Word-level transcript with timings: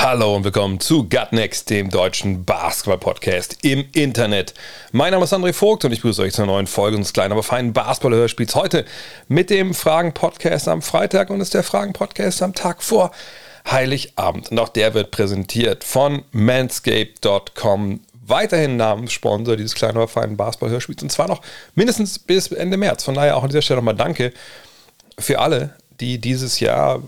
Hallo 0.00 0.36
und 0.36 0.44
willkommen 0.44 0.78
zu 0.78 1.08
Gut 1.08 1.32
Next, 1.32 1.70
dem 1.70 1.90
deutschen 1.90 2.44
Basketball-Podcast 2.44 3.58
im 3.62 3.84
Internet. 3.94 4.54
Mein 4.92 5.10
Name 5.10 5.24
ist 5.24 5.34
André 5.34 5.52
Vogt 5.52 5.84
und 5.84 5.90
ich 5.90 5.98
begrüße 5.98 6.22
euch 6.22 6.34
zu 6.34 6.42
einer 6.42 6.52
neuen 6.52 6.68
Folge 6.68 6.96
unseres 6.96 7.12
kleinen, 7.12 7.32
aber 7.32 7.42
feinen 7.42 7.72
Basketball-Hörspiels. 7.72 8.54
Heute 8.54 8.84
mit 9.26 9.50
dem 9.50 9.74
Fragen-Podcast 9.74 10.68
am 10.68 10.82
Freitag 10.82 11.30
und 11.30 11.40
ist 11.40 11.52
der 11.52 11.64
Fragen-Podcast 11.64 12.42
am 12.42 12.54
Tag 12.54 12.84
vor 12.84 13.10
Heiligabend. 13.68 14.52
Und 14.52 14.60
auch 14.60 14.68
der 14.68 14.94
wird 14.94 15.10
präsentiert 15.10 15.82
von 15.82 16.22
manscaped.com. 16.30 17.98
Weiterhin 18.24 18.76
Namenssponsor 18.76 19.56
dieses 19.56 19.74
kleinen, 19.74 19.96
aber 19.96 20.06
feinen 20.06 20.36
Basketball-Hörspiels 20.36 21.02
und 21.02 21.10
zwar 21.10 21.26
noch 21.26 21.42
mindestens 21.74 22.20
bis 22.20 22.52
Ende 22.52 22.76
März. 22.76 23.02
Von 23.02 23.16
daher 23.16 23.36
auch 23.36 23.42
an 23.42 23.48
dieser 23.48 23.62
Stelle 23.62 23.78
nochmal 23.78 23.96
Danke 23.96 24.32
für 25.18 25.40
alle, 25.40 25.74
die 25.98 26.20
dieses 26.20 26.60
Jahr 26.60 27.02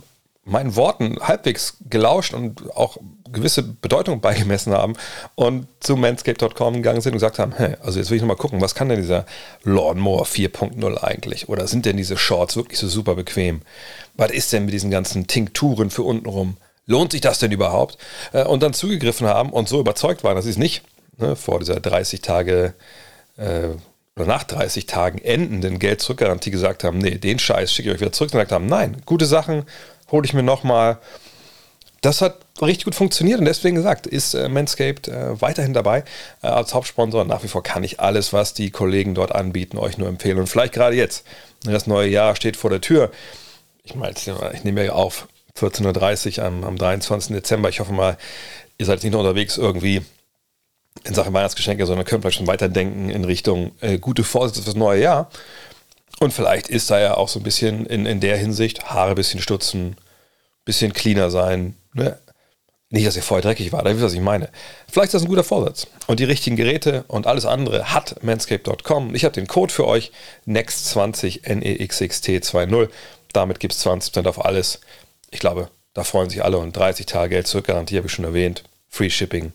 meinen 0.50 0.76
Worten 0.76 1.16
halbwegs 1.20 1.76
gelauscht 1.88 2.34
und 2.34 2.74
auch 2.76 2.96
gewisse 3.32 3.62
Bedeutung 3.62 4.20
beigemessen 4.20 4.72
haben 4.72 4.94
und 5.36 5.68
zu 5.78 5.96
manscaped.com 5.96 6.74
gegangen 6.74 7.00
sind 7.00 7.12
und 7.12 7.18
gesagt 7.18 7.38
haben, 7.38 7.52
hey, 7.56 7.76
also 7.82 7.98
jetzt 7.98 8.10
will 8.10 8.16
ich 8.16 8.22
nochmal 8.22 8.36
gucken, 8.36 8.60
was 8.60 8.74
kann 8.74 8.88
denn 8.88 9.00
dieser 9.00 9.24
Lawnmower 9.62 10.26
4.0 10.26 11.02
eigentlich? 11.02 11.48
Oder 11.48 11.68
sind 11.68 11.86
denn 11.86 11.96
diese 11.96 12.16
Shorts 12.16 12.56
wirklich 12.56 12.78
so 12.78 12.88
super 12.88 13.14
bequem? 13.14 13.62
Was 14.16 14.32
ist 14.32 14.52
denn 14.52 14.64
mit 14.64 14.74
diesen 14.74 14.90
ganzen 14.90 15.28
Tinkturen 15.28 15.90
für 15.90 16.02
untenrum? 16.02 16.56
Lohnt 16.86 17.12
sich 17.12 17.20
das 17.20 17.38
denn 17.38 17.52
überhaupt? 17.52 17.98
Äh, 18.32 18.44
Und 18.44 18.62
dann 18.64 18.72
zugegriffen 18.72 19.28
haben 19.28 19.50
und 19.50 19.68
so 19.68 19.78
überzeugt 19.78 20.24
waren, 20.24 20.34
dass 20.34 20.44
sie 20.44 20.50
es 20.50 20.58
nicht 20.58 20.82
ne, 21.18 21.36
vor 21.36 21.60
dieser 21.60 21.78
30 21.78 22.20
Tage 22.20 22.74
äh, 23.36 23.68
oder 24.16 24.26
nach 24.26 24.42
30 24.42 24.86
Tagen 24.86 25.18
endenden 25.18 25.78
Geld-Zurück-Garantie 25.78 26.50
gesagt 26.50 26.82
haben, 26.82 26.98
nee, 26.98 27.16
den 27.16 27.38
Scheiß 27.38 27.72
schicke 27.72 27.88
ich 27.90 27.94
euch 27.94 28.00
wieder 28.00 28.12
zurück. 28.12 28.30
Und 28.30 28.38
gesagt 28.40 28.52
haben, 28.52 28.66
nein, 28.66 28.96
gute 29.06 29.26
Sachen 29.26 29.64
hole 30.10 30.24
ich 30.24 30.34
mir 30.34 30.42
nochmal. 30.42 30.98
Das 32.00 32.22
hat 32.22 32.38
richtig 32.62 32.86
gut 32.86 32.94
funktioniert 32.94 33.40
und 33.40 33.44
deswegen 33.44 33.76
gesagt, 33.76 34.06
ist 34.06 34.34
äh, 34.34 34.48
Manscaped 34.48 35.08
äh, 35.08 35.40
weiterhin 35.40 35.74
dabei 35.74 36.04
äh, 36.42 36.46
als 36.46 36.72
Hauptsponsor. 36.72 37.24
Nach 37.24 37.42
wie 37.42 37.48
vor 37.48 37.62
kann 37.62 37.84
ich 37.84 38.00
alles, 38.00 38.32
was 38.32 38.54
die 38.54 38.70
Kollegen 38.70 39.14
dort 39.14 39.34
anbieten, 39.34 39.78
euch 39.78 39.98
nur 39.98 40.08
empfehlen. 40.08 40.38
Und 40.38 40.46
vielleicht 40.46 40.72
gerade 40.72 40.96
jetzt, 40.96 41.26
ne, 41.64 41.72
das 41.72 41.86
neue 41.86 42.08
Jahr 42.08 42.36
steht 42.36 42.56
vor 42.56 42.70
der 42.70 42.80
Tür. 42.80 43.10
Ich 43.84 43.94
meine, 43.94 44.14
ich 44.52 44.64
nehme 44.64 44.84
ja 44.84 44.92
auf 44.92 45.28
14.30 45.58 46.38
Uhr 46.38 46.44
am, 46.44 46.64
am 46.64 46.78
23. 46.78 47.34
Dezember. 47.34 47.68
Ich 47.68 47.80
hoffe 47.80 47.92
mal, 47.92 48.16
ihr 48.78 48.86
seid 48.86 49.02
nicht 49.02 49.12
nur 49.12 49.20
unterwegs 49.20 49.58
irgendwie 49.58 50.02
in 51.04 51.14
Sachen 51.14 51.32
Weihnachtsgeschenke, 51.32 51.86
sondern 51.86 52.06
könnt 52.06 52.22
vielleicht 52.22 52.38
schon 52.38 52.46
weiterdenken 52.46 53.10
in 53.10 53.24
Richtung 53.24 53.72
äh, 53.80 53.98
gute 53.98 54.24
Vorsätze 54.24 54.62
fürs 54.62 54.76
neue 54.76 55.02
Jahr. 55.02 55.30
Und 56.18 56.32
vielleicht 56.32 56.68
ist 56.68 56.90
da 56.90 57.00
ja 57.00 57.16
auch 57.16 57.28
so 57.28 57.40
ein 57.40 57.44
bisschen 57.44 57.86
in, 57.86 58.04
in 58.06 58.20
der 58.20 58.36
Hinsicht 58.36 58.90
Haare 58.90 59.10
ein 59.10 59.16
bisschen 59.16 59.40
stutzen, 59.40 59.96
bisschen 60.64 60.92
cleaner 60.92 61.30
sein. 61.30 61.76
Ne? 61.94 62.18
Nicht, 62.90 63.06
dass 63.06 63.16
ihr 63.16 63.22
vorher 63.22 63.42
dreckig 63.42 63.72
war, 63.72 63.84
da 63.84 63.90
wisst 63.90 64.00
ihr, 64.00 64.06
was 64.06 64.12
ich 64.14 64.20
meine. 64.20 64.50
Vielleicht 64.90 65.08
ist 65.08 65.14
das 65.14 65.22
ein 65.22 65.28
guter 65.28 65.44
Vorsatz. 65.44 65.86
Und 66.08 66.18
die 66.18 66.24
richtigen 66.24 66.56
Geräte 66.56 67.04
und 67.06 67.26
alles 67.26 67.46
andere 67.46 67.92
hat 67.94 68.22
manscape.com. 68.22 69.14
Ich 69.14 69.24
habe 69.24 69.32
den 69.32 69.46
Code 69.46 69.72
für 69.72 69.86
euch, 69.86 70.10
NEXT20, 70.46 71.44
NEXXT20. 71.44 72.88
Damit 73.32 73.60
gibt 73.60 73.74
es 73.74 73.86
20% 73.86 74.26
auf 74.26 74.44
alles. 74.44 74.80
Ich 75.30 75.38
glaube, 75.38 75.70
da 75.94 76.02
freuen 76.02 76.30
sich 76.30 76.42
alle 76.44 76.58
und 76.58 76.76
30 76.76 77.06
Tage 77.06 77.30
Geld 77.30 77.46
zurück, 77.46 77.66
Garantie 77.66 77.96
habe 77.96 78.08
ich 78.08 78.12
schon 78.12 78.24
erwähnt. 78.24 78.64
Free 78.88 79.10
Shipping 79.10 79.52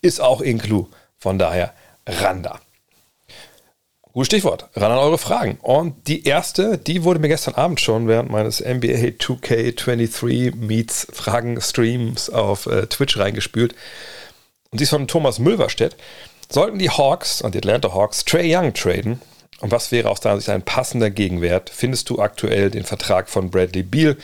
ist 0.00 0.20
auch 0.20 0.40
inclu. 0.40 0.86
Von 1.18 1.38
daher, 1.38 1.72
ran 2.06 2.42
da. 2.42 2.60
Gutes 4.16 4.28
Stichwort. 4.28 4.70
Ran 4.74 4.92
an 4.92 4.96
eure 4.96 5.18
Fragen. 5.18 5.58
Und 5.60 6.08
die 6.08 6.24
erste, 6.24 6.78
die 6.78 7.04
wurde 7.04 7.20
mir 7.20 7.28
gestern 7.28 7.52
Abend 7.52 7.82
schon 7.82 8.08
während 8.08 8.30
meines 8.30 8.60
NBA 8.60 9.12
2K23 9.18 10.54
Meets 10.56 11.06
Fragen 11.12 11.60
Streams 11.60 12.30
auf 12.30 12.64
äh, 12.64 12.86
Twitch 12.86 13.18
reingespült. 13.18 13.74
Und 14.70 14.78
sie 14.78 14.84
ist 14.84 14.90
von 14.90 15.06
Thomas 15.06 15.38
Mülverstedt. 15.38 15.96
Sollten 16.48 16.78
die 16.78 16.88
Hawks 16.88 17.42
und 17.42 17.54
die 17.54 17.58
Atlanta 17.58 17.92
Hawks 17.92 18.24
Trey 18.24 18.56
Young 18.56 18.72
traden? 18.72 19.20
Und 19.60 19.70
was 19.70 19.92
wäre 19.92 20.08
aus 20.08 20.20
deiner 20.20 20.38
Sicht 20.38 20.48
ein 20.48 20.62
passender 20.62 21.10
Gegenwert? 21.10 21.68
Findest 21.68 22.08
du 22.08 22.18
aktuell 22.18 22.70
den 22.70 22.84
Vertrag 22.84 23.28
von 23.28 23.50
Bradley 23.50 23.82
Beal, 23.82 24.16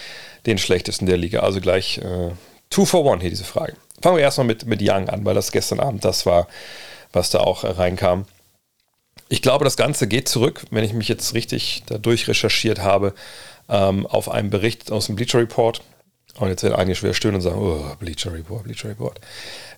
den 0.46 0.56
schlechtesten 0.56 1.04
der 1.04 1.18
Liga? 1.18 1.40
Also 1.40 1.60
gleich 1.60 1.98
äh, 1.98 2.30
two 2.70 2.86
for 2.86 3.04
one 3.04 3.20
hier 3.20 3.28
diese 3.28 3.44
Frage. 3.44 3.74
Fangen 4.00 4.16
wir 4.16 4.22
erstmal 4.22 4.46
mit, 4.46 4.64
mit 4.64 4.80
Young 4.80 5.10
an, 5.10 5.26
weil 5.26 5.34
das 5.34 5.52
gestern 5.52 5.80
Abend 5.80 6.02
das 6.02 6.24
war, 6.24 6.48
was 7.12 7.28
da 7.28 7.40
auch 7.40 7.64
äh, 7.64 7.68
reinkam. 7.68 8.24
Ich 9.32 9.40
glaube, 9.40 9.64
das 9.64 9.78
Ganze 9.78 10.08
geht 10.08 10.28
zurück, 10.28 10.66
wenn 10.70 10.84
ich 10.84 10.92
mich 10.92 11.08
jetzt 11.08 11.32
richtig 11.32 11.84
dadurch 11.86 12.28
recherchiert 12.28 12.80
habe, 12.80 13.14
ähm, 13.70 14.06
auf 14.06 14.30
einen 14.30 14.50
Bericht 14.50 14.92
aus 14.92 15.06
dem 15.06 15.16
Bleacher 15.16 15.38
Report. 15.38 15.80
Und 16.38 16.50
jetzt 16.50 16.62
werden 16.62 16.74
einige 16.74 16.96
schwer 16.96 17.14
stöhnen 17.14 17.36
und 17.36 17.40
sagen, 17.40 17.56
oh, 17.58 17.96
Bleacher 17.98 18.34
Report, 18.34 18.64
Bleacher 18.64 18.90
Report. 18.90 19.18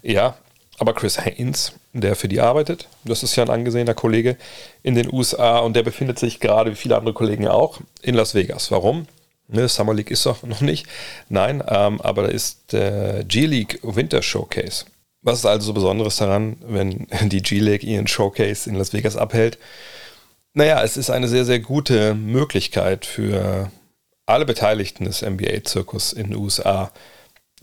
Ja, 0.02 0.36
aber 0.80 0.92
Chris 0.92 1.24
Haynes, 1.24 1.70
der 1.92 2.16
für 2.16 2.26
die 2.26 2.40
arbeitet, 2.40 2.88
das 3.04 3.22
ist 3.22 3.36
ja 3.36 3.44
ein 3.44 3.50
angesehener 3.50 3.94
Kollege 3.94 4.36
in 4.82 4.96
den 4.96 5.12
USA 5.12 5.60
und 5.60 5.76
der 5.76 5.84
befindet 5.84 6.18
sich 6.18 6.40
gerade, 6.40 6.72
wie 6.72 6.76
viele 6.76 6.96
andere 6.96 7.14
Kollegen 7.14 7.46
auch, 7.46 7.78
in 8.02 8.16
Las 8.16 8.34
Vegas. 8.34 8.72
Warum? 8.72 9.06
Ne, 9.46 9.68
Summer 9.68 9.94
League 9.94 10.10
ist 10.10 10.26
doch 10.26 10.42
noch 10.42 10.62
nicht. 10.62 10.88
Nein, 11.28 11.62
ähm, 11.68 12.00
aber 12.00 12.22
da 12.22 12.28
ist 12.28 12.72
der 12.72 13.22
G-League 13.22 13.78
Winter 13.84 14.20
Showcase. 14.20 14.86
Was 15.24 15.38
ist 15.38 15.46
also 15.46 15.68
so 15.68 15.72
Besonderes 15.72 16.16
daran, 16.16 16.56
wenn 16.60 17.08
die 17.22 17.42
G-League 17.42 17.82
ihren 17.82 18.06
Showcase 18.06 18.68
in 18.68 18.76
Las 18.76 18.92
Vegas 18.92 19.16
abhält? 19.16 19.58
Naja, 20.52 20.84
es 20.84 20.96
ist 20.96 21.10
eine 21.10 21.26
sehr, 21.26 21.44
sehr 21.44 21.58
gute 21.58 22.14
Möglichkeit 22.14 23.06
für 23.06 23.72
alle 24.26 24.44
Beteiligten 24.44 25.04
des 25.06 25.22
NBA-Zirkus 25.22 26.12
in 26.12 26.28
den 26.28 26.36
USA 26.36 26.92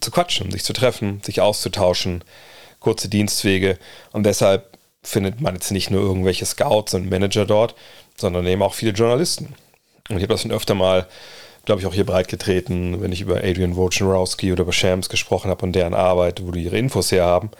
zu 0.02 0.12
quatschen, 0.12 0.52
sich 0.52 0.64
zu 0.64 0.74
treffen, 0.74 1.22
sich 1.24 1.40
auszutauschen, 1.40 2.24
kurze 2.80 3.08
Dienstwege. 3.08 3.78
Und 4.12 4.24
deshalb 4.26 4.78
findet 5.04 5.40
man 5.40 5.54
jetzt 5.54 5.72
nicht 5.72 5.92
nur 5.92 6.02
irgendwelche 6.02 6.46
Scouts 6.46 6.96
und 6.96 7.10
Manager 7.10 7.46
dort, 7.46 7.76
sondern 8.18 8.46
eben 8.48 8.64
auch 8.64 8.74
viele 8.74 8.92
Journalisten. 8.92 9.56
Und 10.10 10.18
ich 10.18 10.24
habe 10.24 10.34
das 10.34 10.42
schon 10.42 10.52
öfter 10.52 10.74
mal, 10.74 11.08
glaube 11.66 11.82
ich, 11.82 11.88
auch 11.88 11.94
hier 11.94 12.06
breit 12.06 12.28
getreten, 12.28 13.02
wenn 13.02 13.12
ich 13.12 13.22
über 13.22 13.38
Adrian 13.38 13.76
Wojnarowski 13.76 14.52
oder 14.52 14.64
über 14.64 14.74
Shams 14.74 15.10
gesprochen 15.10 15.50
habe 15.50 15.66
und 15.66 15.74
deren 15.74 15.94
Arbeit, 15.94 16.42
wo 16.46 16.52
die 16.52 16.64
ihre 16.64 16.78
Infos 16.78 17.12
herhaben. 17.12 17.52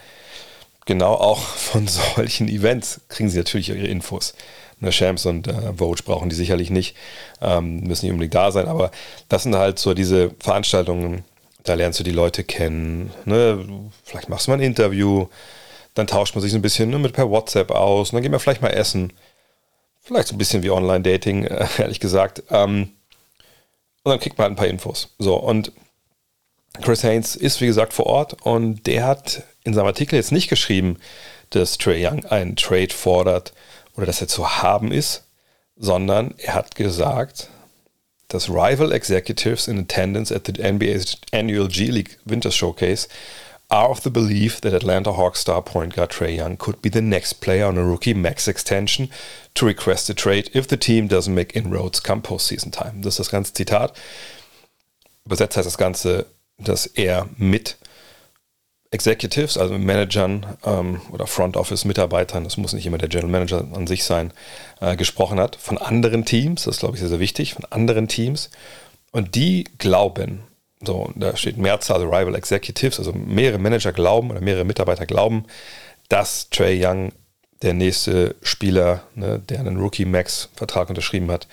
Genau 0.86 1.14
auch 1.14 1.40
von 1.40 1.86
solchen 1.86 2.48
Events 2.48 3.00
kriegen 3.08 3.28
sie 3.28 3.38
natürlich 3.38 3.68
ihre 3.68 3.86
Infos. 3.86 4.34
Ne, 4.80 4.90
Shams 4.90 5.26
und 5.26 5.46
äh, 5.46 5.72
Vogue 5.76 6.02
brauchen 6.04 6.28
die 6.28 6.34
sicherlich 6.34 6.70
nicht, 6.70 6.96
ähm, 7.40 7.80
müssen 7.80 8.06
nicht 8.06 8.12
unbedingt 8.12 8.34
da 8.34 8.50
sein, 8.50 8.66
aber 8.66 8.90
das 9.28 9.44
sind 9.44 9.54
halt 9.54 9.78
so 9.78 9.94
diese 9.94 10.32
Veranstaltungen, 10.40 11.22
da 11.62 11.74
lernst 11.74 12.00
du 12.00 12.04
die 12.04 12.10
Leute 12.10 12.42
kennen. 12.42 13.12
Ne? 13.24 13.64
Vielleicht 14.02 14.28
machst 14.28 14.46
du 14.46 14.50
mal 14.50 14.56
ein 14.56 14.64
Interview, 14.64 15.28
dann 15.94 16.08
tauscht 16.08 16.34
man 16.34 16.42
sich 16.42 16.50
so 16.50 16.58
ein 16.58 16.62
bisschen 16.62 16.90
ne, 16.90 16.98
mit 16.98 17.12
per 17.12 17.30
WhatsApp 17.30 17.70
aus, 17.70 18.10
und 18.10 18.16
dann 18.16 18.22
gehen 18.22 18.32
wir 18.32 18.40
vielleicht 18.40 18.62
mal 18.62 18.70
essen. 18.70 19.12
Vielleicht 20.00 20.26
so 20.26 20.34
ein 20.34 20.38
bisschen 20.38 20.64
wie 20.64 20.70
Online-Dating, 20.70 21.44
äh, 21.44 21.66
ehrlich 21.78 22.00
gesagt. 22.00 22.42
Ähm, 22.50 22.90
und 24.04 24.10
dann 24.10 24.20
kriegt 24.20 24.38
man 24.38 24.44
halt 24.44 24.52
ein 24.52 24.56
paar 24.56 24.66
Infos. 24.66 25.14
So, 25.18 25.36
und 25.36 25.72
Chris 26.80 27.04
Haynes 27.04 27.36
ist, 27.36 27.60
wie 27.60 27.66
gesagt, 27.66 27.92
vor 27.92 28.06
Ort 28.06 28.42
und 28.42 28.86
der 28.86 29.06
hat 29.06 29.44
in 29.64 29.74
seinem 29.74 29.86
Artikel 29.86 30.16
jetzt 30.16 30.32
nicht 30.32 30.48
geschrieben, 30.48 30.98
dass 31.50 31.78
Trey 31.78 32.04
Young 32.06 32.24
einen 32.24 32.56
Trade 32.56 32.92
fordert 32.92 33.52
oder 33.94 34.06
dass 34.06 34.20
er 34.20 34.28
zu 34.28 34.62
haben 34.62 34.90
ist, 34.90 35.24
sondern 35.76 36.34
er 36.38 36.54
hat 36.54 36.74
gesagt, 36.74 37.48
dass 38.28 38.48
Rival 38.48 38.92
Executives 38.92 39.68
in 39.68 39.78
attendance 39.78 40.34
at 40.34 40.46
the 40.46 40.52
NBA's 40.52 41.18
annual 41.32 41.68
G 41.68 41.86
League 41.86 42.18
Winter 42.24 42.50
Showcase 42.50 43.08
are 43.72 43.88
of 43.88 44.02
the 44.02 44.10
belief 44.10 44.60
that 44.60 44.74
Atlanta 44.74 45.12
Hawks 45.12 45.40
star 45.40 45.62
point 45.62 45.94
guard 45.94 46.10
Trey 46.10 46.36
Young 46.36 46.58
could 46.58 46.82
be 46.82 46.90
the 46.90 47.00
next 47.00 47.40
player 47.40 47.66
on 47.66 47.78
a 47.78 47.84
rookie 47.84 48.14
max 48.14 48.46
extension 48.46 49.08
to 49.54 49.66
request 49.66 50.10
a 50.10 50.14
trade 50.14 50.50
if 50.52 50.68
the 50.68 50.76
team 50.76 51.08
doesn't 51.08 51.34
make 51.34 51.56
inroads 51.56 51.98
come 51.98 52.20
postseason 52.20 52.70
time. 52.70 53.00
Das 53.00 53.14
ist 53.14 53.20
das 53.20 53.30
ganze 53.30 53.54
Zitat. 53.54 53.98
Übersetzt 55.24 55.56
heißt 55.56 55.66
das 55.66 55.78
Ganze, 55.78 56.26
dass 56.58 56.86
er 56.86 57.28
mit 57.38 57.78
Executives, 58.90 59.56
also 59.56 59.78
Managern 59.78 60.58
ähm, 60.64 61.00
oder 61.10 61.26
Front 61.26 61.56
Office 61.56 61.86
Mitarbeitern, 61.86 62.44
das 62.44 62.58
muss 62.58 62.74
nicht 62.74 62.84
immer 62.84 62.98
der 62.98 63.08
General 63.08 63.30
Manager 63.30 63.64
an 63.72 63.86
sich 63.86 64.04
sein, 64.04 64.34
äh, 64.80 64.96
gesprochen 64.96 65.40
hat, 65.40 65.56
von 65.56 65.78
anderen 65.78 66.26
Teams, 66.26 66.64
das 66.64 66.74
ist, 66.74 66.80
glaube 66.80 66.96
ich 66.96 67.00
sehr, 67.00 67.08
sehr 67.08 67.20
wichtig, 67.20 67.54
von 67.54 67.64
anderen 67.70 68.06
Teams. 68.06 68.50
Und 69.10 69.34
die 69.34 69.64
glauben, 69.78 70.42
so, 70.84 71.12
da 71.14 71.36
steht 71.36 71.58
Mehrzahl 71.58 72.02
Rival 72.02 72.34
Executives, 72.34 72.98
also 72.98 73.12
mehrere 73.12 73.58
Manager 73.58 73.92
glauben 73.92 74.30
oder 74.30 74.40
mehrere 74.40 74.64
Mitarbeiter 74.64 75.06
glauben, 75.06 75.44
dass 76.08 76.50
Trey 76.50 76.84
Young 76.84 77.12
der 77.62 77.74
nächste 77.74 78.34
Spieler, 78.42 79.04
ne, 79.14 79.38
der 79.38 79.60
einen 79.60 79.78
Rookie-Max-Vertrag 79.78 80.88
unterschrieben 80.88 81.30
hat, 81.30 81.46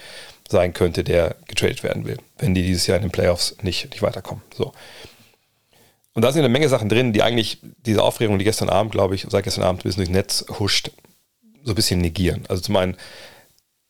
sein 0.50 0.74
könnte, 0.74 1.04
der 1.04 1.36
getradet 1.48 1.84
werden 1.84 2.06
will, 2.06 2.18
wenn 2.40 2.56
die 2.56 2.64
dieses 2.64 2.88
Jahr 2.88 2.98
in 2.98 3.04
den 3.04 3.12
Playoffs 3.12 3.56
nicht, 3.62 3.92
nicht 3.92 4.02
weiterkommen. 4.02 4.44
So. 4.56 4.74
Und 6.14 6.24
da 6.24 6.32
sind 6.32 6.40
eine 6.40 6.52
Menge 6.52 6.68
Sachen 6.68 6.90
drin, 6.90 7.14
die 7.14 7.22
eigentlich 7.22 7.60
diese 7.86 8.02
Aufregung, 8.02 8.40
die 8.40 8.46
gestern 8.46 8.70
Abend, 8.70 8.92
glaube 8.92 9.14
ich, 9.14 9.28
seit 9.30 9.44
gestern 9.44 9.64
Abend 9.64 9.82
ein 9.82 9.84
bisschen 9.84 10.04
durchs 10.04 10.12
Netz 10.12 10.46
huscht, 10.58 10.90
so 11.64 11.74
ein 11.74 11.76
bisschen 11.76 12.02
negieren. 12.02 12.46
Also 12.50 12.64
zum 12.64 12.76
einen, 12.78 12.98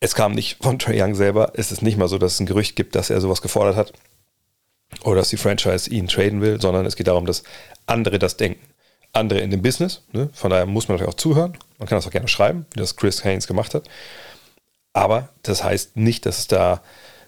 es 0.00 0.14
kam 0.14 0.32
nicht 0.32 0.62
von 0.62 0.78
Trey 0.78 1.00
Young 1.00 1.14
selber, 1.14 1.52
es 1.54 1.72
ist 1.72 1.80
nicht 1.80 1.96
mal 1.96 2.08
so, 2.08 2.18
dass 2.18 2.34
es 2.34 2.40
ein 2.40 2.46
Gerücht 2.46 2.76
gibt, 2.76 2.94
dass 2.94 3.08
er 3.08 3.22
sowas 3.22 3.40
gefordert 3.40 3.76
hat 3.76 3.94
oder 5.04 5.16
dass 5.16 5.30
die 5.30 5.36
Franchise 5.36 5.90
ihn 5.90 6.08
traden 6.08 6.40
will, 6.40 6.60
sondern 6.60 6.86
es 6.86 6.96
geht 6.96 7.06
darum, 7.06 7.26
dass 7.26 7.42
andere 7.86 8.18
das 8.18 8.36
denken. 8.36 8.66
Andere 9.12 9.40
in 9.40 9.50
dem 9.50 9.62
Business, 9.62 10.02
ne? 10.12 10.30
von 10.32 10.50
daher 10.50 10.66
muss 10.66 10.86
man 10.86 10.96
natürlich 10.96 11.12
auch 11.12 11.18
zuhören. 11.18 11.58
Man 11.78 11.88
kann 11.88 11.98
das 11.98 12.06
auch 12.06 12.12
gerne 12.12 12.28
schreiben, 12.28 12.66
wie 12.72 12.80
das 12.80 12.94
Chris 12.94 13.24
Haynes 13.24 13.48
gemacht 13.48 13.74
hat. 13.74 13.88
Aber 14.92 15.30
das 15.42 15.64
heißt 15.64 15.96
nicht, 15.96 16.26
dass 16.26 16.38
es 16.38 16.46
da 16.46 16.80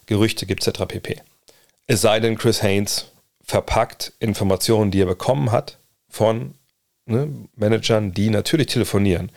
Gerüchte 0.06 0.46
gibt, 0.46 0.64
etc. 0.66 0.84
pp. 0.86 1.20
Es 1.86 2.00
sei 2.00 2.20
denn, 2.20 2.38
Chris 2.38 2.62
Haynes 2.62 3.10
verpackt 3.42 4.12
Informationen, 4.20 4.90
die 4.90 5.02
er 5.02 5.06
bekommen 5.06 5.50
hat 5.50 5.78
von 6.08 6.54
ne, 7.06 7.28
Managern, 7.56 8.12
die 8.12 8.30
natürlich 8.30 8.68
telefonieren. 8.68 9.32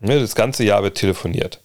Ne, 0.00 0.20
das 0.20 0.34
ganze 0.34 0.64
Jahr 0.64 0.82
wird 0.82 0.98
telefoniert. 0.98 1.60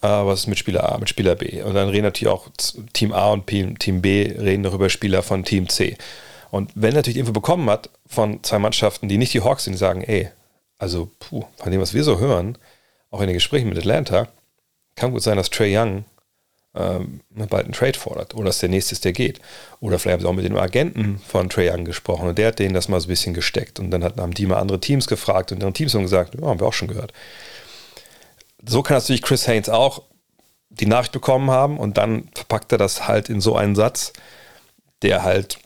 Was 0.00 0.40
ist 0.40 0.46
mit 0.46 0.58
Spieler 0.58 0.92
A, 0.92 0.98
mit 0.98 1.08
Spieler 1.08 1.34
B? 1.34 1.62
Und 1.62 1.74
dann 1.74 1.88
reden 1.88 2.04
natürlich 2.04 2.32
auch 2.32 2.48
Team 2.92 3.12
A 3.12 3.32
und 3.32 3.46
Team 3.46 4.02
B 4.02 4.34
reden 4.38 4.62
noch 4.62 4.74
über 4.74 4.90
Spieler 4.90 5.22
von 5.22 5.44
Team 5.44 5.68
C. 5.68 5.96
Und 6.50 6.70
wenn 6.74 6.92
er 6.92 6.96
natürlich 6.96 7.18
Info 7.18 7.32
bekommen 7.32 7.68
hat 7.70 7.90
von 8.06 8.42
zwei 8.42 8.58
Mannschaften, 8.58 9.08
die 9.08 9.18
nicht 9.18 9.34
die 9.34 9.42
Hawks 9.42 9.64
sind, 9.64 9.74
die 9.74 9.78
sagen, 9.78 10.02
ey, 10.02 10.30
also 10.78 11.10
puh, 11.18 11.44
von 11.56 11.72
dem, 11.72 11.80
was 11.80 11.94
wir 11.94 12.04
so 12.04 12.18
hören, 12.18 12.58
auch 13.10 13.20
in 13.20 13.26
den 13.26 13.34
Gesprächen 13.34 13.68
mit 13.68 13.78
Atlanta, 13.78 14.28
kann 14.94 15.12
gut 15.12 15.22
sein, 15.22 15.36
dass 15.36 15.50
Trey 15.50 15.76
Young 15.76 16.04
ähm, 16.74 17.20
bald 17.30 17.64
einen 17.64 17.72
Trade 17.72 17.98
fordert 17.98 18.34
oder 18.34 18.46
dass 18.46 18.58
der 18.58 18.68
nächste 18.68 18.92
ist, 18.92 19.04
der 19.04 19.12
geht. 19.12 19.40
Oder 19.80 19.98
vielleicht 19.98 20.14
haben 20.14 20.20
sie 20.22 20.28
auch 20.28 20.34
mit 20.34 20.44
dem 20.44 20.56
Agenten 20.56 21.18
von 21.26 21.48
Trey 21.48 21.70
Young 21.70 21.84
gesprochen 21.84 22.28
und 22.28 22.38
der 22.38 22.48
hat 22.48 22.58
denen 22.58 22.74
das 22.74 22.88
mal 22.88 23.00
so 23.00 23.06
ein 23.06 23.08
bisschen 23.08 23.34
gesteckt. 23.34 23.80
Und 23.80 23.90
dann 23.90 24.04
haben 24.04 24.34
die 24.34 24.46
mal 24.46 24.58
andere 24.58 24.80
Teams 24.80 25.06
gefragt 25.06 25.52
und 25.52 25.60
deren 25.60 25.74
Teams 25.74 25.94
haben 25.94 26.02
gesagt, 26.02 26.34
ja, 26.34 26.46
haben 26.46 26.60
wir 26.60 26.66
auch 26.66 26.72
schon 26.72 26.88
gehört. 26.88 27.12
So 28.68 28.82
kann 28.82 28.96
natürlich 28.96 29.22
Chris 29.22 29.46
Haynes 29.46 29.68
auch 29.68 30.02
die 30.70 30.86
Nachricht 30.86 31.12
bekommen 31.12 31.50
haben 31.50 31.78
und 31.78 31.96
dann 31.96 32.28
verpackt 32.34 32.72
er 32.72 32.78
das 32.78 33.08
halt 33.08 33.28
in 33.28 33.40
so 33.40 33.56
einen 33.56 33.74
Satz, 33.74 34.12
der 35.02 35.22
halt 35.22 35.58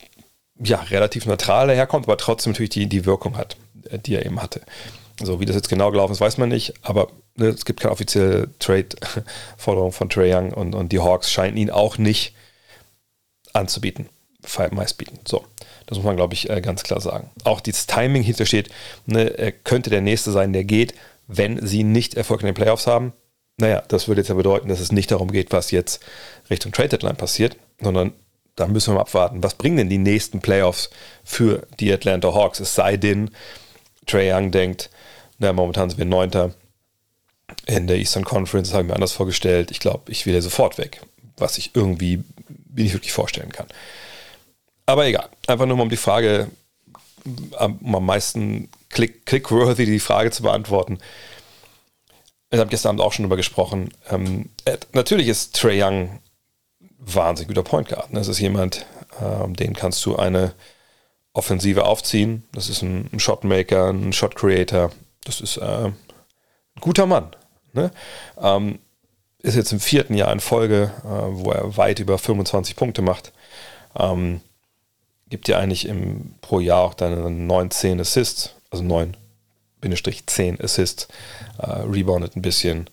ja 0.62 0.80
relativ 0.82 1.26
neutral 1.26 1.68
daherkommt, 1.68 2.06
aber 2.06 2.16
trotzdem 2.16 2.52
natürlich 2.52 2.70
die, 2.70 2.86
die 2.86 3.06
Wirkung 3.06 3.36
hat, 3.36 3.56
äh, 3.88 3.98
die 3.98 4.14
er 4.14 4.26
eben 4.26 4.42
hatte. 4.42 4.60
So 5.22 5.40
wie 5.40 5.46
das 5.46 5.56
jetzt 5.56 5.68
genau 5.68 5.90
gelaufen 5.90 6.12
ist, 6.12 6.20
weiß 6.20 6.38
man 6.38 6.48
nicht, 6.48 6.74
aber 6.82 7.08
ne, 7.36 7.46
es 7.48 7.64
gibt 7.64 7.80
keine 7.80 7.92
offizielle 7.92 8.48
Trade-Forderung 8.58 9.92
von 9.92 10.08
Trey 10.08 10.34
Young 10.34 10.52
und, 10.52 10.74
und 10.74 10.92
die 10.92 11.00
Hawks 11.00 11.30
scheinen 11.30 11.56
ihn 11.56 11.70
auch 11.70 11.98
nicht 11.98 12.34
anzubieten, 13.52 14.08
meist 14.70 14.96
bieten. 14.96 15.18
So, 15.26 15.44
das 15.86 15.98
muss 15.98 16.04
man, 16.06 16.16
glaube 16.16 16.34
ich, 16.34 16.48
äh, 16.48 16.60
ganz 16.60 16.82
klar 16.82 17.00
sagen. 17.00 17.30
Auch 17.44 17.60
das 17.60 17.86
Timing 17.86 18.22
hintersteht, 18.22 18.70
ne, 19.06 19.38
er 19.38 19.52
könnte 19.52 19.90
der 19.90 20.00
Nächste 20.00 20.30
sein, 20.30 20.52
der 20.52 20.64
geht, 20.64 20.94
wenn 21.30 21.64
sie 21.64 21.84
nicht 21.84 22.14
Erfolg 22.14 22.40
in 22.40 22.46
den 22.46 22.54
Playoffs 22.54 22.86
haben. 22.86 23.12
Naja, 23.56 23.82
das 23.88 24.08
würde 24.08 24.20
jetzt 24.20 24.28
ja 24.28 24.34
bedeuten, 24.34 24.68
dass 24.68 24.80
es 24.80 24.90
nicht 24.90 25.10
darum 25.10 25.30
geht, 25.30 25.52
was 25.52 25.70
jetzt 25.70 26.00
Richtung 26.48 26.72
Trade 26.72 26.88
Deadline 26.90 27.16
passiert, 27.16 27.56
sondern 27.80 28.12
da 28.56 28.66
müssen 28.66 28.90
wir 28.90 28.96
mal 28.96 29.02
abwarten. 29.02 29.42
Was 29.42 29.54
bringen 29.54 29.76
denn 29.76 29.88
die 29.88 29.98
nächsten 29.98 30.40
Playoffs 30.40 30.90
für 31.24 31.66
die 31.78 31.92
Atlanta 31.92 32.34
Hawks? 32.34 32.60
Es 32.60 32.74
sei 32.74 32.96
denn, 32.96 33.30
Trey 34.06 34.32
Young 34.32 34.50
denkt, 34.50 34.90
na, 35.38 35.52
momentan 35.52 35.88
sind 35.88 35.98
wir 35.98 36.04
Neunter 36.04 36.52
in 37.66 37.86
der 37.86 37.96
Eastern 37.98 38.24
Conference, 38.24 38.68
das 38.68 38.74
habe 38.74 38.84
ich 38.84 38.88
mir 38.88 38.94
anders 38.94 39.12
vorgestellt. 39.12 39.70
Ich 39.70 39.80
glaube, 39.80 40.10
ich 40.10 40.26
will 40.26 40.34
ja 40.34 40.40
sofort 40.40 40.78
weg, 40.78 41.00
was 41.36 41.58
ich 41.58 41.70
irgendwie 41.74 42.22
nicht 42.74 42.92
wirklich 42.92 43.12
vorstellen 43.12 43.52
kann. 43.52 43.66
Aber 44.86 45.06
egal, 45.06 45.28
einfach 45.46 45.66
nur 45.66 45.76
mal 45.76 45.84
um 45.84 45.90
die 45.90 45.96
Frage, 45.96 46.48
um 47.24 47.94
am 47.94 48.06
meisten 48.06 48.68
click, 48.88 49.26
click-worthy 49.26 49.86
die 49.86 50.00
Frage 50.00 50.30
zu 50.30 50.42
beantworten. 50.42 50.98
Ich 52.50 52.58
habe 52.58 52.70
gestern 52.70 52.90
Abend 52.90 53.00
auch 53.02 53.12
schon 53.12 53.24
darüber 53.24 53.36
gesprochen. 53.36 53.90
Ähm, 54.10 54.50
natürlich 54.92 55.28
ist 55.28 55.54
Trey 55.54 55.82
Young 55.82 56.20
wahnsinnig 56.98 57.48
guter 57.48 57.62
Point 57.62 57.88
Guard. 57.88 58.08
Das 58.12 58.28
ist 58.28 58.38
jemand, 58.40 58.86
ähm, 59.20 59.54
den 59.54 59.74
kannst 59.74 60.04
du 60.04 60.16
eine 60.16 60.54
Offensive 61.32 61.84
aufziehen. 61.84 62.44
Das 62.52 62.68
ist 62.68 62.82
ein, 62.82 63.08
ein 63.12 63.20
Shotmaker, 63.20 63.90
ein 63.90 64.12
Shot 64.12 64.34
Creator. 64.34 64.90
Das 65.24 65.40
ist 65.40 65.56
äh, 65.58 65.86
ein 65.86 65.94
guter 66.80 67.06
Mann. 67.06 67.30
Ne? 67.72 67.90
Ähm, 68.40 68.80
ist 69.38 69.56
jetzt 69.56 69.72
im 69.72 69.80
vierten 69.80 70.14
Jahr 70.14 70.32
in 70.32 70.40
Folge, 70.40 70.92
äh, 71.04 71.08
wo 71.08 71.52
er 71.52 71.76
weit 71.76 72.00
über 72.00 72.18
25 72.18 72.76
Punkte 72.76 73.02
macht. 73.02 73.32
Ähm, 73.98 74.40
gibt 75.30 75.48
ja 75.48 75.58
eigentlich 75.58 75.86
im, 75.86 76.34
pro 76.40 76.60
Jahr 76.60 76.82
auch 76.82 76.94
dann 76.94 77.46
19 77.46 78.00
Assists, 78.00 78.54
also 78.70 78.84
9-10 78.84 80.62
Assists, 80.62 81.08
äh, 81.58 81.66
reboundet 81.66 82.36
ein 82.36 82.42
bisschen. 82.42 82.90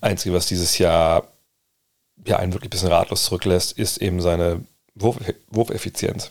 Einzige, 0.00 0.34
was 0.34 0.46
dieses 0.46 0.78
Jahr 0.78 1.28
ja, 2.26 2.38
einen 2.38 2.52
wirklich 2.52 2.68
ein 2.68 2.70
bisschen 2.70 2.92
ratlos 2.92 3.24
zurücklässt, 3.24 3.78
ist 3.78 3.98
eben 3.98 4.20
seine 4.20 4.64
Wurf 4.94 5.18
Wurfeffizienz. 5.48 6.30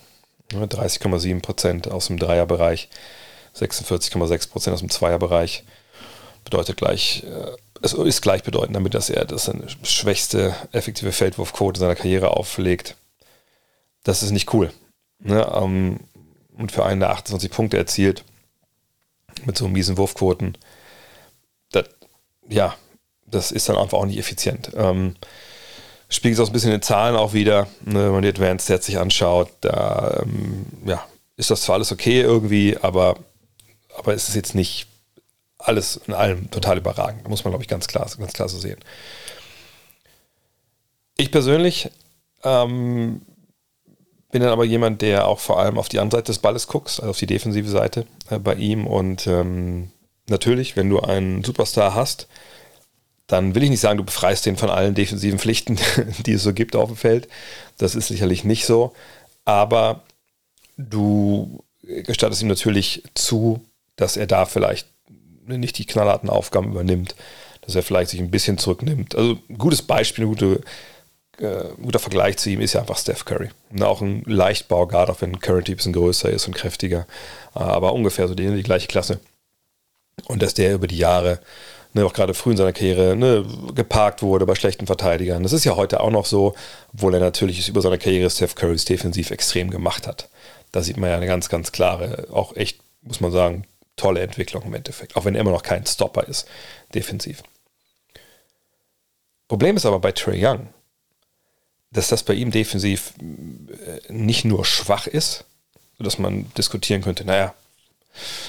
30,7% 0.52 1.90
aus 1.90 2.08
dem 2.08 2.20
Dreierbereich, 2.20 2.90
46,6% 3.56 4.72
aus 4.72 4.80
dem 4.80 4.90
Zweierbereich. 4.90 5.64
Bedeutet 6.44 6.78
gleich, 6.78 7.24
äh, 7.24 7.52
es 7.82 7.94
ist 7.94 8.22
gleichbedeutend 8.22 8.76
damit, 8.76 8.94
dass 8.94 9.10
er 9.10 9.26
das 9.26 9.52
schwächste 9.84 10.56
effektive 10.72 11.12
Feldwurfquote 11.12 11.80
seiner 11.80 11.96
Karriere 11.96 12.32
auflegt. 12.32 12.96
Das 14.04 14.22
ist 14.22 14.32
nicht 14.32 14.54
cool. 14.54 14.72
Ne? 15.20 15.46
Um, 15.46 16.00
und 16.58 16.72
für 16.72 16.86
einen, 16.86 17.02
der 17.02 17.12
28 17.12 17.52
Punkte 17.52 17.78
erzielt, 17.78 18.24
mit 19.46 19.58
so 19.58 19.68
miesen 19.68 19.98
Wurfquoten, 19.98 20.58
das, 21.72 21.86
ja, 22.48 22.76
das 23.26 23.52
ist 23.52 23.68
dann 23.68 23.78
einfach 23.78 23.98
auch 23.98 24.06
nicht 24.06 24.18
effizient. 24.18 24.72
Ähm, 24.76 25.16
spiegelt 26.10 26.40
es 26.40 26.44
auch 26.44 26.50
ein 26.50 26.54
bisschen 26.54 26.72
in 26.72 26.78
den 26.78 26.84
Zahlen 26.84 27.16
auch 27.16 27.34
wieder, 27.34 27.68
ne, 27.82 28.06
wenn 28.06 28.12
man 28.12 28.22
die 28.22 28.30
Advanced 28.30 28.66
Stats 28.66 28.86
sich 28.86 28.98
anschaut, 28.98 29.50
da 29.62 30.22
ähm, 30.24 30.66
ja, 30.86 31.04
ist 31.38 31.52
das 31.52 31.62
zwar 31.62 31.76
alles 31.76 31.92
okay 31.92 32.22
irgendwie, 32.22 32.78
aber, 32.78 33.18
aber 33.98 34.14
es 34.14 34.30
ist 34.30 34.36
jetzt 34.36 34.56
nicht 34.56 34.88
alles 35.58 36.00
in 36.08 36.14
allem 36.14 36.50
total 36.52 36.78
überragend. 36.78 37.26
Da 37.26 37.30
muss 37.30 37.44
man, 37.44 37.52
glaube 37.52 37.64
ich, 37.64 37.68
ganz 37.68 37.88
klar, 37.88 38.10
ganz 38.18 38.34
klar 38.34 38.48
so 38.48 38.58
sehen. 38.58 38.80
Ich 41.18 41.32
persönlich 41.32 41.90
ähm, 42.44 43.22
bin 44.36 44.42
dann 44.42 44.52
aber 44.52 44.66
jemand, 44.66 45.02
der 45.02 45.30
auch 45.30 45.40
vor 45.40 45.62
allem 45.62 45.78
auf 45.78 45.88
die 45.88 45.98
andere 45.98 46.20
Seite 46.20 46.34
des 46.34 46.40
Balles 46.40 46.68
guckt, 46.68 46.90
also 47.00 47.12
auf 47.12 47.18
die 47.18 47.26
defensive 47.26 47.70
Seite 47.70 48.06
äh, 48.30 48.38
bei 48.38 48.56
ihm. 48.56 48.86
Und 48.86 49.28
ähm, 49.28 49.92
natürlich, 50.28 50.76
wenn 50.76 50.90
du 50.90 51.00
einen 51.00 51.42
Superstar 51.42 51.96
hast, 51.96 52.28
dann 53.28 53.56
will 53.56 53.64
ich 53.64 53.70
nicht 53.70 53.80
sagen, 53.80 53.98
du 53.98 54.04
befreist 54.04 54.46
den 54.46 54.58
von 54.58 54.70
allen 54.70 54.94
defensiven 54.94 55.40
Pflichten, 55.40 55.78
die 56.26 56.34
es 56.34 56.44
so 56.44 56.52
gibt 56.52 56.76
auf 56.76 56.90
dem 56.90 56.98
Feld. 56.98 57.30
Das 57.78 57.96
ist 57.96 58.10
sicherlich 58.10 58.44
nicht 58.44 58.66
so. 58.66 58.92
Aber 59.46 60.04
du 60.76 61.64
gestattest 61.82 62.42
ihm 62.42 62.50
natürlich 62.50 63.04
zu, 63.14 63.62
dass 63.96 64.18
er 64.18 64.28
da 64.28 64.46
vielleicht 64.46 64.90
nicht 65.48 65.78
die 65.78 65.86
knallharten 65.86 66.30
Aufgaben 66.30 66.74
übernimmt, 66.74 67.16
dass 67.62 67.76
er 67.76 67.84
vielleicht 67.84 68.10
sich 68.10 68.20
ein 68.20 68.32
bisschen 68.32 68.58
zurücknimmt. 68.58 69.16
Also 69.16 69.38
gutes 69.58 69.82
Beispiel, 69.82 70.26
ein 70.26 70.30
gute, 70.32 70.62
äh, 71.40 71.66
guter 71.82 72.00
Vergleich 72.00 72.38
zu 72.38 72.50
ihm 72.50 72.62
ist 72.62 72.74
ja 72.74 72.82
einfach 72.82 72.98
Steph 72.98 73.26
Curry. 73.26 73.50
Und 73.72 73.84
auch 73.84 74.02
ein 74.02 74.24
Leichtbauguard, 74.26 75.10
auch 75.10 75.22
wenn 75.22 75.40
Curry 75.40 75.64
ein 75.68 75.76
bisschen 75.76 75.94
größer 75.94 76.30
ist 76.30 76.48
und 76.48 76.56
kräftiger, 76.56 77.08
aber 77.54 77.94
ungefähr 77.94 78.28
so 78.28 78.36
die, 78.36 78.50
die 78.50 78.64
gleiche 78.64 78.88
Klasse. 78.88 79.20
Und 80.26 80.42
dass 80.42 80.54
der 80.54 80.74
über 80.74 80.88
die 80.88 80.98
Jahre 80.98 81.40
ne, 81.96 82.06
auch 82.06 82.14
gerade 82.14 82.34
früh 82.34 82.52
in 82.52 82.58
seiner 82.58 82.74
Karriere, 82.74 83.16
ne, 83.16 83.46
geparkt 83.74 84.22
wurde 84.22 84.46
bei 84.46 84.54
schlechten 84.54 84.86
Verteidigern. 84.86 85.42
Das 85.42 85.54
ist 85.54 85.64
ja 85.64 85.76
heute 85.76 86.02
auch 86.02 86.12
noch 86.12 86.26
so, 86.26 86.54
obwohl 86.94 87.14
er 87.14 87.20
natürlich 87.20 87.68
über 87.70 87.82
seine 87.82 87.98
Karriere 87.98 88.30
Steph 88.30 88.56
Currys 88.56 88.86
defensiv 88.86 89.32
extrem 89.32 89.72
gemacht 89.72 90.06
hat. 90.06 90.30
Da 90.72 90.82
sieht 90.84 90.98
man 90.98 91.10
ja 91.10 91.16
eine 91.16 91.26
ganz, 91.26 91.50
ganz 91.50 91.72
klare, 91.72 92.28
auch 92.32 92.56
echt, 92.56 92.80
muss 93.02 93.22
man 93.22 93.32
sagen, 93.32 93.66
tolle 93.96 94.20
Entwicklung 94.20 94.64
im 94.64 94.74
Endeffekt. 94.74 95.16
Auch 95.16 95.24
wenn 95.24 95.36
er 95.36 95.42
immer 95.42 95.52
noch 95.52 95.64
kein 95.64 95.86
Stopper 95.86 96.28
ist, 96.28 96.48
defensiv. 96.94 97.44
Problem 99.48 99.78
ist 99.78 99.86
aber 99.86 100.00
bei 100.00 100.12
Trey 100.12 100.46
Young, 100.46 100.68
dass 101.96 102.10
das 102.10 102.24
bei 102.24 102.34
ihm 102.34 102.52
defensiv 102.52 103.14
äh, 103.20 104.12
nicht 104.12 104.46
nur 104.46 104.66
schwach 104.66 105.08
ist, 105.08 105.46
sodass 105.98 106.20
man 106.20 106.46
diskutieren 106.58 107.02
könnte, 107.02 107.26
naja, 107.26 107.54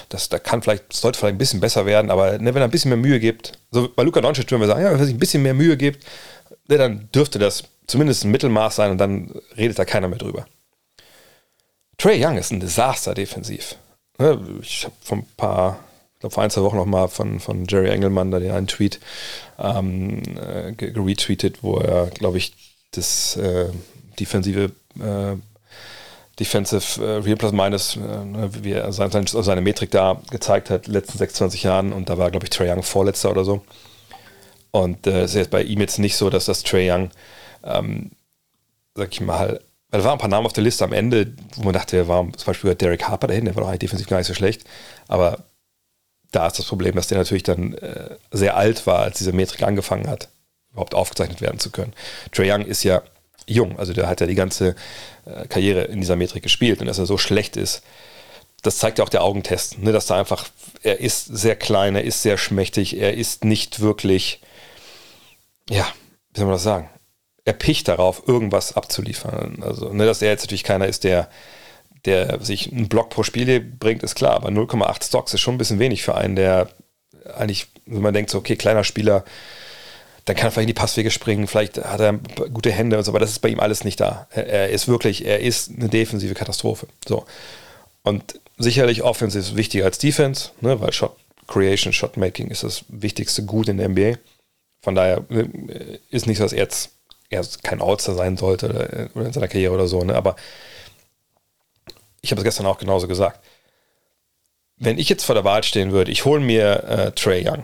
das, 0.09 0.29
da 0.29 0.39
kann 0.39 0.63
vielleicht, 0.63 0.85
das 0.91 1.01
sollte 1.01 1.19
vielleicht 1.19 1.35
ein 1.35 1.39
bisschen 1.39 1.61
besser 1.61 1.87
werden, 1.87 2.11
aber 2.11 2.39
ne, 2.39 2.55
wenn 2.55 2.63
er 2.63 2.69
ein 2.69 2.71
bisschen 2.71 2.91
mehr 2.91 2.99
Mühe 2.99 3.19
gibt, 3.19 3.53
so 3.71 3.89
bei 3.89 4.03
Luca 4.03 4.21
Doncic 4.21 4.51
würden 4.51 4.61
wir 4.61 4.69
sagen, 4.69 4.83
ja, 4.83 4.91
wenn 4.93 4.99
er 4.99 5.05
sich 5.05 5.15
ein 5.15 5.21
bisschen 5.21 5.43
mehr 5.43 5.55
Mühe 5.55 5.77
gibt, 5.77 6.05
ne, 6.69 6.77
dann 6.79 7.09
dürfte 7.13 7.39
das 7.39 7.65
zumindest 7.87 8.25
ein 8.25 8.31
Mittelmaß 8.31 8.77
sein 8.77 8.91
und 8.91 8.99
dann 8.99 9.33
redet 9.57 9.79
da 9.79 9.85
keiner 9.85 10.09
mehr 10.09 10.19
drüber. 10.19 10.47
Trey 11.99 12.25
Young 12.25 12.37
ist 12.37 12.51
ein 12.51 12.61
Desaster 12.61 13.15
defensiv. 13.15 13.77
Ne, 14.19 14.41
ich 14.61 14.85
habe 14.85 14.95
vor 15.01 15.19
ein 15.19 15.27
paar, 15.37 15.79
ich 16.15 16.21
glaube 16.21 16.35
vor 16.35 16.43
ein, 16.43 16.51
zwei 16.51 16.63
Wochen 16.63 16.77
nochmal 16.77 17.09
von, 17.09 17.41
von 17.41 17.65
Jerry 17.67 17.91
Engelmann, 17.91 18.31
da 18.31 18.39
den 18.39 18.53
einen 18.53 18.67
Tweet 18.67 19.01
ähm, 19.59 20.23
äh, 20.37 20.75
retweetet, 20.81 21.63
wo 21.63 21.79
er, 21.79 22.07
glaube 22.07 22.39
ich, 22.39 22.66
das 22.97 23.37
äh, 23.37 23.71
defensive 24.19 24.73
äh, 25.01 25.37
Defensive 26.39 27.03
äh, 27.03 27.19
Real 27.23 27.37
Plus 27.37 27.53
Minus, 27.53 27.97
äh, 27.97 28.01
ne, 28.01 28.51
wie 28.63 28.73
er 28.73 28.93
sein, 28.93 29.11
sein, 29.11 29.27
seine 29.27 29.63
Metrik 29.63 29.91
da 29.91 30.21
gezeigt 30.31 30.69
hat, 30.69 30.87
letzten 30.87 31.17
26 31.19 31.63
Jahren 31.63 31.93
und 31.93 32.11
da 32.11 32.19
war, 32.19 32.31
glaube 32.31 32.45
ich, 32.45 32.51
Trey 32.51 32.71
Young 32.71 32.83
Vorletzter 32.83 33.31
oder 33.31 33.45
so. 33.45 33.65
Und 34.71 35.07
äh, 35.07 35.23
es 35.23 35.31
ist 35.31 35.37
jetzt 35.37 35.51
bei 35.51 35.63
ihm 35.63 35.81
jetzt 35.81 35.99
nicht 35.99 36.17
so, 36.17 36.29
dass 36.29 36.45
das 36.45 36.63
Trey 36.63 36.91
Young, 36.91 37.11
ähm, 37.65 38.11
sag 38.95 39.13
ich 39.13 39.21
mal, 39.23 39.61
weil 39.91 40.01
da 40.01 40.05
waren 40.05 40.15
ein 40.15 40.19
paar 40.19 40.29
Namen 40.29 40.47
auf 40.47 40.53
der 40.53 40.65
Liste 40.65 40.85
am 40.85 40.93
Ende, 40.93 41.33
wo 41.55 41.63
man 41.63 41.73
dachte, 41.73 42.07
war 42.07 42.31
zum 42.37 42.47
Beispiel 42.47 42.75
Derek 42.75 43.05
Harper 43.05 43.29
dahin, 43.29 43.47
der 43.47 43.55
war 43.55 43.63
doch 43.63 43.69
eigentlich 43.69 43.81
defensiv 43.81 44.09
gar 44.09 44.19
nicht 44.19 44.27
so 44.27 44.35
schlecht. 44.35 44.65
Aber 45.09 45.45
da 46.33 46.49
ist 46.49 46.59
das 46.59 46.67
Problem, 46.67 46.97
dass 46.97 47.07
der 47.07 47.19
natürlich 47.19 47.45
dann 47.45 47.75
äh, 47.75 48.17
sehr 48.31 48.57
alt 48.57 48.87
war, 48.87 48.99
als 48.99 49.19
diese 49.19 49.33
Metrik 49.33 49.63
angefangen 49.63 50.09
hat, 50.09 50.29
überhaupt 50.77 50.95
aufgezeichnet 50.95 51.41
werden 51.41 51.59
zu 51.59 51.71
können. 51.71 51.93
Trey 52.33 52.51
Young 52.51 52.65
ist 52.65 52.85
ja 52.85 53.03
jung, 53.47 53.79
also 53.79 53.93
der 53.93 54.09
hat 54.09 54.21
ja 54.21 54.27
die 54.27 54.35
ganze 54.35 54.75
äh, 55.25 55.47
Karriere 55.49 55.85
in 55.85 56.01
dieser 56.01 56.17
Metrik 56.17 56.43
gespielt 56.43 56.81
und 56.81 56.87
dass 56.87 56.99
er 56.99 57.07
so 57.07 57.19
schlecht 57.19 57.57
ist, 57.57 57.83
das 58.63 58.79
zeigt 58.79 58.99
ja 58.99 59.05
auch 59.05 59.11
der 59.11 59.23
Augentest, 59.23 59.79
ne, 59.79 59.93
dass 59.93 60.07
da 60.07 60.19
einfach, 60.19 60.49
er 60.83 61.01
ist 61.01 61.27
sehr 61.27 61.57
klein, 61.57 61.95
er 61.95 62.05
ist 62.05 62.23
sehr 62.23 62.39
schmächtig, 62.39 62.99
er 62.99 63.15
ist 63.15 63.45
nicht 63.45 63.81
wirklich, 63.81 64.41
ja, 65.71 65.87
wie 66.33 66.39
soll 66.39 66.47
man 66.47 66.55
das 66.55 66.63
sagen, 66.63 66.91
er 67.45 67.53
picht 67.53 67.87
darauf, 67.87 68.27
irgendwas 68.27 68.77
abzuliefern. 68.77 69.63
Also, 69.63 69.93
ne, 69.93 70.05
dass 70.05 70.21
er 70.21 70.31
jetzt 70.31 70.43
natürlich 70.43 70.65
keiner 70.65 70.87
ist, 70.87 71.05
der, 71.05 71.29
der 72.05 72.41
sich 72.41 72.73
einen 72.73 72.89
Block 72.89 73.11
pro 73.11 73.23
Spiel 73.23 73.61
bringt, 73.61 74.03
ist 74.03 74.17
klar, 74.17 74.35
aber 74.35 74.49
0,8 74.49 75.05
Stocks 75.05 75.35
ist 75.35 75.41
schon 75.41 75.55
ein 75.55 75.59
bisschen 75.59 75.79
wenig 75.79 76.03
für 76.03 76.17
einen, 76.17 76.35
der 76.35 76.69
eigentlich, 77.37 77.69
wenn 77.87 78.03
man 78.03 78.15
denkt, 78.15 78.31
so, 78.31 78.39
okay, 78.39 78.57
kleiner 78.57 78.85
Spieler, 78.85 79.25
dann 80.27 80.35
kann 80.35 80.49
er 80.49 80.51
vielleicht 80.51 80.65
in 80.65 80.75
die 80.75 80.81
Passwege 80.81 81.11
springen, 81.13 81.47
vielleicht 81.47 81.83
hat 81.83 82.01
er 82.01 82.15
gute 82.53 82.73
Hände 82.73 82.99
und 82.99 83.05
so, 83.05 83.13
aber 83.13 83.21
das 83.21 83.31
ist 83.31 83.39
bei 83.39 83.49
ihm 83.49 83.61
alles 83.61 83.85
nicht 83.85 84.01
da. 84.01 84.27
Er, 84.31 84.71
ist 84.71 84.89
wirklich, 84.89 85.25
er 85.25 85.41
ist 85.41 85.71
eine 85.71 85.89
defensive 85.89 86.35
Katastrophe. 86.35 86.89
So. 87.07 87.25
Und 88.03 88.41
sicherlich 88.59 89.05
Offense 89.05 89.39
ist 89.39 89.57
wichtiger 89.57 89.85
als 89.85 89.99
Defense, 89.99 90.51
ne, 90.61 90.81
weil 90.81 90.93
Shot 90.93 91.17
Creation, 91.47 91.93
Shot 91.93 92.17
Making 92.17 92.49
ist 92.49 92.65
das 92.65 92.85
wichtigste 92.89 93.45
Gut 93.45 93.69
in 93.69 93.77
der 93.77 93.89
NBA. 93.89 94.19
Von 94.83 94.97
daher 94.97 95.23
ne, 95.29 96.01
ist 96.11 96.27
nicht 96.27 96.39
so, 96.39 96.45
dass 96.45 96.53
er 96.53 96.59
jetzt 96.59 96.91
er 97.31 97.45
kein 97.63 97.81
All-Star 97.81 98.17
sein 98.17 98.37
sollte 98.37 98.69
oder, 98.69 99.11
oder, 99.15 99.27
in 99.27 99.33
seiner 99.33 99.49
Karriere 99.49 99.75
oder 99.75 99.87
so, 99.87 100.03
ne, 100.03 100.17
aber 100.17 100.35
ich 102.21 102.33
habe 102.33 102.41
es 102.41 102.45
gestern 102.45 102.67
auch 102.67 102.79
genauso 102.79 103.07
gesagt. 103.07 103.39
Wenn 104.77 104.99
ich 104.99 105.09
jetzt 105.09 105.25
vor 105.25 105.37
der 105.37 105.45
Wahl 105.45 105.63
stehen 105.63 105.93
würde, 105.93 106.11
ich 106.11 106.25
hole 106.25 106.41
mir 106.41 106.83
äh, 106.85 107.13
Trey 107.13 107.49
Young, 107.49 107.63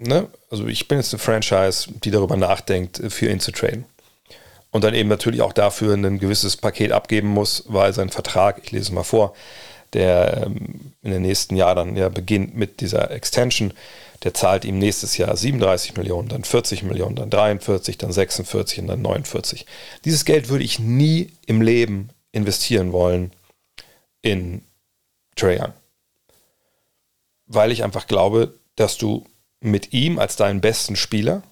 ne? 0.00 0.28
also 0.50 0.66
ich 0.66 0.88
bin 0.88 0.98
jetzt 0.98 1.12
eine 1.12 1.20
Franchise, 1.20 1.90
die 2.02 2.10
darüber 2.10 2.36
nachdenkt, 2.36 3.00
für 3.08 3.30
ihn 3.30 3.40
zu 3.40 3.52
traden. 3.52 3.84
Und 4.72 4.84
dann 4.84 4.94
eben 4.94 5.08
natürlich 5.08 5.42
auch 5.42 5.52
dafür 5.52 5.94
ein 5.94 6.18
gewisses 6.18 6.56
Paket 6.56 6.92
abgeben 6.92 7.28
muss, 7.28 7.64
weil 7.66 7.92
sein 7.92 8.08
Vertrag, 8.08 8.60
ich 8.62 8.70
lese 8.70 8.84
es 8.84 8.90
mal 8.92 9.02
vor, 9.02 9.34
der 9.92 10.44
ähm, 10.46 10.92
in 11.02 11.10
den 11.10 11.22
nächsten 11.22 11.56
Jahren 11.56 11.76
dann 11.76 11.96
ja 11.96 12.08
beginnt 12.08 12.54
mit 12.54 12.80
dieser 12.80 13.10
Extension, 13.10 13.72
der 14.22 14.34
zahlt 14.34 14.64
ihm 14.64 14.78
nächstes 14.78 15.16
Jahr 15.16 15.36
37 15.36 15.96
Millionen, 15.96 16.28
dann 16.28 16.44
40 16.44 16.82
Millionen, 16.84 17.16
dann 17.16 17.30
43, 17.30 17.98
dann 17.98 18.12
46 18.12 18.80
und 18.80 18.86
dann 18.86 19.02
49. 19.02 19.66
Dieses 20.04 20.24
Geld 20.24 20.48
würde 20.48 20.64
ich 20.64 20.78
nie 20.78 21.32
im 21.46 21.62
Leben 21.62 22.10
investieren 22.30 22.92
wollen 22.92 23.32
in 24.22 24.62
Trae. 25.36 25.72
Weil 27.46 27.72
ich 27.72 27.82
einfach 27.82 28.06
glaube, 28.06 28.54
dass 28.76 28.98
du 28.98 29.26
mit 29.60 29.92
ihm 29.92 30.18
als 30.18 30.36
deinen 30.36 30.60
besten 30.60 30.96
Spieler 30.96 31.42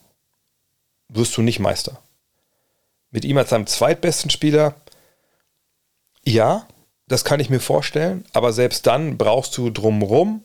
wirst 1.09 1.37
du 1.37 1.43
nicht 1.43 1.59
Meister. 1.59 2.03
Mit 3.11 3.25
ihm 3.25 3.39
als 3.39 3.51
deinem 3.51 3.67
zweitbesten 3.67 4.31
Spieler, 4.31 4.75
ja, 6.25 6.67
das 7.07 7.25
kann 7.25 7.41
ich 7.41 7.49
mir 7.49 7.61
vorstellen, 7.61 8.25
aber 8.33 8.53
selbst 8.53 8.87
dann 8.87 9.17
brauchst 9.17 9.57
du 9.57 9.71
drumrum 9.71 10.43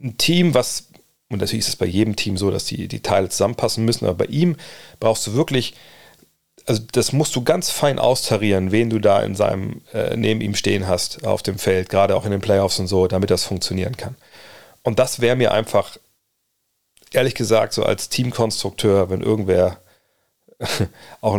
ein 0.00 0.18
Team, 0.18 0.54
was, 0.54 0.88
und 1.28 1.40
natürlich 1.40 1.64
ist 1.64 1.68
es 1.68 1.76
bei 1.76 1.86
jedem 1.86 2.16
Team 2.16 2.36
so, 2.36 2.50
dass 2.50 2.66
die, 2.66 2.88
die 2.88 3.00
Teile 3.00 3.28
zusammenpassen 3.30 3.84
müssen, 3.84 4.04
aber 4.04 4.26
bei 4.26 4.32
ihm 4.32 4.56
brauchst 5.00 5.26
du 5.26 5.34
wirklich, 5.34 5.74
also 6.66 6.82
das 6.92 7.12
musst 7.12 7.34
du 7.34 7.42
ganz 7.42 7.70
fein 7.70 7.98
austarieren, 7.98 8.70
wen 8.70 8.90
du 8.90 8.98
da 8.98 9.22
in 9.22 9.34
seinem, 9.34 9.80
äh, 9.94 10.16
neben 10.16 10.42
ihm 10.42 10.54
stehen 10.54 10.86
hast 10.86 11.24
auf 11.26 11.42
dem 11.42 11.58
Feld, 11.58 11.88
gerade 11.88 12.14
auch 12.14 12.26
in 12.26 12.30
den 12.30 12.42
Playoffs 12.42 12.78
und 12.78 12.86
so, 12.86 13.06
damit 13.08 13.30
das 13.30 13.44
funktionieren 13.44 13.96
kann. 13.96 14.16
Und 14.82 14.98
das 14.98 15.20
wäre 15.20 15.36
mir 15.36 15.52
einfach 15.52 15.96
ehrlich 17.12 17.34
gesagt, 17.34 17.72
so 17.72 17.82
als 17.82 18.08
Teamkonstrukteur, 18.08 19.10
wenn 19.10 19.20
irgendwer 19.20 19.78
auch 21.20 21.38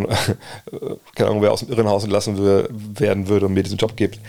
keine 1.15 1.29
Ahnung, 1.29 1.41
wer 1.41 1.51
aus 1.51 1.59
dem 1.59 1.69
Irrenhaus 1.69 2.03
entlassen 2.03 2.37
werden 2.99 3.27
würde 3.27 3.47
und 3.47 3.53
mir 3.53 3.63
diesen 3.63 3.77
Job 3.77 3.95
gibt, 3.97 4.19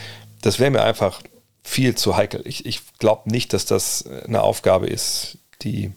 das 0.42 0.58
wäre 0.58 0.70
mir 0.70 0.82
einfach 0.82 1.22
viel 1.62 1.94
zu 1.94 2.16
heikel. 2.16 2.42
Ich, 2.44 2.66
ich 2.66 2.80
glaube 2.98 3.30
nicht, 3.30 3.52
dass 3.52 3.66
das 3.66 4.04
eine 4.06 4.42
Aufgabe 4.42 4.86
ist, 4.86 5.38
die, 5.62 5.92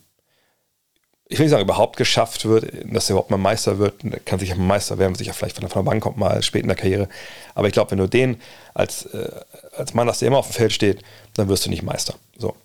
ich 1.28 1.40
will 1.40 1.46
nicht 1.46 1.52
sagen, 1.52 1.64
überhaupt 1.64 1.98
geschafft 1.98 2.46
wird, 2.46 2.72
dass 2.94 3.10
er 3.10 3.14
überhaupt 3.14 3.32
mal 3.32 3.38
Meister 3.38 3.80
wird. 3.80 3.96
kann 4.26 4.40
sicher 4.40 4.56
mal 4.56 4.66
Meister 4.66 4.98
werden, 5.00 5.16
sicher 5.16 5.34
vielleicht 5.34 5.56
von 5.56 5.68
der 5.68 5.82
Bank 5.82 6.04
kommt, 6.04 6.18
mal 6.18 6.44
spät 6.44 6.62
in 6.62 6.68
der 6.68 6.78
Karriere. 6.78 7.10
Aber 7.56 7.68
ich 7.68 7.74
glaube, 7.74 7.92
wenn 7.92 7.98
du 7.98 8.08
den 8.08 8.40
als, 8.74 9.06
äh, 9.06 9.32
als 9.76 9.94
Mann 9.94 10.08
hast, 10.08 10.22
der 10.22 10.28
immer 10.28 10.38
auf 10.38 10.48
dem 10.48 10.54
Feld 10.54 10.74
steht, 10.74 11.02
dann 11.34 11.48
wirst 11.48 11.66
du 11.66 11.70
nicht 11.70 11.84
Meister. 11.84 12.16
So. 12.38 12.56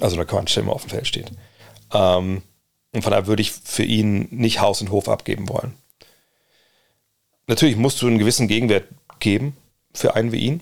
Also 0.00 0.16
der 0.16 0.26
Quatsch, 0.26 0.54
der 0.54 0.62
immer 0.62 0.74
auf 0.74 0.82
dem 0.82 0.90
Feld 0.90 1.06
steht. 1.06 1.32
Ähm, 1.92 2.42
und 2.92 3.02
von 3.02 3.10
daher 3.10 3.26
würde 3.26 3.42
ich 3.42 3.52
für 3.52 3.84
ihn 3.84 4.28
nicht 4.30 4.60
Haus 4.60 4.80
und 4.80 4.90
Hof 4.90 5.08
abgeben 5.08 5.48
wollen. 5.48 5.74
Natürlich 7.46 7.76
musst 7.76 8.00
du 8.02 8.06
einen 8.06 8.18
gewissen 8.18 8.48
Gegenwert 8.48 8.84
geben 9.18 9.56
für 9.94 10.14
einen 10.14 10.32
wie 10.32 10.40
ihn, 10.40 10.60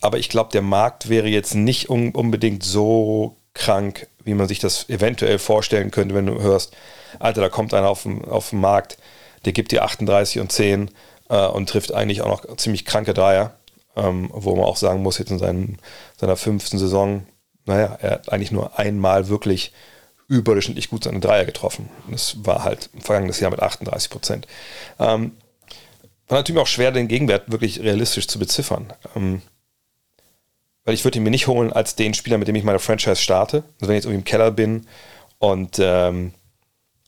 aber 0.00 0.18
ich 0.18 0.28
glaube, 0.28 0.50
der 0.52 0.62
Markt 0.62 1.08
wäre 1.08 1.28
jetzt 1.28 1.54
nicht 1.54 1.90
un 1.90 2.12
unbedingt 2.12 2.62
so 2.62 3.36
krank, 3.54 4.06
wie 4.24 4.34
man 4.34 4.48
sich 4.48 4.58
das 4.58 4.88
eventuell 4.88 5.38
vorstellen 5.38 5.90
könnte, 5.90 6.14
wenn 6.14 6.26
du 6.26 6.40
hörst, 6.40 6.76
Alter, 7.18 7.40
da 7.40 7.48
kommt 7.48 7.74
einer 7.74 7.88
auf 7.88 8.04
den, 8.04 8.24
auf 8.24 8.50
den 8.50 8.60
Markt, 8.60 8.98
der 9.44 9.52
gibt 9.52 9.72
dir 9.72 9.84
38 9.84 10.40
und 10.40 10.52
10 10.52 10.90
äh, 11.28 11.46
und 11.46 11.68
trifft 11.68 11.92
eigentlich 11.92 12.22
auch 12.22 12.28
noch 12.28 12.56
ziemlich 12.56 12.84
kranke 12.84 13.14
Dreier, 13.14 13.54
ähm, 13.96 14.30
wo 14.32 14.54
man 14.54 14.64
auch 14.64 14.76
sagen 14.76 15.02
muss, 15.02 15.18
jetzt 15.18 15.30
in 15.30 15.38
seinen, 15.38 15.78
seiner 16.18 16.36
fünften 16.36 16.78
Saison, 16.78 17.26
naja, 17.66 17.98
er 18.00 18.10
hat 18.12 18.32
eigentlich 18.32 18.52
nur 18.52 18.78
einmal 18.78 19.28
wirklich 19.28 19.72
überdurchschnittlich 20.30 20.88
gut 20.88 21.04
seine 21.04 21.18
Dreier 21.18 21.44
getroffen. 21.44 21.90
Das 22.08 22.36
war 22.46 22.62
halt 22.62 22.88
im 22.94 23.00
vergangenen 23.00 23.34
Jahr 23.38 23.50
mit 23.50 23.60
38 23.60 24.10
Prozent. 24.10 24.46
Ähm, 25.00 25.32
war 26.28 26.38
natürlich 26.38 26.62
auch 26.62 26.68
schwer, 26.68 26.92
den 26.92 27.08
Gegenwert 27.08 27.50
wirklich 27.50 27.80
realistisch 27.80 28.28
zu 28.28 28.38
beziffern. 28.38 28.92
Ähm, 29.16 29.42
weil 30.84 30.94
ich 30.94 31.04
würde 31.04 31.18
ihn 31.18 31.24
mir 31.24 31.30
nicht 31.30 31.48
holen 31.48 31.72
als 31.72 31.96
den 31.96 32.14
Spieler, 32.14 32.38
mit 32.38 32.46
dem 32.46 32.54
ich 32.54 32.62
meine 32.62 32.78
Franchise 32.78 33.16
starte. 33.16 33.64
Also 33.80 33.88
wenn 33.88 33.90
ich 33.90 33.96
jetzt 33.96 34.04
irgendwie 34.04 34.20
im 34.20 34.24
Keller 34.24 34.52
bin 34.52 34.86
und 35.38 35.78
ähm, 35.80 36.32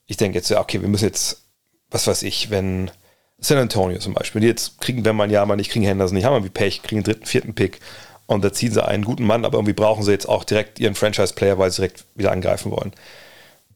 ich 0.06 0.16
denke 0.16 0.36
jetzt, 0.36 0.50
ja, 0.50 0.60
okay, 0.60 0.80
wir 0.80 0.88
müssen 0.88 1.04
jetzt, 1.04 1.44
was 1.90 2.08
weiß 2.08 2.24
ich, 2.24 2.50
wenn 2.50 2.90
San 3.38 3.58
Antonio 3.58 4.00
zum 4.00 4.14
Beispiel, 4.14 4.40
die 4.40 4.48
jetzt 4.48 4.80
kriegen, 4.80 5.04
wenn 5.04 5.16
man 5.16 5.30
ja 5.30 5.46
mal 5.46 5.54
nicht 5.54 5.70
kriegen 5.70 5.84
Henderson 5.84 6.16
nicht, 6.16 6.24
haben 6.24 6.34
wir 6.34 6.44
wie 6.44 6.52
Pech, 6.52 6.82
kriegen 6.82 7.02
den 7.02 7.12
dritten, 7.12 7.26
vierten 7.26 7.54
Pick 7.54 7.78
und 8.26 8.44
da 8.44 8.52
ziehen 8.52 8.72
sie 8.72 8.84
einen 8.84 9.04
guten 9.04 9.24
Mann, 9.24 9.44
aber 9.44 9.58
irgendwie 9.58 9.72
brauchen 9.72 10.02
sie 10.02 10.12
jetzt 10.12 10.28
auch 10.28 10.44
direkt 10.44 10.80
ihren 10.80 10.94
Franchise-Player, 10.94 11.58
weil 11.58 11.70
sie 11.70 11.76
direkt 11.76 12.04
wieder 12.14 12.32
angreifen 12.32 12.70
wollen. 12.70 12.92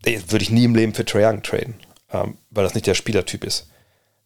Würde 0.05 0.43
ich 0.43 0.51
nie 0.51 0.65
im 0.65 0.75
Leben 0.75 0.95
für 0.95 1.05
Trae 1.05 1.27
Young 1.27 1.43
traden, 1.43 1.75
ähm, 2.13 2.39
weil 2.51 2.65
das 2.65 2.75
nicht 2.75 2.87
der 2.87 2.95
Spielertyp 2.95 3.45
ist, 3.45 3.69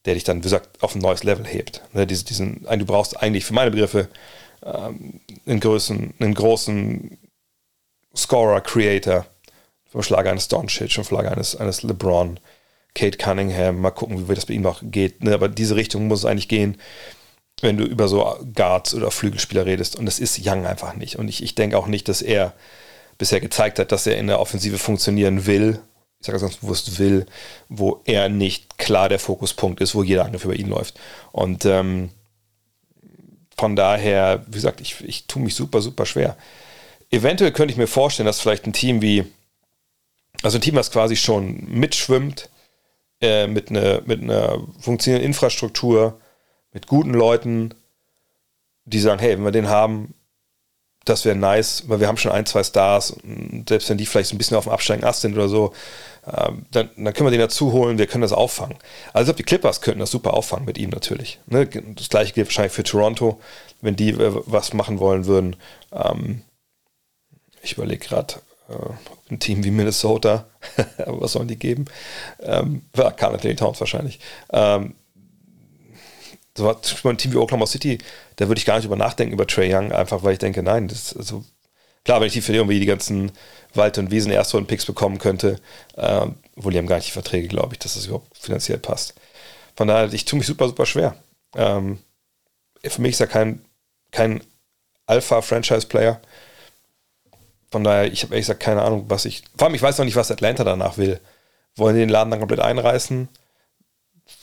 der 0.04 0.14
dich 0.14 0.24
dann, 0.24 0.38
wie 0.38 0.42
gesagt, 0.42 0.82
auf 0.82 0.94
ein 0.94 1.00
neues 1.00 1.24
Level 1.24 1.46
hebt. 1.46 1.82
Ne, 1.92 2.06
diesen, 2.06 2.26
diesen, 2.26 2.62
du 2.64 2.84
brauchst 2.84 3.20
eigentlich 3.20 3.44
für 3.44 3.54
meine 3.54 3.70
Begriffe 3.70 4.08
ähm, 4.62 5.20
einen, 5.46 5.60
großen, 5.60 6.14
einen 6.18 6.34
großen 6.34 7.18
Scorer, 8.14 8.60
Creator, 8.60 9.26
vom 9.90 10.02
Schlag 10.02 10.26
eines 10.26 10.48
Doncic, 10.48 10.92
vom 10.92 11.04
Schlag 11.04 11.26
eines, 11.26 11.56
eines 11.56 11.82
LeBron, 11.82 12.38
Kate 12.94 13.16
Cunningham, 13.16 13.80
mal 13.80 13.90
gucken, 13.90 14.28
wie 14.28 14.34
das 14.34 14.46
bei 14.46 14.54
ihm 14.54 14.62
noch 14.62 14.82
geht. 14.82 15.24
Ne, 15.24 15.32
aber 15.32 15.48
diese 15.48 15.76
Richtung 15.76 16.08
muss 16.08 16.20
es 16.20 16.24
eigentlich 16.26 16.48
gehen 16.48 16.76
wenn 17.62 17.76
du 17.76 17.84
über 17.84 18.08
so 18.08 18.36
Guards 18.54 18.94
oder 18.94 19.10
Flügelspieler 19.10 19.66
redest. 19.66 19.96
Und 19.96 20.06
das 20.06 20.18
ist 20.18 20.40
Young 20.44 20.66
einfach 20.66 20.94
nicht. 20.94 21.16
Und 21.16 21.28
ich, 21.28 21.42
ich 21.42 21.54
denke 21.54 21.76
auch 21.78 21.86
nicht, 21.86 22.08
dass 22.08 22.22
er 22.22 22.54
bisher 23.18 23.40
gezeigt 23.40 23.78
hat, 23.78 23.92
dass 23.92 24.06
er 24.06 24.16
in 24.16 24.26
der 24.26 24.40
Offensive 24.40 24.78
funktionieren 24.78 25.46
will. 25.46 25.80
Ich 26.20 26.26
sage 26.26 26.38
ganz 26.38 26.56
bewusst 26.56 26.98
will, 26.98 27.26
wo 27.68 28.00
er 28.04 28.28
nicht 28.28 28.78
klar 28.78 29.08
der 29.08 29.18
Fokuspunkt 29.18 29.80
ist, 29.80 29.94
wo 29.94 30.02
jeder 30.02 30.24
Angriff 30.24 30.44
über 30.44 30.56
ihn 30.56 30.68
läuft. 30.68 30.98
Und 31.32 31.64
ähm, 31.64 32.10
von 33.56 33.76
daher, 33.76 34.44
wie 34.46 34.52
gesagt, 34.52 34.80
ich, 34.80 35.00
ich 35.02 35.26
tue 35.26 35.42
mich 35.42 35.54
super, 35.54 35.82
super 35.82 36.06
schwer. 36.06 36.36
Eventuell 37.10 37.52
könnte 37.52 37.72
ich 37.72 37.78
mir 37.78 37.86
vorstellen, 37.86 38.26
dass 38.26 38.40
vielleicht 38.40 38.66
ein 38.66 38.72
Team 38.72 39.02
wie, 39.02 39.24
also 40.42 40.58
ein 40.58 40.62
Team, 40.62 40.76
was 40.76 40.90
quasi 40.90 41.16
schon 41.16 41.66
mitschwimmt, 41.68 42.48
äh, 43.20 43.46
mit, 43.46 43.68
einer, 43.68 44.00
mit 44.06 44.22
einer 44.22 44.60
funktionierenden 44.80 45.30
Infrastruktur, 45.30 46.18
mit 46.72 46.86
guten 46.86 47.12
Leuten, 47.12 47.74
die 48.84 49.00
sagen, 49.00 49.20
hey, 49.20 49.36
wenn 49.36 49.44
wir 49.44 49.50
den 49.52 49.68
haben, 49.68 50.14
das 51.04 51.24
wäre 51.24 51.36
nice, 51.36 51.84
weil 51.88 52.00
wir 52.00 52.08
haben 52.08 52.18
schon 52.18 52.32
ein, 52.32 52.46
zwei 52.46 52.62
Stars. 52.62 53.16
Selbst 53.68 53.88
wenn 53.88 53.98
die 53.98 54.06
vielleicht 54.06 54.28
so 54.28 54.34
ein 54.34 54.38
bisschen 54.38 54.56
auf 54.56 54.64
dem 54.64 54.72
Absteigen 54.72 55.04
Ast 55.04 55.22
sind 55.22 55.34
oder 55.34 55.48
so, 55.48 55.72
ähm, 56.26 56.66
dann, 56.70 56.90
dann, 56.96 57.14
können 57.14 57.26
wir 57.26 57.30
den 57.30 57.40
dazu 57.40 57.72
holen, 57.72 57.98
wir 57.98 58.06
können 58.06 58.22
das 58.22 58.32
auffangen. 58.32 58.76
Also 59.12 59.32
die 59.32 59.42
Clippers 59.42 59.80
könnten 59.80 60.00
das 60.00 60.10
super 60.10 60.34
auffangen 60.34 60.66
mit 60.66 60.76
ihm 60.76 60.90
natürlich. 60.90 61.40
Ne? 61.46 61.66
Das 61.66 62.10
gleiche 62.10 62.34
gilt 62.34 62.48
wahrscheinlich 62.48 62.72
für 62.72 62.82
Toronto, 62.82 63.40
wenn 63.80 63.96
die 63.96 64.10
äh, 64.10 64.32
was 64.46 64.74
machen 64.74 65.00
wollen 65.00 65.24
würden. 65.24 65.56
Ähm, 65.92 66.42
ich 67.62 67.72
überlege 67.72 68.06
gerade, 68.06 68.34
äh, 68.68 69.32
ein 69.32 69.38
Team 69.38 69.64
wie 69.64 69.70
Minnesota, 69.70 70.46
aber 70.98 71.20
was 71.22 71.32
sollen 71.32 71.48
die 71.48 71.56
geben? 71.56 71.86
Ähm, 72.40 72.82
ja, 72.94 73.10
Carl 73.10 73.38
Towns 73.38 73.80
wahrscheinlich. 73.80 74.20
Ähm, 74.52 74.94
so 76.56 76.68
ein 77.04 77.18
Team 77.18 77.32
wie 77.32 77.36
Oklahoma 77.36 77.66
City, 77.66 77.98
da 78.36 78.48
würde 78.48 78.58
ich 78.58 78.66
gar 78.66 78.76
nicht 78.76 78.86
über 78.86 78.96
nachdenken 78.96 79.34
über 79.34 79.46
Trey 79.46 79.74
Young, 79.74 79.92
einfach 79.92 80.22
weil 80.22 80.32
ich 80.32 80.38
denke, 80.38 80.62
nein, 80.62 80.88
das 80.88 81.16
also 81.16 81.44
klar, 82.04 82.20
wenn 82.20 82.26
ich 82.26 82.32
die 82.32 82.40
für 82.40 82.52
irgendwie 82.52 82.80
die 82.80 82.86
ganzen 82.86 83.32
Wald- 83.74 83.98
und 83.98 84.10
Wiesen 84.10 84.32
Erstrunden-Picks 84.32 84.86
bekommen 84.86 85.18
könnte, 85.18 85.60
äh, 85.96 86.26
wohl 86.56 86.72
die 86.72 86.78
haben 86.78 86.86
gar 86.86 86.96
nicht 86.96 87.08
die 87.08 87.12
Verträge, 87.12 87.48
glaube 87.48 87.74
ich, 87.74 87.78
dass 87.78 87.94
das 87.94 88.06
überhaupt 88.06 88.36
finanziell 88.36 88.78
passt. 88.78 89.14
Von 89.76 89.88
daher, 89.88 90.12
ich 90.12 90.24
tue 90.24 90.38
mich 90.38 90.46
super, 90.46 90.66
super 90.66 90.86
schwer. 90.86 91.16
Ähm, 91.54 91.98
für 92.82 93.00
mich 93.00 93.12
ist 93.12 93.20
er 93.20 93.26
kein, 93.26 93.64
kein 94.10 94.42
Alpha-Franchise-Player. 95.06 96.20
Von 97.70 97.84
daher, 97.84 98.12
ich 98.12 98.22
habe 98.22 98.34
ehrlich 98.34 98.46
gesagt 98.46 98.62
keine 98.62 98.82
Ahnung, 98.82 99.04
was 99.08 99.24
ich. 99.24 99.44
Vor 99.56 99.66
allem, 99.66 99.74
ich 99.74 99.82
weiß 99.82 99.98
noch 99.98 100.04
nicht, 100.04 100.16
was 100.16 100.30
Atlanta 100.30 100.64
danach 100.64 100.98
will. 100.98 101.20
Wollen 101.76 101.94
die 101.94 102.00
den 102.00 102.08
Laden 102.08 102.30
dann 102.30 102.40
komplett 102.40 102.60
einreißen? 102.60 103.28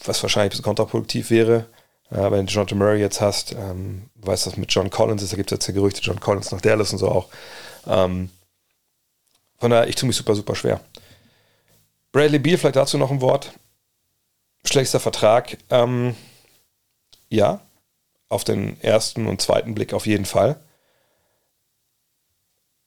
Was 0.04 0.22
wahrscheinlich 0.22 0.48
ein 0.48 0.50
bisschen 0.50 0.64
kontraproduktiv 0.64 1.30
wäre. 1.30 1.66
Äh, 2.10 2.30
wenn 2.30 2.46
du 2.46 2.52
John 2.52 2.66
Murray 2.78 3.00
jetzt 3.00 3.20
hast, 3.20 3.52
ähm, 3.52 4.08
weißt 4.16 4.46
du, 4.46 4.50
was 4.50 4.56
mit 4.56 4.72
John 4.72 4.90
Collins 4.90 5.22
ist, 5.22 5.32
da 5.32 5.36
gibt 5.36 5.52
es 5.52 5.56
jetzt 5.56 5.66
ja 5.66 5.74
Gerüchte, 5.74 6.00
John 6.00 6.20
Collins 6.20 6.50
nach 6.50 6.60
Dallas 6.60 6.92
und 6.92 6.98
so 6.98 7.08
auch. 7.08 7.28
Ähm, 7.86 8.30
von 9.58 9.70
daher, 9.70 9.88
ich 9.88 9.96
tue 9.96 10.06
mich 10.06 10.16
super, 10.16 10.34
super 10.34 10.54
schwer. 10.54 10.80
Bradley 12.12 12.38
Beal, 12.38 12.56
vielleicht 12.56 12.76
dazu 12.76 12.96
noch 12.96 13.10
ein 13.10 13.20
Wort. 13.20 13.52
Schlechtester 14.64 15.00
Vertrag. 15.00 15.58
Ähm, 15.70 16.14
ja, 17.28 17.60
auf 18.28 18.44
den 18.44 18.80
ersten 18.80 19.26
und 19.26 19.42
zweiten 19.42 19.74
Blick 19.74 19.92
auf 19.92 20.06
jeden 20.06 20.24
Fall. 20.24 20.58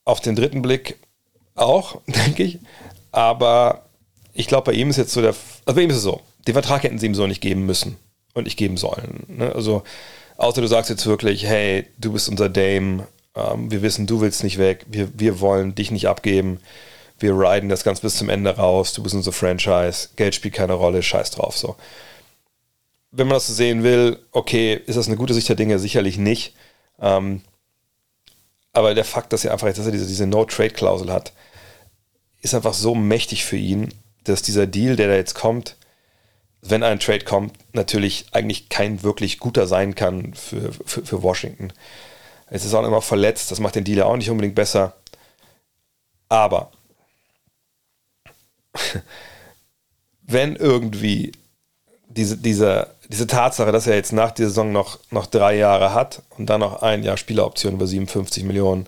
Auf 0.03 0.19
den 0.19 0.35
dritten 0.35 0.61
Blick 0.61 0.97
auch, 1.53 2.01
denke 2.07 2.43
ich. 2.43 2.59
Aber 3.11 3.85
ich 4.33 4.47
glaube, 4.47 4.71
bei 4.71 4.77
ihm 4.77 4.89
ist 4.89 4.97
jetzt 4.97 5.11
so 5.11 5.21
der. 5.21 5.35
Also 5.65 5.75
bei 5.75 5.81
ihm 5.83 5.89
ist 5.91 5.97
es 5.97 6.03
so. 6.03 6.21
Den 6.47 6.53
Vertrag 6.53 6.83
hätten 6.83 6.97
sie 6.97 7.05
ihm 7.05 7.15
so 7.15 7.27
nicht 7.27 7.41
geben 7.41 7.65
müssen 7.65 7.97
und 8.33 8.45
nicht 8.45 8.57
geben 8.57 8.77
sollen. 8.77 9.25
Ne? 9.27 9.53
Also, 9.53 9.83
außer 10.38 10.61
du 10.61 10.67
sagst 10.67 10.89
jetzt 10.89 11.05
wirklich, 11.05 11.45
hey, 11.45 11.88
du 11.97 12.13
bist 12.13 12.29
unser 12.29 12.50
Dame, 12.50 13.07
ähm, 13.35 13.71
wir 13.71 13.81
wissen, 13.81 14.07
du 14.07 14.21
willst 14.21 14.43
nicht 14.43 14.57
weg, 14.57 14.85
wir, 14.88 15.09
wir 15.17 15.39
wollen 15.39 15.75
dich 15.75 15.91
nicht 15.91 16.07
abgeben, 16.07 16.59
wir 17.19 17.38
riden 17.38 17.69
das 17.69 17.83
ganz 17.83 18.00
bis 18.00 18.15
zum 18.15 18.29
Ende 18.29 18.55
raus, 18.55 18.93
du 18.93 19.03
bist 19.03 19.15
unser 19.15 19.31
Franchise, 19.31 20.09
Geld 20.15 20.35
spielt 20.35 20.55
keine 20.55 20.73
Rolle, 20.73 21.03
scheiß 21.03 21.31
drauf. 21.31 21.57
So. 21.57 21.75
Wenn 23.11 23.27
man 23.27 23.35
das 23.35 23.47
so 23.47 23.53
sehen 23.53 23.83
will, 23.83 24.19
okay, 24.31 24.79
ist 24.85 24.97
das 24.97 25.07
eine 25.07 25.17
gute 25.17 25.33
Sicht 25.33 25.50
der 25.50 25.55
Dinge? 25.55 25.79
Sicherlich 25.79 26.17
nicht. 26.17 26.55
Ähm, 27.00 27.41
aber 28.73 28.93
der 28.93 29.05
Fakt, 29.05 29.33
dass 29.33 29.43
er 29.43 29.51
einfach 29.51 29.67
dass 29.67 29.85
er 29.85 29.91
diese, 29.91 30.07
diese 30.07 30.27
No-Trade-Klausel 30.27 31.11
hat, 31.11 31.33
ist 32.41 32.55
einfach 32.55 32.73
so 32.73 32.95
mächtig 32.95 33.43
für 33.43 33.57
ihn, 33.57 33.93
dass 34.23 34.41
dieser 34.41 34.65
Deal, 34.65 34.95
der 34.95 35.09
da 35.09 35.15
jetzt 35.15 35.35
kommt, 35.35 35.75
wenn 36.62 36.84
ein 36.84 37.00
Trade 37.00 37.25
kommt, 37.25 37.53
natürlich 37.74 38.25
eigentlich 38.32 38.70
kein 38.70 39.03
wirklich 39.03 39.39
guter 39.39 39.68
sein 39.68 39.96
kann 39.96 40.34
für, 40.34 40.72
für, 40.86 41.06
für 41.06 41.24
Washington. 41.24 41.74
Es 42.48 42.65
ist 42.65 42.74
auch 42.74 42.86
immer 42.86 43.01
verletzt, 43.01 43.51
das 43.51 43.60
macht 43.60 43.75
den 43.75 43.84
Deal 43.84 43.98
ja 43.98 44.06
auch 44.06 44.18
nicht 44.18 44.30
unbedingt 44.30 44.56
besser. 44.56 44.94
Aber 46.30 46.72
wenn 50.21 50.56
irgendwie 50.56 51.32
diese, 52.08 52.38
diese, 52.38 52.95
diese 53.10 53.28
Tatsache, 53.28 53.71
dass 53.71 53.88
er 53.88 53.95
jetzt 53.95 54.13
nach 54.13 54.32
der 54.32 54.47
Saison 54.47 54.71
noch, 54.71 55.00
noch 55.10 55.26
drei 55.26 55.58
Jahre 55.58 55.93
hat 55.93 56.21
und 56.38 56.50
dann 56.50 56.60
noch 56.60 56.82
ein 56.82 57.04
Jahr 57.04 57.17
Spieleroption 57.17 57.74
über 57.74 57.88
57 57.88 58.43
Millionen, 58.43 58.86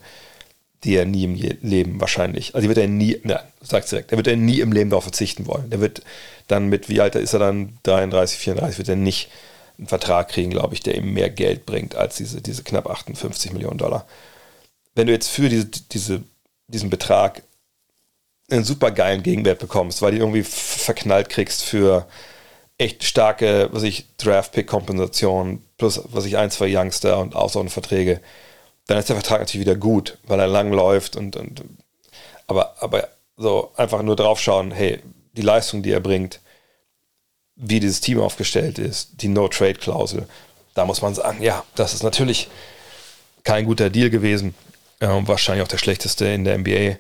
die 0.84 0.96
er 0.96 1.06
nie 1.06 1.24
im 1.24 1.36
Leben 1.36 2.02
wahrscheinlich, 2.02 2.54
also 2.54 2.64
die 2.64 2.68
wird 2.68 2.78
er 2.78 2.88
nie, 2.88 3.20
nein, 3.24 3.40
sag's 3.62 3.90
direkt, 3.90 4.12
der 4.12 4.18
wird 4.18 4.28
er 4.28 4.36
nie 4.36 4.60
im 4.60 4.74
Leben 4.74 4.90
darauf 4.90 5.06
verzichten 5.06 5.48
wollen. 5.48 5.70
Der 5.70 5.80
wird 5.80 6.02
dann 6.48 6.68
mit, 6.68 6.90
wie 6.90 7.02
alt 7.02 7.16
ist 7.16 7.34
er 7.34 7.40
dann, 7.40 7.78
33, 7.84 8.38
34, 8.40 8.78
wird 8.78 8.90
er 8.90 8.96
nicht 8.96 9.30
einen 9.78 9.88
Vertrag 9.88 10.30
kriegen, 10.30 10.52
glaube 10.52 10.74
ich, 10.74 10.82
der 10.82 10.96
ihm 10.96 11.14
mehr 11.14 11.30
Geld 11.30 11.66
bringt 11.66 11.96
als 11.96 12.16
diese, 12.16 12.42
diese 12.42 12.64
knapp 12.64 12.90
58 12.90 13.54
Millionen 13.54 13.78
Dollar. 13.78 14.06
Wenn 14.96 15.08
du 15.08 15.14
jetzt 15.14 15.30
für 15.30 15.50
diese, 15.50 15.66
diese, 15.66 16.24
diesen 16.68 16.90
Betrag 16.90 17.44
einen 18.52 18.64
super 18.64 18.92
geilen 18.92 19.24
Gegenwert 19.24 19.60
bekommst, 19.60 20.02
weil 20.02 20.12
du 20.12 20.18
irgendwie 20.18 20.44
verknallt 20.44 21.30
kriegst 21.30 21.64
für 21.64 22.08
echt 22.78 23.04
starke, 23.04 23.70
was 23.72 23.84
ich, 23.84 24.06
Draft-Pick-Kompensation 24.18 25.64
plus, 25.78 26.02
was 26.06 26.26
ich, 26.26 26.38
ein, 26.38 26.52
zwei 26.52 26.68
Youngster 26.68 27.20
und 27.20 27.70
Verträge, 27.70 28.20
dann 28.88 28.98
ist 28.98 29.10
der 29.10 29.16
Vertrag 29.16 29.40
natürlich 29.40 29.66
wieder 29.66 29.78
gut, 29.78 30.18
weil 30.28 30.40
er 30.40 30.48
lang 30.48 30.72
läuft 30.72 31.16
und, 31.16 31.36
und 31.36 31.64
aber, 32.48 32.76
aber 32.82 33.08
so 33.38 33.72
einfach 33.76 34.02
nur 34.02 34.16
drauf 34.16 34.40
schauen, 34.40 34.72
hey, 34.72 35.00
die 35.34 35.42
Leistung, 35.42 35.84
die 35.84 35.92
er 35.92 36.00
bringt, 36.00 36.40
wie 37.56 37.80
dieses 37.80 38.02
Team 38.02 38.20
aufgestellt 38.20 38.80
ist, 38.80 39.22
die 39.22 39.28
No-Trade-Klausel, 39.28 40.28
da 40.74 40.86
muss 40.86 41.02
man 41.02 41.14
sagen, 41.14 41.42
ja, 41.42 41.64
das 41.76 41.94
ist 41.94 42.04
natürlich 42.04 42.50
kein 43.44 43.66
guter 43.66 43.90
Deal 43.90 44.10
gewesen. 44.10 44.56
Ähm, 45.02 45.28
wahrscheinlich 45.28 45.64
auch 45.64 45.70
der 45.70 45.78
schlechteste 45.78 46.26
in 46.26 46.46
der 46.46 46.58
NBA. 46.58 46.98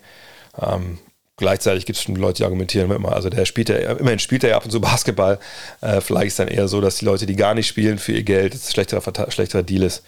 Ähm, 0.62 1.00
gleichzeitig 1.38 1.86
gibt 1.86 1.98
es 1.98 2.04
schon 2.04 2.16
Leute, 2.16 2.38
die 2.38 2.44
argumentieren 2.44 2.92
immer, 2.92 3.14
also 3.14 3.30
der 3.30 3.46
spielt 3.46 3.70
ja, 3.70 3.78
immerhin 3.78 4.20
spielt 4.20 4.44
er 4.44 4.52
ja 4.52 4.58
ab 4.58 4.66
und 4.66 4.72
zu 4.72 4.82
Basketball. 4.82 5.40
Äh, 5.82 6.02
vielleicht 6.02 6.28
ist 6.28 6.40
dann 6.40 6.50
eher 6.50 6.68
so, 6.68 6.82
dass 6.82 6.98
die 6.98 7.06
Leute, 7.06 7.26
die 7.26 7.36
gar 7.36 7.54
nicht 7.56 7.68
spielen 7.68 7.98
für 7.98 8.12
ihr 8.12 8.24
Geld, 8.24 8.54
ein 8.54 8.60
schlechterer, 8.60 9.32
schlechterer 9.32 9.64
Deal 9.64 9.84
ist. 9.84 10.04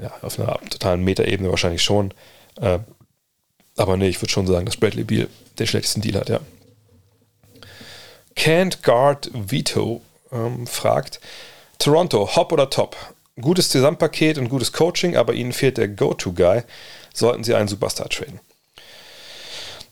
Ja, 0.00 0.12
auf 0.22 0.38
einer 0.38 0.58
totalen 0.70 1.04
Metaebene 1.04 1.50
wahrscheinlich 1.50 1.82
schon. 1.82 2.12
Äh, 2.60 2.78
aber 3.76 3.96
nee, 3.96 4.08
ich 4.08 4.20
würde 4.20 4.32
schon 4.32 4.46
sagen, 4.46 4.66
dass 4.66 4.76
Bradley 4.76 5.04
Beal 5.04 5.28
den 5.58 5.66
schlechtesten 5.66 6.00
Deal 6.00 6.18
hat, 6.18 6.28
ja. 6.28 6.40
Can't 8.40 8.82
Guard 8.82 9.30
Vito 9.34 10.00
ähm, 10.32 10.66
fragt: 10.66 11.20
Toronto, 11.78 12.36
Hop 12.36 12.52
oder 12.52 12.70
Top? 12.70 12.96
Gutes 13.38 13.70
Gesamtpaket 13.70 14.38
und 14.38 14.48
gutes 14.48 14.72
Coaching, 14.72 15.14
aber 15.14 15.34
ihnen 15.34 15.52
fehlt 15.52 15.76
der 15.76 15.88
Go-To-Guy. 15.88 16.62
Sollten 17.12 17.44
sie 17.44 17.54
einen 17.54 17.68
Superstar 17.68 18.08
traden? 18.08 18.40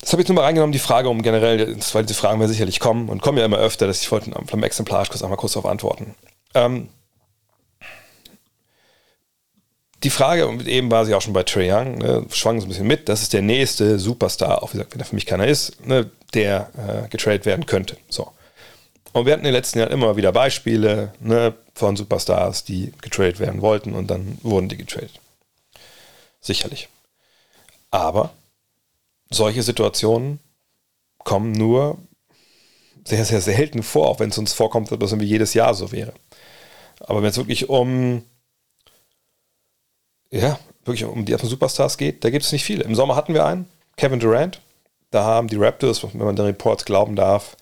Das 0.00 0.12
habe 0.12 0.22
ich 0.22 0.28
nur 0.28 0.36
mal 0.36 0.44
reingenommen, 0.44 0.72
die 0.72 0.78
Frage, 0.78 1.10
um 1.10 1.20
generell, 1.20 1.76
weil 1.92 2.06
diese 2.06 2.18
Fragen 2.18 2.40
werden 2.40 2.50
sicherlich 2.50 2.80
kommen 2.80 3.10
und 3.10 3.20
kommen 3.20 3.36
ja 3.36 3.44
immer 3.44 3.58
öfter, 3.58 3.86
dass 3.86 4.00
ich 4.00 4.10
wollte 4.10 4.30
vom 4.46 4.62
Exemplarisch 4.62 5.10
einmal 5.22 5.36
kurz 5.36 5.52
darauf 5.52 5.70
antworten. 5.70 6.14
Ähm, 6.54 6.88
die 10.04 10.10
Frage, 10.10 10.46
und 10.46 10.66
eben 10.66 10.90
war 10.90 11.04
sie 11.04 11.14
auch 11.14 11.20
schon 11.20 11.34
bei 11.34 11.42
Trae 11.42 11.70
Young, 11.70 11.98
ne, 11.98 12.24
schwang 12.30 12.60
so 12.60 12.66
ein 12.66 12.70
bisschen 12.70 12.86
mit, 12.86 13.10
das 13.10 13.20
ist 13.20 13.34
der 13.34 13.42
nächste 13.42 13.98
Superstar, 13.98 14.62
auch 14.62 14.72
wie 14.72 14.78
gesagt, 14.78 14.94
wenn 14.94 15.00
er 15.00 15.06
für 15.06 15.16
mich 15.16 15.26
keiner 15.26 15.46
ist, 15.46 15.84
ne, 15.86 16.10
der 16.32 16.70
äh, 16.78 17.08
getradet 17.08 17.44
werden 17.44 17.66
könnte. 17.66 17.98
So. 18.08 18.32
Und 19.12 19.26
wir 19.26 19.32
hatten 19.32 19.40
in 19.40 19.52
den 19.52 19.54
letzten 19.54 19.78
Jahren 19.78 19.92
immer 19.92 20.16
wieder 20.16 20.32
Beispiele 20.32 21.12
ne, 21.20 21.54
von 21.74 21.96
Superstars, 21.96 22.64
die 22.64 22.92
getradet 23.00 23.40
werden 23.40 23.62
wollten 23.62 23.94
und 23.94 24.08
dann 24.08 24.38
wurden 24.42 24.68
die 24.68 24.76
getradet. 24.76 25.20
Sicherlich. 26.40 26.88
Aber 27.90 28.30
solche 29.30 29.62
Situationen 29.62 30.40
kommen 31.24 31.52
nur 31.52 31.98
sehr, 33.04 33.24
sehr 33.24 33.40
selten 33.40 33.82
vor, 33.82 34.08
auch 34.08 34.20
wenn 34.20 34.30
es 34.30 34.38
uns 34.38 34.52
vorkommt, 34.52 34.90
dass 34.90 34.98
das 34.98 35.12
irgendwie 35.12 35.28
jedes 35.28 35.54
Jahr 35.54 35.74
so 35.74 35.90
wäre. 35.92 36.12
Aber 37.00 37.22
wenn 37.22 37.30
es 37.30 37.36
wirklich 37.36 37.68
um 37.68 38.24
ja, 40.30 40.58
wirklich 40.84 41.04
um 41.04 41.24
die 41.24 41.32
ersten 41.32 41.48
Superstars 41.48 41.96
geht, 41.98 42.24
da 42.24 42.30
gibt 42.30 42.44
es 42.44 42.52
nicht 42.52 42.64
viele. 42.64 42.84
Im 42.84 42.94
Sommer 42.94 43.16
hatten 43.16 43.34
wir 43.34 43.46
einen, 43.46 43.68
Kevin 43.96 44.20
Durant. 44.20 44.60
Da 45.10 45.24
haben 45.24 45.48
die 45.48 45.56
Raptors, 45.56 46.04
wenn 46.04 46.18
man 46.18 46.36
den 46.36 46.44
Reports 46.44 46.84
glauben 46.84 47.16
darf, 47.16 47.56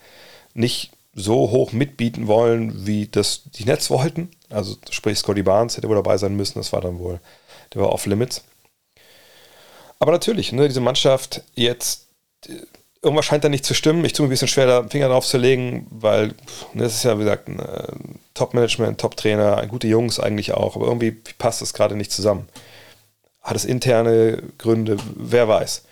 nicht 0.54 0.90
so 1.18 1.50
hoch 1.50 1.72
mitbieten 1.72 2.26
wollen, 2.26 2.87
wie 2.87 3.09
das 3.09 3.44
die 3.46 3.64
Nets 3.64 3.90
wollten. 3.90 4.31
Also 4.50 4.76
sprich 4.90 5.18
Scotty 5.18 5.42
Barnes 5.42 5.76
hätte 5.76 5.88
wohl 5.88 5.96
dabei 5.96 6.18
sein 6.18 6.37
müssen, 6.37 6.59
das 6.59 6.72
war 6.72 6.83
dann 6.83 6.98
wohl, 6.98 7.20
der 7.74 7.81
war 7.81 7.90
off 7.90 8.05
limits. 8.05 8.44
Aber 9.98 10.12
natürlich, 10.12 10.52
ne, 10.52 10.68
diese 10.68 10.83
Mannschaft 10.83 11.42
jetzt, 11.55 12.07
irgendwas 13.00 13.24
scheint 13.24 13.44
da 13.44 13.48
nicht 13.48 13.64
zu 13.64 13.72
stimmen. 13.72 14.05
Ich 14.05 14.12
tue 14.12 14.24
mir 14.24 14.29
ein 14.29 14.31
bisschen 14.31 14.46
schwer, 14.46 14.66
da 14.66 14.87
Finger 14.87 15.09
drauf 15.09 15.26
zu 15.26 15.38
legen, 15.38 15.87
weil 15.90 16.29
ne, 16.74 16.83
das 16.83 16.94
ist 16.94 17.05
ja, 17.05 17.16
wie 17.16 17.24
gesagt, 17.24 17.48
ein 17.48 17.61
äh, 17.61 17.88
Top-Management, 18.35 19.00
Top-Trainer, 19.00 19.66
gute 19.68 19.87
Jungs 19.87 20.20
eigentlich 20.20 20.52
auch, 20.52 20.76
aber 20.76 20.87
irgendwie 20.87 21.12
passt 21.12 21.62
das 21.62 21.72
gerade 21.72 21.96
nicht 21.96 22.12
zusammen. 22.12 22.46
Hat 23.40 23.57
es 23.57 23.64
interne 23.64 24.42
Gründe? 24.59 24.98
Wer 25.14 25.48
weiß. 25.48 25.85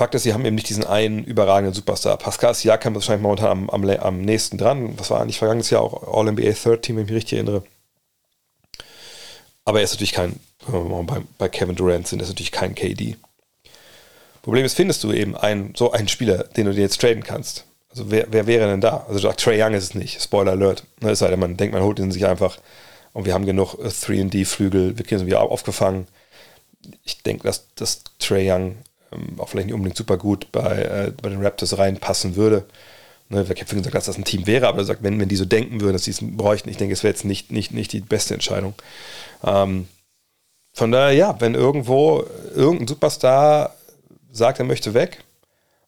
Fakt 0.00 0.14
ist, 0.14 0.22
sie 0.22 0.32
haben 0.32 0.46
eben 0.46 0.54
nicht 0.54 0.70
diesen 0.70 0.84
einen 0.84 1.24
überragenden 1.24 1.74
Superstar. 1.74 2.16
Pascal 2.16 2.54
Siakam 2.54 2.94
ist 2.94 3.02
wahrscheinlich 3.02 3.22
momentan 3.22 3.50
am, 3.50 3.68
am, 3.68 3.84
am 3.84 4.22
nächsten 4.22 4.56
dran. 4.56 4.98
Was 4.98 5.10
war 5.10 5.20
eigentlich 5.20 5.36
vergangenes 5.36 5.68
Jahr 5.68 5.82
auch 5.82 6.16
All-NBA 6.16 6.52
Third 6.52 6.80
Team, 6.80 6.96
wenn 6.96 7.04
ich 7.04 7.10
mich 7.10 7.16
richtig 7.18 7.34
erinnere. 7.34 7.62
Aber 9.66 9.80
er 9.80 9.84
ist 9.84 9.90
natürlich 9.90 10.12
kein, 10.12 10.40
bei, 10.66 11.20
bei 11.36 11.50
Kevin 11.50 11.76
Durant 11.76 12.08
sind, 12.08 12.20
er 12.20 12.22
ist 12.22 12.30
natürlich 12.30 12.50
kein 12.50 12.74
KD. 12.74 13.18
Problem 14.40 14.64
ist, 14.64 14.72
findest 14.72 15.04
du 15.04 15.12
eben 15.12 15.36
einen, 15.36 15.74
so 15.76 15.92
einen 15.92 16.08
Spieler, 16.08 16.44
den 16.44 16.64
du 16.64 16.72
dir 16.72 16.80
jetzt 16.80 16.98
traden 16.98 17.22
kannst. 17.22 17.66
Also 17.90 18.10
wer, 18.10 18.26
wer 18.30 18.46
wäre 18.46 18.68
denn 18.68 18.80
da? 18.80 19.04
Also 19.06 19.30
Trey 19.32 19.62
Young 19.62 19.74
ist 19.74 19.84
es 19.84 19.94
nicht. 19.94 20.22
Spoiler 20.22 20.52
Alert. 20.52 20.84
Es 21.02 21.18
sei 21.18 21.28
denn, 21.28 21.40
man 21.40 21.58
denkt, 21.58 21.74
man 21.74 21.84
holt 21.84 21.98
ihn 21.98 22.10
sich 22.10 22.24
einfach 22.24 22.56
und 23.12 23.26
wir 23.26 23.34
haben 23.34 23.44
genug 23.44 23.74
3D-Flügel, 23.74 24.96
wir 24.96 25.04
kriegen 25.04 25.18
sie 25.18 25.26
wieder 25.26 25.42
aufgefangen. 25.42 26.06
Ich 27.04 27.22
denke, 27.22 27.42
dass, 27.42 27.74
dass 27.74 28.02
Trey 28.18 28.50
Young 28.50 28.76
auch 29.38 29.48
vielleicht 29.48 29.66
nicht 29.66 29.74
unbedingt 29.74 29.96
super 29.96 30.16
gut 30.16 30.50
bei, 30.52 30.82
äh, 30.82 31.12
bei 31.20 31.28
den 31.28 31.42
Raptors 31.42 31.78
reinpassen 31.78 32.36
würde. 32.36 32.64
Ne, 33.28 33.42
ich 33.42 33.48
habe 33.48 33.76
gesagt, 33.76 33.94
dass 33.94 34.06
das 34.06 34.18
ein 34.18 34.24
Team 34.24 34.46
wäre, 34.46 34.66
aber 34.66 34.78
er 34.78 34.84
sagt, 34.84 35.02
wenn, 35.02 35.20
wenn 35.20 35.28
die 35.28 35.36
so 35.36 35.44
denken 35.44 35.80
würden, 35.80 35.92
dass 35.92 36.04
sie 36.04 36.10
es 36.10 36.18
bräuchten, 36.20 36.68
ich 36.68 36.76
denke, 36.76 36.94
es 36.94 37.04
wäre 37.04 37.12
jetzt 37.12 37.24
nicht, 37.24 37.52
nicht, 37.52 37.72
nicht 37.72 37.92
die 37.92 38.00
beste 38.00 38.34
Entscheidung. 38.34 38.74
Ähm, 39.44 39.86
von 40.72 40.90
daher, 40.90 41.12
ja, 41.12 41.40
wenn 41.40 41.54
irgendwo 41.54 42.24
irgendein 42.54 42.88
Superstar 42.88 43.74
sagt, 44.32 44.58
er 44.58 44.64
möchte 44.64 44.94
weg 44.94 45.22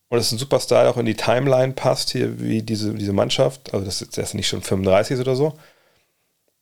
und 0.08 0.18
es 0.18 0.30
ein 0.30 0.38
Superstar 0.38 0.88
auch 0.88 0.96
in 0.96 1.06
die 1.06 1.14
Timeline 1.14 1.72
passt, 1.72 2.10
hier 2.10 2.40
wie 2.40 2.62
diese, 2.62 2.94
diese 2.94 3.12
Mannschaft, 3.12 3.72
also 3.74 3.84
das 3.84 4.02
ist 4.02 4.16
jetzt 4.16 4.34
nicht 4.34 4.48
schon 4.48 4.62
35 4.62 5.18
oder 5.18 5.34
so, 5.34 5.58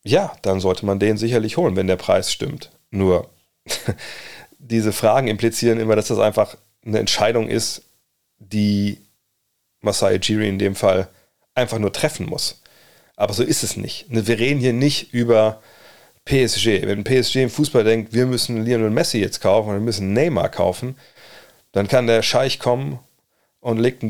ja, 0.02 0.32
dann 0.42 0.60
sollte 0.60 0.86
man 0.86 0.98
den 0.98 1.18
sicherlich 1.18 1.56
holen, 1.56 1.76
wenn 1.76 1.86
der 1.86 1.96
Preis 1.96 2.32
stimmt. 2.32 2.70
Nur 2.90 3.28
diese 4.60 4.92
Fragen 4.92 5.28
implizieren 5.28 5.80
immer, 5.80 5.96
dass 5.96 6.08
das 6.08 6.18
einfach 6.18 6.56
eine 6.84 6.98
Entscheidung 6.98 7.48
ist, 7.48 7.82
die 8.38 8.98
Masai 9.80 10.16
Jiri 10.16 10.48
in 10.48 10.58
dem 10.58 10.74
Fall 10.74 11.08
einfach 11.54 11.78
nur 11.78 11.92
treffen 11.92 12.26
muss. 12.26 12.62
Aber 13.16 13.32
so 13.32 13.42
ist 13.42 13.62
es 13.62 13.76
nicht. 13.76 14.06
Wir 14.08 14.38
reden 14.38 14.60
hier 14.60 14.72
nicht 14.72 15.12
über 15.12 15.60
PSG. 16.24 16.86
Wenn 16.86 17.04
PSG 17.04 17.36
im 17.36 17.50
Fußball 17.50 17.84
denkt, 17.84 18.12
wir 18.12 18.26
müssen 18.26 18.64
Lionel 18.64 18.90
Messi 18.90 19.18
jetzt 19.18 19.40
kaufen, 19.40 19.72
wir 19.72 19.80
müssen 19.80 20.12
Neymar 20.12 20.48
kaufen, 20.48 20.96
dann 21.72 21.88
kann 21.88 22.06
der 22.06 22.22
Scheich 22.22 22.58
kommen 22.58 22.98
und 23.60 23.78
legt 23.78 24.04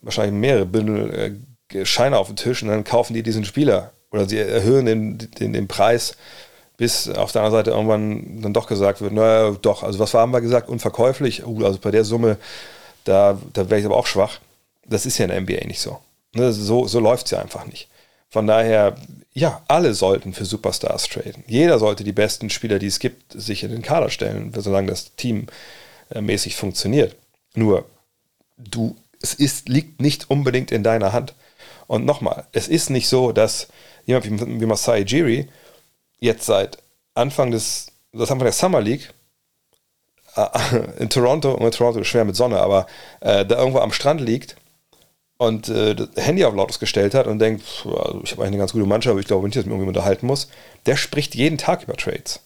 wahrscheinlich 0.00 0.34
mehrere 0.34 0.66
Bündel 0.66 1.36
äh, 1.72 1.86
Scheine 1.86 2.18
auf 2.18 2.26
den 2.26 2.36
Tisch 2.36 2.62
und 2.62 2.68
dann 2.68 2.84
kaufen 2.84 3.14
die 3.14 3.22
diesen 3.22 3.44
Spieler 3.44 3.92
oder 4.10 4.28
sie 4.28 4.38
erhöhen 4.38 4.86
den, 4.86 5.18
den, 5.18 5.52
den 5.52 5.68
Preis, 5.68 6.16
bis 6.82 7.08
auf 7.08 7.30
der 7.30 7.42
anderen 7.42 7.60
Seite 7.60 7.70
irgendwann 7.70 8.42
dann 8.42 8.52
doch 8.52 8.66
gesagt 8.66 9.00
wird, 9.02 9.12
naja, 9.12 9.56
doch, 9.62 9.84
also 9.84 10.00
was 10.00 10.14
haben 10.14 10.32
wir 10.32 10.40
gesagt, 10.40 10.68
unverkäuflich, 10.68 11.46
uh, 11.46 11.64
also 11.64 11.78
bei 11.78 11.92
der 11.92 12.02
Summe, 12.02 12.38
da, 13.04 13.38
da 13.52 13.70
wäre 13.70 13.78
ich 13.78 13.86
aber 13.86 13.96
auch 13.96 14.08
schwach. 14.08 14.40
Das 14.84 15.06
ist 15.06 15.16
ja 15.16 15.26
in 15.26 15.30
der 15.30 15.40
NBA 15.42 15.68
nicht 15.68 15.78
so. 15.78 16.00
Ne, 16.34 16.52
so 16.52 16.88
so 16.88 16.98
läuft 16.98 17.26
es 17.26 17.30
ja 17.30 17.38
einfach 17.38 17.66
nicht. 17.66 17.86
Von 18.30 18.48
daher, 18.48 18.96
ja, 19.32 19.62
alle 19.68 19.94
sollten 19.94 20.32
für 20.32 20.44
Superstars 20.44 21.04
traden. 21.04 21.44
Jeder 21.46 21.78
sollte 21.78 22.02
die 22.02 22.10
besten 22.10 22.50
Spieler, 22.50 22.80
die 22.80 22.88
es 22.88 22.98
gibt, 22.98 23.30
sich 23.30 23.62
in 23.62 23.70
den 23.70 23.82
Kader 23.82 24.10
stellen, 24.10 24.52
solange 24.56 24.88
das 24.88 25.14
Team 25.14 25.46
äh, 26.10 26.20
mäßig 26.20 26.56
funktioniert. 26.56 27.14
Nur, 27.54 27.84
du, 28.58 28.96
es 29.20 29.34
ist, 29.34 29.68
liegt 29.68 30.00
nicht 30.02 30.30
unbedingt 30.30 30.72
in 30.72 30.82
deiner 30.82 31.12
Hand. 31.12 31.34
Und 31.86 32.04
nochmal, 32.06 32.44
es 32.50 32.66
ist 32.66 32.90
nicht 32.90 33.06
so, 33.06 33.30
dass 33.30 33.68
jemand 34.04 34.24
wie, 34.24 34.60
wie 34.60 34.66
Masai 34.66 35.02
Jiri 35.02 35.48
jetzt 36.22 36.46
seit 36.46 36.78
Anfang 37.14 37.50
des, 37.50 37.88
das 38.12 38.30
Anfang 38.30 38.46
der 38.46 38.52
Summer 38.52 38.80
League 38.80 39.12
äh, 40.36 40.48
in 40.98 41.10
Toronto, 41.10 41.52
und 41.52 41.74
Toronto 41.74 42.00
ist 42.00 42.06
schwer 42.06 42.24
mit 42.24 42.36
Sonne, 42.36 42.60
aber 42.60 42.86
äh, 43.20 43.44
da 43.44 43.58
irgendwo 43.58 43.80
am 43.80 43.92
Strand 43.92 44.20
liegt 44.20 44.56
und 45.36 45.68
äh, 45.68 45.94
das 45.94 46.08
Handy 46.16 46.44
auf 46.44 46.54
lautes 46.54 46.78
gestellt 46.78 47.14
hat 47.14 47.26
und 47.26 47.40
denkt, 47.40 47.64
also 47.84 48.20
ich 48.22 48.32
habe 48.32 48.42
eigentlich 48.42 48.52
eine 48.52 48.58
ganz 48.58 48.72
gute 48.72 48.86
Mannschaft, 48.86 49.10
aber 49.10 49.20
ich 49.20 49.26
glaube 49.26 49.46
nicht, 49.46 49.56
dass 49.56 49.62
ich 49.62 49.66
mich 49.66 49.74
irgendwie 49.74 49.88
unterhalten 49.88 50.26
muss, 50.26 50.48
der 50.86 50.96
spricht 50.96 51.34
jeden 51.34 51.58
Tag 51.58 51.82
über 51.82 51.96
Trades. 51.96 52.40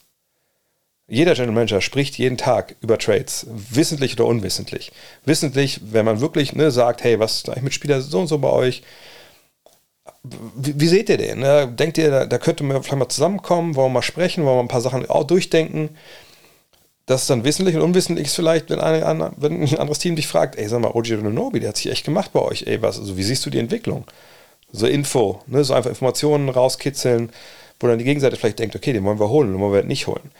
Jeder 1.08 1.34
General 1.34 1.54
Manager 1.54 1.80
spricht 1.80 2.18
jeden 2.18 2.36
Tag 2.36 2.74
über 2.80 2.98
Trades, 2.98 3.46
wissentlich 3.48 4.14
oder 4.14 4.24
unwissentlich. 4.26 4.90
Wissentlich, 5.24 5.80
wenn 5.92 6.04
man 6.04 6.20
wirklich 6.20 6.54
ne, 6.54 6.72
sagt, 6.72 7.04
hey, 7.04 7.20
was 7.20 7.36
ist 7.36 7.48
eigentlich 7.48 7.62
mit 7.62 7.74
Spieler 7.74 8.00
so 8.00 8.18
und 8.18 8.26
so 8.26 8.38
bei 8.38 8.50
euch? 8.50 8.82
Wie, 10.56 10.80
wie 10.80 10.88
seht 10.88 11.08
ihr 11.08 11.16
den? 11.16 11.40
Ne? 11.40 11.68
Denkt 11.68 11.98
ihr, 11.98 12.10
da, 12.10 12.26
da 12.26 12.38
könnte 12.38 12.64
man 12.64 12.82
vielleicht 12.82 12.98
mal 12.98 13.08
zusammenkommen, 13.08 13.74
wollen 13.76 13.88
wir 13.88 13.94
mal 13.94 14.02
sprechen, 14.02 14.44
wollen 14.44 14.56
wir 14.56 14.62
ein 14.62 14.68
paar 14.68 14.80
Sachen 14.80 15.08
auch 15.08 15.24
durchdenken? 15.24 15.90
Das 17.06 17.22
ist 17.22 17.30
dann 17.30 17.44
wissentlich 17.44 17.76
und 17.76 17.82
unwissentlich 17.82 18.26
ist 18.26 18.34
vielleicht, 18.34 18.68
wenn, 18.68 18.80
eine, 18.80 19.32
wenn 19.36 19.62
ein 19.62 19.78
anderes 19.78 20.00
Team 20.00 20.16
dich 20.16 20.26
fragt, 20.26 20.56
ey, 20.56 20.68
sag 20.68 20.80
mal, 20.80 20.90
Oji 20.90 21.16
Nobi, 21.16 21.60
der 21.60 21.68
hat 21.68 21.76
sich 21.76 21.90
echt 21.90 22.04
gemacht 22.04 22.32
bei 22.32 22.40
euch, 22.40 22.64
ey, 22.66 22.82
was, 22.82 22.98
also 22.98 23.16
wie 23.16 23.22
siehst 23.22 23.46
du 23.46 23.50
die 23.50 23.60
Entwicklung? 23.60 24.04
So 24.72 24.86
Info, 24.88 25.40
ne, 25.46 25.62
so 25.62 25.74
einfach 25.74 25.90
Informationen 25.90 26.48
rauskitzeln, 26.48 27.30
wo 27.78 27.86
dann 27.86 27.98
die 27.98 28.04
Gegenseite 28.04 28.36
vielleicht 28.36 28.58
denkt, 28.58 28.74
okay, 28.74 28.92
den 28.92 29.04
wollen 29.04 29.20
wir 29.20 29.28
holen, 29.28 29.52
den 29.52 29.60
wollen 29.60 29.72
wir 29.72 29.84
nicht 29.84 30.08
holen. 30.08 30.32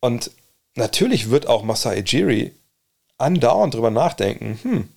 Und 0.00 0.30
natürlich 0.74 1.30
wird 1.30 1.46
auch 1.46 1.62
Masai 1.62 1.96
Ejiri 1.96 2.52
andauernd 3.16 3.72
drüber 3.72 3.90
nachdenken, 3.90 4.58
hm, 4.62 4.88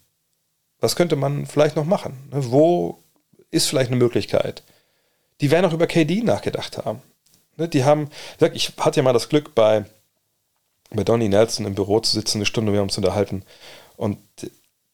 was 0.82 0.98
könnte 0.98 1.16
man 1.16 1.46
vielleicht 1.46 1.78
noch 1.78 1.86
machen? 1.86 2.18
Ne, 2.34 2.52
wo 2.52 3.02
ist 3.52 3.68
vielleicht 3.68 3.92
eine 3.92 4.00
Möglichkeit? 4.00 4.64
Die 5.42 5.52
werden 5.52 5.66
auch 5.66 5.74
über 5.74 5.88
KD 5.88 6.24
nachgedacht 6.24 6.78
haben. 6.78 7.02
Ne, 7.58 7.68
die 7.68 7.84
haben, 7.84 8.10
ich 8.54 8.74
hatte 8.78 9.00
ja 9.00 9.04
mal 9.04 9.14
das 9.14 9.30
Glück 9.30 9.54
bei 9.54 9.86
bei 10.94 11.04
Donny 11.04 11.30
Nelson 11.30 11.66
im 11.66 11.76
Büro 11.76 12.00
zu 12.00 12.12
sitzen, 12.14 12.40
eine 12.40 12.46
Stunde, 12.46 12.72
wir 12.72 12.80
haben 12.80 12.88
uns 12.88 12.98
unterhalten. 12.98 13.44
Und 13.96 14.18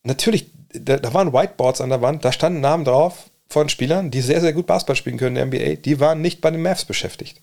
natürlich, 0.03 0.51
da, 0.73 0.97
da, 0.97 1.13
waren 1.13 1.33
Whiteboards 1.33 1.81
an 1.81 1.89
der 1.89 2.01
Wand, 2.01 2.23
da 2.23 2.31
standen 2.31 2.61
Namen 2.61 2.85
drauf 2.85 3.29
von 3.49 3.69
Spielern, 3.69 4.11
die 4.11 4.21
sehr, 4.21 4.41
sehr 4.41 4.53
gut 4.53 4.67
Basketball 4.67 4.95
spielen 4.95 5.17
können 5.17 5.35
in 5.35 5.49
der 5.49 5.59
NBA, 5.59 5.81
die 5.81 5.99
waren 5.99 6.21
nicht 6.21 6.41
bei 6.41 6.51
den 6.51 6.61
Mavs 6.61 6.85
beschäftigt. 6.85 7.41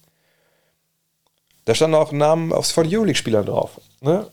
Da 1.64 1.74
standen 1.74 1.96
auch 1.96 2.12
Namen 2.12 2.52
von 2.62 2.86
Euroleague-Spielern 2.86 3.46
drauf. 3.46 3.80
Ne? 4.00 4.30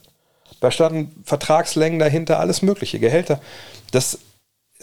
Da 0.60 0.70
standen 0.70 1.22
Vertragslängen 1.24 1.98
dahinter, 1.98 2.38
alles 2.38 2.62
Mögliche, 2.62 3.00
Gehälter. 3.00 3.40
Das 3.90 4.18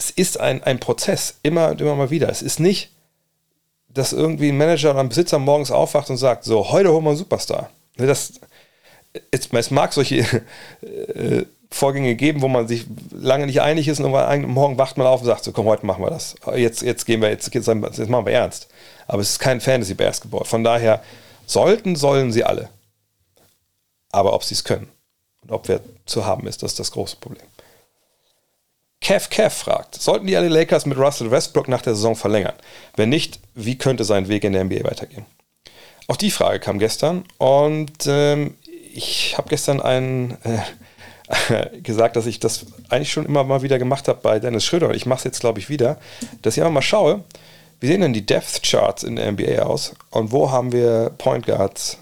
es 0.00 0.08
ist 0.08 0.40
ein, 0.40 0.62
ein 0.62 0.80
Prozess, 0.80 1.34
immer 1.42 1.68
und 1.68 1.80
immer 1.82 1.94
mal 1.94 2.08
wieder. 2.08 2.30
Es 2.30 2.40
ist 2.40 2.58
nicht, 2.58 2.90
dass 3.88 4.14
irgendwie 4.14 4.48
ein 4.48 4.56
Manager 4.56 4.92
oder 4.92 5.00
ein 5.00 5.10
Besitzer 5.10 5.38
morgens 5.38 5.70
aufwacht 5.70 6.08
und 6.08 6.16
sagt, 6.16 6.44
so, 6.44 6.70
heute 6.70 6.90
holen 6.90 7.04
wir 7.04 7.10
einen 7.10 7.18
Superstar. 7.18 7.68
Ne, 7.98 8.06
das, 8.06 8.32
es, 9.30 9.48
es 9.52 9.70
mag 9.70 9.92
solche 9.92 10.20
äh, 10.80 11.44
Vorgänge 11.70 12.14
geben, 12.14 12.40
wo 12.40 12.48
man 12.48 12.66
sich 12.66 12.86
lange 13.10 13.44
nicht 13.44 13.60
einig 13.60 13.88
ist 13.88 14.00
und 14.00 14.10
morgen 14.10 14.78
wacht 14.78 14.96
man 14.96 15.06
auf 15.06 15.20
und 15.20 15.26
sagt, 15.26 15.44
so 15.44 15.52
komm, 15.52 15.66
heute 15.66 15.84
machen 15.84 16.02
wir 16.02 16.10
das. 16.10 16.34
Jetzt, 16.56 16.80
jetzt 16.80 17.04
gehen 17.04 17.20
wir, 17.20 17.28
jetzt, 17.28 17.54
jetzt 17.54 17.66
machen 17.68 18.24
wir 18.24 18.32
ernst. 18.32 18.68
Aber 19.06 19.20
es 19.20 19.32
ist 19.32 19.38
kein 19.38 19.60
Fantasy-Basketball. 19.60 20.46
Von 20.46 20.64
daher 20.64 21.02
sollten, 21.44 21.94
sollen 21.94 22.32
sie 22.32 22.44
alle. 22.44 22.70
Aber 24.12 24.32
ob 24.32 24.44
sie 24.44 24.54
es 24.54 24.64
können 24.64 24.88
und 25.42 25.52
ob 25.52 25.68
wer 25.68 25.80
zu 26.06 26.24
haben 26.24 26.46
ist, 26.46 26.62
das 26.62 26.72
ist 26.72 26.80
das 26.80 26.90
große 26.90 27.16
Problem. 27.16 27.46
Kev 29.00 29.28
Kev 29.30 29.54
fragt, 29.54 29.94
sollten 29.94 30.26
die 30.26 30.36
alle 30.36 30.48
Lakers 30.48 30.86
mit 30.86 30.98
Russell 30.98 31.30
Westbrook 31.30 31.68
nach 31.68 31.82
der 31.82 31.94
Saison 31.94 32.16
verlängern? 32.16 32.54
Wenn 32.96 33.08
nicht, 33.08 33.40
wie 33.54 33.78
könnte 33.78 34.04
sein 34.04 34.28
Weg 34.28 34.44
in 34.44 34.52
der 34.52 34.64
NBA 34.64 34.84
weitergehen? 34.84 35.26
Auch 36.06 36.16
die 36.16 36.30
Frage 36.30 36.60
kam 36.60 36.78
gestern 36.78 37.24
und 37.38 38.06
ähm, 38.06 38.56
ich 38.92 39.38
habe 39.38 39.48
gestern 39.48 39.80
einen 39.80 40.36
äh, 40.42 40.60
gesagt, 41.82 42.16
dass 42.16 42.26
ich 42.26 42.40
das 42.40 42.66
eigentlich 42.88 43.12
schon 43.12 43.26
immer 43.26 43.44
mal 43.44 43.62
wieder 43.62 43.78
gemacht 43.78 44.08
habe 44.08 44.20
bei 44.20 44.38
Dennis 44.38 44.64
Schröder. 44.64 44.90
Ich 44.94 45.06
mache 45.06 45.18
es 45.18 45.24
jetzt, 45.24 45.40
glaube 45.40 45.60
ich, 45.60 45.68
wieder, 45.68 45.98
dass 46.42 46.56
ich 46.56 46.62
einfach 46.62 46.74
mal 46.74 46.82
schaue, 46.82 47.24
wie 47.78 47.86
sehen 47.86 48.00
denn 48.00 48.12
die 48.12 48.26
Depth 48.26 48.62
Charts 48.62 49.04
in 49.04 49.16
der 49.16 49.32
NBA 49.32 49.62
aus 49.62 49.94
und 50.10 50.32
wo 50.32 50.50
haben 50.50 50.72
wir 50.72 51.12
Point 51.16 51.46
Guards 51.46 51.98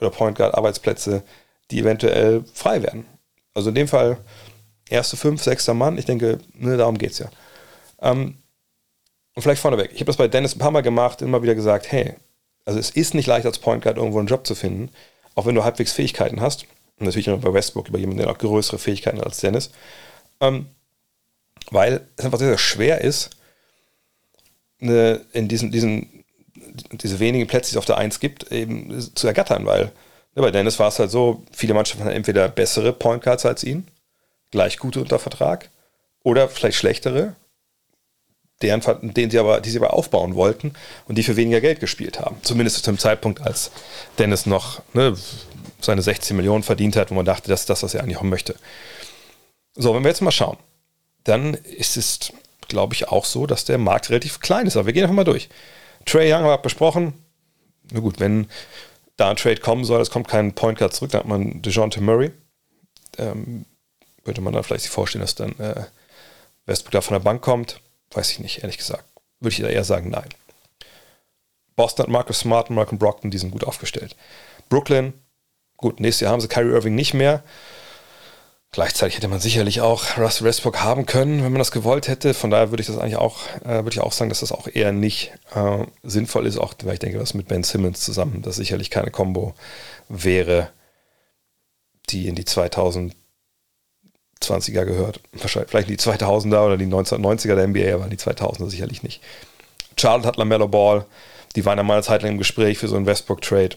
oder 0.00 0.10
Point 0.10 0.36
Guard 0.36 0.54
Arbeitsplätze, 0.54 1.22
die 1.70 1.80
eventuell 1.80 2.44
frei 2.52 2.82
werden. 2.82 3.06
Also 3.54 3.68
in 3.68 3.76
dem 3.76 3.88
Fall 3.88 4.18
erste 4.88 5.16
fünf, 5.16 5.42
sechster 5.42 5.74
Mann. 5.74 5.98
Ich 5.98 6.04
denke, 6.04 6.38
ne, 6.54 6.76
darum 6.76 6.98
geht 6.98 7.12
es 7.12 7.18
ja. 7.18 7.28
Ähm, 8.00 8.38
und 9.34 9.42
vielleicht 9.42 9.62
vorneweg. 9.62 9.90
Ich 9.92 10.00
habe 10.00 10.06
das 10.06 10.16
bei 10.16 10.28
Dennis 10.28 10.54
ein 10.54 10.60
paar 10.60 10.70
Mal 10.70 10.82
gemacht, 10.82 11.22
immer 11.22 11.42
wieder 11.42 11.54
gesagt, 11.54 11.90
hey, 11.90 12.14
also 12.64 12.78
es 12.78 12.90
ist 12.90 13.14
nicht 13.14 13.26
leicht 13.26 13.46
als 13.46 13.58
Point 13.58 13.82
Guard 13.82 13.96
irgendwo 13.96 14.18
einen 14.18 14.28
Job 14.28 14.46
zu 14.46 14.54
finden 14.54 14.90
auch 15.34 15.46
wenn 15.46 15.54
du 15.54 15.64
halbwegs 15.64 15.92
Fähigkeiten 15.92 16.40
hast, 16.40 16.66
und 16.98 17.06
natürlich 17.06 17.26
noch 17.26 17.40
bei 17.40 17.52
Westbrook 17.52 17.88
über 17.88 17.98
jemanden, 17.98 18.18
der 18.18 18.28
noch 18.28 18.38
größere 18.38 18.78
Fähigkeiten 18.78 19.18
hat 19.18 19.26
als 19.26 19.40
Dennis, 19.40 19.70
ähm, 20.40 20.66
weil 21.70 22.06
es 22.16 22.24
einfach 22.24 22.38
sehr, 22.38 22.48
sehr 22.48 22.58
schwer 22.58 23.00
ist, 23.00 23.30
eine, 24.80 25.20
in 25.32 25.48
diesen, 25.48 25.72
diesen, 25.72 26.24
diese 26.92 27.18
wenigen 27.18 27.46
Plätze, 27.46 27.70
die 27.70 27.74
es 27.74 27.78
auf 27.78 27.84
der 27.84 27.98
1 27.98 28.20
gibt, 28.20 28.52
eben 28.52 29.00
zu 29.14 29.26
ergattern, 29.26 29.66
weil 29.66 29.84
ne, 30.34 30.42
bei 30.42 30.50
Dennis 30.50 30.78
war 30.78 30.88
es 30.88 30.98
halt 30.98 31.10
so, 31.10 31.42
viele 31.52 31.74
Mannschaften 31.74 32.04
haben 32.04 32.12
entweder 32.12 32.48
bessere 32.48 32.92
Point 32.92 33.24
Guards 33.24 33.44
als 33.44 33.64
ihn, 33.64 33.88
gleich 34.54 34.78
gute 34.78 35.00
unter 35.00 35.18
Vertrag, 35.18 35.68
oder 36.22 36.48
vielleicht 36.48 36.78
schlechtere, 36.78 37.34
deren, 38.62 38.80
den 39.12 39.28
sie 39.28 39.38
aber, 39.40 39.60
die 39.60 39.68
sie 39.68 39.78
aber 39.78 39.92
aufbauen 39.92 40.36
wollten 40.36 40.74
und 41.08 41.18
die 41.18 41.24
für 41.24 41.34
weniger 41.34 41.60
Geld 41.60 41.80
gespielt 41.80 42.20
haben. 42.20 42.36
Zumindest 42.42 42.76
zu 42.76 42.90
dem 42.90 42.98
Zeitpunkt, 42.98 43.42
als 43.42 43.72
Dennis 44.16 44.46
noch 44.46 44.80
ne, 44.94 45.16
seine 45.80 46.02
16 46.02 46.36
Millionen 46.36 46.62
verdient 46.62 46.94
hat, 46.94 47.10
wo 47.10 47.14
man 47.14 47.26
dachte, 47.26 47.48
das 47.48 47.62
ist 47.62 47.70
das, 47.70 47.82
was 47.82 47.94
er 47.94 48.02
eigentlich 48.02 48.18
haben 48.18 48.28
möchte. 48.28 48.54
So, 49.74 49.92
wenn 49.92 50.04
wir 50.04 50.10
jetzt 50.10 50.20
mal 50.20 50.30
schauen, 50.30 50.56
dann 51.24 51.54
ist 51.54 51.96
es, 51.96 52.32
glaube 52.68 52.94
ich, 52.94 53.08
auch 53.08 53.24
so, 53.24 53.46
dass 53.46 53.64
der 53.64 53.78
Markt 53.78 54.08
relativ 54.08 54.38
klein 54.38 54.68
ist. 54.68 54.76
Aber 54.76 54.86
wir 54.86 54.92
gehen 54.92 55.02
einfach 55.02 55.16
mal 55.16 55.24
durch. 55.24 55.48
Trey 56.06 56.32
Young 56.32 56.44
wir 56.44 56.58
besprochen. 56.58 57.12
Na 57.90 57.98
gut, 57.98 58.20
wenn 58.20 58.46
da 59.16 59.30
ein 59.30 59.36
Trade 59.36 59.60
kommen 59.60 59.84
soll, 59.84 60.00
es 60.00 60.10
kommt 60.10 60.28
kein 60.28 60.54
Point 60.54 60.78
Guard 60.78 60.94
zurück, 60.94 61.10
da 61.10 61.18
hat 61.18 61.26
man 61.26 61.60
DeJounte 61.60 62.00
Murray. 62.00 62.30
Ähm, 63.18 63.66
könnte 64.24 64.40
man 64.40 64.52
dann 64.52 64.64
vielleicht 64.64 64.84
sich 64.84 64.90
vorstellen, 64.90 65.22
dass 65.22 65.34
dann 65.34 65.58
äh, 65.58 65.84
Westbrook 66.66 66.92
da 66.92 67.00
von 67.00 67.14
der 67.14 67.20
Bank 67.20 67.42
kommt. 67.42 67.80
Weiß 68.12 68.30
ich 68.30 68.38
nicht, 68.40 68.62
ehrlich 68.62 68.78
gesagt. 68.78 69.04
Würde 69.40 69.54
ich 69.54 69.60
eher 69.60 69.84
sagen, 69.84 70.10
nein. 70.10 70.28
Boston 71.76 72.04
hat 72.04 72.10
Marcus 72.10 72.40
Smart 72.40 72.70
und 72.70 72.76
Malcolm 72.76 72.98
Brockton, 72.98 73.30
die 73.30 73.38
sind 73.38 73.50
gut 73.50 73.64
aufgestellt. 73.64 74.16
Brooklyn, 74.68 75.12
gut, 75.76 76.00
nächstes 76.00 76.20
Jahr 76.20 76.32
haben 76.32 76.40
sie 76.40 76.48
Kyrie 76.48 76.72
Irving 76.72 76.94
nicht 76.94 77.14
mehr. 77.14 77.42
Gleichzeitig 78.70 79.16
hätte 79.16 79.28
man 79.28 79.38
sicherlich 79.38 79.80
auch 79.80 80.18
Russ 80.18 80.42
Westbrook 80.42 80.80
haben 80.80 81.06
können, 81.06 81.44
wenn 81.44 81.52
man 81.52 81.60
das 81.60 81.70
gewollt 81.70 82.08
hätte. 82.08 82.34
Von 82.34 82.50
daher 82.50 82.70
würde 82.70 82.80
ich 82.80 82.88
das 82.88 82.98
eigentlich 82.98 83.18
auch, 83.18 83.46
äh, 83.64 83.84
würde 83.84 83.90
ich 83.92 84.00
auch 84.00 84.10
sagen, 84.10 84.30
dass 84.30 84.40
das 84.40 84.50
auch 84.50 84.66
eher 84.66 84.90
nicht 84.90 85.32
äh, 85.54 85.84
sinnvoll 86.02 86.44
ist, 86.46 86.58
auch 86.58 86.74
weil 86.82 86.94
ich 86.94 86.98
denke, 86.98 87.18
dass 87.18 87.34
mit 87.34 87.46
Ben 87.46 87.62
Simmons 87.62 88.00
zusammen 88.00 88.42
das 88.42 88.56
sicherlich 88.56 88.90
keine 88.90 89.12
Combo 89.12 89.54
wäre, 90.08 90.70
die 92.10 92.26
in 92.26 92.34
die 92.34 92.44
2020er 94.50 94.84
gehört. 94.84 95.20
Wahrscheinlich 95.32 95.70
vielleicht 95.70 95.88
die 95.88 95.98
2000er 95.98 96.66
oder 96.66 96.76
die 96.76 96.86
1990er 96.86 97.54
der 97.54 97.68
NBA, 97.68 97.94
aber 97.94 98.08
die 98.08 98.16
2000er 98.16 98.68
sicherlich 98.68 99.02
nicht. 99.02 99.22
Charlotte 99.96 100.26
hat 100.26 100.36
LaMelo 100.36 100.68
Ball, 100.68 101.06
die 101.56 101.64
waren 101.64 101.78
ja 101.78 101.84
mal 101.84 101.94
eine 101.94 102.02
Zeit 102.02 102.22
lang 102.22 102.32
im 102.32 102.38
Gespräch 102.38 102.78
für 102.78 102.88
so 102.88 102.96
einen 102.96 103.06
Westbrook-Trade. 103.06 103.76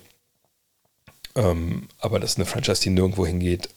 Ähm, 1.35 1.87
aber 1.99 2.19
das 2.19 2.31
ist 2.31 2.37
eine 2.37 2.45
Franchise, 2.45 2.81
die 2.81 2.89
nirgendwo 2.89 3.25
hingeht 3.25 3.69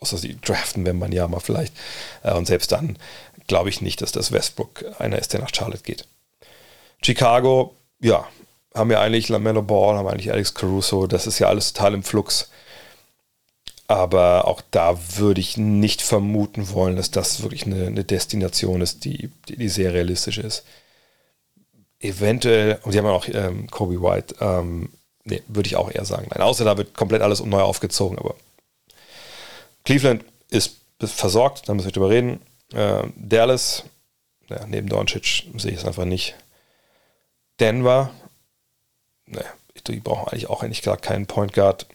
außer 0.00 0.18
sie 0.18 0.36
draften, 0.40 0.84
wenn 0.86 0.98
man 0.98 1.12
ja 1.12 1.26
mal 1.28 1.40
vielleicht. 1.40 1.74
Äh, 2.22 2.34
und 2.34 2.46
selbst 2.46 2.72
dann 2.72 2.98
glaube 3.46 3.68
ich 3.68 3.80
nicht, 3.80 4.02
dass 4.02 4.12
das 4.12 4.32
Westbrook 4.32 4.84
einer 4.98 5.18
ist, 5.18 5.32
der 5.32 5.40
nach 5.40 5.54
Charlotte 5.54 5.82
geht. 5.82 6.06
Chicago, 7.02 7.74
ja, 8.00 8.26
haben 8.74 8.90
ja 8.90 9.00
eigentlich 9.00 9.28
LaMelo 9.28 9.62
Ball, 9.62 9.96
haben 9.96 10.08
eigentlich 10.08 10.32
Alex 10.32 10.54
Caruso, 10.54 11.06
das 11.06 11.26
ist 11.26 11.38
ja 11.38 11.48
alles 11.48 11.72
total 11.72 11.94
im 11.94 12.02
Flux. 12.02 12.50
Aber 13.88 14.48
auch 14.48 14.62
da 14.70 14.98
würde 15.16 15.40
ich 15.40 15.56
nicht 15.56 16.02
vermuten 16.02 16.70
wollen, 16.70 16.96
dass 16.96 17.10
das 17.10 17.42
wirklich 17.42 17.66
eine, 17.66 17.86
eine 17.86 18.04
Destination 18.04 18.80
ist, 18.80 19.04
die, 19.04 19.30
die, 19.48 19.68
sehr 19.68 19.92
realistisch 19.92 20.38
ist. 20.38 20.64
Eventuell, 22.00 22.80
und 22.82 22.92
sie 22.92 22.98
haben 22.98 23.06
ja 23.06 23.12
auch 23.12 23.28
ähm, 23.28 23.70
Kobe 23.70 24.02
White, 24.02 24.34
ähm, 24.40 24.90
nee, 25.24 25.42
würde 25.46 25.68
ich 25.68 25.76
auch 25.76 25.90
eher 25.90 26.04
sagen. 26.04 26.26
Nein, 26.30 26.42
außer 26.42 26.64
da 26.64 26.76
wird 26.76 26.94
komplett 26.94 27.22
alles 27.22 27.44
neu 27.44 27.60
aufgezogen, 27.60 28.18
aber 28.18 28.34
Cleveland 29.84 30.24
ist 30.50 30.76
versorgt, 30.98 31.68
da 31.68 31.74
müssen 31.74 31.86
wir 31.86 31.92
drüber 31.92 32.10
reden. 32.10 32.40
Äh, 32.72 33.04
Dallas, 33.14 33.84
ja, 34.48 34.66
neben 34.66 34.88
Doncic 34.88 35.44
sehe 35.56 35.72
ich 35.72 35.78
es 35.78 35.84
einfach 35.84 36.04
nicht. 36.04 36.34
Denver, 37.60 38.10
ne, 39.26 39.44
die 39.86 40.00
brauchen 40.00 40.28
eigentlich 40.28 40.48
auch 40.48 40.62
eigentlich 40.62 40.82
gar 40.82 40.96
keinen 40.96 41.26
Point 41.26 41.52
Guard. 41.52 41.86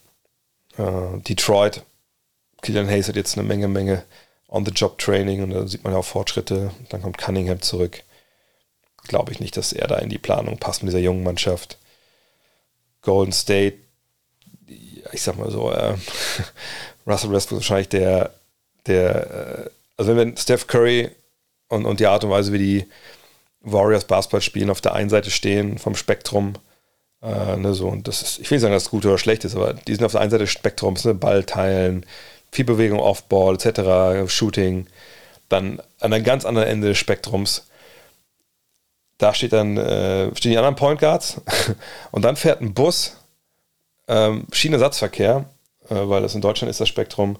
Äh, 0.81 1.19
Detroit, 1.21 1.83
Killian 2.61 2.87
Hayes 2.87 3.07
hat 3.07 3.15
jetzt 3.15 3.37
eine 3.37 3.47
Menge, 3.47 3.67
Menge 3.67 4.03
On-the-Job-Training 4.47 5.43
und 5.43 5.51
da 5.51 5.67
sieht 5.67 5.83
man 5.83 5.93
ja 5.93 5.99
auch 5.99 6.05
Fortschritte. 6.05 6.71
Dann 6.89 7.01
kommt 7.01 7.17
Cunningham 7.17 7.61
zurück. 7.61 8.03
Glaube 9.07 9.31
ich 9.31 9.39
nicht, 9.39 9.57
dass 9.57 9.73
er 9.73 9.87
da 9.87 9.97
in 9.97 10.09
die 10.09 10.17
Planung 10.17 10.57
passt 10.57 10.83
mit 10.83 10.91
dieser 10.91 11.03
jungen 11.03 11.23
Mannschaft. 11.23 11.77
Golden 13.01 13.31
State, 13.31 13.77
ich 14.67 15.21
sag 15.21 15.37
mal 15.37 15.49
so, 15.49 15.71
äh, 15.71 15.95
Russell 17.07 17.31
Westbrook 17.31 17.59
ist 17.59 17.69
wahrscheinlich 17.69 17.89
der, 17.89 18.33
der, 18.85 19.65
äh, 19.65 19.69
also 19.97 20.15
wenn 20.15 20.37
Steph 20.37 20.67
Curry 20.67 21.09
und, 21.67 21.85
und 21.85 21.99
die 21.99 22.05
Art 22.05 22.23
und 22.23 22.29
Weise, 22.29 22.53
wie 22.53 22.59
die 22.59 22.87
Warriors 23.61 24.05
Basketball 24.05 24.41
spielen, 24.41 24.69
auf 24.69 24.81
der 24.81 24.93
einen 24.93 25.09
Seite 25.09 25.31
stehen 25.31 25.77
vom 25.77 25.95
Spektrum, 25.95 26.53
äh, 27.21 27.57
ne, 27.57 27.73
so, 27.73 27.87
und 27.87 28.07
das 28.07 28.21
ist, 28.21 28.39
ich 28.39 28.49
will 28.49 28.57
nicht 28.57 28.61
sagen, 28.61 28.73
dass 28.73 28.83
es 28.83 28.89
gut 28.89 29.05
oder 29.05 29.17
schlecht 29.17 29.45
ist, 29.45 29.55
aber 29.55 29.73
die 29.73 29.93
sind 29.93 30.03
auf 30.03 30.11
der 30.11 30.21
einen 30.21 30.31
Seite 30.31 30.43
des 30.43 30.51
Spektrums, 30.51 31.05
ne, 31.05 31.13
Ball 31.13 31.43
teilen, 31.43 32.05
viel 32.51 32.65
Bewegung 32.65 32.99
Off-Ball, 32.99 33.55
etc., 33.55 34.31
Shooting, 34.31 34.87
dann 35.49 35.81
an 35.99 36.13
einem 36.13 36.23
ganz 36.23 36.45
anderen 36.45 36.67
Ende 36.67 36.89
des 36.89 36.97
Spektrums, 36.97 37.67
da 39.17 39.33
steht 39.33 39.53
dann, 39.53 39.77
äh, 39.77 40.35
stehen 40.35 40.51
die 40.51 40.57
anderen 40.57 40.75
Point 40.75 40.99
Guards 40.99 41.41
und 42.11 42.23
dann 42.23 42.35
fährt 42.35 42.61
ein 42.61 42.73
Bus, 42.73 43.17
ähm, 44.07 44.47
Schienenersatzverkehr 44.51 45.45
äh, 45.91 46.09
weil 46.09 46.21
das 46.21 46.35
in 46.35 46.41
Deutschland 46.41 46.69
ist 46.69 46.79
das 46.79 46.89
Spektrum, 46.89 47.37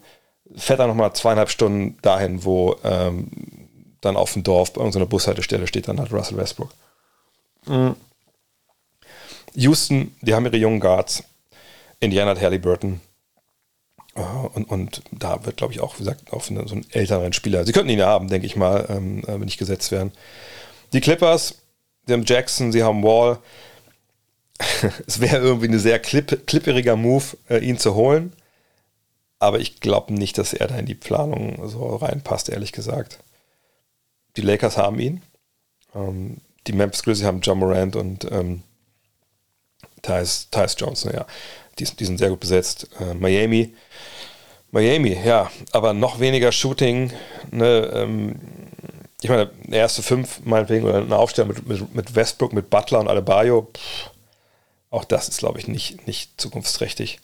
fährt 0.56 0.80
dann 0.80 0.89
nochmal 0.89 1.13
zweieinhalb 1.13 1.50
Stunden 1.50 1.98
dahin, 2.02 2.44
wo 2.44 2.76
ähm, 2.84 3.30
dann 4.02 4.17
auf 4.17 4.34
dem 4.34 4.44
Dorf 4.44 4.74
bei 4.74 4.82
irgendeiner 4.82 5.06
Bushaltestelle 5.06 5.67
steht 5.67 5.88
dann 5.88 6.00
halt 6.00 6.12
Russell 6.12 6.38
Westbrook. 6.38 6.72
Mhm. 7.65 7.96
Houston, 9.55 10.15
die 10.21 10.33
haben 10.33 10.45
ihre 10.45 10.57
jungen 10.57 10.79
Guards. 10.79 11.23
Indiana 11.99 12.31
hat 12.31 12.41
Halliburton. 12.41 13.01
Uh, 14.13 14.49
und, 14.53 14.65
und 14.65 15.01
da 15.11 15.45
wird, 15.45 15.55
glaube 15.55 15.71
ich, 15.71 15.79
auch, 15.79 15.95
wie 15.95 15.99
gesagt, 15.99 16.33
auf 16.33 16.49
eine, 16.49 16.67
so 16.67 16.75
einen 16.75 16.85
älteren 16.91 17.31
Spieler. 17.31 17.65
Sie 17.65 17.71
könnten 17.71 17.89
ihn 17.89 17.99
ja 17.99 18.07
haben, 18.07 18.27
denke 18.27 18.45
ich 18.45 18.57
mal, 18.57 18.85
ähm, 18.89 19.19
äh, 19.23 19.27
wenn 19.27 19.41
nicht 19.41 19.57
gesetzt 19.57 19.89
werden. 19.91 20.11
Die 20.91 20.99
Clippers, 20.99 21.59
sie 22.05 22.13
haben 22.13 22.25
Jackson, 22.25 22.73
sie 22.73 22.83
haben 22.83 23.03
Wall. 23.03 23.39
es 25.07 25.21
wäre 25.21 25.37
irgendwie 25.37 25.69
ein 25.69 25.79
sehr 25.79 25.99
klipp, 25.99 26.45
klipperiger 26.45 26.97
Move, 26.97 27.23
äh, 27.49 27.59
ihn 27.59 27.77
zu 27.77 27.95
holen. 27.95 28.33
Aber 29.39 29.59
ich 29.59 29.79
glaube 29.79 30.13
nicht, 30.13 30.37
dass 30.37 30.53
er 30.53 30.67
da 30.67 30.75
in 30.75 30.85
die 30.85 30.93
Planung 30.95 31.69
so 31.69 31.95
reinpasst, 31.95 32.49
ehrlich 32.49 32.73
gesagt. 32.73 33.19
Die 34.35 34.41
Lakers 34.41 34.77
haben 34.77 34.99
ihn. 34.99 35.21
Ähm, 35.95 36.41
die 36.67 36.73
Memphis 36.73 37.03
Grizzlies 37.03 37.25
haben 37.25 37.41
John 37.41 37.59
Morant 37.59 37.95
und 37.95 38.29
ähm, 38.29 38.61
Tyus, 40.01 40.49
Tyus 40.49 40.75
Johnson, 40.77 41.13
ja. 41.13 41.25
Die, 41.79 41.85
die, 41.85 42.05
sind 42.05 42.17
sehr 42.17 42.29
gut 42.29 42.39
besetzt. 42.39 42.87
Äh, 42.99 43.13
Miami. 43.13 43.73
Miami, 44.71 45.17
ja, 45.25 45.51
aber 45.71 45.93
noch 45.93 46.19
weniger 46.19 46.51
Shooting. 46.51 47.11
Ne, 47.51 47.91
ähm, 47.93 48.39
ich 49.21 49.29
meine, 49.29 49.51
erste 49.69 50.01
fünf, 50.01 50.41
meinetwegen, 50.43 50.85
oder 50.85 50.97
eine 50.97 51.17
Aufstellung 51.17 51.49
mit, 51.49 51.67
mit, 51.67 51.95
mit 51.95 52.15
Westbrook, 52.15 52.53
mit 52.53 52.69
Butler 52.69 52.99
und 52.99 53.07
Adebayo, 53.07 53.67
pff, 53.73 54.09
auch 54.89 55.05
das 55.05 55.29
ist, 55.29 55.39
glaube 55.39 55.59
ich, 55.59 55.67
nicht, 55.67 56.05
nicht 56.07 56.39
zukunftsträchtig. 56.39 57.19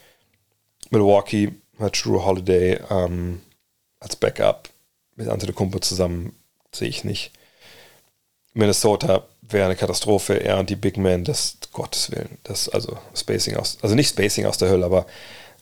Milwaukee 0.89 1.53
hat 1.79 2.03
Drew 2.03 2.23
Holiday 2.23 2.79
ähm, 2.89 3.41
als 3.99 4.15
Backup 4.15 4.69
mit 5.15 5.27
Antetokounmpo 5.27 5.79
zusammen 5.79 6.35
sehe 6.71 6.87
ich 6.87 7.03
nicht. 7.03 7.31
Minnesota 8.53 9.27
wäre 9.49 9.65
eine 9.65 9.75
Katastrophe. 9.75 10.35
Er 10.35 10.59
und 10.59 10.69
die 10.69 10.75
Big 10.75 10.97
Men, 10.97 11.23
das 11.23 11.57
Gottes 11.71 12.11
Willen, 12.11 12.37
das 12.43 12.69
also 12.69 12.97
Spacing 13.15 13.55
aus, 13.55 13.77
also 13.81 13.95
nicht 13.95 14.09
Spacing 14.09 14.45
aus 14.45 14.57
der 14.57 14.69
Hölle, 14.69 14.85
aber 14.85 15.05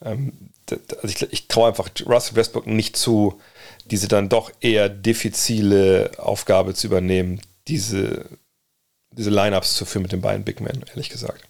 ähm, 0.03 0.33
also 0.69 1.07
ich, 1.07 1.21
ich 1.31 1.47
traue 1.47 1.67
einfach 1.67 1.89
Russell 2.05 2.35
Westbrook 2.35 2.67
nicht 2.67 2.97
zu, 2.97 3.39
diese 3.85 4.07
dann 4.07 4.29
doch 4.29 4.51
eher 4.61 4.89
diffizile 4.89 6.11
Aufgabe 6.17 6.73
zu 6.73 6.87
übernehmen, 6.87 7.41
diese, 7.67 8.25
diese 9.11 9.29
Lineups 9.29 9.75
zu 9.75 9.85
führen 9.85 10.03
mit 10.03 10.11
den 10.11 10.21
beiden 10.21 10.43
Big 10.43 10.61
Men, 10.61 10.83
ehrlich 10.89 11.09
gesagt. 11.09 11.43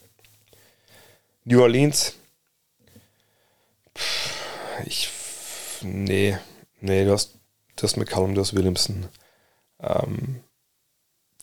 New 1.46 1.62
Orleans, 1.62 2.16
ich. 4.86 5.10
Nee, 5.82 6.38
nee, 6.82 7.06
du 7.06 7.12
hast, 7.12 7.36
du 7.76 7.84
hast 7.84 7.98
McCallum, 7.98 8.34
du 8.34 8.42
hast 8.42 8.56
Williamson. 8.56 9.08
Ähm, 9.80 10.42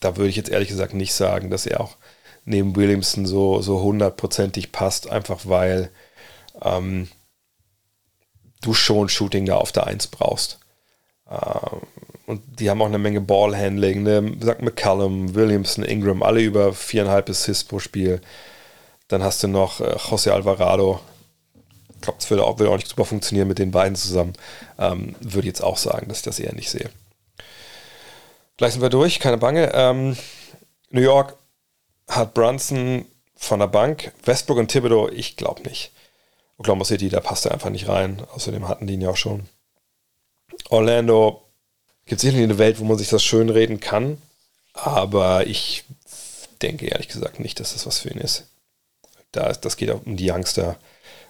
da 0.02 0.16
würde 0.16 0.28
ich 0.28 0.36
jetzt 0.36 0.50
ehrlich 0.50 0.68
gesagt 0.68 0.94
nicht 0.94 1.14
sagen, 1.14 1.50
dass 1.50 1.66
er 1.66 1.80
auch 1.80 1.96
neben 2.44 2.74
Williamson 2.76 3.24
so, 3.26 3.62
so 3.62 3.80
hundertprozentig 3.80 4.72
passt, 4.72 5.08
einfach 5.10 5.42
weil 5.44 5.90
ähm, 6.62 7.08
du 8.60 8.74
schon 8.74 9.08
Shooting 9.08 9.46
da 9.46 9.56
auf 9.56 9.72
der 9.72 9.86
Eins 9.86 10.06
brauchst. 10.08 10.58
Ähm, 11.30 11.80
und 12.26 12.60
die 12.60 12.70
haben 12.70 12.82
auch 12.82 12.86
eine 12.86 12.98
Menge 12.98 13.20
Ballhandling, 13.20 14.02
ne? 14.02 14.36
Sagt 14.40 14.62
McCallum, 14.62 15.34
Williamson, 15.34 15.84
Ingram, 15.84 16.22
alle 16.22 16.40
über 16.40 16.72
viereinhalb 16.72 17.28
Assists 17.28 17.64
pro 17.64 17.78
Spiel. 17.78 18.20
Dann 19.08 19.22
hast 19.22 19.42
du 19.42 19.48
noch 19.48 19.80
äh, 19.80 19.96
José 19.96 20.30
Alvarado, 20.30 21.00
ich 21.94 22.00
glaube, 22.00 22.18
das 22.18 22.30
würde 22.30 22.44
auch, 22.44 22.58
würde 22.58 22.72
auch 22.72 22.76
nicht 22.76 22.88
super 22.88 23.04
funktionieren 23.04 23.48
mit 23.48 23.58
den 23.58 23.70
beiden 23.70 23.94
zusammen. 23.94 24.32
Ähm, 24.78 25.14
würde 25.20 25.46
jetzt 25.46 25.62
auch 25.62 25.76
sagen, 25.76 26.08
dass 26.08 26.18
ich 26.18 26.24
das 26.24 26.40
eher 26.40 26.54
nicht 26.54 26.70
sehe. 26.70 26.90
Gleich 28.62 28.74
sind 28.74 28.82
wir 28.82 28.90
durch, 28.90 29.18
keine 29.18 29.38
Bange. 29.38 29.72
Ähm, 29.74 30.16
New 30.90 31.00
York 31.00 31.36
hat 32.06 32.32
Brunson 32.32 33.06
von 33.34 33.58
der 33.58 33.66
Bank. 33.66 34.12
Westbrook 34.24 34.58
und 34.58 34.68
Thibodeau, 34.68 35.08
ich 35.08 35.36
glaube 35.36 35.62
nicht. 35.62 35.90
Oklahoma 36.58 36.84
City, 36.84 37.08
da 37.08 37.18
passt 37.18 37.44
er 37.44 37.50
einfach 37.50 37.70
nicht 37.70 37.88
rein. 37.88 38.24
Außerdem 38.32 38.68
hatten 38.68 38.86
die 38.86 38.94
ihn 38.94 39.00
ja 39.00 39.10
auch 39.10 39.16
schon. 39.16 39.48
Orlando 40.68 41.42
gibt 42.06 42.20
es 42.20 42.22
sicherlich 42.22 42.44
eine 42.44 42.58
Welt, 42.58 42.78
wo 42.78 42.84
man 42.84 42.98
sich 42.98 43.08
das 43.08 43.24
schön 43.24 43.48
reden 43.48 43.80
kann. 43.80 44.22
Aber 44.74 45.44
ich 45.48 45.82
denke 46.62 46.86
ehrlich 46.86 47.08
gesagt 47.08 47.40
nicht, 47.40 47.58
dass 47.58 47.72
das 47.72 47.84
was 47.84 47.98
für 47.98 48.10
ihn 48.10 48.20
ist. 48.20 48.46
Da 49.32 49.52
das 49.54 49.76
geht 49.76 49.90
auch 49.90 50.06
um 50.06 50.16
die 50.16 50.30
Youngster 50.30 50.76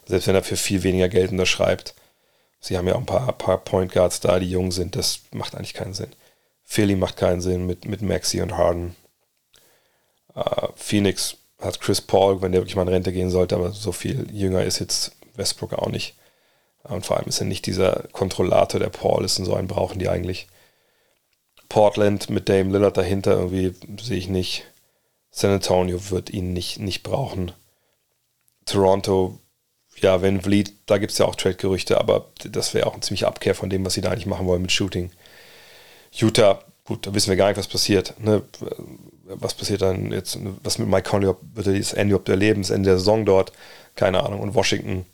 selbst 0.04 0.28
wenn 0.28 0.34
er 0.34 0.42
für 0.42 0.58
viel 0.58 0.82
weniger 0.82 1.08
Geld 1.08 1.30
unterschreibt. 1.30 1.94
Sie 2.60 2.76
haben 2.76 2.88
ja 2.88 2.94
auch 2.94 3.00
ein 3.00 3.06
paar, 3.06 3.32
paar 3.32 3.56
Point 3.56 3.90
Guards 3.90 4.20
da, 4.20 4.38
die 4.38 4.50
jung 4.50 4.70
sind. 4.70 4.96
Das 4.96 5.20
macht 5.30 5.54
eigentlich 5.54 5.72
keinen 5.72 5.94
Sinn. 5.94 6.12
Philly 6.72 6.96
macht 6.96 7.18
keinen 7.18 7.42
Sinn 7.42 7.66
mit, 7.66 7.84
mit 7.84 8.00
Maxi 8.00 8.40
und 8.40 8.56
Harden. 8.56 8.96
Uh, 10.34 10.68
Phoenix 10.74 11.36
hat 11.60 11.82
Chris 11.82 12.00
Paul, 12.00 12.40
wenn 12.40 12.52
der 12.52 12.62
wirklich 12.62 12.76
mal 12.76 12.82
in 12.84 12.88
Rente 12.88 13.12
gehen 13.12 13.28
sollte, 13.28 13.56
aber 13.56 13.72
so 13.72 13.92
viel 13.92 14.26
jünger 14.32 14.64
ist 14.64 14.78
jetzt 14.78 15.14
Westbrook 15.34 15.74
auch 15.74 15.90
nicht. 15.90 16.14
Und 16.84 17.04
vor 17.04 17.18
allem 17.18 17.28
ist 17.28 17.40
er 17.40 17.46
nicht 17.46 17.66
dieser 17.66 18.08
Kontrollator, 18.12 18.80
der 18.80 18.88
Paul 18.88 19.22
ist 19.22 19.38
und 19.38 19.44
so 19.44 19.54
einen 19.54 19.68
brauchen 19.68 19.98
die 19.98 20.08
eigentlich. 20.08 20.46
Portland 21.68 22.30
mit 22.30 22.48
Dame 22.48 22.72
Lillard 22.72 22.96
dahinter 22.96 23.32
irgendwie 23.32 23.74
sehe 24.00 24.16
ich 24.16 24.28
nicht. 24.28 24.64
San 25.30 25.50
Antonio 25.50 26.10
wird 26.10 26.30
ihn 26.30 26.54
nicht, 26.54 26.78
nicht 26.78 27.02
brauchen. 27.02 27.52
Toronto, 28.64 29.38
ja, 30.00 30.22
wenn 30.22 30.40
Vliet, 30.40 30.72
da 30.86 30.96
gibt 30.96 31.12
es 31.12 31.18
ja 31.18 31.26
auch 31.26 31.36
Trade-Gerüchte, 31.36 32.00
aber 32.00 32.30
das 32.46 32.72
wäre 32.72 32.86
auch 32.86 32.94
eine 32.94 33.02
ziemliche 33.02 33.26
Abkehr 33.26 33.54
von 33.54 33.68
dem, 33.68 33.84
was 33.84 33.92
sie 33.92 34.00
da 34.00 34.10
eigentlich 34.10 34.24
machen 34.24 34.46
wollen 34.46 34.62
mit 34.62 34.72
Shooting. 34.72 35.10
Utah, 36.12 36.60
gut, 36.84 37.06
da 37.06 37.14
wissen 37.14 37.30
wir 37.30 37.36
gar 37.36 37.48
nicht, 37.48 37.58
was 37.58 37.68
passiert. 37.68 38.14
Ne? 38.18 38.42
Was 39.24 39.54
passiert 39.54 39.82
dann 39.82 40.12
jetzt, 40.12 40.38
was 40.62 40.78
mit 40.78 40.88
Mike 40.88 41.08
Conley, 41.08 41.34
wird 41.54 41.66
er 41.66 41.78
das 41.78 41.94
Ende 41.94 42.20
erleben, 42.26 42.62
das 42.62 42.70
Ende 42.70 42.90
der 42.90 42.98
Saison 42.98 43.24
dort, 43.24 43.52
keine 43.96 44.22
Ahnung. 44.22 44.40
Und 44.40 44.54
Washington, 44.54 45.06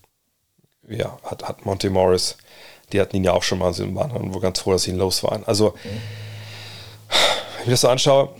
ja, 0.88 1.18
hat, 1.22 1.44
hat 1.44 1.64
Monte 1.64 1.90
Morris, 1.90 2.36
die 2.92 3.00
hatten 3.00 3.16
ihn 3.16 3.24
ja 3.24 3.32
auch 3.32 3.42
schon 3.42 3.58
mal, 3.58 3.72
sie 3.72 3.94
waren 3.94 4.34
wo 4.34 4.40
ganz 4.40 4.60
froh, 4.60 4.72
dass 4.72 4.84
sie 4.84 4.90
ihn 4.90 4.98
los 4.98 5.22
waren. 5.22 5.44
Also, 5.44 5.74
wenn 7.58 7.64
ich 7.64 7.70
das 7.70 7.82
so 7.82 7.88
anschaue, 7.88 8.30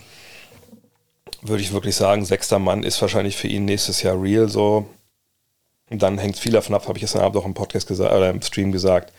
würde 1.41 1.61
ich 1.61 1.71
wirklich 1.71 1.95
sagen, 1.95 2.25
sechster 2.25 2.59
Mann 2.59 2.83
ist 2.83 3.01
wahrscheinlich 3.01 3.37
für 3.37 3.47
ihn 3.47 3.65
nächstes 3.65 4.01
Jahr 4.01 4.21
real 4.21 4.49
so. 4.49 4.87
Und 5.89 6.01
dann 6.01 6.17
hängt 6.17 6.37
viel 6.37 6.51
davon 6.51 6.75
ab, 6.75 6.87
habe 6.87 6.97
ich 6.97 7.01
gestern 7.01 7.21
Abend 7.21 7.37
auch 7.37 7.45
im 7.45 7.53
Podcast 7.53 7.87
gesagt, 7.87 8.13
oder 8.13 8.29
im 8.29 8.41
Stream 8.41 8.71
gesagt. 8.71 9.13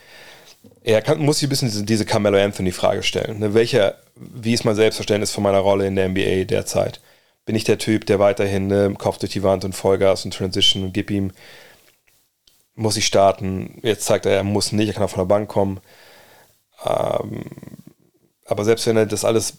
Er 0.82 1.02
kann, 1.02 1.20
muss 1.20 1.38
sich 1.38 1.46
ein 1.46 1.50
bisschen 1.50 1.68
diese, 1.68 1.84
diese 1.84 2.04
Carmelo 2.04 2.38
Anthony-Frage 2.38 3.02
stellen. 3.02 3.38
Ne? 3.38 3.54
Welcher, 3.54 3.96
wie 4.16 4.52
ist 4.52 4.64
mein 4.64 4.74
Selbstverständnis 4.74 5.30
von 5.30 5.42
meiner 5.42 5.58
Rolle 5.58 5.86
in 5.86 5.96
der 5.96 6.08
NBA 6.08 6.44
derzeit? 6.44 7.00
Bin 7.46 7.56
ich 7.56 7.64
der 7.64 7.78
Typ, 7.78 8.06
der 8.06 8.18
weiterhin 8.18 8.66
ne, 8.66 8.94
Kopf 8.98 9.18
durch 9.18 9.32
die 9.32 9.42
Wand 9.42 9.64
und 9.64 9.74
Vollgas 9.74 10.24
und 10.24 10.34
Transition 10.34 10.84
und 10.84 10.92
gib 10.92 11.10
ihm, 11.10 11.32
muss 12.74 12.96
ich 12.96 13.06
starten? 13.06 13.78
Jetzt 13.82 14.04
zeigt 14.04 14.26
er, 14.26 14.32
er 14.32 14.44
muss 14.44 14.72
nicht, 14.72 14.88
er 14.88 14.94
kann 14.94 15.02
auch 15.02 15.10
von 15.10 15.20
der 15.20 15.34
Bank 15.34 15.48
kommen. 15.48 15.80
Ähm, 16.84 17.44
aber 18.46 18.64
selbst 18.64 18.86
wenn 18.86 18.96
er 18.96 19.06
das 19.06 19.24
alles 19.24 19.58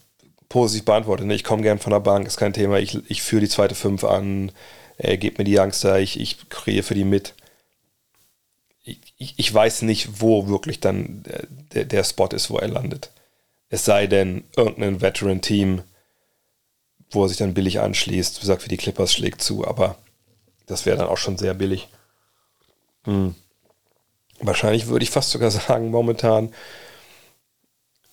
positiv 0.50 0.86
beantwortet, 0.86 1.28
ne, 1.28 1.34
ich 1.36 1.44
komme 1.44 1.64
gern 1.64 1.80
von 1.80 1.92
der 1.92 2.00
Bank, 2.00 2.28
ist 2.28 2.38
kein 2.38 2.54
Thema, 2.54 2.80
ich, 2.80 2.98
ich 3.10 3.22
führe 3.22 3.42
die 3.42 3.50
zweite 3.50 3.76
Fünf 3.76 4.04
an, 4.04 4.52
er 4.98 5.18
gibt 5.18 5.38
mir 5.40 5.46
die 5.46 5.58
Youngster, 5.58 6.00
ich, 6.00 6.20
ich 6.20 6.50
kreiere 6.50 6.84
für 6.84 6.94
die 6.94 7.06
mit. 7.06 7.34
Ich, 8.84 9.36
ich, 9.38 9.54
weiß 9.54 9.84
nicht, 9.84 10.22
wo 10.22 10.48
wirklich 10.48 10.80
dann 10.80 11.24
der, 11.74 11.86
der 11.86 12.04
Spot 12.04 12.28
ist, 12.28 12.50
wo 12.50 12.58
er 12.58 12.68
landet. 12.68 13.12
Es 13.70 13.86
sei 13.86 14.08
denn, 14.08 14.44
irgendein 14.56 15.02
Veteran-Team, 15.02 15.84
wo 17.12 17.24
er 17.24 17.30
sich 17.30 17.38
dann 17.38 17.54
billig 17.54 17.80
anschließt, 17.80 18.40
gesagt, 18.40 18.64
für 18.64 18.70
die 18.70 18.78
Clippers 18.78 19.14
schlägt 19.14 19.42
zu, 19.42 19.68
aber 19.68 19.98
das 20.66 20.86
wäre 20.86 20.98
dann 20.98 21.08
auch 21.08 21.18
schon 21.18 21.38
sehr 21.38 21.54
billig. 21.54 21.90
Hm. 23.04 23.36
Wahrscheinlich 24.40 24.88
würde 24.88 25.04
ich 25.04 25.12
fast 25.12 25.30
sogar 25.30 25.52
sagen, 25.52 25.92
momentan, 25.92 26.54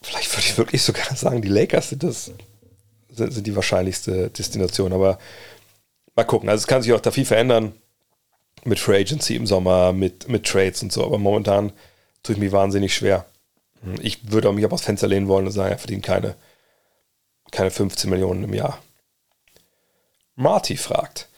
vielleicht 0.02 0.30
würde 0.32 0.46
ich 0.46 0.58
wirklich 0.58 0.82
sogar 0.82 1.04
sagen, 1.16 1.40
die 1.40 1.48
Lakers 1.48 1.90
sind 1.90 2.02
das 2.02 2.32
sind, 3.18 3.32
sind 3.32 3.46
die 3.46 3.56
wahrscheinlichste 3.56 4.30
Destination, 4.30 4.92
aber 4.92 5.18
mal 6.14 6.24
gucken. 6.24 6.48
Also 6.48 6.62
es 6.62 6.66
kann 6.66 6.82
sich 6.82 6.92
auch 6.92 7.00
da 7.00 7.10
viel 7.10 7.24
verändern 7.24 7.74
mit 8.64 8.78
Free 8.78 9.00
Agency 9.00 9.36
im 9.36 9.46
Sommer, 9.46 9.92
mit, 9.92 10.28
mit 10.28 10.46
Trades 10.46 10.82
und 10.82 10.92
so, 10.92 11.04
aber 11.04 11.18
momentan 11.18 11.72
tue 12.22 12.34
ich 12.34 12.40
mich 12.40 12.52
wahnsinnig 12.52 12.94
schwer. 12.94 13.26
Ich 14.00 14.30
würde 14.30 14.48
auch 14.48 14.52
mich 14.52 14.64
auf 14.64 14.70
das 14.70 14.82
Fenster 14.82 15.06
lehnen 15.06 15.28
wollen 15.28 15.46
und 15.46 15.52
sagen, 15.52 15.70
er 15.70 15.78
verdient 15.78 16.04
keine, 16.04 16.34
keine 17.50 17.70
15 17.70 18.10
Millionen 18.10 18.44
im 18.44 18.54
Jahr. 18.54 18.82
Marty 20.34 20.76
fragt. 20.76 21.28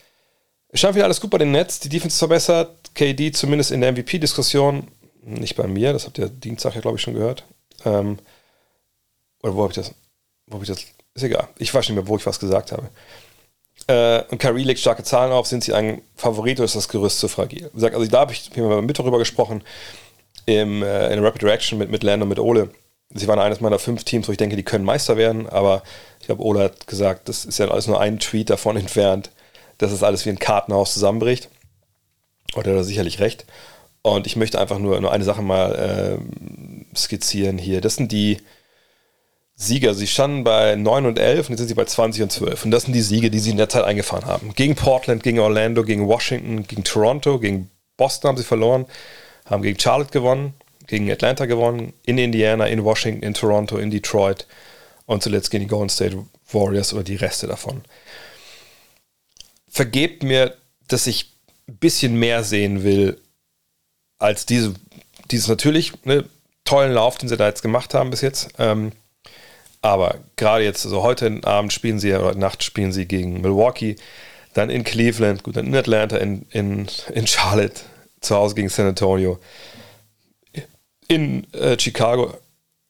Es 0.68 0.80
scheint 0.80 0.94
wieder 0.94 1.04
alles 1.04 1.20
gut 1.20 1.30
bei 1.30 1.38
den 1.38 1.52
Nets, 1.52 1.80
die 1.80 1.88
Defense 1.88 2.18
verbessert, 2.18 2.94
KD 2.94 3.32
zumindest 3.32 3.72
in 3.72 3.80
der 3.80 3.92
MVP-Diskussion, 3.92 4.88
nicht 5.22 5.56
bei 5.56 5.66
mir, 5.66 5.92
das 5.92 6.06
habt 6.06 6.18
ihr 6.18 6.28
Dienstag 6.28 6.74
ja, 6.74 6.80
glaube 6.80 6.96
ich, 6.96 7.02
schon 7.02 7.14
gehört. 7.14 7.44
Ähm, 7.84 8.18
oder 9.42 9.54
wo 9.54 9.62
habe 9.62 9.72
ich 9.72 9.76
das? 9.76 9.94
Wo 10.46 10.54
habe 10.54 10.64
ich 10.64 10.68
das? 10.68 10.84
Ist 11.14 11.22
egal. 11.24 11.48
Ich 11.58 11.72
weiß 11.74 11.88
nicht 11.88 11.96
mehr, 11.96 12.06
wo 12.06 12.16
ich 12.16 12.26
was 12.26 12.38
gesagt 12.38 12.72
habe. 12.72 12.88
Äh, 13.86 14.22
und 14.30 14.38
Kyrie 14.38 14.64
legt 14.64 14.80
starke 14.80 15.02
Zahlen 15.02 15.32
auf. 15.32 15.46
Sind 15.46 15.64
sie 15.64 15.74
ein 15.74 16.02
Favorit 16.16 16.58
oder 16.58 16.64
ist 16.64 16.76
das 16.76 16.88
Gerüst 16.88 17.18
zu 17.20 17.28
fragil? 17.28 17.70
Also 17.74 18.06
da 18.06 18.20
habe 18.20 18.32
ich 18.32 18.54
mit 18.54 18.84
Mittwoch 18.84 19.04
darüber 19.04 19.18
gesprochen, 19.18 19.62
im, 20.46 20.82
äh, 20.82 21.12
in 21.12 21.24
Rapid 21.24 21.44
Reaction 21.44 21.78
mit, 21.78 21.90
mit 21.90 22.02
Lando, 22.02 22.26
mit 22.26 22.38
Ole. 22.38 22.70
Sie 23.12 23.26
waren 23.26 23.40
eines 23.40 23.60
meiner 23.60 23.78
fünf 23.78 24.04
Teams, 24.04 24.28
wo 24.28 24.32
ich 24.32 24.38
denke, 24.38 24.56
die 24.56 24.62
können 24.62 24.84
Meister 24.84 25.16
werden, 25.16 25.48
aber 25.48 25.82
ich 26.20 26.26
glaube, 26.26 26.44
Ole 26.44 26.60
hat 26.64 26.86
gesagt, 26.86 27.28
das 27.28 27.44
ist 27.44 27.58
ja 27.58 27.66
alles 27.68 27.88
nur 27.88 28.00
ein 28.00 28.20
Tweet 28.20 28.50
davon 28.50 28.76
entfernt, 28.78 29.30
dass 29.78 29.92
es 29.92 30.02
alles 30.02 30.24
wie 30.26 30.30
ein 30.30 30.38
Kartenhaus 30.38 30.94
zusammenbricht. 30.94 31.48
Und 32.54 32.66
er 32.66 32.76
hat 32.76 32.84
sicherlich 32.84 33.20
recht. 33.20 33.46
Und 34.02 34.26
ich 34.26 34.36
möchte 34.36 34.60
einfach 34.60 34.78
nur, 34.78 35.00
nur 35.00 35.12
eine 35.12 35.24
Sache 35.24 35.42
mal 35.42 36.18
äh, 36.18 36.96
skizzieren 36.96 37.58
hier. 37.58 37.80
Das 37.80 37.96
sind 37.96 38.12
die 38.12 38.38
Sieger. 39.62 39.92
Sie 39.92 40.06
standen 40.06 40.42
bei 40.42 40.74
9 40.74 41.04
und 41.04 41.18
11 41.18 41.48
und 41.48 41.52
jetzt 41.52 41.58
sind 41.58 41.68
sie 41.68 41.74
bei 41.74 41.84
20 41.84 42.22
und 42.22 42.32
12. 42.32 42.64
Und 42.64 42.70
das 42.70 42.84
sind 42.84 42.94
die 42.94 43.02
Siege, 43.02 43.30
die 43.30 43.38
sie 43.38 43.50
in 43.50 43.58
der 43.58 43.68
Zeit 43.68 43.84
eingefahren 43.84 44.24
haben. 44.24 44.54
Gegen 44.54 44.74
Portland, 44.74 45.22
gegen 45.22 45.38
Orlando, 45.38 45.84
gegen 45.84 46.08
Washington, 46.08 46.66
gegen 46.66 46.82
Toronto, 46.82 47.38
gegen 47.38 47.70
Boston 47.98 48.30
haben 48.30 48.36
sie 48.38 48.44
verloren, 48.44 48.86
haben 49.44 49.62
gegen 49.62 49.78
Charlotte 49.78 50.12
gewonnen, 50.12 50.54
gegen 50.86 51.10
Atlanta 51.10 51.44
gewonnen, 51.44 51.92
in 52.06 52.16
Indiana, 52.16 52.68
in 52.68 52.84
Washington, 52.84 53.22
in 53.22 53.34
Toronto, 53.34 53.76
in 53.76 53.90
Detroit 53.90 54.46
und 55.04 55.22
zuletzt 55.22 55.50
gegen 55.50 55.64
die 55.64 55.68
Golden 55.68 55.90
State 55.90 56.16
Warriors 56.50 56.94
oder 56.94 57.02
die 57.02 57.16
Reste 57.16 57.46
davon. 57.46 57.82
Vergebt 59.68 60.22
mir, 60.22 60.56
dass 60.88 61.06
ich 61.06 61.34
ein 61.68 61.76
bisschen 61.76 62.14
mehr 62.14 62.44
sehen 62.44 62.82
will 62.82 63.20
als 64.18 64.46
diese, 64.46 64.72
dieses 65.30 65.48
natürlich 65.48 65.92
ne, 66.04 66.24
tollen 66.64 66.92
Lauf, 66.92 67.18
den 67.18 67.28
sie 67.28 67.36
da 67.36 67.46
jetzt 67.46 67.60
gemacht 67.60 67.92
haben 67.92 68.08
bis 68.08 68.22
jetzt. 68.22 68.48
Ähm, 68.58 68.92
aber 69.82 70.16
gerade 70.36 70.64
jetzt, 70.64 70.84
also 70.84 71.02
heute 71.02 71.40
Abend 71.44 71.72
spielen 71.72 71.98
sie, 71.98 72.12
oder 72.12 72.34
Nacht 72.34 72.62
spielen 72.62 72.92
sie 72.92 73.06
gegen 73.06 73.40
Milwaukee, 73.40 73.96
dann 74.54 74.68
in 74.68 74.84
Cleveland, 74.84 75.42
gut, 75.42 75.56
dann 75.56 75.66
in 75.66 75.76
Atlanta, 75.76 76.16
in, 76.16 76.46
in, 76.50 76.86
in 77.14 77.26
Charlotte, 77.26 77.80
zu 78.20 78.36
Hause 78.36 78.54
gegen 78.54 78.68
San 78.68 78.86
Antonio, 78.86 79.38
in 81.08 81.50
äh, 81.54 81.78
Chicago, 81.78 82.34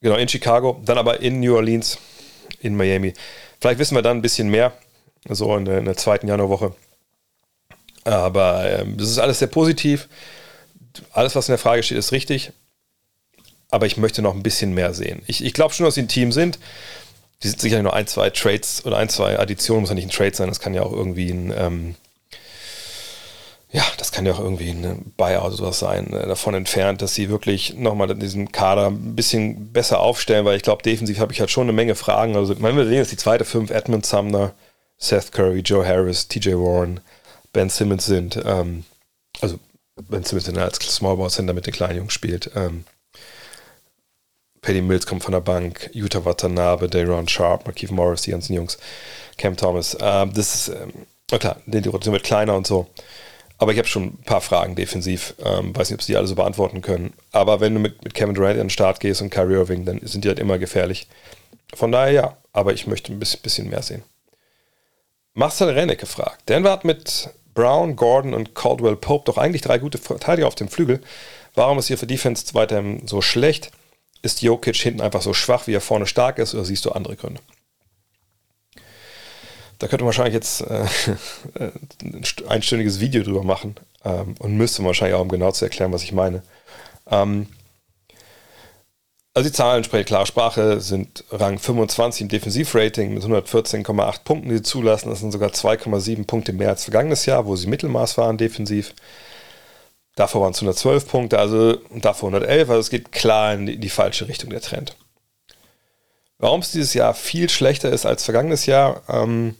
genau, 0.00 0.16
in 0.16 0.28
Chicago, 0.28 0.80
dann 0.84 0.98
aber 0.98 1.20
in 1.20 1.40
New 1.40 1.54
Orleans, 1.54 1.98
in 2.60 2.76
Miami. 2.76 3.14
Vielleicht 3.60 3.78
wissen 3.78 3.94
wir 3.94 4.02
dann 4.02 4.18
ein 4.18 4.22
bisschen 4.22 4.48
mehr, 4.48 4.72
so 5.28 5.56
in 5.56 5.64
der, 5.64 5.78
in 5.78 5.84
der 5.84 5.96
zweiten 5.96 6.26
Januarwoche. 6.26 6.74
Aber 8.04 8.68
ähm, 8.70 8.96
das 8.96 9.08
ist 9.08 9.18
alles 9.18 9.38
sehr 9.38 9.48
positiv. 9.48 10.08
Alles, 11.12 11.36
was 11.36 11.48
in 11.48 11.52
der 11.52 11.58
Frage 11.58 11.82
steht, 11.82 11.98
ist 11.98 12.12
richtig 12.12 12.52
aber 13.70 13.86
ich 13.86 13.96
möchte 13.96 14.22
noch 14.22 14.34
ein 14.34 14.42
bisschen 14.42 14.74
mehr 14.74 14.94
sehen. 14.94 15.22
Ich, 15.26 15.44
ich 15.44 15.52
glaube 15.52 15.74
schon, 15.74 15.86
dass 15.86 15.94
sie 15.94 16.02
ein 16.02 16.08
Team 16.08 16.32
sind. 16.32 16.58
Die 17.42 17.48
sind 17.48 17.60
sicherlich 17.60 17.84
nur 17.84 17.94
ein, 17.94 18.06
zwei 18.06 18.30
Trades 18.30 18.84
oder 18.84 18.98
ein, 18.98 19.08
zwei 19.08 19.38
Additionen, 19.38 19.82
muss 19.82 19.90
ja 19.90 19.94
nicht 19.94 20.08
ein 20.08 20.10
Trade 20.10 20.34
sein, 20.36 20.48
das 20.48 20.60
kann 20.60 20.74
ja 20.74 20.82
auch 20.82 20.92
irgendwie 20.92 21.30
ein, 21.30 21.54
ähm, 21.56 21.94
ja, 23.72 23.84
das 23.98 24.10
kann 24.10 24.26
ja 24.26 24.32
auch 24.32 24.40
irgendwie 24.40 24.70
ein 24.70 25.12
Buyout 25.16 25.46
oder 25.46 25.56
sowas 25.56 25.78
sein, 25.78 26.12
äh, 26.12 26.26
davon 26.26 26.54
entfernt, 26.54 27.02
dass 27.02 27.14
sie 27.14 27.30
wirklich 27.30 27.74
nochmal 27.74 28.14
diesen 28.16 28.50
Kader 28.50 28.88
ein 28.88 29.14
bisschen 29.14 29.72
besser 29.72 30.00
aufstellen, 30.00 30.44
weil 30.44 30.56
ich 30.56 30.64
glaube, 30.64 30.82
defensiv 30.82 31.20
habe 31.20 31.32
ich 31.32 31.40
halt 31.40 31.50
schon 31.50 31.62
eine 31.64 31.72
Menge 31.72 31.94
Fragen. 31.94 32.36
Also, 32.36 32.60
wenn 32.60 32.76
wir 32.76 32.86
sehen, 32.86 32.98
dass 32.98 33.10
die 33.10 33.16
zweite 33.16 33.44
fünf 33.44 33.70
Edmund 33.70 34.04
Sumner, 34.04 34.52
Seth 34.98 35.30
Curry, 35.32 35.60
Joe 35.60 35.86
Harris, 35.86 36.26
TJ 36.26 36.54
Warren, 36.54 37.00
Ben 37.52 37.70
Simmons 37.70 38.06
sind. 38.06 38.40
Ähm, 38.44 38.84
also, 39.40 39.58
Ben 40.08 40.24
Simmons 40.24 40.48
als 40.58 40.76
Small 40.94 41.16
Ball 41.16 41.30
Center 41.30 41.52
mit 41.52 41.66
den 41.66 41.72
kleinen 41.72 41.98
Jungs 41.98 42.12
spielt. 42.12 42.50
Ähm, 42.56 42.84
Paddy 44.62 44.82
Mills 44.82 45.06
kommt 45.06 45.24
von 45.24 45.32
der 45.32 45.40
Bank, 45.40 45.90
Utah 45.92 46.24
Watanabe, 46.24 46.88
Dayron 46.88 47.28
Sharp, 47.28 47.66
Markeith 47.66 47.90
Morris, 47.90 48.22
die 48.22 48.32
ganzen 48.32 48.54
Jungs, 48.54 48.78
Cam 49.38 49.56
Thomas. 49.56 49.96
Ähm, 50.00 50.32
das 50.34 50.54
ist, 50.54 50.68
ähm, 50.68 50.92
klar, 51.38 51.56
die 51.66 51.78
Rotation 51.88 52.12
wird 52.12 52.24
kleiner 52.24 52.54
und 52.54 52.66
so. 52.66 52.86
Aber 53.60 53.72
ich 53.72 53.78
habe 53.78 53.88
schon 53.88 54.04
ein 54.04 54.22
paar 54.24 54.40
Fragen 54.40 54.74
defensiv. 54.74 55.34
Ähm, 55.44 55.76
weiß 55.76 55.90
nicht, 55.90 55.98
ob 55.98 56.02
sie 56.02 56.12
die 56.12 56.16
alle 56.16 56.26
so 56.26 56.34
beantworten 56.34 56.80
können. 56.80 57.12
Aber 57.30 57.60
wenn 57.60 57.74
du 57.74 57.80
mit, 57.80 58.02
mit 58.02 58.14
Kevin 58.14 58.34
Durant 58.34 58.54
an 58.54 58.66
den 58.66 58.70
Start 58.70 59.00
gehst 59.00 59.20
und 59.20 59.28
Kyrie 59.28 59.54
Irving, 59.54 59.84
dann 59.84 60.00
sind 60.02 60.24
die 60.24 60.28
halt 60.28 60.38
immer 60.38 60.58
gefährlich. 60.58 61.08
Von 61.74 61.92
daher 61.92 62.10
ja, 62.10 62.36
aber 62.54 62.72
ich 62.72 62.86
möchte 62.86 63.12
ein 63.12 63.18
bisschen, 63.18 63.68
mehr 63.68 63.82
sehen. 63.82 64.02
Marcel 65.34 65.68
Renneck 65.68 66.00
gefragt. 66.00 66.48
Denver 66.48 66.70
hat 66.70 66.84
mit 66.84 67.28
Brown, 67.54 67.96
Gordon 67.96 68.32
und 68.32 68.54
Caldwell 68.54 68.96
Pope 68.96 69.26
doch 69.26 69.36
eigentlich 69.36 69.62
drei 69.62 69.78
gute 69.78 69.98
Verteidiger 69.98 70.48
auf 70.48 70.54
dem 70.54 70.68
Flügel. 70.68 71.00
Warum 71.54 71.78
ist 71.78 71.88
hier 71.88 71.98
für 71.98 72.06
Defense 72.06 72.54
weiterhin 72.54 73.06
so 73.06 73.20
schlecht? 73.20 73.70
Ist 74.22 74.42
Jokic 74.42 74.76
hinten 74.76 75.00
einfach 75.00 75.22
so 75.22 75.32
schwach, 75.34 75.66
wie 75.66 75.74
er 75.74 75.80
vorne 75.80 76.06
stark 76.06 76.38
ist, 76.38 76.54
oder 76.54 76.64
siehst 76.64 76.84
du 76.84 76.92
andere 76.92 77.16
Gründe? 77.16 77.40
Da 79.78 79.88
könnte 79.88 80.04
man 80.04 80.08
wahrscheinlich 80.08 80.34
jetzt 80.34 80.60
äh, 80.60 80.86
ein 82.02 82.22
einstündiges 82.48 83.00
Video 83.00 83.22
drüber 83.22 83.42
machen 83.42 83.76
ähm, 84.04 84.34
und 84.38 84.56
müsste 84.56 84.84
wahrscheinlich 84.84 85.14
auch, 85.16 85.22
um 85.22 85.28
genau 85.28 85.52
zu 85.52 85.64
erklären, 85.64 85.92
was 85.92 86.02
ich 86.02 86.12
meine. 86.12 86.42
Ähm, 87.10 87.46
Also 89.32 89.48
die 89.48 89.54
Zahlen 89.54 89.84
sprechen 89.84 90.06
klare 90.06 90.26
Sprache, 90.26 90.80
sind 90.80 91.24
Rang 91.30 91.58
25 91.58 92.22
im 92.22 92.28
Defensivrating 92.28 93.14
mit 93.14 93.22
114,8 93.22 94.24
Punkten, 94.24 94.48
die 94.50 94.56
sie 94.56 94.62
zulassen. 94.62 95.08
Das 95.08 95.20
sind 95.20 95.30
sogar 95.32 95.50
2,7 95.50 96.26
Punkte 96.26 96.52
mehr 96.52 96.70
als 96.70 96.84
vergangenes 96.84 97.26
Jahr, 97.26 97.46
wo 97.46 97.56
sie 97.56 97.68
Mittelmaß 97.68 98.18
waren 98.18 98.36
defensiv. 98.38 98.92
Davor 100.20 100.42
waren 100.42 100.50
es 100.50 100.58
112 100.58 101.08
Punkte, 101.08 101.38
also 101.38 101.78
davor 101.94 102.28
111. 102.28 102.68
Also 102.68 102.80
es 102.80 102.90
geht 102.90 103.10
klar 103.10 103.54
in 103.54 103.64
die, 103.64 103.78
die 103.78 103.88
falsche 103.88 104.28
Richtung 104.28 104.50
der 104.50 104.60
Trend. 104.60 104.94
Warum 106.36 106.60
es 106.60 106.72
dieses 106.72 106.92
Jahr 106.92 107.14
viel 107.14 107.48
schlechter 107.48 107.88
ist 107.88 108.04
als 108.04 108.24
vergangenes 108.24 108.66
Jahr, 108.66 109.02
ähm, 109.08 109.56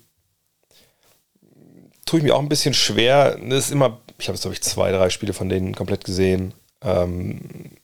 tue 2.04 2.18
ich 2.18 2.24
mir 2.24 2.36
auch 2.36 2.40
ein 2.42 2.50
bisschen 2.50 2.74
schwer. 2.74 3.38
Das 3.42 3.64
ist 3.64 3.70
immer, 3.70 4.00
ich 4.18 4.28
habe 4.28 4.34
jetzt 4.34 4.42
glaube 4.42 4.52
ich 4.52 4.60
zwei, 4.60 4.92
drei 4.92 5.08
Spiele 5.08 5.32
von 5.32 5.48
denen 5.48 5.74
komplett 5.74 6.04
gesehen. 6.04 6.52
Ähm, 6.82 7.78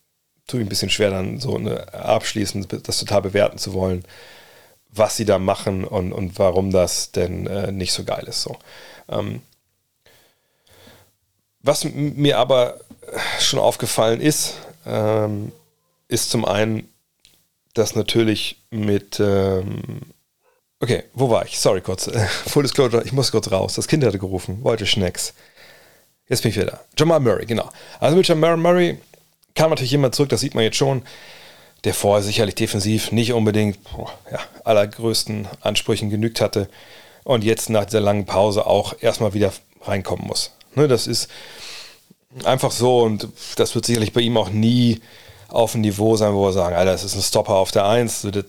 tue 0.47 0.61
ich 0.61 0.67
ein 0.67 0.69
bisschen 0.69 0.91
schwer, 0.91 1.09
dann 1.09 1.41
so 1.41 1.57
eine, 1.57 1.95
abschließend 1.95 2.87
das 2.87 2.99
total 2.99 3.23
bewerten 3.23 3.57
zu 3.57 3.73
wollen, 3.73 4.05
was 4.91 5.17
sie 5.17 5.25
da 5.25 5.39
machen 5.39 5.87
und, 5.87 6.13
und 6.13 6.39
warum 6.39 6.71
das 6.73 7.11
denn 7.11 7.47
äh, 7.47 7.73
nicht 7.73 7.95
so 7.95 8.05
geil 8.05 8.25
ist. 8.29 8.43
So. 8.43 8.59
Ähm, 9.09 9.41
was 11.67 11.85
mir 11.85 12.39
aber 12.39 12.79
schon 13.41 13.59
aufgefallen 13.59 14.21
ist, 14.21 14.55
ähm, 14.87 15.53
ist 16.09 16.31
zum 16.31 16.45
einen, 16.45 16.89
dass 17.75 17.95
natürlich 17.95 18.59
mit 18.71 19.21
ähm, 19.21 20.03
Okay, 20.79 21.05
wo 21.15 21.31
war 21.31 21.47
ich? 21.47 21.59
Sorry 21.59 21.81
kurz. 21.81 22.11
Full 22.47 22.63
Disclosure, 22.63 23.03
ich 23.05 23.13
muss 23.13 23.33
kurz 23.33 23.51
raus. 23.51 23.75
Das 23.75 23.89
Kind 23.89 24.05
hatte 24.05 24.19
gerufen, 24.19 24.63
wollte 24.63 24.87
Schnecks. 24.87 25.33
Jetzt 26.29 26.43
bin 26.43 26.51
ich 26.51 26.57
wieder 26.57 26.67
da. 26.67 26.81
Jamal 26.99 27.21
Murray, 27.21 27.47
genau. 27.47 27.71
Also 27.99 28.17
mit 28.17 28.29
Jamal 28.29 28.57
Murray 28.57 28.99
kam 29.55 29.71
natürlich 29.71 29.93
jemand 29.93 30.15
zurück, 30.15 30.29
das 30.29 30.41
sieht 30.41 30.55
man 30.55 30.65
jetzt 30.65 30.77
schon, 30.77 31.03
der 31.85 31.95
vorher 31.95 32.23
sicherlich 32.23 32.57
defensiv 32.57 33.11
nicht 33.11 33.33
unbedingt 33.33 33.83
boah, 33.85 34.13
ja, 34.31 34.41
allergrößten 34.65 35.49
Ansprüchen 35.61 36.11
genügt 36.11 36.41
hatte 36.41 36.69
und 37.25 37.43
jetzt 37.43 37.71
nach 37.71 37.87
dieser 37.87 38.01
langen 38.01 38.27
Pause 38.27 38.67
auch 38.67 38.95
erstmal 39.01 39.33
wieder 39.33 39.53
reinkommen 39.83 40.27
muss. 40.27 40.56
Ne, 40.77 40.89
das 40.89 41.07
ist 41.07 41.29
einfach 42.45 42.71
so 42.71 43.01
und 43.01 43.29
das 43.57 43.75
wird 43.75 43.87
sicherlich 43.87 44.13
bei 44.13 44.21
ihm 44.21 44.37
auch 44.37 44.51
nie 44.51 45.01
auf 45.49 45.75
ein 45.75 45.81
Niveau 45.81 46.17
sein, 46.17 46.35
wo 46.35 46.45
wir 46.45 46.53
sagen, 46.53 46.77
Alter, 46.77 46.93
das 46.93 47.03
ist 47.03 47.17
ein 47.17 47.23
Stopper 47.23 47.55
auf 47.55 47.73
der 47.73 47.87
Eins. 47.87 48.23
Das, 48.23 48.45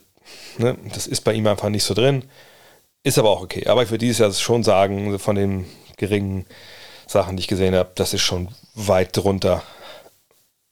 ne, 0.58 0.78
das 0.94 1.08
ist 1.08 1.22
bei 1.22 1.34
ihm 1.34 1.48
einfach 1.48 1.70
nicht 1.70 1.84
so 1.84 1.94
drin. 1.94 2.26
Ist 3.04 3.18
aber 3.18 3.30
auch 3.30 3.42
okay. 3.42 3.68
Aber 3.68 3.84
ich 3.84 3.90
würde 3.90 4.06
dieses 4.06 4.20
Jahr 4.20 4.34
schon 4.34 4.64
sagen, 4.64 5.18
von 5.20 5.36
den 5.36 5.66
geringen 5.96 6.46
Sachen, 7.08 7.38
die 7.38 7.42
ich 7.42 7.48
gesehen 7.48 7.76
habe, 7.76 7.92
das 7.96 8.14
ist 8.14 8.22
schon 8.22 8.50
weit 8.76 9.16
drunter 9.16 9.64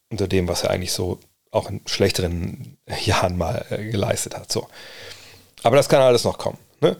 unter 0.09 0.27
dem, 0.27 0.47
was 0.47 0.63
er 0.63 0.71
eigentlich 0.71 0.91
so 0.91 1.19
auch 1.51 1.69
in 1.69 1.81
schlechteren 1.85 2.77
Jahren 3.05 3.37
mal 3.37 3.65
äh, 3.69 3.89
geleistet 3.89 4.35
hat. 4.35 4.51
So. 4.51 4.67
Aber 5.63 5.77
das 5.77 5.87
kann 5.87 6.01
alles 6.01 6.25
noch 6.25 6.37
kommen. 6.37 6.57
Ne? 6.81 6.97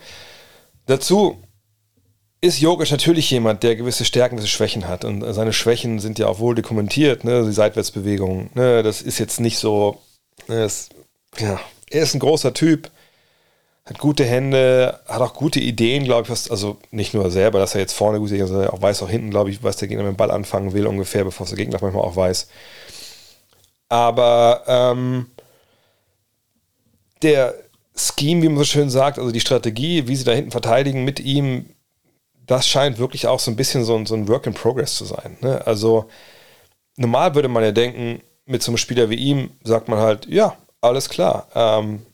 Dazu 0.86 1.44
ist 2.42 2.60
Jokic 2.60 2.92
natürlich 2.92 3.30
jemand, 3.32 3.64
der 3.64 3.76
gewisse 3.76 4.06
Stärken, 4.06 4.36
gewisse 4.36 4.52
Schwächen 4.52 4.88
hat. 4.88 5.04
Und 5.06 5.24
seine 5.34 5.54
Schwächen 5.54 6.00
sind 6.00 6.20
ja 6.20 6.28
auch 6.28 6.40
wohl 6.40 6.56
dokumentiert, 6.56 7.24
ne? 7.24 7.44
die 7.46 7.52
Seitwärtsbewegung. 7.52 8.52
Ne? 8.54 8.84
Das 8.84 9.02
ist 9.02 9.20
jetzt 9.20 9.40
nicht 9.40 9.58
so. 9.58 10.00
Ne? 10.48 10.60
Das, 10.62 10.90
ja. 11.40 11.60
Er 11.90 12.04
ist 12.04 12.14
ein 12.14 12.20
großer 12.20 12.54
Typ, 12.54 12.90
hat 13.86 14.00
gute 14.00 14.26
Hände, 14.26 15.00
hat 15.08 15.22
auch 15.22 15.34
gute 15.34 15.60
Ideen, 15.60 16.04
glaube 16.04 16.24
ich. 16.24 16.30
Was, 16.30 16.50
also 16.50 16.78
nicht 16.92 17.14
nur 17.14 17.30
selber, 17.32 17.60
dass 17.60 17.76
er 17.76 17.82
jetzt 17.82 17.94
vorne 17.94 18.20
gut 18.20 18.32
ist, 18.32 18.48
sondern 18.48 18.70
auch 18.70 18.82
weiß 18.82 19.04
auch 19.04 19.10
hinten, 19.10 19.30
glaube 19.30 19.52
ich, 19.52 19.64
was 19.64 19.78
der 19.78 19.88
Gegner 19.88 20.04
mit 20.04 20.14
dem 20.14 20.18
Ball 20.18 20.32
anfangen 20.32 20.74
will, 20.74 20.88
ungefähr, 20.88 21.24
bevor 21.24 21.46
es 21.46 21.52
der 21.52 21.58
Gegner 21.58 21.78
manchmal 21.82 22.04
auch 22.04 22.16
weiß. 22.16 22.48
Aber 23.90 24.64
ähm, 24.68 25.28
der 27.22 27.54
Scheme, 27.96 28.42
wie 28.42 28.50
man 28.50 28.58
so 28.58 28.66
schön 28.66 28.90
sagt, 28.90 29.20
also 29.20 29.32
die 29.32 29.40
Strategie, 29.40 30.08
wie 30.08 30.16
sie 30.16 30.26
da 30.26 30.32
hinten 30.32 30.52
verteidigen 30.52 31.06
mit 31.06 31.20
ihm, 31.20 31.70
das 32.46 32.68
scheint 32.68 32.98
wirklich 32.98 33.28
auch 33.28 33.40
so 33.40 33.52
ein 33.52 33.56
bisschen 33.56 33.84
so 33.84 33.96
ein, 33.96 34.06
so 34.06 34.16
ein 34.16 34.28
Work 34.28 34.48
in 34.48 34.54
Progress 34.54 34.96
zu 34.96 35.06
sein. 35.06 35.38
Ne? 35.42 35.66
Also 35.66 36.10
normal 36.96 37.36
würde 37.36 37.48
man 37.48 37.64
ja 37.64 37.72
denken, 37.72 38.22
mit 38.46 38.62
so 38.62 38.72
einem 38.72 38.78
Spieler 38.78 39.10
wie 39.10 39.16
ihm 39.16 39.52
sagt 39.64 39.88
man 39.88 40.00
halt, 40.00 40.28
ja, 40.28 40.56
alles 40.82 41.10
klar. 41.10 41.48
Ähm, 41.56 42.06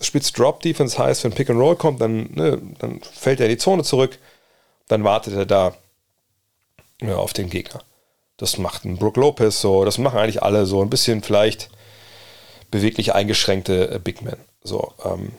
Spitz 0.00 0.32
Drop 0.32 0.60
Defense 0.60 0.98
heißt, 0.98 1.24
wenn 1.24 1.32
Pick 1.32 1.50
and 1.50 1.58
Roll 1.60 1.76
kommt, 1.76 2.00
dann, 2.00 2.30
ne, 2.32 2.60
dann 2.78 3.00
fällt 3.00 3.40
er 3.40 3.46
in 3.46 3.52
die 3.52 3.58
Zone 3.58 3.82
zurück, 3.82 4.18
dann 4.88 5.04
wartet 5.04 5.34
er 5.34 5.46
da 5.46 5.74
ja, 7.00 7.16
auf 7.16 7.32
den 7.32 7.50
Gegner. 7.50 7.80
Das 8.36 8.58
macht 8.58 8.84
ein 8.84 8.96
Brook 8.96 9.16
Lopez 9.16 9.60
so, 9.60 9.84
das 9.84 9.98
machen 9.98 10.18
eigentlich 10.18 10.42
alle 10.42 10.66
so 10.66 10.82
ein 10.82 10.90
bisschen 10.90 11.22
vielleicht 11.22 11.70
beweglich 12.70 13.14
eingeschränkte 13.14 13.90
äh, 13.90 13.98
Big 13.98 14.22
Men. 14.22 14.36
So, 14.64 14.92
ähm, 15.04 15.32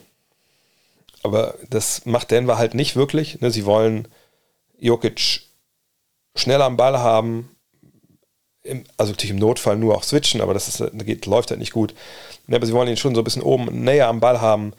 aber 1.23 1.55
das 1.69 2.05
macht 2.05 2.31
Denver 2.31 2.57
halt 2.57 2.73
nicht 2.73 2.95
wirklich. 2.95 3.41
Ne? 3.41 3.49
Sie 3.49 3.65
wollen 3.65 4.07
Jokic 4.77 5.41
schneller 6.35 6.65
am 6.65 6.77
Ball 6.77 6.99
haben, 6.99 7.49
im, 8.63 8.83
also 8.97 9.11
natürlich 9.11 9.31
im 9.31 9.39
Notfall 9.39 9.77
nur 9.77 9.95
auch 9.95 10.03
switchen, 10.03 10.41
aber 10.41 10.53
das, 10.53 10.67
ist, 10.67 10.91
geht, 11.05 11.25
läuft 11.25 11.49
halt 11.49 11.59
nicht 11.59 11.73
gut. 11.73 11.93
Ja, 12.47 12.57
aber 12.57 12.65
sie 12.65 12.73
wollen 12.73 12.87
ihn 12.87 12.97
schon 12.97 13.15
so 13.15 13.21
ein 13.21 13.23
bisschen 13.23 13.41
oben 13.41 13.83
näher 13.83 14.07
am 14.07 14.19
Ball 14.19 14.41
haben, 14.41 14.73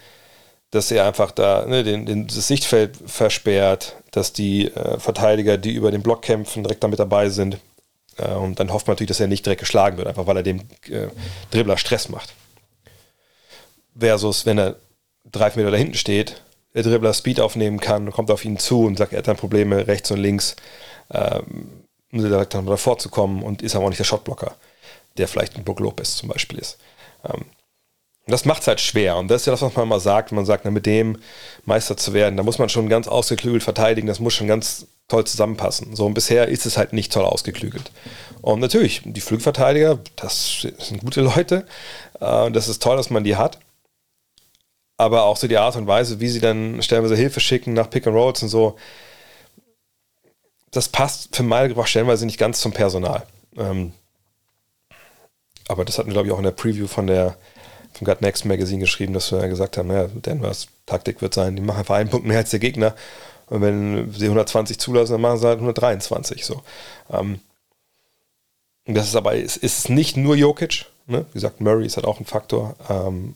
dass 0.70 0.90
er 0.90 1.06
einfach 1.06 1.30
da 1.30 1.66
ne, 1.66 1.84
den, 1.84 2.04
den, 2.04 2.26
das 2.26 2.48
Sichtfeld 2.48 2.98
versperrt, 3.06 3.96
dass 4.10 4.32
die 4.32 4.68
äh, 4.68 4.98
Verteidiger, 4.98 5.56
die 5.56 5.72
über 5.72 5.90
den 5.90 6.02
Block 6.02 6.22
kämpfen, 6.22 6.62
direkt 6.62 6.82
damit 6.82 6.98
dabei 6.98 7.28
sind. 7.28 7.58
Äh, 8.16 8.32
und 8.34 8.58
dann 8.58 8.72
hofft 8.72 8.86
man 8.86 8.94
natürlich, 8.94 9.08
dass 9.08 9.20
er 9.20 9.28
nicht 9.28 9.46
direkt 9.46 9.60
geschlagen 9.60 9.96
wird, 9.96 10.08
einfach 10.08 10.26
weil 10.26 10.38
er 10.38 10.42
dem 10.42 10.60
äh, 10.88 11.08
Dribbler 11.50 11.76
Stress 11.76 12.08
macht. 12.08 12.32
Versus, 13.96 14.44
wenn 14.46 14.58
er 14.58 14.76
drei 15.34 15.50
Meter 15.54 15.70
da 15.70 15.76
hinten 15.76 15.94
steht, 15.94 16.42
der 16.74 16.82
Dribbler 16.82 17.14
Speed 17.14 17.40
aufnehmen 17.40 17.80
kann, 17.80 18.10
kommt 18.10 18.30
auf 18.30 18.44
ihn 18.44 18.58
zu 18.58 18.84
und 18.84 18.96
sagt, 18.96 19.12
er 19.12 19.18
hat 19.18 19.28
dann 19.28 19.36
Probleme 19.36 19.86
rechts 19.86 20.10
und 20.10 20.18
links, 20.18 20.56
ähm, 21.12 21.84
um 22.12 22.18
direkt 22.20 22.54
dann 22.54 22.66
davor 22.66 22.98
zu 22.98 23.08
kommen 23.08 23.42
und 23.42 23.62
ist 23.62 23.76
aber 23.76 23.84
auch 23.84 23.88
nicht 23.88 23.98
der 23.98 24.04
Shotblocker, 24.04 24.54
der 25.16 25.28
vielleicht 25.28 25.56
ein 25.56 25.64
Brook 25.64 25.80
Lopez 25.80 26.16
zum 26.16 26.28
Beispiel 26.28 26.58
ist. 26.58 26.78
Ähm, 27.24 27.44
das 28.26 28.46
macht 28.46 28.62
es 28.62 28.68
halt 28.68 28.80
schwer. 28.80 29.16
Und 29.16 29.28
das 29.28 29.42
ist 29.42 29.46
ja 29.46 29.52
das, 29.52 29.62
was 29.62 29.74
man 29.74 29.84
immer 29.84 30.00
sagt. 30.00 30.32
Man 30.32 30.46
sagt, 30.46 30.64
na, 30.64 30.70
mit 30.70 30.86
dem 30.86 31.18
Meister 31.64 31.96
zu 31.96 32.14
werden, 32.14 32.36
da 32.36 32.42
muss 32.42 32.58
man 32.58 32.68
schon 32.68 32.88
ganz 32.88 33.06
ausgeklügelt 33.06 33.62
verteidigen. 33.62 34.06
Das 34.06 34.20
muss 34.20 34.32
schon 34.32 34.46
ganz 34.46 34.86
toll 35.08 35.26
zusammenpassen. 35.26 35.94
So, 35.94 36.06
und 36.06 36.14
bisher 36.14 36.48
ist 36.48 36.64
es 36.64 36.78
halt 36.78 36.94
nicht 36.94 37.12
toll 37.12 37.24
ausgeklügelt. 37.24 37.90
Und 38.40 38.60
natürlich, 38.60 39.02
die 39.04 39.20
Flugverteidiger, 39.20 39.98
das 40.16 40.66
sind 40.78 41.00
gute 41.00 41.20
Leute. 41.20 41.66
Äh, 42.20 42.50
das 42.50 42.68
ist 42.68 42.82
toll, 42.82 42.96
dass 42.96 43.10
man 43.10 43.24
die 43.24 43.36
hat. 43.36 43.58
Aber 44.96 45.24
auch 45.24 45.36
so 45.36 45.48
die 45.48 45.58
Art 45.58 45.76
und 45.76 45.86
Weise, 45.86 46.20
wie 46.20 46.28
sie 46.28 46.40
dann 46.40 46.82
stellenweise 46.82 47.16
Hilfe 47.16 47.40
schicken 47.40 47.72
nach 47.72 47.90
Pick 47.90 48.06
and 48.06 48.16
Rolls 48.16 48.42
und 48.42 48.48
so, 48.48 48.76
das 50.70 50.88
passt 50.88 51.34
für 51.34 51.42
meine 51.42 51.68
Gebrauch 51.68 51.86
stellenweise 51.86 52.26
nicht 52.26 52.38
ganz 52.38 52.60
zum 52.60 52.72
Personal. 52.72 53.26
Ähm, 53.56 53.92
aber 55.68 55.84
das 55.84 55.98
hatten 55.98 56.08
wir, 56.08 56.14
glaube 56.14 56.28
ich, 56.28 56.32
auch 56.32 56.38
in 56.38 56.44
der 56.44 56.50
Preview 56.50 56.86
von 56.86 57.06
der 57.06 57.36
vom 57.94 58.06
Gut 58.06 58.20
Next 58.20 58.44
Magazine 58.44 58.80
geschrieben, 58.80 59.14
dass 59.14 59.30
wir 59.30 59.46
gesagt 59.48 59.78
haben, 59.78 59.90
ja, 59.90 60.08
Denvers 60.08 60.66
Taktik 60.84 61.22
wird 61.22 61.32
sein, 61.32 61.56
die 61.56 61.62
machen 61.62 61.78
einfach 61.78 61.94
einen 61.94 62.10
Punkt 62.10 62.26
mehr 62.26 62.38
als 62.38 62.50
der 62.50 62.58
Gegner. 62.58 62.94
Und 63.46 63.60
wenn 63.60 64.12
sie 64.12 64.24
120 64.24 64.78
zulassen, 64.78 65.12
dann 65.12 65.20
machen 65.20 65.38
sie 65.38 65.46
halt 65.46 65.58
123. 65.58 66.44
So. 66.44 66.62
Ähm, 67.10 67.40
das 68.86 69.06
ist 69.06 69.16
aber, 69.16 69.36
es 69.36 69.56
ist 69.56 69.88
nicht 69.88 70.16
nur 70.16 70.34
Jokic. 70.34 70.86
Ne? 71.06 71.24
Wie 71.30 71.34
gesagt, 71.34 71.60
Murray 71.60 71.86
ist 71.86 71.96
halt 71.96 72.06
auch 72.06 72.20
ein 72.20 72.26
Faktor. 72.26 72.74
Ähm, 72.88 73.34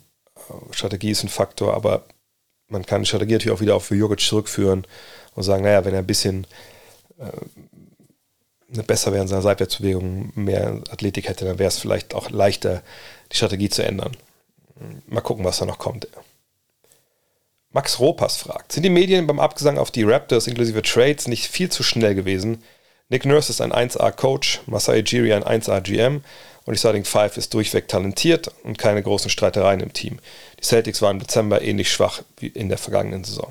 Strategie 0.71 1.11
ist 1.11 1.23
ein 1.23 1.29
Faktor, 1.29 1.75
aber 1.75 2.05
man 2.69 2.85
kann 2.85 3.03
die 3.03 3.09
Strategie 3.09 3.35
natürlich 3.35 3.57
auch 3.57 3.61
wieder 3.61 3.77
auf 3.77 3.91
Jokic 3.91 4.21
zurückführen 4.21 4.87
und 5.35 5.43
sagen, 5.43 5.65
naja, 5.65 5.85
wenn 5.85 5.95
er 5.95 6.01
ein 6.01 6.07
bisschen 6.07 6.47
äh, 7.19 8.83
besser 8.83 9.13
wäre 9.13 9.23
in 9.23 9.29
seiner 9.29 9.43
Seitwärtsbewegung, 9.43 10.33
mehr 10.35 10.83
Athletik 10.91 11.29
hätte, 11.29 11.45
dann 11.45 11.59
wäre 11.59 11.69
es 11.69 11.79
vielleicht 11.79 12.15
auch 12.15 12.31
leichter, 12.31 12.83
die 13.33 13.37
Strategie 13.37 13.71
zu 13.71 13.83
ändern. 13.83 14.17
Mal 15.07 15.23
gucken, 15.23 15.45
was 15.45 15.59
da 15.59 15.65
noch 15.65 15.79
kommt. 15.79 16.07
Max 17.71 17.99
Ropas 17.99 18.37
fragt, 18.37 18.73
sind 18.73 18.83
die 18.83 18.91
Medien 18.91 19.27
beim 19.27 19.41
Abgesang 19.41 19.79
auf 19.79 19.91
die 19.91 20.03
Raptors 20.03 20.47
inklusive 20.47 20.83
Trades 20.83 21.29
nicht 21.29 21.47
viel 21.49 21.71
zu 21.71 21.83
schnell 21.83 22.15
gewesen? 22.15 22.63
Nick 23.11 23.25
Nurse 23.25 23.51
ist 23.51 23.61
ein 23.61 23.73
1A-Coach, 23.73 24.63
Masai 24.67 25.01
Jiri 25.01 25.33
ein 25.33 25.45
1A-GM 25.45 26.23
und 26.69 26.75
die 26.75 26.79
Starting 26.79 27.07
Five 27.07 27.39
ist 27.39 27.55
durchweg 27.55 27.89
talentiert 27.89 28.51
und 28.63 28.77
keine 28.77 29.03
großen 29.03 29.31
Streitereien 29.31 29.81
im 29.81 29.95
Team. 29.95 30.19
Die 30.61 30.65
Celtics 30.65 31.01
waren 31.01 31.17
im 31.17 31.21
Dezember 31.21 31.63
ähnlich 31.63 31.91
schwach 31.91 32.21
wie 32.37 32.49
in 32.49 32.69
der 32.69 32.77
vergangenen 32.77 33.25
Saison. 33.25 33.51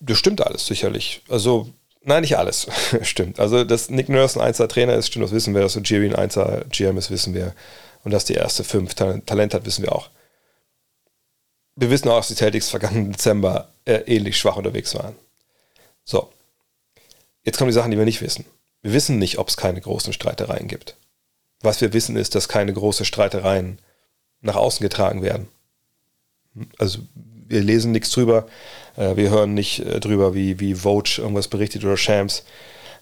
Das 0.00 0.18
stimmt 0.18 0.44
alles 0.44 0.66
sicherlich. 0.66 1.22
Also, 1.28 1.68
nein, 2.02 2.22
nicht 2.22 2.36
alles 2.38 2.66
stimmt. 3.02 3.38
Also, 3.38 3.62
dass 3.62 3.88
Nick 3.88 4.08
Nurse 4.08 4.42
ein 4.42 4.52
1A-Trainer 4.52 4.96
ist, 4.96 5.06
stimmt, 5.06 5.26
das 5.26 5.30
wissen 5.30 5.54
wir. 5.54 5.60
Dass 5.60 5.78
Jiri 5.84 6.12
ein 6.12 6.28
1A-GM 6.28 6.98
ist, 6.98 7.12
wissen 7.12 7.34
wir. 7.34 7.54
Und 8.02 8.10
dass 8.10 8.24
die 8.24 8.34
erste 8.34 8.64
fünf 8.64 8.94
Talent 8.94 9.54
hat, 9.54 9.66
wissen 9.66 9.84
wir 9.84 9.92
auch. 9.92 10.10
Wir 11.76 11.90
wissen 11.90 12.08
auch, 12.08 12.16
dass 12.16 12.28
die 12.28 12.34
Celtics 12.34 12.68
vergangenen 12.68 13.12
Dezember 13.12 13.68
äh, 13.84 13.98
ähnlich 14.06 14.36
schwach 14.36 14.56
unterwegs 14.56 14.96
waren. 14.96 15.14
So. 16.02 16.32
Jetzt 17.44 17.58
kommen 17.58 17.68
die 17.68 17.74
Sachen, 17.74 17.92
die 17.92 17.96
wir 17.96 18.04
nicht 18.04 18.22
wissen. 18.22 18.44
Wir 18.82 18.92
wissen 18.92 19.18
nicht, 19.18 19.38
ob 19.38 19.48
es 19.48 19.56
keine 19.56 19.80
großen 19.80 20.12
Streitereien 20.12 20.68
gibt. 20.68 20.96
Was 21.60 21.80
wir 21.80 21.92
wissen, 21.92 22.16
ist, 22.16 22.34
dass 22.34 22.48
keine 22.48 22.72
große 22.72 23.04
Streitereien 23.04 23.78
nach 24.40 24.56
außen 24.56 24.82
getragen 24.82 25.22
werden. 25.22 25.48
Also 26.78 27.00
wir 27.14 27.60
lesen 27.60 27.92
nichts 27.92 28.10
drüber, 28.10 28.46
äh, 28.96 29.16
wir 29.16 29.30
hören 29.30 29.54
nicht 29.54 29.80
äh, 29.80 30.00
drüber, 30.00 30.34
wie, 30.34 30.60
wie 30.60 30.74
Vogue 30.74 31.10
irgendwas 31.18 31.48
berichtet 31.48 31.84
oder 31.84 31.96
Shams. 31.96 32.44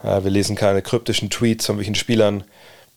Äh, 0.02 0.24
wir 0.24 0.30
lesen 0.30 0.56
keine 0.56 0.82
kryptischen 0.82 1.30
Tweets 1.30 1.66
von 1.66 1.78
welchen 1.78 1.94
Spielern, 1.94 2.44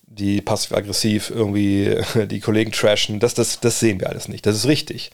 die 0.03 0.41
passiv-aggressiv 0.41 1.29
irgendwie 1.29 1.95
die 2.27 2.39
Kollegen 2.39 2.71
trashen. 2.71 3.19
Das, 3.19 3.33
das, 3.33 3.59
das 3.59 3.79
sehen 3.79 3.99
wir 3.99 4.09
alles 4.09 4.27
nicht. 4.27 4.45
Das 4.45 4.55
ist 4.55 4.65
richtig. 4.65 5.11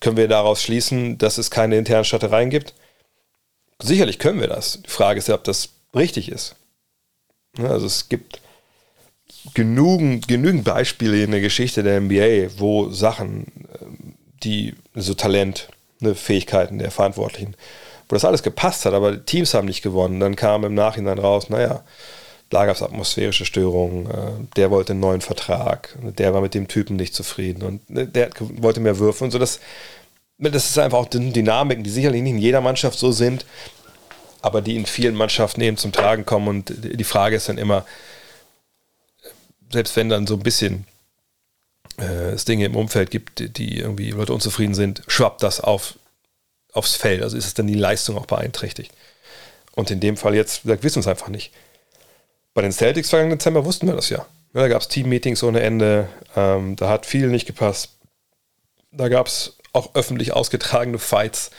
Können 0.00 0.16
wir 0.16 0.28
daraus 0.28 0.62
schließen, 0.62 1.18
dass 1.18 1.38
es 1.38 1.50
keine 1.50 1.76
internen 1.76 2.04
Streitereien 2.04 2.50
gibt? 2.50 2.74
Sicherlich 3.82 4.18
können 4.18 4.40
wir 4.40 4.48
das. 4.48 4.80
Die 4.82 4.90
Frage 4.90 5.18
ist 5.18 5.28
ja, 5.28 5.34
ob 5.34 5.44
das 5.44 5.70
richtig 5.94 6.30
ist. 6.30 6.54
Also 7.58 7.86
es 7.86 8.08
gibt 8.08 8.40
genügend, 9.54 10.28
genügend 10.28 10.64
Beispiele 10.64 11.22
in 11.22 11.30
der 11.30 11.40
Geschichte 11.40 11.82
der 11.82 12.00
NBA, 12.00 12.58
wo 12.58 12.90
Sachen, 12.90 13.46
ähm, 13.80 14.14
die 14.42 14.74
so 14.94 15.14
Talent, 15.14 15.68
ne, 16.00 16.14
Fähigkeiten 16.14 16.78
der 16.78 16.90
Verantwortlichen, 16.90 17.54
wo 18.08 18.14
das 18.14 18.24
alles 18.24 18.42
gepasst 18.42 18.84
hat, 18.84 18.94
aber 18.94 19.24
Teams 19.24 19.54
haben 19.54 19.66
nicht 19.66 19.82
gewonnen. 19.82 20.20
Dann 20.20 20.36
kam 20.36 20.64
im 20.64 20.74
Nachhinein 20.74 21.18
raus, 21.18 21.48
naja, 21.48 21.82
da 22.50 22.66
gab 22.66 22.74
es 22.74 22.82
atmosphärische 22.82 23.44
Störungen, 23.44 24.06
äh, 24.06 24.56
der 24.56 24.70
wollte 24.70 24.92
einen 24.92 25.00
neuen 25.00 25.20
Vertrag, 25.20 25.96
der 26.02 26.34
war 26.34 26.40
mit 26.40 26.54
dem 26.54 26.68
Typen 26.68 26.96
nicht 26.96 27.14
zufrieden 27.14 27.62
und 27.62 27.88
ne, 27.90 28.06
der 28.06 28.30
wollte 28.38 28.80
mehr 28.80 28.98
würfen 28.98 29.24
und 29.24 29.30
so. 29.30 29.38
Das, 29.38 29.60
das 30.38 30.70
ist 30.70 30.78
einfach 30.78 30.98
auch 30.98 31.08
Dynamiken, 31.08 31.84
die 31.84 31.90
sicherlich 31.90 32.22
nicht 32.22 32.32
in 32.32 32.38
jeder 32.38 32.60
Mannschaft 32.60 32.98
so 32.98 33.12
sind, 33.12 33.44
aber 34.42 34.62
die 34.62 34.76
in 34.76 34.86
vielen 34.86 35.14
Mannschaften 35.14 35.60
eben 35.60 35.76
zum 35.76 35.92
Tragen 35.92 36.26
kommen. 36.26 36.48
Und 36.48 36.72
die 36.76 37.04
Frage 37.04 37.36
ist 37.36 37.48
dann 37.48 37.58
immer, 37.58 37.84
selbst 39.72 39.96
wenn 39.96 40.08
dann 40.08 40.26
so 40.26 40.34
ein 40.34 40.42
bisschen 40.42 40.86
äh, 41.98 42.30
es 42.30 42.44
Dinge 42.44 42.64
im 42.64 42.76
Umfeld 42.76 43.10
gibt, 43.10 43.56
die 43.58 43.78
irgendwie 43.78 44.10
Leute 44.10 44.32
unzufrieden 44.32 44.74
sind, 44.74 45.02
schwappt 45.06 45.42
das 45.42 45.60
auf, 45.60 45.94
aufs 46.72 46.96
Feld. 46.96 47.22
Also 47.22 47.36
ist 47.36 47.46
es 47.46 47.54
dann 47.54 47.66
die 47.66 47.74
Leistung 47.74 48.16
auch 48.16 48.26
beeinträchtigt. 48.26 48.92
Und 49.74 49.90
in 49.90 50.00
dem 50.00 50.16
Fall 50.16 50.34
jetzt, 50.34 50.66
wir 50.66 50.82
wissen 50.82 50.96
wir 50.96 51.00
es 51.00 51.06
einfach 51.06 51.28
nicht. 51.28 51.52
Bei 52.54 52.62
den 52.62 52.72
Celtics 52.72 53.10
vergangenen 53.10 53.38
Dezember 53.38 53.64
wussten 53.64 53.86
wir 53.86 53.94
das 53.94 54.10
ja. 54.10 54.26
ja 54.52 54.62
da 54.62 54.68
gab 54.68 54.82
es 54.82 54.88
Team-Meetings 54.88 55.42
ohne 55.42 55.60
Ende, 55.60 56.08
ähm, 56.36 56.76
da 56.76 56.88
hat 56.88 57.06
viel 57.06 57.28
nicht 57.28 57.46
gepasst. 57.46 57.90
Da 58.90 59.08
gab 59.08 59.28
es 59.28 59.56
auch 59.72 59.94
öffentlich 59.94 60.32
ausgetragene 60.32 60.98
Fights. 60.98 61.50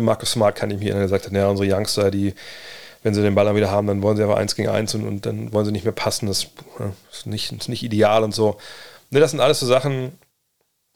Markus 0.00 0.32
Smart 0.32 0.56
kann 0.56 0.70
ich 0.70 0.78
mir 0.78 0.94
gesagt 0.94 1.26
hat, 1.26 1.32
ja, 1.32 1.48
unsere 1.48 1.72
Youngster, 1.72 2.10
die 2.10 2.34
wenn 3.06 3.14
sie 3.14 3.22
den 3.22 3.36
Ball 3.36 3.44
dann 3.44 3.54
wieder 3.54 3.70
haben, 3.70 3.86
dann 3.86 4.02
wollen 4.02 4.16
sie 4.16 4.24
aber 4.24 4.36
eins 4.36 4.56
gegen 4.56 4.68
eins 4.68 4.92
und, 4.96 5.06
und 5.06 5.26
dann 5.26 5.52
wollen 5.52 5.64
sie 5.64 5.70
nicht 5.70 5.84
mehr 5.84 5.92
passen. 5.92 6.26
Das 6.26 6.48
ist 7.12 7.26
nicht, 7.26 7.52
ist 7.52 7.68
nicht 7.68 7.84
ideal 7.84 8.24
und 8.24 8.34
so. 8.34 8.58
Ne, 9.10 9.20
das 9.20 9.30
sind 9.30 9.38
alles 9.38 9.60
so 9.60 9.66
Sachen, 9.66 10.18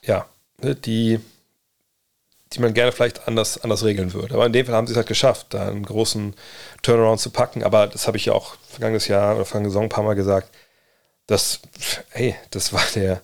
ja, 0.03 0.27
ne, 0.61 0.75
die, 0.75 1.21
die 2.53 2.59
man 2.59 2.75
gerne 2.75 2.91
vielleicht 2.91 3.29
anders, 3.29 3.63
anders 3.63 3.85
regeln 3.85 4.13
würde. 4.13 4.35
Aber 4.35 4.45
in 4.45 4.53
dem 4.53 4.67
Fall 4.67 4.75
haben 4.75 4.89
sie 4.89 4.93
es 4.93 4.97
halt 4.97 5.07
geschafft, 5.07 5.47
da 5.51 5.69
einen 5.69 5.87
großen 5.87 6.35
Turnaround 6.83 7.21
zu 7.21 7.31
packen. 7.31 7.63
Aber 7.63 7.87
das 7.87 8.09
habe 8.09 8.17
ich 8.17 8.25
ja 8.25 8.33
auch 8.33 8.57
vergangenes 8.69 9.07
Jahr 9.07 9.37
oder 9.37 9.45
vergangene 9.45 9.71
Saison 9.71 9.85
ein 9.85 9.89
paar 9.89 10.03
Mal 10.03 10.15
gesagt. 10.15 10.51
Das, 11.29 11.61
hey, 12.09 12.35
das 12.51 12.73
war 12.73 12.83
der 12.97 13.23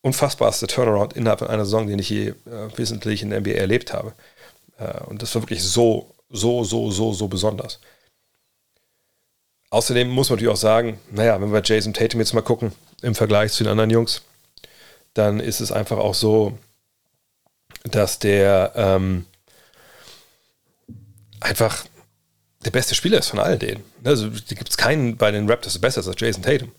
unfassbarste 0.00 0.66
Turnaround 0.66 1.12
innerhalb 1.12 1.42
einer 1.42 1.66
Saison, 1.66 1.86
den 1.86 1.98
ich 1.98 2.08
je 2.08 2.28
äh, 2.28 2.34
wesentlich 2.76 3.22
in 3.22 3.28
der 3.28 3.40
NBA 3.40 3.50
erlebt 3.50 3.92
habe. 3.92 4.14
Äh, 4.78 5.02
und 5.04 5.22
das 5.22 5.34
war 5.34 5.42
wirklich 5.42 5.62
so, 5.62 6.14
so, 6.30 6.64
so, 6.64 6.90
so, 6.90 7.12
so 7.12 7.28
besonders. 7.28 7.80
Außerdem 9.70 10.08
muss 10.08 10.30
man 10.30 10.36
natürlich 10.36 10.52
auch 10.52 10.56
sagen, 10.56 10.98
naja, 11.10 11.40
wenn 11.40 11.52
wir 11.52 11.62
Jason 11.62 11.92
Tatum 11.92 12.20
jetzt 12.20 12.32
mal 12.32 12.40
gucken, 12.40 12.72
im 13.02 13.14
Vergleich 13.14 13.52
zu 13.52 13.64
den 13.64 13.72
anderen 13.72 13.90
Jungs, 13.90 14.22
dann 15.14 15.40
ist 15.40 15.60
es 15.60 15.72
einfach 15.72 15.98
auch 15.98 16.14
so, 16.14 16.58
dass 17.84 18.18
der 18.18 18.72
ähm, 18.76 19.26
einfach 21.40 21.84
der 22.64 22.70
beste 22.70 22.94
Spieler 22.94 23.18
ist 23.18 23.28
von 23.28 23.38
all 23.38 23.58
denen. 23.58 23.84
Also 24.04 24.30
gibt 24.30 24.70
es 24.70 24.76
keinen 24.76 25.16
bei 25.16 25.30
den 25.30 25.48
Raptors, 25.48 25.74
der 25.74 25.80
besser 25.80 26.00
ist 26.00 26.08
als 26.08 26.20
Jason 26.20 26.42
Tatum. 26.42 26.72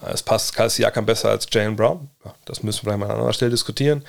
Es 0.00 0.22
passt 0.22 0.54
Kyle 0.54 0.70
Siakam 0.70 1.06
besser 1.06 1.30
als 1.30 1.46
Jalen 1.50 1.76
Brown. 1.76 2.08
Das 2.44 2.62
müssen 2.62 2.78
wir 2.78 2.92
vielleicht 2.92 3.00
mal 3.00 3.06
an 3.06 3.12
anderer 3.12 3.32
Stelle 3.32 3.50
diskutieren. 3.50 4.04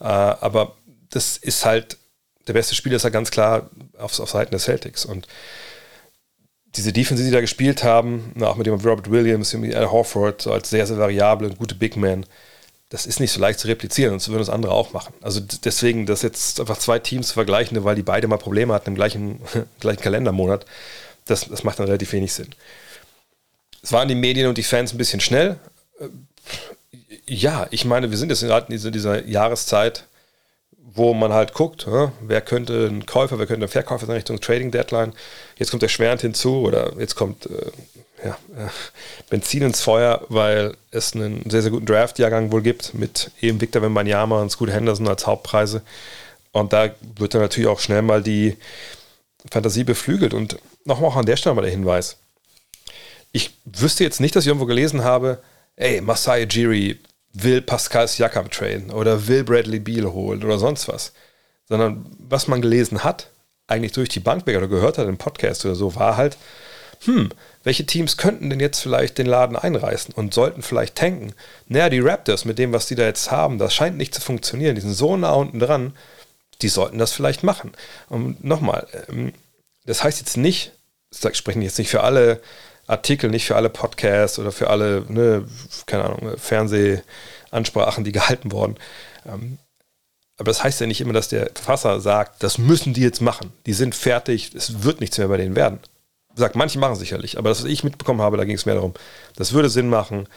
Äh, 0.00 0.04
aber 0.04 0.76
das 1.10 1.36
ist 1.36 1.64
halt, 1.64 1.98
der 2.46 2.52
beste 2.52 2.74
Spieler 2.74 2.96
ist 2.96 3.04
ja 3.04 3.10
ganz 3.10 3.30
klar 3.30 3.70
auf, 3.98 4.18
auf 4.20 4.30
Seiten 4.30 4.52
des 4.52 4.64
Celtics. 4.64 5.04
Und 5.04 5.26
diese 6.76 6.92
Defense, 6.92 7.24
die 7.24 7.30
da 7.30 7.40
gespielt 7.40 7.84
haben, 7.84 8.32
auch 8.40 8.56
mit 8.56 8.66
dem 8.66 8.74
Robert 8.74 9.10
Williams, 9.10 9.52
mit 9.54 9.74
Al 9.74 9.90
Horford, 9.90 10.42
so 10.42 10.52
als 10.52 10.70
sehr, 10.70 10.86
sehr 10.86 10.98
variable 10.98 11.48
und 11.48 11.58
gute 11.58 11.74
Big 11.74 11.96
Man, 11.96 12.26
das 12.88 13.06
ist 13.06 13.20
nicht 13.20 13.32
so 13.32 13.40
leicht 13.40 13.58
zu 13.58 13.68
replizieren 13.68 14.12
und 14.12 14.20
so 14.20 14.30
würden 14.30 14.40
das 14.40 14.50
andere 14.50 14.72
auch 14.72 14.92
machen. 14.92 15.14
Also 15.20 15.40
deswegen, 15.40 16.06
das 16.06 16.22
jetzt 16.22 16.60
einfach 16.60 16.78
zwei 16.78 16.98
Teams 16.98 17.28
zu 17.28 17.34
vergleichen, 17.34 17.82
weil 17.84 17.96
die 17.96 18.02
beide 18.02 18.28
mal 18.28 18.38
Probleme 18.38 18.74
hatten 18.74 18.90
im 18.90 18.94
gleichen, 18.94 19.40
gleichen 19.80 20.02
Kalendermonat, 20.02 20.66
das, 21.24 21.48
das 21.48 21.64
macht 21.64 21.78
dann 21.78 21.86
relativ 21.86 22.12
wenig 22.12 22.32
Sinn. 22.32 22.50
Es 23.82 23.92
waren 23.92 24.08
die 24.08 24.14
Medien 24.14 24.48
und 24.48 24.58
die 24.58 24.62
Fans 24.62 24.92
ein 24.92 24.98
bisschen 24.98 25.20
schnell. 25.20 25.58
Äh, 25.98 26.06
ja, 27.26 27.66
ich 27.70 27.84
meine, 27.84 28.10
wir 28.10 28.18
sind 28.18 28.30
jetzt 28.30 28.42
in 28.42 28.50
dieser, 28.68 28.90
dieser 28.90 29.26
Jahreszeit, 29.26 30.06
wo 30.92 31.14
man 31.14 31.32
halt 31.32 31.54
guckt, 31.54 31.86
wer 32.20 32.40
könnte 32.40 32.86
ein 32.86 33.06
Käufer, 33.06 33.38
wer 33.38 33.46
könnte 33.46 33.66
ein 33.66 33.68
Verkäufer 33.68 34.06
sein 34.06 34.16
Richtung 34.16 34.40
Trading 34.40 34.70
Deadline. 34.70 35.12
Jetzt 35.56 35.70
kommt 35.70 35.82
der 35.82 35.88
Schwerend 35.88 36.20
hinzu 36.20 36.62
oder 36.62 36.92
jetzt 36.98 37.16
kommt 37.16 37.46
äh, 37.46 37.70
ja, 38.24 38.38
äh, 38.56 38.68
Benzin 39.28 39.62
ins 39.62 39.80
Feuer, 39.80 40.24
weil 40.28 40.76
es 40.90 41.14
einen 41.14 41.48
sehr, 41.50 41.62
sehr 41.62 41.70
guten 41.70 41.86
Draft-Jahrgang 41.86 42.52
wohl 42.52 42.62
gibt 42.62 42.94
mit 42.94 43.30
eben 43.40 43.60
Victor 43.60 43.82
Wembanyama 43.82 44.40
und 44.40 44.50
Scoot 44.50 44.70
Henderson 44.70 45.08
als 45.08 45.26
Hauptpreise. 45.26 45.82
Und 46.52 46.72
da 46.72 46.90
wird 47.16 47.34
dann 47.34 47.42
natürlich 47.42 47.68
auch 47.68 47.80
schnell 47.80 48.02
mal 48.02 48.22
die 48.22 48.56
Fantasie 49.50 49.84
beflügelt. 49.84 50.32
Und 50.32 50.56
nochmal 50.84 51.10
auch 51.10 51.16
an 51.16 51.26
der 51.26 51.36
Stelle 51.36 51.54
mal 51.54 51.62
der 51.62 51.70
Hinweis. 51.70 52.16
Ich 53.32 53.50
wüsste 53.64 54.04
jetzt 54.04 54.20
nicht, 54.20 54.36
dass 54.36 54.44
ich 54.44 54.48
irgendwo 54.48 54.66
gelesen 54.66 55.02
habe, 55.02 55.42
ey, 55.76 56.00
Masai 56.00 56.44
Jiri 56.44 57.00
will 57.34 57.60
Pascal 57.60 58.08
Siakam 58.08 58.50
traden 58.50 58.90
oder 58.90 59.26
will 59.26 59.44
Bradley 59.44 59.80
Beal 59.80 60.12
holen 60.12 60.42
oder 60.42 60.58
sonst 60.58 60.88
was. 60.88 61.12
Sondern 61.68 62.06
was 62.18 62.48
man 62.48 62.62
gelesen 62.62 63.04
hat, 63.04 63.28
eigentlich 63.66 63.92
durch 63.92 64.08
die 64.08 64.20
Bank 64.20 64.46
weg 64.46 64.56
oder 64.56 64.68
gehört 64.68 64.98
hat 64.98 65.08
im 65.08 65.18
Podcast 65.18 65.64
oder 65.64 65.74
so, 65.74 65.94
war 65.94 66.16
halt, 66.16 66.36
hm, 67.04 67.30
welche 67.64 67.86
Teams 67.86 68.16
könnten 68.16 68.50
denn 68.50 68.60
jetzt 68.60 68.80
vielleicht 68.80 69.18
den 69.18 69.26
Laden 69.26 69.56
einreißen 69.56 70.14
und 70.14 70.32
sollten 70.32 70.62
vielleicht 70.62 70.94
tanken? 70.96 71.34
Naja, 71.66 71.88
die 71.88 72.00
Raptors 72.00 72.44
mit 72.44 72.58
dem, 72.58 72.72
was 72.72 72.86
die 72.86 72.94
da 72.94 73.04
jetzt 73.04 73.30
haben, 73.30 73.58
das 73.58 73.74
scheint 73.74 73.96
nicht 73.96 74.14
zu 74.14 74.20
funktionieren. 74.20 74.74
Die 74.74 74.80
sind 74.80 74.94
so 74.94 75.16
nah 75.16 75.32
unten 75.32 75.58
dran, 75.58 75.94
die 76.62 76.68
sollten 76.68 76.98
das 76.98 77.12
vielleicht 77.12 77.42
machen. 77.42 77.72
Und 78.08 78.44
nochmal, 78.44 78.86
ähm, 79.08 79.32
das 79.86 80.04
heißt 80.04 80.20
jetzt 80.20 80.36
nicht, 80.36 80.72
ich 81.10 81.36
spreche 81.36 81.60
jetzt 81.60 81.78
nicht 81.78 81.90
für 81.90 82.02
alle 82.02 82.40
Artikel, 82.86 83.30
nicht 83.30 83.46
für 83.46 83.56
alle 83.56 83.70
Podcasts 83.70 84.38
oder 84.38 84.52
für 84.52 84.70
alle, 84.70 85.04
ne, 85.08 85.46
keine 85.86 86.04
Ahnung, 86.04 86.36
Fernsehansprachen, 86.36 88.04
die 88.04 88.12
gehalten 88.12 88.52
wurden. 88.52 88.76
Ähm, 89.26 89.58
aber 90.36 90.50
das 90.50 90.64
heißt 90.64 90.80
ja 90.80 90.86
nicht 90.86 91.00
immer, 91.00 91.12
dass 91.12 91.28
der 91.28 91.50
Verfasser 91.54 92.00
sagt, 92.00 92.42
das 92.42 92.58
müssen 92.58 92.92
die 92.92 93.02
jetzt 93.02 93.20
machen. 93.20 93.52
Die 93.66 93.72
sind 93.72 93.94
fertig, 93.94 94.52
es 94.54 94.82
wird 94.82 95.00
nichts 95.00 95.16
mehr 95.18 95.28
bei 95.28 95.36
denen 95.36 95.54
werden. 95.54 95.78
Sagt, 96.34 96.56
manche 96.56 96.80
machen 96.80 96.96
sicherlich, 96.96 97.38
aber 97.38 97.50
das, 97.50 97.62
was 97.62 97.70
ich 97.70 97.84
mitbekommen 97.84 98.20
habe, 98.20 98.36
da 98.36 98.44
ging 98.44 98.56
es 98.56 98.66
mehr 98.66 98.74
darum, 98.74 98.94
das 99.36 99.52
würde 99.52 99.68
Sinn 99.68 99.88
machen. 99.88 100.28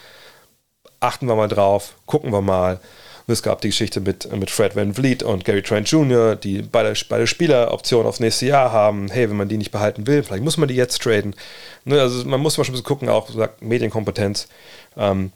Achten 1.00 1.26
wir 1.26 1.34
mal 1.34 1.48
drauf, 1.48 1.94
gucken 2.06 2.32
wir 2.32 2.42
mal. 2.42 2.80
Und 3.28 3.32
es 3.32 3.42
gab 3.42 3.60
die 3.60 3.68
Geschichte 3.68 4.00
mit, 4.00 4.32
mit 4.32 4.50
Fred 4.50 4.74
Van 4.74 4.94
Vliet 4.94 5.22
und 5.22 5.44
Gary 5.44 5.62
Trent 5.62 5.90
Jr., 5.90 6.34
die 6.34 6.62
beide, 6.62 6.94
beide 7.10 7.26
Spieleroptionen 7.26 8.06
aufs 8.06 8.20
nächste 8.20 8.46
Jahr 8.46 8.72
haben. 8.72 9.10
Hey, 9.10 9.28
wenn 9.28 9.36
man 9.36 9.50
die 9.50 9.58
nicht 9.58 9.70
behalten 9.70 10.06
will, 10.06 10.22
vielleicht 10.22 10.42
muss 10.42 10.56
man 10.56 10.66
die 10.66 10.74
jetzt 10.74 11.02
traden. 11.02 11.36
Ne, 11.84 12.00
also 12.00 12.24
man 12.26 12.40
muss 12.40 12.56
mal 12.56 12.64
schon 12.64 12.72
ein 12.72 12.76
bisschen 12.76 12.86
gucken, 12.86 13.10
auch 13.10 13.28
sagt 13.28 13.60
Medienkompetenz. 13.60 14.48
Ähm, 14.96 15.30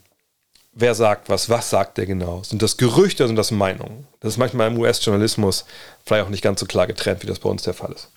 wer 0.73 0.95
sagt 0.95 1.29
was, 1.29 1.51
was 1.51 1.69
sagt 1.69 1.99
der 1.99 2.07
genau? 2.07 2.43
Sind 2.43 2.63
das 2.63 2.79
Gerüchte 2.79 3.25
oder 3.25 3.29
sind 3.29 3.37
das 3.37 3.51
Meinungen? 3.51 4.07
Das 4.21 4.33
ist 4.33 4.39
manchmal 4.39 4.69
im 4.69 4.79
US-Journalismus 4.79 5.67
vielleicht 6.07 6.25
auch 6.25 6.31
nicht 6.31 6.43
ganz 6.43 6.61
so 6.61 6.67
klar 6.67 6.87
getrennt, 6.87 7.23
wie 7.23 7.27
das 7.27 7.41
bei 7.41 7.51
uns 7.51 7.63
der 7.63 7.75
Fall 7.75 7.93
ist. 7.93 8.09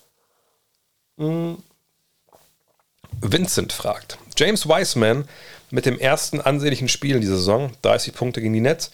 Hm. 1.17 1.57
Vincent 3.19 3.73
fragt, 3.73 4.19
James 4.38 4.69
Wiseman 4.69 5.28
mit 5.69 5.86
dem 5.86 5.99
ersten 5.99 6.39
ansehnlichen 6.39 6.88
Spiel 6.88 7.15
in 7.15 7.21
dieser 7.21 7.36
Saison, 7.36 7.71
30 7.82 8.13
Punkte 8.13 8.39
gegen 8.39 8.53
die 8.53 8.61
Nets, 8.61 8.91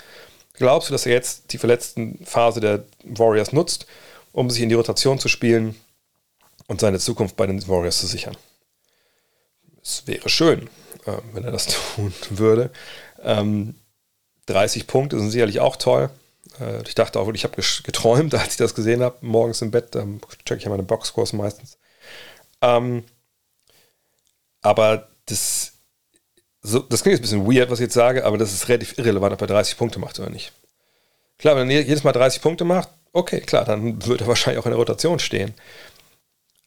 Glaubst 0.62 0.89
du, 0.89 0.91
dass 0.91 1.07
er 1.07 1.14
jetzt 1.14 1.53
die 1.53 1.57
verletzten 1.57 2.24
Phase 2.24 2.59
der 2.59 2.86
Warriors 3.03 3.51
nutzt, 3.51 3.88
um 4.32 4.47
sich 4.51 4.62
in 4.62 4.70
die 4.70 4.76
Rotation 4.76 5.18
zu 5.18 5.28
spielen 5.28 5.76
und 6.68 6.80
seine 6.80 6.99
Zukunft 6.99 7.36
bei 7.36 7.47
den 7.47 7.68
Warriors 7.68 7.97
zu 7.97 8.05
sichern? 8.05 8.38
Es 9.82 10.05
wäre 10.05 10.30
schön, 10.30 10.70
äh, 11.07 11.18
wenn 11.34 11.45
er 11.45 11.51
das 11.51 11.66
tun 11.95 12.14
würde. 12.30 12.70
Ähm, 13.24 13.74
30 14.45 14.86
Punkte 14.86 15.18
sind 15.18 15.32
sicherlich 15.32 15.59
auch 15.62 15.78
toll. 15.78 16.12
Äh, 16.59 16.84
ich 16.84 16.93
dachte 16.93 17.20
auch, 17.20 17.34
ich 17.34 17.43
habe 17.43 17.59
geträumt, 17.82 18.36
als 18.36 18.51
ich 18.51 18.57
das 18.57 18.76
gesehen 18.76 19.01
habe, 19.01 19.18
morgens 19.22 19.64
im 19.64 19.72
Bett. 19.72 19.95
Ähm, 19.95 20.22
checke 20.45 20.59
ich 20.59 20.66
ja 20.66 20.70
meine 20.70 20.84
Boxkurs 20.84 21.34
meistens. 21.34 21.80
Ähm, 22.62 23.03
aber 24.62 25.09
das 25.26 25.61
so, 26.64 26.80
das 26.80 27.01
klingt 27.01 27.20
jetzt 27.20 27.34
ein 27.34 27.43
bisschen 27.43 27.55
weird, 27.55 27.70
was 27.72 27.80
ich 27.80 27.86
jetzt 27.86 27.93
sage, 27.95 28.24
aber 28.24 28.38
das 28.38 28.53
ist 28.53 28.70
relativ 28.70 28.97
irrelevant, 28.97 29.34
ob 29.34 29.41
er 29.41 29.47
30 29.47 29.78
Punkte 29.78 29.99
macht 29.99 30.20
oder 30.20 30.30
nicht. 30.30 30.51
Klar, 31.39 31.55
wenn 31.55 31.70
er 31.72 31.82
jedes 31.82 32.03
Mal 32.03 32.12
30 32.12 32.41
Punkte 32.41 32.66
macht, 32.66 32.89
okay, 33.14 33.41
klar, 33.41 33.66
dann 33.66 34.05
wird 34.05 34.22
er 34.22 34.28
wahrscheinlich 34.28 34.62
auch 34.62 34.68
in 34.68 34.72
der 34.72 34.78
Rotation 34.78 35.18
stehen. 35.18 35.55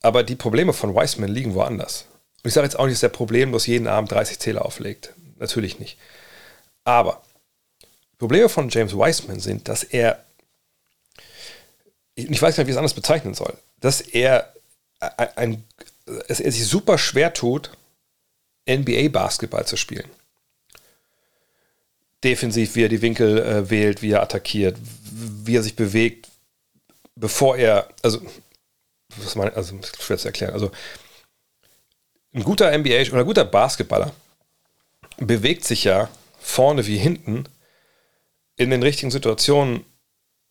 Aber 0.02 0.24
die 0.24 0.34
Probleme 0.34 0.72
von 0.72 0.94
Wiseman 0.94 1.30
liegen 1.30 1.54
woanders. 1.54 2.06
Und 2.42 2.48
ich 2.48 2.54
sage 2.54 2.66
jetzt 2.66 2.78
auch 2.78 2.86
nicht, 2.86 2.96
dass 2.96 3.02
er 3.04 3.08
problemlos 3.08 3.66
jeden 3.66 3.86
Abend 3.86 4.10
30 4.10 4.38
Zähler 4.38 4.66
auflegt. 4.66 5.14
Natürlich 5.38 5.78
nicht. 5.78 5.96
Aber 6.82 7.22
Probleme 8.18 8.48
von 8.48 8.68
James 8.68 8.94
Wiseman 8.94 9.40
sind, 9.40 9.68
dass 9.68 9.84
er, 9.84 10.22
ich 12.16 12.42
weiß 12.42 12.56
gar 12.56 12.62
nicht, 12.62 12.66
wie 12.66 12.70
ich 12.70 12.74
es 12.74 12.78
anders 12.78 12.94
bezeichnen 12.94 13.34
soll, 13.34 13.54
dass 13.80 14.00
er, 14.00 14.52
ein, 14.98 15.28
ein, 15.36 15.64
dass 16.28 16.40
er 16.40 16.52
sich 16.52 16.66
super 16.66 16.98
schwer 16.98 17.32
tut, 17.32 17.70
NBA-Basketball 18.68 19.66
zu 19.66 19.76
spielen. 19.76 20.08
Defensiv, 22.22 22.74
wie 22.74 22.84
er 22.84 22.88
die 22.88 23.02
Winkel 23.02 23.38
äh, 23.38 23.70
wählt, 23.70 24.00
wie 24.02 24.12
er 24.12 24.22
attackiert, 24.22 24.78
wie 24.80 25.56
er 25.56 25.62
sich 25.62 25.76
bewegt, 25.76 26.28
bevor 27.14 27.56
er, 27.56 27.88
also, 28.02 28.22
was 29.16 29.34
meine, 29.34 29.54
also 29.54 29.78
schwer 30.00 30.18
zu 30.18 30.28
erklären, 30.28 30.54
also 30.54 30.70
ein 32.32 32.42
guter 32.42 32.76
NBA 32.76 33.02
oder 33.10 33.20
ein 33.20 33.26
guter 33.26 33.44
Basketballer 33.44 34.12
bewegt 35.18 35.64
sich 35.64 35.84
ja 35.84 36.08
vorne 36.38 36.86
wie 36.86 36.98
hinten 36.98 37.44
in 38.56 38.70
den 38.70 38.82
richtigen 38.82 39.10
Situationen 39.10 39.84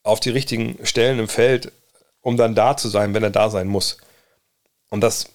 auf 0.03 0.19
die 0.19 0.29
richtigen 0.29 0.85
Stellen 0.85 1.19
im 1.19 1.27
Feld, 1.27 1.71
um 2.21 2.37
dann 2.37 2.55
da 2.55 2.77
zu 2.77 2.89
sein, 2.89 3.13
wenn 3.13 3.23
er 3.23 3.29
da 3.29 3.49
sein 3.49 3.67
muss. 3.67 3.97
Und 4.89 5.01
das 5.01 5.29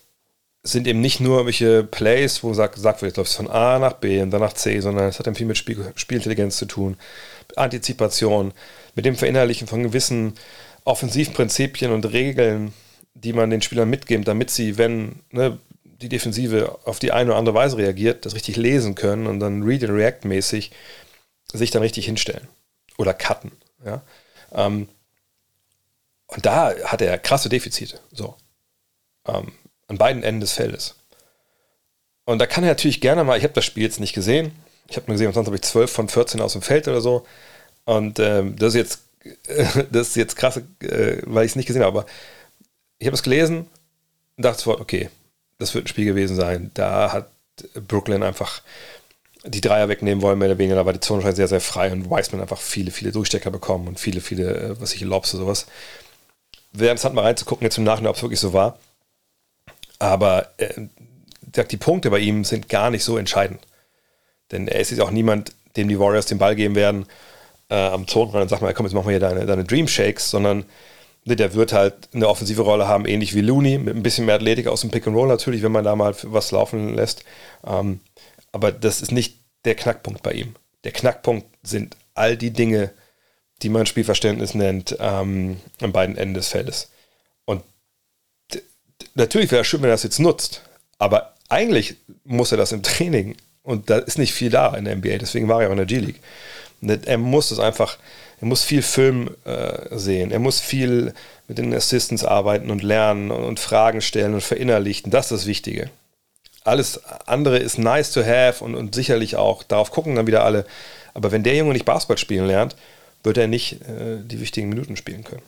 sind 0.62 0.86
eben 0.86 1.00
nicht 1.00 1.20
nur 1.20 1.46
welche 1.46 1.84
Plays, 1.84 2.42
wo 2.42 2.52
sagt, 2.52 2.78
sagt 2.78 3.02
wird, 3.02 3.10
jetzt 3.10 3.16
läuft 3.16 3.30
es 3.30 3.36
von 3.36 3.48
A 3.48 3.78
nach 3.78 3.94
B 3.94 4.20
und 4.20 4.30
dann 4.30 4.40
nach 4.40 4.52
C, 4.52 4.80
sondern 4.80 5.08
es 5.08 5.18
hat 5.18 5.26
dann 5.26 5.34
viel 5.34 5.46
mit 5.46 5.56
Spiel, 5.56 5.92
Spielintelligenz 5.94 6.56
zu 6.56 6.66
tun, 6.66 6.96
Antizipation, 7.56 8.52
mit 8.94 9.04
dem 9.04 9.16
Verinnerlichen 9.16 9.68
von 9.68 9.82
gewissen 9.82 10.34
Offensivprinzipien 10.84 11.92
und 11.92 12.12
Regeln, 12.12 12.72
die 13.14 13.32
man 13.32 13.50
den 13.50 13.62
Spielern 13.62 13.90
mitgibt, 13.90 14.26
damit 14.26 14.50
sie, 14.50 14.78
wenn 14.78 15.20
ne, 15.30 15.58
die 15.84 16.08
Defensive 16.08 16.78
auf 16.84 16.98
die 16.98 17.12
eine 17.12 17.30
oder 17.30 17.38
andere 17.38 17.54
Weise 17.54 17.76
reagiert, 17.76 18.26
das 18.26 18.34
richtig 18.34 18.56
lesen 18.56 18.94
können 18.94 19.26
und 19.26 19.40
dann 19.40 19.62
Read 19.62 19.84
and 19.84 19.92
React 19.92 20.26
mäßig 20.26 20.72
sich 21.52 21.70
dann 21.70 21.82
richtig 21.82 22.04
hinstellen 22.04 22.46
oder 22.98 23.14
cutten. 23.14 23.52
Ja? 23.84 24.02
Ähm, 24.52 24.88
und 26.26 26.44
da 26.44 26.74
hat 26.84 27.00
er 27.00 27.18
krasse 27.18 27.48
Defizite. 27.48 28.00
So. 28.12 28.36
An 29.88 29.98
beiden 29.98 30.22
Enden 30.22 30.40
des 30.40 30.52
Feldes. 30.52 30.94
Und 32.24 32.38
da 32.38 32.46
kann 32.46 32.62
er 32.62 32.70
natürlich 32.70 33.00
gerne 33.00 33.24
mal, 33.24 33.38
ich 33.38 33.44
habe 33.44 33.54
das 33.54 33.64
Spiel 33.64 33.82
jetzt 33.82 34.00
nicht 34.00 34.12
gesehen, 34.12 34.52
ich 34.88 34.96
habe 34.96 35.06
nur 35.06 35.14
gesehen, 35.14 35.32
sonst 35.32 35.46
habe 35.46 35.56
ich 35.56 35.62
12 35.62 35.90
von 35.90 36.08
14 36.08 36.40
aus 36.40 36.52
dem 36.52 36.62
Feld 36.62 36.88
oder 36.88 37.00
so. 37.00 37.26
Und 37.84 38.18
ähm, 38.18 38.56
das 38.56 38.74
ist 38.74 38.76
jetzt, 38.76 39.00
das 39.90 40.08
ist 40.08 40.16
jetzt 40.16 40.36
krass, 40.36 40.58
äh, 40.80 41.22
weil 41.24 41.44
ich 41.44 41.52
es 41.52 41.56
nicht 41.56 41.66
gesehen 41.66 41.82
habe, 41.82 41.98
aber 41.98 42.08
ich 42.98 43.06
habe 43.06 43.14
es 43.14 43.22
gelesen 43.22 43.66
und 44.36 44.44
dachte 44.44 44.58
sofort, 44.58 44.80
okay, 44.80 45.10
das 45.58 45.74
wird 45.74 45.84
ein 45.84 45.88
Spiel 45.88 46.04
gewesen 46.04 46.36
sein. 46.36 46.70
Da 46.74 47.12
hat 47.12 47.30
Brooklyn 47.86 48.22
einfach 48.22 48.62
die 49.44 49.60
Dreier 49.60 49.88
wegnehmen 49.88 50.22
wollen, 50.22 50.38
mehr 50.38 50.48
oder 50.48 50.58
weniger. 50.58 50.76
Da 50.76 50.86
war 50.86 50.92
die 50.92 51.00
Zone 51.00 51.22
schon 51.22 51.34
sehr, 51.34 51.48
sehr 51.48 51.60
frei 51.60 51.92
und 51.92 52.10
Wiseman 52.10 52.40
einfach 52.40 52.60
viele, 52.60 52.90
viele 52.90 53.12
Durchstecker 53.12 53.50
bekommen 53.50 53.88
und 53.88 53.98
viele, 53.98 54.20
viele, 54.20 54.54
äh, 54.54 54.80
was 54.80 54.94
ich, 54.94 55.00
Lobs 55.00 55.34
oder 55.34 55.44
sowas. 55.44 55.66
Wäre 56.72 56.90
interessant 56.90 57.14
mal 57.14 57.22
reinzugucken, 57.22 57.64
jetzt 57.64 57.78
im 57.78 57.84
Nachhinein, 57.84 58.10
ob 58.10 58.16
es 58.16 58.22
wirklich 58.22 58.40
so 58.40 58.52
war. 58.52 58.78
Aber 59.98 60.48
äh, 60.58 60.86
die 61.64 61.76
Punkte 61.76 62.10
bei 62.10 62.18
ihm 62.18 62.44
sind 62.44 62.68
gar 62.68 62.90
nicht 62.90 63.04
so 63.04 63.16
entscheidend. 63.16 63.60
Denn 64.50 64.68
er 64.68 64.80
ist 64.80 64.90
jetzt 64.90 65.00
auch 65.00 65.10
niemand, 65.10 65.52
dem 65.76 65.88
die 65.88 65.98
Warriors 65.98 66.26
den 66.26 66.38
Ball 66.38 66.56
geben 66.56 66.74
werden 66.74 67.06
äh, 67.68 67.74
am 67.74 68.06
Zonenrand 68.06 68.42
und 68.42 68.48
sagt 68.48 68.62
mal, 68.62 68.72
komm, 68.74 68.86
jetzt 68.86 68.94
machen 68.94 69.06
wir 69.06 69.12
hier 69.12 69.20
deine, 69.20 69.46
deine 69.46 69.64
Dream 69.64 69.88
Shakes, 69.88 70.30
sondern 70.30 70.64
ne, 71.24 71.36
der 71.36 71.54
wird 71.54 71.72
halt 71.72 72.08
eine 72.12 72.28
offensive 72.28 72.62
Rolle 72.62 72.88
haben, 72.88 73.06
ähnlich 73.06 73.34
wie 73.34 73.40
Looney, 73.40 73.78
mit 73.78 73.94
ein 73.94 74.02
bisschen 74.02 74.26
mehr 74.26 74.36
Athletik 74.36 74.66
aus 74.66 74.80
dem 74.80 74.90
Pick 74.90 75.06
and 75.06 75.16
Roll 75.16 75.28
natürlich, 75.28 75.62
wenn 75.62 75.72
man 75.72 75.84
da 75.84 75.94
mal 75.96 76.14
was 76.22 76.50
laufen 76.50 76.94
lässt. 76.94 77.24
Ähm, 77.66 78.00
aber 78.52 78.72
das 78.72 79.02
ist 79.02 79.12
nicht 79.12 79.38
der 79.64 79.74
Knackpunkt 79.74 80.22
bei 80.22 80.32
ihm. 80.32 80.54
Der 80.84 80.92
Knackpunkt 80.92 81.46
sind 81.62 81.96
all 82.14 82.36
die 82.36 82.52
Dinge, 82.52 82.90
die 83.62 83.68
man 83.68 83.86
Spielverständnis 83.86 84.54
nennt, 84.54 84.96
ähm, 85.00 85.58
an 85.80 85.92
beiden 85.92 86.16
Enden 86.16 86.34
des 86.34 86.48
Feldes. 86.48 86.90
Natürlich 89.18 89.50
wäre 89.50 89.62
es 89.62 89.66
schön, 89.66 89.82
wenn 89.82 89.90
er 89.90 89.94
das 89.94 90.04
jetzt 90.04 90.20
nutzt, 90.20 90.62
aber 90.98 91.34
eigentlich 91.48 91.96
muss 92.24 92.52
er 92.52 92.58
das 92.58 92.70
im 92.70 92.84
Training 92.84 93.36
und 93.64 93.90
da 93.90 93.98
ist 93.98 94.16
nicht 94.16 94.32
viel 94.32 94.48
da 94.48 94.74
in 94.76 94.84
der 94.84 94.94
NBA, 94.94 95.18
deswegen 95.18 95.48
war 95.48 95.60
er 95.60 95.68
auch 95.68 95.72
in 95.72 95.78
der 95.78 95.86
G-League. 95.86 96.20
Er 97.04 97.18
muss 97.18 97.50
es 97.50 97.58
einfach, 97.58 97.98
er 98.40 98.46
muss 98.46 98.62
viel 98.62 98.80
Film 98.80 99.30
äh, 99.44 99.98
sehen, 99.98 100.30
er 100.30 100.38
muss 100.38 100.60
viel 100.60 101.12
mit 101.48 101.58
den 101.58 101.74
Assistants 101.74 102.24
arbeiten 102.24 102.70
und 102.70 102.84
lernen 102.84 103.32
und, 103.32 103.42
und 103.42 103.58
Fragen 103.58 104.02
stellen 104.02 104.34
und 104.34 104.44
verinnerlichen, 104.44 105.10
das 105.10 105.32
ist 105.32 105.40
das 105.40 105.46
Wichtige. 105.46 105.90
Alles 106.62 107.02
andere 107.26 107.58
ist 107.58 107.76
nice 107.76 108.12
to 108.12 108.24
have 108.24 108.62
und, 108.62 108.76
und 108.76 108.94
sicherlich 108.94 109.34
auch, 109.34 109.64
darauf 109.64 109.90
gucken 109.90 110.14
dann 110.14 110.28
wieder 110.28 110.44
alle. 110.44 110.64
Aber 111.14 111.32
wenn 111.32 111.42
der 111.42 111.56
Junge 111.56 111.72
nicht 111.72 111.84
Basketball 111.84 112.18
spielen 112.18 112.46
lernt, 112.46 112.76
wird 113.24 113.36
er 113.36 113.48
nicht 113.48 113.82
äh, 113.82 114.18
die 114.22 114.40
wichtigen 114.40 114.68
Minuten 114.68 114.94
spielen 114.94 115.24
können. 115.24 115.42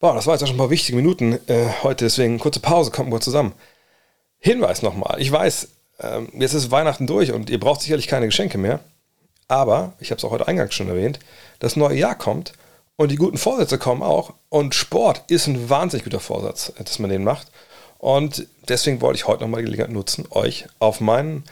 Boah, 0.00 0.14
das 0.14 0.26
war 0.26 0.32
jetzt 0.32 0.42
auch 0.42 0.46
schon 0.46 0.56
ein 0.56 0.60
paar 0.60 0.70
wichtige 0.70 0.96
Minuten 0.96 1.38
äh, 1.46 1.66
heute, 1.82 2.06
deswegen 2.06 2.38
kurze 2.38 2.60
Pause, 2.60 2.90
kommen 2.90 3.12
wir 3.12 3.20
zusammen. 3.20 3.52
Hinweis 4.38 4.80
nochmal, 4.80 5.20
ich 5.20 5.30
weiß, 5.30 5.68
ähm, 6.00 6.30
jetzt 6.32 6.54
ist 6.54 6.70
Weihnachten 6.70 7.06
durch 7.06 7.32
und 7.32 7.50
ihr 7.50 7.60
braucht 7.60 7.82
sicherlich 7.82 8.06
keine 8.06 8.24
Geschenke 8.24 8.56
mehr, 8.56 8.80
aber, 9.46 9.92
ich 10.00 10.10
habe 10.10 10.16
es 10.16 10.24
auch 10.24 10.30
heute 10.30 10.48
eingangs 10.48 10.74
schon 10.74 10.88
erwähnt, 10.88 11.18
das 11.58 11.76
neue 11.76 11.98
Jahr 11.98 12.14
kommt 12.14 12.54
und 12.96 13.10
die 13.10 13.16
guten 13.16 13.36
Vorsätze 13.36 13.76
kommen 13.76 14.02
auch 14.02 14.32
und 14.48 14.74
Sport 14.74 15.24
ist 15.28 15.46
ein 15.48 15.68
wahnsinnig 15.68 16.04
guter 16.04 16.20
Vorsatz, 16.20 16.72
dass 16.82 16.98
man 16.98 17.10
den 17.10 17.22
macht 17.22 17.48
und 17.98 18.46
deswegen 18.70 19.02
wollte 19.02 19.18
ich 19.18 19.26
heute 19.26 19.42
nochmal 19.42 19.60
die 19.60 19.66
Gelegenheit 19.66 19.92
nutzen, 19.92 20.24
euch 20.30 20.64
auf 20.78 21.02
meinen, 21.02 21.44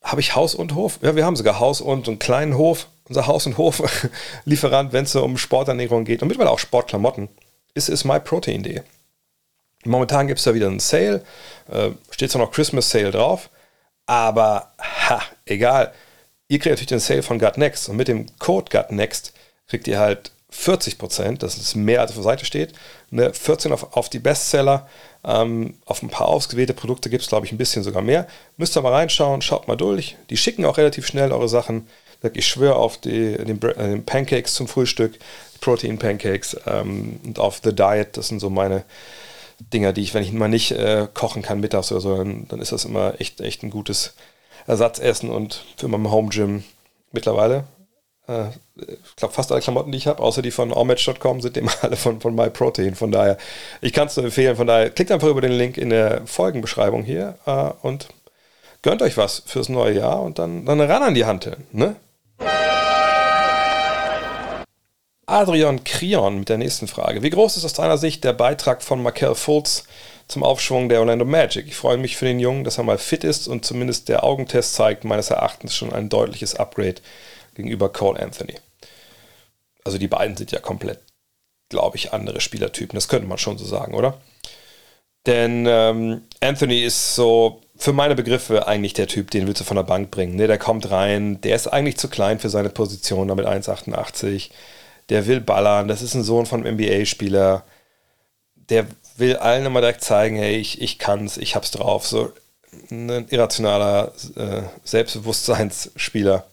habe 0.00 0.20
ich 0.20 0.36
Haus 0.36 0.54
und 0.54 0.76
Hof? 0.76 1.00
Ja, 1.02 1.16
wir 1.16 1.26
haben 1.26 1.34
sogar 1.34 1.58
Haus 1.58 1.80
und 1.80 2.06
einen 2.06 2.20
kleinen 2.20 2.56
Hof, 2.56 2.86
unser 3.08 3.26
Haus- 3.26 3.46
und 3.46 3.58
Hof-Lieferant, 3.58 4.92
wenn 4.92 5.06
es 5.06 5.12
so 5.12 5.24
um 5.24 5.36
Sporternährung 5.36 6.04
geht 6.04 6.22
und 6.22 6.28
mittlerweile 6.28 6.52
auch 6.52 6.60
Sportklamotten 6.60 7.28
ist, 7.78 7.88
ist 7.88 8.04
myprotein.de. 8.04 8.82
Momentan 9.84 10.26
gibt 10.26 10.38
es 10.38 10.44
da 10.44 10.54
wieder 10.54 10.66
einen 10.66 10.80
Sale, 10.80 11.24
äh, 11.70 11.90
steht 12.10 12.30
zwar 12.30 12.42
noch 12.42 12.52
Christmas 12.52 12.90
Sale 12.90 13.10
drauf, 13.10 13.48
aber 14.06 14.72
ha, 14.78 15.22
egal. 15.46 15.92
Ihr 16.48 16.58
kriegt 16.58 16.72
natürlich 16.72 16.88
den 16.88 17.00
Sale 17.00 17.22
von 17.22 17.38
GutNext 17.38 17.88
und 17.88 17.96
mit 17.96 18.08
dem 18.08 18.26
Code 18.38 18.70
GutNext 18.70 19.32
kriegt 19.68 19.86
ihr 19.86 19.98
halt 19.98 20.32
40%, 20.52 21.38
das 21.38 21.58
ist 21.58 21.74
mehr 21.74 22.00
als 22.00 22.10
auf 22.10 22.16
der 22.16 22.24
Seite 22.24 22.44
steht, 22.46 22.72
ne, 23.10 23.34
14 23.34 23.70
auf, 23.70 23.96
auf 23.96 24.08
die 24.08 24.18
Bestseller, 24.18 24.88
ähm, 25.24 25.74
auf 25.84 26.02
ein 26.02 26.08
paar 26.08 26.28
ausgewählte 26.28 26.72
Produkte 26.72 27.10
gibt 27.10 27.22
es 27.22 27.28
glaube 27.28 27.44
ich 27.44 27.52
ein 27.52 27.58
bisschen 27.58 27.82
sogar 27.82 28.02
mehr. 28.02 28.26
Müsst 28.56 28.76
ihr 28.76 28.82
mal 28.82 28.92
reinschauen, 28.92 29.42
schaut 29.42 29.68
mal 29.68 29.76
durch. 29.76 30.16
Die 30.30 30.36
schicken 30.36 30.64
auch 30.64 30.78
relativ 30.78 31.06
schnell 31.06 31.32
eure 31.32 31.48
Sachen. 31.48 31.86
Ich 32.22 32.48
schwöre 32.48 32.76
auf 32.76 32.98
die, 32.98 33.36
den, 33.36 33.60
den 33.60 34.04
Pancakes 34.04 34.54
zum 34.54 34.66
Frühstück, 34.68 35.18
Protein 35.60 35.98
Pancakes 35.98 36.56
ähm, 36.66 37.20
und 37.24 37.38
auf 37.38 37.60
The 37.62 37.74
Diet. 37.74 38.16
Das 38.16 38.28
sind 38.28 38.40
so 38.40 38.50
meine 38.50 38.84
Dinger, 39.72 39.92
die 39.92 40.02
ich, 40.02 40.14
wenn 40.14 40.22
ich 40.22 40.32
mal 40.32 40.48
nicht 40.48 40.72
äh, 40.72 41.08
kochen 41.12 41.42
kann 41.42 41.60
mittags 41.60 41.90
oder 41.90 42.00
so, 42.00 42.16
dann, 42.16 42.46
dann, 42.48 42.60
ist 42.60 42.72
das 42.72 42.84
immer 42.84 43.20
echt, 43.20 43.40
echt 43.40 43.62
ein 43.62 43.70
gutes 43.70 44.14
Ersatzessen 44.66 45.30
und 45.30 45.64
für 45.76 45.88
mein 45.88 46.10
Home 46.10 46.28
Gym 46.28 46.64
mittlerweile. 47.12 47.64
Äh, 48.28 48.48
ich 48.76 49.16
glaube, 49.16 49.34
fast 49.34 49.50
alle 49.50 49.60
Klamotten, 49.60 49.90
die 49.90 49.98
ich 49.98 50.06
habe, 50.06 50.22
außer 50.22 50.42
die 50.42 50.52
von 50.52 50.72
allmatch.com, 50.72 51.40
sind 51.40 51.56
immer 51.56 51.72
alle 51.82 51.96
von, 51.96 52.20
von 52.20 52.34
MyProtein. 52.34 52.94
Von 52.94 53.10
daher, 53.10 53.36
ich 53.80 53.92
kann 53.92 54.06
es 54.06 54.16
nur 54.16 54.26
empfehlen. 54.26 54.56
Von 54.56 54.68
daher, 54.68 54.90
klickt 54.90 55.10
einfach 55.10 55.28
über 55.28 55.40
den 55.40 55.52
Link 55.52 55.76
in 55.76 55.90
der 55.90 56.26
Folgenbeschreibung 56.26 57.02
hier 57.02 57.36
äh, 57.46 57.70
und 57.82 58.08
gönnt 58.82 59.02
euch 59.02 59.16
was 59.16 59.42
fürs 59.44 59.68
neue 59.68 59.94
Jahr 59.94 60.22
und 60.22 60.38
dann, 60.38 60.64
dann 60.66 60.80
ran 60.80 61.02
an 61.02 61.14
die 61.14 61.24
Hand. 61.24 61.50
Ne? 61.72 61.96
Adrian 65.28 65.84
Krion 65.84 66.38
mit 66.38 66.48
der 66.48 66.56
nächsten 66.56 66.88
Frage. 66.88 67.22
Wie 67.22 67.28
groß 67.28 67.58
ist 67.58 67.64
aus 67.66 67.74
deiner 67.74 67.98
Sicht 67.98 68.24
der 68.24 68.32
Beitrag 68.32 68.82
von 68.82 69.02
Markel 69.02 69.34
Fultz 69.34 69.84
zum 70.26 70.42
Aufschwung 70.42 70.88
der 70.88 71.00
Orlando 71.00 71.26
Magic? 71.26 71.66
Ich 71.68 71.76
freue 71.76 71.98
mich 71.98 72.16
für 72.16 72.24
den 72.24 72.40
Jungen, 72.40 72.64
dass 72.64 72.78
er 72.78 72.84
mal 72.84 72.96
fit 72.96 73.24
ist 73.24 73.46
und 73.46 73.62
zumindest 73.62 74.08
der 74.08 74.24
Augentest 74.24 74.72
zeigt 74.72 75.04
meines 75.04 75.28
Erachtens 75.28 75.76
schon 75.76 75.92
ein 75.92 76.08
deutliches 76.08 76.54
Upgrade 76.54 77.02
gegenüber 77.54 77.90
Cole 77.90 78.18
Anthony. 78.18 78.54
Also 79.84 79.98
die 79.98 80.08
beiden 80.08 80.34
sind 80.34 80.50
ja 80.50 80.60
komplett, 80.60 81.00
glaube 81.68 81.98
ich, 81.98 82.14
andere 82.14 82.40
Spielertypen. 82.40 82.96
Das 82.96 83.08
könnte 83.08 83.28
man 83.28 83.36
schon 83.36 83.58
so 83.58 83.66
sagen, 83.66 83.92
oder? 83.92 84.18
Denn 85.26 85.66
ähm, 85.68 86.22
Anthony 86.40 86.84
ist 86.84 87.16
so 87.16 87.60
für 87.76 87.92
meine 87.92 88.14
Begriffe 88.14 88.66
eigentlich 88.66 88.94
der 88.94 89.08
Typ, 89.08 89.30
den 89.30 89.46
willst 89.46 89.60
du 89.60 89.64
von 89.64 89.76
der 89.76 89.84
Bank 89.84 90.10
bringen. 90.10 90.36
Ne? 90.36 90.46
Der 90.46 90.56
kommt 90.56 90.90
rein, 90.90 91.38
der 91.42 91.54
ist 91.54 91.66
eigentlich 91.66 91.98
zu 91.98 92.08
klein 92.08 92.38
für 92.38 92.48
seine 92.48 92.70
Position, 92.70 93.28
damit 93.28 93.44
1,88 93.44 94.48
der 95.08 95.26
will 95.26 95.40
ballern, 95.40 95.88
das 95.88 96.02
ist 96.02 96.14
ein 96.14 96.22
Sohn 96.22 96.46
von 96.46 96.64
einem 96.64 96.76
NBA-Spieler, 96.76 97.64
der 98.54 98.86
will 99.16 99.36
allen 99.36 99.66
immer 99.66 99.80
direkt 99.80 100.04
zeigen, 100.04 100.36
hey, 100.36 100.56
ich, 100.56 100.80
ich 100.80 100.98
kann's, 100.98 101.36
ich 101.36 101.56
hab's 101.56 101.70
drauf. 101.70 102.06
So 102.06 102.32
ein 102.90 103.26
irrationaler 103.28 104.12
äh, 104.36 104.62
Selbstbewusstseinsspieler. 104.84 106.44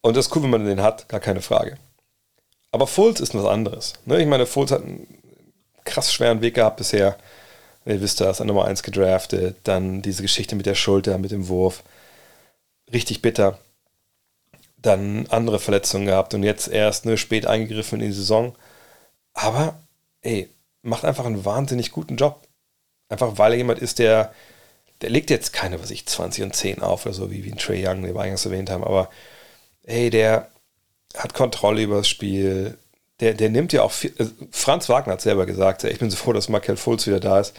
Und 0.00 0.16
das 0.16 0.26
ist 0.26 0.36
cool, 0.36 0.44
wenn 0.44 0.50
man 0.50 0.64
den 0.64 0.82
hat, 0.82 1.08
gar 1.08 1.20
keine 1.20 1.42
Frage. 1.42 1.76
Aber 2.70 2.86
Fultz 2.86 3.20
ist 3.20 3.34
was 3.34 3.44
anderes. 3.44 3.94
Ne? 4.04 4.20
Ich 4.20 4.26
meine, 4.26 4.46
Fultz 4.46 4.70
hat 4.70 4.82
einen 4.82 5.06
krass 5.84 6.12
schweren 6.12 6.40
Weg 6.40 6.54
gehabt 6.54 6.76
bisher. 6.76 7.16
Ihr 7.84 8.00
wisst 8.00 8.20
das, 8.20 8.40
an 8.40 8.46
Nummer 8.46 8.66
1 8.66 8.82
gedraftet, 8.82 9.56
dann 9.64 10.02
diese 10.02 10.22
Geschichte 10.22 10.54
mit 10.56 10.66
der 10.66 10.74
Schulter, 10.74 11.16
mit 11.18 11.30
dem 11.30 11.48
Wurf. 11.48 11.82
Richtig 12.92 13.22
bitter. 13.22 13.58
Dann 14.82 15.26
andere 15.28 15.58
Verletzungen 15.58 16.06
gehabt 16.06 16.34
und 16.34 16.42
jetzt 16.42 16.68
erst 16.68 17.04
ne, 17.04 17.16
spät 17.16 17.46
eingegriffen 17.46 18.00
in 18.00 18.06
die 18.06 18.12
Saison. 18.12 18.54
Aber, 19.34 19.80
ey, 20.22 20.48
macht 20.82 21.04
einfach 21.04 21.26
einen 21.26 21.44
wahnsinnig 21.44 21.90
guten 21.92 22.16
Job. 22.16 22.46
Einfach 23.08 23.38
weil 23.38 23.52
er 23.52 23.58
jemand 23.58 23.80
ist, 23.80 23.98
der, 23.98 24.32
der 25.00 25.10
legt 25.10 25.30
jetzt 25.30 25.52
keine, 25.52 25.82
was 25.82 25.90
ich, 25.90 26.06
20 26.06 26.44
und 26.44 26.54
10 26.54 26.82
auf 26.82 27.06
oder 27.06 27.14
so, 27.14 27.30
wie, 27.30 27.44
wie 27.44 27.52
ein 27.52 27.58
Trey 27.58 27.86
Young, 27.86 28.02
den 28.02 28.14
wir 28.14 28.20
eingangs 28.20 28.44
erwähnt 28.44 28.70
haben, 28.70 28.84
aber 28.84 29.10
ey, 29.84 30.10
der 30.10 30.50
hat 31.16 31.34
Kontrolle 31.34 31.82
über 31.82 31.96
das 31.96 32.08
Spiel. 32.08 32.78
Der, 33.20 33.34
der 33.34 33.50
nimmt 33.50 33.72
ja 33.72 33.82
auch 33.82 33.90
viel, 33.90 34.14
also 34.18 34.30
Franz 34.50 34.88
Wagner 34.88 35.14
hat 35.14 35.20
selber 35.20 35.46
gesagt, 35.46 35.82
ich 35.84 35.98
bin 35.98 36.10
so 36.10 36.16
froh, 36.16 36.32
dass 36.32 36.48
Markel 36.48 36.76
Fultz 36.76 37.06
wieder 37.06 37.20
da 37.20 37.40
ist. 37.40 37.54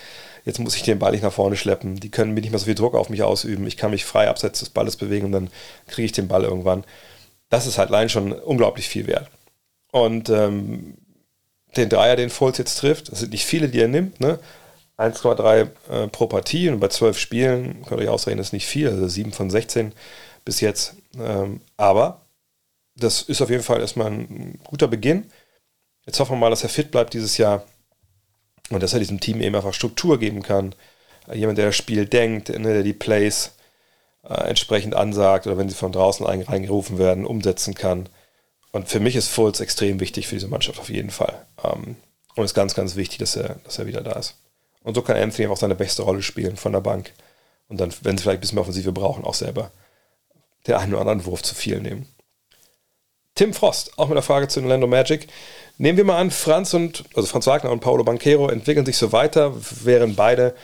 Jetzt 0.45 0.59
muss 0.59 0.75
ich 0.75 0.83
den 0.83 0.99
Ball 0.99 1.11
nicht 1.11 1.23
nach 1.23 1.33
vorne 1.33 1.57
schleppen. 1.57 1.99
Die 1.99 2.09
können 2.09 2.33
mir 2.33 2.41
nicht 2.41 2.51
mehr 2.51 2.59
so 2.59 2.65
viel 2.65 2.75
Druck 2.75 2.95
auf 2.95 3.09
mich 3.09 3.23
ausüben. 3.23 3.67
Ich 3.67 3.75
kann 3.75 3.91
mich 3.91 4.05
frei 4.05 4.29
abseits 4.29 4.59
des 4.59 4.69
Balles 4.69 4.95
bewegen 4.95 5.25
und 5.25 5.31
dann 5.33 5.49
kriege 5.87 6.05
ich 6.05 6.11
den 6.13 6.29
Ball 6.29 6.43
irgendwann. 6.43 6.85
Das 7.49 7.67
ist 7.67 7.77
halt 7.77 7.89
allein 7.89 8.09
schon 8.09 8.31
unglaublich 8.31 8.87
viel 8.87 9.07
wert. 9.07 9.29
Und 9.91 10.29
ähm, 10.29 10.97
den 11.75 11.89
Dreier, 11.89 12.15
den 12.15 12.29
Fultz 12.29 12.57
jetzt 12.57 12.75
trifft, 12.75 13.11
das 13.11 13.19
sind 13.19 13.31
nicht 13.31 13.45
viele, 13.45 13.69
die 13.69 13.79
er 13.79 13.87
nimmt, 13.87 14.19
ne? 14.19 14.39
1,3 14.97 15.69
äh, 15.89 16.07
pro 16.07 16.27
Partie 16.27 16.69
und 16.69 16.79
bei 16.81 16.89
12 16.89 17.17
Spielen, 17.17 17.85
könnt 17.85 18.01
ihr 18.01 18.07
euch 18.07 18.09
ausrechnen, 18.09 18.41
ist 18.41 18.51
nicht 18.51 18.67
viel, 18.67 18.89
also 18.89 19.07
7 19.07 19.31
von 19.31 19.49
16 19.49 19.93
bis 20.43 20.59
jetzt. 20.59 20.95
Ähm, 21.17 21.61
aber 21.77 22.21
das 22.97 23.21
ist 23.21 23.41
auf 23.41 23.49
jeden 23.49 23.63
Fall 23.63 23.79
erstmal 23.79 24.11
ein 24.11 24.59
guter 24.65 24.89
Beginn. 24.89 25.31
Jetzt 26.05 26.19
hoffen 26.19 26.33
wir 26.33 26.37
mal, 26.37 26.49
dass 26.49 26.63
er 26.63 26.69
fit 26.69 26.91
bleibt 26.91 27.13
dieses 27.13 27.37
Jahr 27.37 27.63
und 28.69 28.83
dass 28.83 28.93
er 28.93 28.99
diesem 28.99 29.21
Team 29.21 29.41
eben 29.41 29.55
einfach 29.55 29.73
Struktur 29.73 30.19
geben 30.19 30.43
kann. 30.43 30.75
Jemand, 31.33 31.57
der 31.57 31.67
das 31.67 31.77
Spiel 31.77 32.05
denkt, 32.05 32.49
ne, 32.49 32.73
der 32.73 32.83
die 32.83 32.93
Plays 32.93 33.53
entsprechend 34.35 34.95
ansagt 34.95 35.47
oder 35.47 35.57
wenn 35.57 35.69
sie 35.69 35.75
von 35.75 35.91
draußen 35.91 36.25
reingerufen 36.25 36.97
werden, 36.97 37.25
umsetzen 37.25 37.73
kann. 37.73 38.09
Und 38.71 38.87
für 38.87 38.99
mich 38.99 39.15
ist 39.15 39.27
Fultz 39.27 39.59
extrem 39.59 39.99
wichtig 39.99 40.27
für 40.27 40.35
diese 40.35 40.47
Mannschaft 40.47 40.79
auf 40.79 40.89
jeden 40.89 41.09
Fall. 41.09 41.45
Ähm, 41.63 41.95
und 42.35 42.43
es 42.43 42.51
ist 42.51 42.55
ganz, 42.55 42.75
ganz 42.75 42.95
wichtig, 42.95 43.17
dass 43.17 43.35
er, 43.35 43.55
dass 43.63 43.79
er 43.79 43.87
wieder 43.87 44.01
da 44.01 44.13
ist. 44.13 44.35
Und 44.83 44.95
so 44.95 45.01
kann 45.01 45.17
Anthony 45.17 45.47
auch 45.47 45.57
seine 45.57 45.75
beste 45.75 46.03
Rolle 46.03 46.21
spielen 46.21 46.55
von 46.55 46.71
der 46.71 46.79
Bank. 46.79 47.13
Und 47.67 47.79
dann, 47.79 47.93
wenn 48.01 48.17
sie 48.17 48.23
vielleicht 48.23 48.37
ein 48.37 48.41
bisschen 48.41 48.55
mehr 48.55 48.61
Offensive 48.61 48.91
brauchen, 48.91 49.23
auch 49.25 49.33
selber 49.33 49.71
den 50.67 50.75
einen 50.75 50.93
oder 50.93 51.01
anderen 51.01 51.25
Wurf 51.25 51.41
zu 51.41 51.55
viel 51.55 51.79
nehmen. 51.79 52.07
Tim 53.35 53.53
Frost, 53.53 53.97
auch 53.97 54.07
mit 54.09 54.15
der 54.15 54.21
Frage 54.23 54.47
zu 54.47 54.61
Orlando 54.61 54.87
Magic. 54.87 55.27
Nehmen 55.77 55.97
wir 55.97 56.03
mal 56.03 56.17
an, 56.17 56.29
Franz 56.29 56.73
und, 56.73 57.05
also 57.15 57.27
Franz 57.27 57.47
Wagner 57.47 57.71
und 57.71 57.79
Paolo 57.79 58.03
Banquero 58.03 58.49
entwickeln 58.49 58.85
sich 58.85 58.97
so 58.97 59.11
weiter, 59.11 59.53
wären 59.85 60.15
beide 60.15 60.55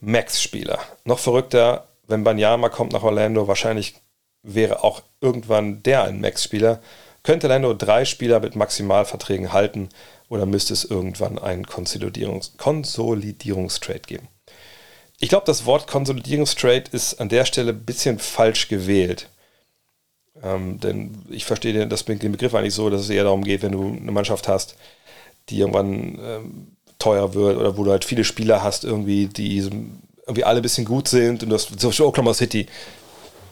Max-Spieler. 0.00 0.78
Noch 1.04 1.18
verrückter, 1.18 1.88
wenn 2.08 2.24
Banyama 2.24 2.70
kommt 2.70 2.92
nach 2.92 3.04
Orlando, 3.04 3.46
wahrscheinlich 3.46 3.94
wäre 4.42 4.82
auch 4.82 5.02
irgendwann 5.20 5.82
der 5.82 6.04
ein 6.04 6.20
Max-Spieler. 6.20 6.80
Könnte 7.22 7.46
Orlando 7.46 7.74
drei 7.74 8.04
Spieler 8.04 8.40
mit 8.40 8.56
Maximalverträgen 8.56 9.52
halten 9.52 9.90
oder 10.28 10.46
müsste 10.46 10.72
es 10.72 10.84
irgendwann 10.84 11.38
einen 11.38 11.66
Konsolidierungs 11.66 12.54
Konsolidierungstrade 12.56 14.00
geben? 14.00 14.28
Ich 15.20 15.28
glaube, 15.28 15.46
das 15.46 15.66
Wort 15.66 15.86
Konsolidierungstrade 15.86 16.90
ist 16.92 17.20
an 17.20 17.28
der 17.28 17.44
Stelle 17.44 17.72
ein 17.72 17.84
bisschen 17.84 18.18
falsch 18.18 18.68
gewählt. 18.68 19.28
Ähm, 20.42 20.78
denn 20.80 21.24
ich 21.28 21.44
verstehe 21.44 21.72
den, 21.72 21.90
das, 21.90 22.04
den 22.04 22.32
Begriff 22.32 22.54
eigentlich 22.54 22.74
so, 22.74 22.88
dass 22.88 23.02
es 23.02 23.10
eher 23.10 23.24
darum 23.24 23.42
geht, 23.42 23.62
wenn 23.62 23.72
du 23.72 23.96
eine 24.00 24.12
Mannschaft 24.12 24.48
hast, 24.48 24.76
die 25.48 25.58
irgendwann 25.58 26.18
ähm, 26.22 26.76
teuer 26.98 27.34
wird 27.34 27.58
oder 27.58 27.76
wo 27.76 27.84
du 27.84 27.90
halt 27.90 28.04
viele 28.04 28.24
Spieler 28.24 28.62
hast, 28.62 28.84
irgendwie, 28.84 29.26
die 29.26 29.68
irgendwie 30.28 30.44
alle 30.44 30.60
ein 30.60 30.62
bisschen 30.62 30.84
gut 30.84 31.08
sind 31.08 31.42
und 31.42 31.48
das 31.48 31.68
so 31.78 31.90
wie 31.90 32.02
Oklahoma 32.02 32.34
City, 32.34 32.66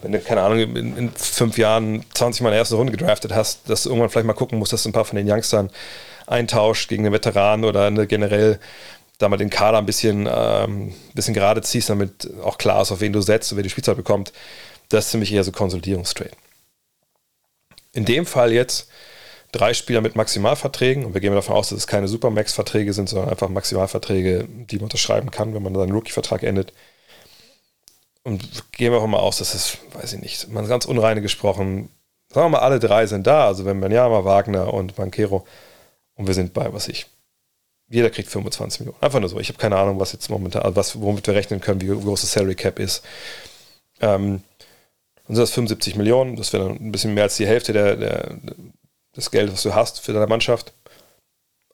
wenn 0.03 0.13
du, 0.13 0.21
keine 0.21 0.43
Ahnung, 0.43 0.59
in, 0.59 0.97
in, 0.97 1.11
fünf 1.11 1.57
Jahren 1.57 2.05
20 2.15 2.43
Mal 2.43 2.51
in 2.51 2.53
der 2.53 2.59
ersten 2.61 2.77
Runde 2.77 2.93
gedraftet 2.93 3.35
hast, 3.35 3.69
dass 3.69 3.83
du 3.83 3.89
irgendwann 3.89 4.11
vielleicht 4.11 4.27
mal 4.27 4.35
gucken 4.35 4.59
musst, 4.59 4.73
dass 4.73 4.83
du 4.83 4.91
ein 4.91 4.93
paar 4.93 5.07
von 5.07 5.17
den 5.17 5.29
Youngstern 5.29 5.71
eintauscht 6.27 6.89
gegen 6.89 7.07
einen 7.07 7.15
Veteran 7.15 7.65
oder 7.65 7.87
eine 7.87 8.07
generell 8.07 8.61
da 9.19 9.31
mal 9.31 9.39
den 9.39 9.49
Kader 9.49 9.79
ein 9.79 9.87
bisschen, 9.87 10.29
ähm, 10.31 10.95
bisschen 11.15 11.33
gerade 11.33 11.63
ziehst, 11.63 11.89
damit 11.89 12.29
auch 12.43 12.59
klar 12.59 12.83
ist, 12.83 12.93
auf 12.93 13.01
wen 13.01 13.15
du 13.15 13.23
setzt 13.23 13.51
und 13.51 13.57
wer 13.57 13.63
die 13.63 13.71
Spielzeit 13.71 13.97
bekommt. 13.97 14.33
Das 14.91 15.07
ist 15.07 15.11
ziemlich 15.13 15.33
eher 15.33 15.45
so 15.45 15.53
Konsolidierungstrade. 15.53 16.33
In 17.95 18.05
dem 18.05 18.27
Fall 18.27 18.53
jetzt 18.53 18.89
drei 19.57 19.75
Spieler 19.75 20.01
mit 20.01 20.17
Maximalverträgen 20.17 21.05
und 21.05 21.15
wir 21.15 21.21
gehen 21.21 21.35
davon 21.35 21.57
aus, 21.57 21.71
dass 21.71 21.79
es 21.79 21.87
keine 21.87 22.09
Supermax-Verträge 22.09 22.93
sind, 22.93 23.09
sondern 23.09 23.31
einfach 23.31 23.49
Maximalverträge, 23.49 24.47
die 24.49 24.77
man 24.77 24.85
unterschreiben 24.85 25.31
kann, 25.31 25.55
wenn 25.55 25.63
man 25.63 25.75
seinen 25.75 25.93
Rookie-Vertrag 25.93 26.43
endet. 26.43 26.73
Und 28.23 28.73
gehen 28.73 28.93
wir 28.93 29.01
auch 29.01 29.07
mal 29.07 29.19
aus, 29.19 29.39
dass 29.39 29.55
es, 29.55 29.79
weiß 29.95 30.15
ich 30.15 30.21
nicht, 30.21 30.49
man 30.51 30.67
ganz 30.69 30.85
unreine 30.85 31.23
gesprochen, 31.23 31.91
sagen 32.29 32.47
wir 32.47 32.59
mal, 32.59 32.65
alle 32.65 32.81
drei 32.81 33.07
sind 33.07 33.27
da, 33.27 33.47
also 33.47 33.65
wenn 33.65 33.81
Benjama, 33.81 34.25
Wagner 34.25 34.75
und 34.75 34.97
Banquero 34.97 35.47
und 36.17 36.27
wir 36.27 36.35
sind 36.35 36.53
bei, 36.53 36.73
was 36.73 36.89
ich, 36.89 37.07
jeder 37.89 38.11
kriegt 38.11 38.29
25 38.29 38.81
Millionen. 38.81 39.01
Einfach 39.01 39.21
nur 39.21 39.29
so. 39.29 39.39
Ich 39.39 39.49
habe 39.49 39.59
keine 39.59 39.77
Ahnung, 39.77 40.01
was 40.01 40.13
jetzt 40.13 40.29
momentan, 40.29 40.63
also 40.63 40.77
was, 40.77 41.01
womit 41.01 41.27
wir 41.27 41.35
rechnen 41.35 41.61
können, 41.61 41.81
wie 41.81 41.87
groß 41.87 42.23
das 42.23 42.33
Salary 42.33 42.57
Cap 42.57 42.79
ist. 42.79 43.05
Ähm, 44.01 44.43
dann 45.27 45.37
sind 45.37 45.43
das 45.43 45.53
75 45.53 45.97
Millionen, 45.97 46.37
das 46.37 46.53
wäre 46.53 46.69
dann 46.69 46.77
ein 46.77 46.93
bisschen 46.93 47.15
mehr 47.15 47.25
als 47.25 47.37
die 47.37 47.47
Hälfte 47.47 47.73
der, 47.73 47.97
der, 47.97 48.37
des 49.17 49.31
Geldes, 49.31 49.55
was 49.55 49.63
du 49.63 49.75
hast 49.75 50.01
für 50.01 50.13
deine 50.13 50.27
Mannschaft. 50.27 50.73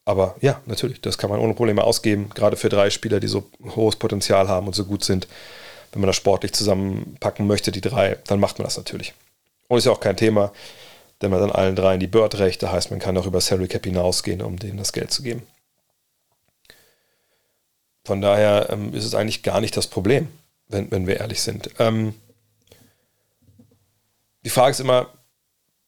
Aber 0.05 0.37
ja, 0.41 0.61
natürlich, 0.67 1.01
das 1.01 1.19
kann 1.19 1.31
man 1.31 1.39
ohne 1.39 1.55
Probleme 1.55 1.85
ausgeben, 1.85 2.31
gerade 2.35 2.57
für 2.57 2.69
drei 2.69 2.91
Spieler, 2.91 3.21
die 3.21 3.29
so 3.29 3.51
hohes 3.77 3.97
Potenzial 3.97 4.49
haben 4.49 4.67
und 4.67 4.75
so 4.75 4.85
gut 4.85 5.05
sind. 5.05 5.29
Wenn 5.93 6.01
man 6.01 6.09
das 6.09 6.17
sportlich 6.17 6.53
zusammenpacken 6.53 7.47
möchte, 7.47 7.71
die 7.71 7.81
drei, 7.81 8.17
dann 8.27 8.41
macht 8.41 8.59
man 8.59 8.65
das 8.65 8.77
natürlich. 8.77 9.15
Und 9.69 9.79
ist 9.79 9.85
ja 9.85 9.93
auch 9.93 10.01
kein 10.01 10.17
Thema, 10.17 10.53
denn 11.21 11.31
man 11.31 11.41
dann 11.41 11.53
allen 11.53 11.77
dreien 11.77 12.01
die 12.01 12.07
Bird-Rechte, 12.09 12.73
heißt, 12.73 12.91
man 12.91 12.99
kann 12.99 13.17
auch 13.17 13.27
über 13.27 13.41
Salary 13.41 13.69
Cap 13.69 13.85
hinausgehen, 13.85 14.43
um 14.43 14.59
denen 14.59 14.79
das 14.79 14.93
Geld 14.93 15.13
zu 15.13 15.23
geben. 15.23 15.43
Von 18.05 18.21
daher 18.21 18.69
ähm, 18.71 18.93
ist 18.95 19.05
es 19.05 19.15
eigentlich 19.15 19.45
gar 19.45 19.61
nicht 19.61 19.77
das 19.77 19.87
Problem, 19.87 20.29
wenn, 20.67 20.91
wenn 20.91 21.07
wir 21.07 21.21
ehrlich 21.21 21.41
sind. 21.43 21.71
Ähm, 21.79 22.15
die 24.45 24.51
Frage 24.51 24.73
ist 24.73 24.81
immer, 24.81 25.09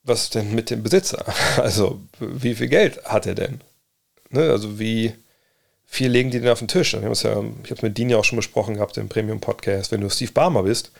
was 0.04 0.30
denn 0.30 0.54
mit 0.54 0.70
dem 0.70 0.82
Besitzer? 0.82 1.24
Also, 1.56 2.00
wie 2.20 2.54
viel 2.54 2.68
Geld 2.68 3.04
hat 3.04 3.26
er 3.26 3.34
denn? 3.34 3.60
Ne? 4.30 4.50
Also, 4.50 4.78
wie 4.78 5.14
viel 5.86 6.10
legen 6.10 6.30
die 6.30 6.40
denn 6.40 6.50
auf 6.50 6.58
den 6.58 6.68
Tisch? 6.68 6.94
Ich 6.94 7.02
habe 7.02 7.12
es 7.12 7.82
mit 7.82 7.98
Dean 7.98 8.10
ja 8.10 8.18
auch 8.18 8.24
schon 8.24 8.36
besprochen 8.36 8.74
gehabt 8.74 8.96
im 8.96 9.08
Premium-Podcast. 9.08 9.92
Wenn 9.92 10.00
du 10.00 10.10
Steve 10.10 10.32
Barmer 10.32 10.62
bist, 10.64 10.92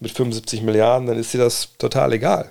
mit 0.00 0.12
75 0.12 0.62
Milliarden, 0.62 1.06
dann 1.06 1.18
ist 1.18 1.32
dir 1.32 1.38
das 1.38 1.70
total 1.78 2.12
egal. 2.12 2.50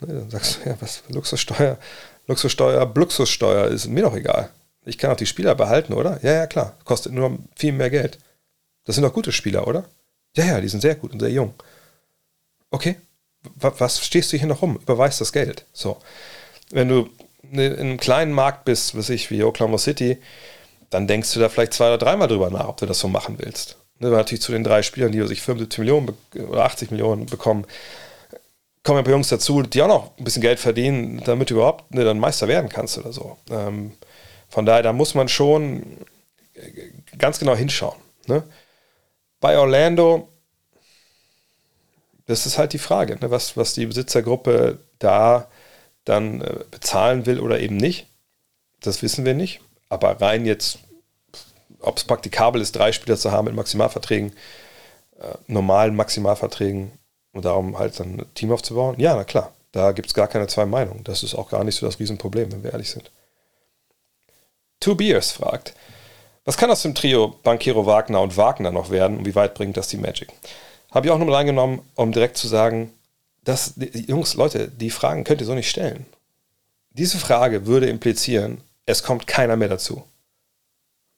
Ne? 0.00 0.14
Dann 0.14 0.30
sagst 0.30 0.60
du, 0.64 0.70
ja, 0.70 0.76
was, 0.80 1.02
Luxussteuer, 1.08 1.78
Luxussteuer, 2.26 2.92
Luxussteuer 2.94 3.68
ist 3.68 3.86
mir 3.88 4.02
doch 4.02 4.14
egal. 4.14 4.50
Ich 4.84 4.98
kann 4.98 5.10
auch 5.10 5.16
die 5.16 5.26
Spieler 5.26 5.54
behalten, 5.54 5.92
oder? 5.92 6.20
Ja, 6.22 6.32
ja, 6.32 6.46
klar. 6.46 6.76
Kostet 6.84 7.12
nur 7.12 7.38
viel 7.56 7.72
mehr 7.72 7.90
Geld. 7.90 8.18
Das 8.84 8.94
sind 8.94 9.02
doch 9.02 9.12
gute 9.12 9.32
Spieler, 9.32 9.66
oder? 9.66 9.84
Ja, 10.36 10.44
ja, 10.44 10.60
die 10.60 10.68
sind 10.68 10.80
sehr 10.80 10.94
gut 10.94 11.12
und 11.12 11.20
sehr 11.20 11.30
jung. 11.30 11.54
Okay, 12.70 12.96
was 13.54 14.04
stehst 14.04 14.32
du 14.32 14.36
hier 14.36 14.48
noch 14.48 14.62
rum? 14.62 14.78
Überweist 14.82 15.20
das 15.20 15.32
Geld. 15.32 15.64
So. 15.72 15.98
Wenn 16.70 16.88
du 16.88 17.08
ne, 17.42 17.66
in 17.66 17.80
einem 17.80 17.98
kleinen 17.98 18.32
Markt 18.32 18.64
bist, 18.64 18.96
was 18.96 19.10
ich, 19.10 19.30
wie 19.30 19.42
Oklahoma 19.42 19.78
City, 19.78 20.18
dann 20.90 21.06
denkst 21.06 21.32
du 21.34 21.40
da 21.40 21.48
vielleicht 21.48 21.74
zwei 21.74 21.88
oder 21.88 21.98
dreimal 21.98 22.28
drüber 22.28 22.50
nach, 22.50 22.68
ob 22.68 22.76
du 22.76 22.86
das 22.86 22.98
so 22.98 23.08
machen 23.08 23.36
willst. 23.38 23.76
Ne, 23.98 24.10
natürlich 24.10 24.42
zu 24.42 24.52
den 24.52 24.64
drei 24.64 24.82
Spielern, 24.82 25.12
die 25.12 25.26
sich 25.26 25.42
75 25.42 25.78
Millionen 25.78 26.16
oder 26.48 26.64
80 26.64 26.90
Millionen 26.90 27.26
bekommen, 27.26 27.66
kommen 28.82 28.98
ein 28.98 29.04
paar 29.04 29.12
Jungs 29.12 29.28
dazu, 29.28 29.62
die 29.62 29.82
auch 29.82 29.88
noch 29.88 30.16
ein 30.18 30.24
bisschen 30.24 30.42
Geld 30.42 30.60
verdienen, 30.60 31.22
damit 31.24 31.50
du 31.50 31.54
überhaupt 31.54 31.92
ne, 31.92 32.04
dann 32.04 32.18
Meister 32.18 32.46
werden 32.46 32.68
kannst 32.68 32.98
oder 32.98 33.12
so. 33.12 33.36
Ähm, 33.50 33.92
von 34.48 34.64
daher, 34.64 34.82
da 34.82 34.92
muss 34.92 35.14
man 35.14 35.28
schon 35.28 35.98
ganz 37.18 37.38
genau 37.38 37.56
hinschauen. 37.56 37.98
Ne? 38.26 38.44
Bei 39.40 39.58
Orlando 39.58 40.28
das 42.26 42.46
ist 42.46 42.58
halt 42.58 42.72
die 42.72 42.78
Frage, 42.78 43.16
ne, 43.16 43.30
was, 43.30 43.56
was 43.56 43.74
die 43.74 43.86
Besitzergruppe 43.86 44.78
da 44.98 45.48
dann 46.04 46.40
äh, 46.40 46.64
bezahlen 46.70 47.26
will 47.26 47.40
oder 47.40 47.60
eben 47.60 47.76
nicht. 47.76 48.06
Das 48.80 49.02
wissen 49.02 49.24
wir 49.24 49.34
nicht. 49.34 49.60
Aber 49.88 50.20
rein 50.20 50.46
jetzt, 50.46 50.78
ob 51.80 51.96
es 51.96 52.04
praktikabel 52.04 52.60
ist, 52.60 52.76
drei 52.76 52.92
Spieler 52.92 53.16
zu 53.16 53.32
haben 53.32 53.46
mit 53.46 53.54
Maximalverträgen, 53.54 54.32
äh, 55.20 55.34
normalen 55.46 55.94
Maximalverträgen 55.94 56.92
und 57.32 57.44
darum 57.44 57.78
halt 57.78 57.98
dann 58.00 58.20
ein 58.20 58.34
Team 58.34 58.52
aufzubauen, 58.52 58.96
ja, 58.98 59.14
na 59.14 59.24
klar. 59.24 59.52
Da 59.72 59.92
gibt 59.92 60.08
es 60.08 60.14
gar 60.14 60.26
keine 60.26 60.46
zwei 60.46 60.64
Meinungen. 60.64 61.04
Das 61.04 61.22
ist 61.22 61.34
auch 61.34 61.50
gar 61.50 61.62
nicht 61.62 61.76
so 61.76 61.84
das 61.84 61.98
Riesenproblem, 61.98 62.50
wenn 62.50 62.64
wir 62.64 62.72
ehrlich 62.72 62.90
sind. 62.90 63.10
Two 64.80 64.94
Beers 64.94 65.32
fragt, 65.32 65.74
Was 66.44 66.56
kann 66.56 66.70
aus 66.70 66.82
dem 66.82 66.94
Trio 66.94 67.36
Bankero, 67.42 67.84
Wagner 67.84 68.22
und 68.22 68.36
Wagner 68.36 68.70
noch 68.70 68.90
werden 68.90 69.18
und 69.18 69.26
wie 69.26 69.34
weit 69.34 69.54
bringt 69.54 69.76
das 69.76 69.88
die 69.88 69.98
Magic? 69.98 70.32
Habe 70.90 71.06
ich 71.06 71.12
auch 71.12 71.18
nochmal 71.18 71.36
reingenommen, 71.36 71.80
um 71.94 72.12
direkt 72.12 72.36
zu 72.36 72.48
sagen, 72.48 72.92
dass, 73.44 73.74
Jungs, 73.76 74.34
Leute, 74.34 74.68
die 74.68 74.90
Fragen 74.90 75.24
könnt 75.24 75.40
ihr 75.40 75.46
so 75.46 75.54
nicht 75.54 75.70
stellen. 75.70 76.06
Diese 76.90 77.18
Frage 77.18 77.66
würde 77.66 77.88
implizieren, 77.88 78.60
es 78.86 79.02
kommt 79.02 79.26
keiner 79.26 79.56
mehr 79.56 79.68
dazu. 79.68 80.04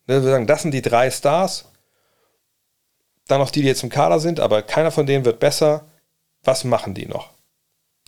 Wir 0.07 0.23
sagen, 0.23 0.47
das 0.47 0.63
sind 0.63 0.73
die 0.73 0.83
drei 0.83 1.11
Stars, 1.11 1.67
dann 3.29 3.41
noch 3.41 3.51
die, 3.51 3.61
die 3.61 3.69
jetzt 3.69 3.83
im 3.83 3.91
Kader 3.91 4.21
sind, 4.21 4.41
aber 4.41 4.63
keiner 4.63 4.91
von 4.91 5.07
denen 5.07 5.25
wird 5.25 5.39
besser. 5.39 5.85
Was 6.43 6.65
machen 6.65 6.95
die 6.95 7.07
noch? 7.07 7.31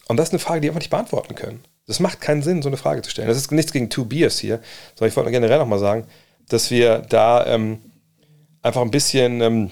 Und 0.09 0.17
das 0.17 0.29
ist 0.29 0.33
eine 0.33 0.39
Frage, 0.41 0.61
die 0.61 0.67
wir 0.67 0.71
einfach 0.71 0.81
nicht 0.81 0.91
beantworten 0.91 1.35
können. 1.35 1.63
Das 1.87 2.01
macht 2.01 2.21
keinen 2.21 2.43
Sinn, 2.43 2.63
so 2.63 2.69
eine 2.69 2.77
Frage 2.77 3.03
zu 3.03 3.11
stellen. 3.11 3.29
Das 3.29 3.37
ist 3.37 3.53
nichts 3.53 3.73
gegen 3.73 3.91
Two 3.91 4.05
Beers 4.05 4.39
hier, 4.39 4.61
sondern 4.95 5.11
ich 5.11 5.17
wollte 5.17 5.31
generell 5.31 5.59
nochmal 5.59 5.79
sagen, 5.79 6.07
dass 6.49 6.71
wir 6.71 6.99
da 6.99 7.47
ähm, 7.47 7.81
einfach 8.63 8.81
ein 8.81 8.91
bisschen, 8.91 9.41
ähm, 9.41 9.71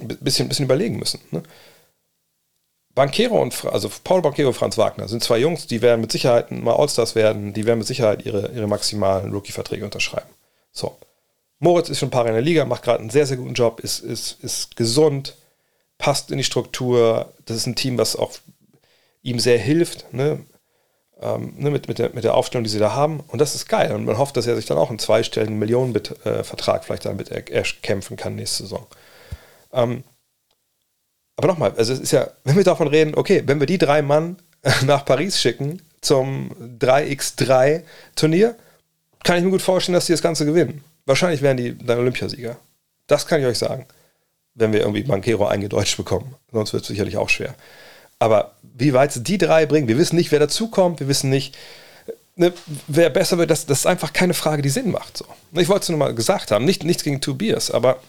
bisschen, 0.00 0.48
bisschen 0.48 0.66
überlegen 0.66 0.98
müssen. 0.98 1.20
Ne? 1.30 1.42
Banquero 2.94 3.40
und 3.40 3.64
also 3.64 3.90
Paul 4.04 4.22
Banquero 4.22 4.48
und 4.48 4.54
Franz 4.54 4.78
Wagner 4.78 5.08
sind 5.08 5.22
zwei 5.22 5.38
Jungs, 5.38 5.66
die 5.66 5.82
werden 5.82 6.00
mit 6.00 6.12
Sicherheit 6.12 6.50
mal 6.52 6.76
Allstars 6.76 7.14
werden, 7.14 7.52
die 7.52 7.66
werden 7.66 7.80
mit 7.80 7.88
Sicherheit 7.88 8.24
ihre, 8.24 8.52
ihre 8.52 8.68
maximalen 8.68 9.32
Rookie-Verträge 9.32 9.84
unterschreiben. 9.84 10.28
So. 10.70 10.96
Moritz 11.58 11.88
ist 11.88 11.98
schon 11.98 12.08
ein 12.08 12.12
paar 12.12 12.26
in 12.26 12.34
der 12.34 12.42
Liga, 12.42 12.64
macht 12.64 12.82
gerade 12.82 13.00
einen 13.00 13.10
sehr, 13.10 13.26
sehr 13.26 13.36
guten 13.36 13.54
Job, 13.54 13.80
ist, 13.80 14.00
ist, 14.00 14.38
ist 14.42 14.76
gesund, 14.76 15.34
passt 15.98 16.30
in 16.30 16.38
die 16.38 16.44
Struktur. 16.44 17.32
Das 17.46 17.56
ist 17.56 17.66
ein 17.66 17.76
Team, 17.76 17.98
was 17.98 18.16
auch 18.16 18.32
ihm 19.22 19.40
sehr 19.40 19.58
hilft, 19.58 20.12
ne? 20.12 20.44
Ähm, 21.20 21.54
ne, 21.56 21.70
mit, 21.70 21.88
mit, 21.88 21.98
der, 21.98 22.10
mit 22.12 22.24
der 22.24 22.34
Aufstellung, 22.34 22.64
die 22.64 22.70
sie 22.70 22.80
da 22.80 22.92
haben. 22.92 23.20
Und 23.28 23.40
das 23.40 23.54
ist 23.54 23.68
geil. 23.68 23.92
Und 23.92 24.04
man 24.04 24.18
hofft, 24.18 24.36
dass 24.36 24.46
er 24.46 24.56
sich 24.56 24.66
dann 24.66 24.78
auch 24.78 24.90
einen 24.90 24.98
zweistelligen 24.98 25.58
Millionenvertrag 25.58 26.82
äh, 26.82 26.84
vielleicht 26.84 27.04
damit 27.06 27.30
erkämpfen 27.30 28.16
kann 28.16 28.34
nächste 28.34 28.64
Saison. 28.64 28.86
Ähm, 29.74 30.04
aber 31.36 31.48
nochmal, 31.48 31.72
also 31.76 31.92
es 31.92 32.00
ist 32.00 32.12
ja, 32.12 32.28
wenn 32.44 32.56
wir 32.56 32.64
davon 32.64 32.88
reden, 32.88 33.14
okay, 33.16 33.42
wenn 33.46 33.60
wir 33.60 33.66
die 33.66 33.78
drei 33.78 34.02
Mann 34.02 34.36
nach 34.86 35.04
Paris 35.04 35.40
schicken 35.40 35.82
zum 36.00 36.50
3x3 36.78 37.82
Turnier, 38.14 38.54
kann 39.24 39.38
ich 39.38 39.44
mir 39.44 39.50
gut 39.50 39.62
vorstellen, 39.62 39.94
dass 39.94 40.06
die 40.06 40.12
das 40.12 40.22
Ganze 40.22 40.44
gewinnen. 40.46 40.84
Wahrscheinlich 41.06 41.42
werden 41.42 41.56
die 41.56 41.76
dann 41.76 41.98
Olympiasieger. 41.98 42.56
Das 43.06 43.26
kann 43.26 43.40
ich 43.40 43.46
euch 43.46 43.58
sagen. 43.58 43.86
Wenn 44.54 44.72
wir 44.72 44.80
irgendwie 44.80 45.02
Banquero 45.02 45.46
eingedeutscht 45.46 45.96
bekommen. 45.96 46.34
Sonst 46.52 46.72
wird 46.72 46.82
es 46.82 46.88
sicherlich 46.88 47.16
auch 47.16 47.28
schwer. 47.28 47.54
Aber 48.18 48.52
wie 48.62 48.94
weit 48.94 49.12
sie 49.12 49.22
die 49.22 49.38
drei 49.38 49.66
bringen, 49.66 49.88
wir 49.88 49.98
wissen 49.98 50.16
nicht, 50.16 50.30
wer 50.30 50.38
dazukommt, 50.38 51.00
wir 51.00 51.08
wissen 51.08 51.30
nicht, 51.30 51.56
ne, 52.36 52.52
wer 52.86 53.10
besser 53.10 53.38
wird, 53.38 53.50
das, 53.50 53.66
das 53.66 53.80
ist 53.80 53.86
einfach 53.86 54.12
keine 54.12 54.34
Frage, 54.34 54.62
die 54.62 54.70
Sinn 54.70 54.90
macht. 54.90 55.18
So. 55.18 55.26
Ich 55.52 55.68
wollte 55.68 55.82
es 55.84 55.88
nur 55.88 55.98
mal 55.98 56.14
gesagt 56.14 56.50
haben, 56.50 56.64
nicht, 56.64 56.84
nichts 56.84 57.02
gegen 57.02 57.20
Tobias, 57.20 57.70
aber 57.70 58.00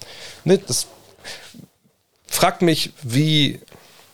ne, 0.43 0.57
das 0.57 0.87
fragt 2.27 2.61
mich, 2.61 2.91
wie, 3.03 3.59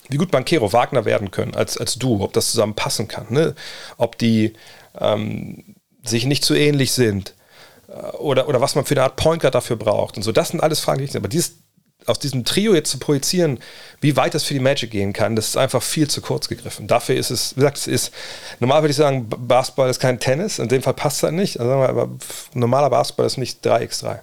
wie 0.08 0.16
gut 0.16 0.30
Banquero 0.30 0.72
Wagner 0.72 1.04
werden 1.04 1.30
können 1.30 1.54
als, 1.54 1.76
als 1.78 1.96
Duo, 1.96 2.22
ob 2.22 2.32
das 2.32 2.50
zusammen 2.50 2.74
passen 2.74 3.08
kann, 3.08 3.26
ne? 3.30 3.54
ob 3.96 4.18
die 4.18 4.54
ähm, 4.98 5.76
sich 6.04 6.26
nicht 6.26 6.44
zu 6.44 6.54
ähnlich 6.54 6.92
sind 6.92 7.34
äh, 7.88 8.16
oder, 8.16 8.48
oder 8.48 8.60
was 8.60 8.74
man 8.74 8.84
für 8.84 8.94
eine 8.94 9.04
Art 9.04 9.16
Point 9.16 9.42
Guard 9.42 9.54
dafür 9.54 9.76
braucht 9.76 10.16
und 10.16 10.22
so. 10.22 10.32
Das 10.32 10.48
sind 10.48 10.62
alles 10.62 10.80
Fragen, 10.80 10.98
die 10.98 11.04
ich 11.04 11.16
Aber 11.16 11.28
dieses, 11.28 11.54
aus 12.06 12.18
diesem 12.18 12.44
Trio 12.44 12.74
jetzt 12.74 12.90
zu 12.90 12.98
projizieren, 12.98 13.60
wie 14.00 14.16
weit 14.16 14.34
das 14.34 14.44
für 14.44 14.54
die 14.54 14.60
Magic 14.60 14.90
gehen 14.90 15.12
kann, 15.12 15.36
das 15.36 15.48
ist 15.48 15.56
einfach 15.56 15.82
viel 15.82 16.08
zu 16.08 16.20
kurz 16.20 16.48
gegriffen. 16.48 16.86
Dafür 16.86 17.14
ist 17.14 17.30
es, 17.30 17.52
wie 17.56 17.60
gesagt, 17.60 17.78
es 17.78 17.86
ist, 17.86 18.12
normal 18.60 18.82
würde 18.82 18.90
ich 18.90 18.96
sagen, 18.96 19.28
Basketball 19.28 19.88
ist 19.88 20.00
kein 20.00 20.18
Tennis, 20.18 20.58
in 20.58 20.68
dem 20.68 20.82
Fall 20.82 20.94
passt 20.94 21.22
halt 21.22 21.34
nicht. 21.34 21.60
Also, 21.60 21.72
aber 21.72 22.10
normaler 22.54 22.90
Basketball 22.90 23.26
ist 23.26 23.38
nicht 23.38 23.64
3x3. 23.64 24.20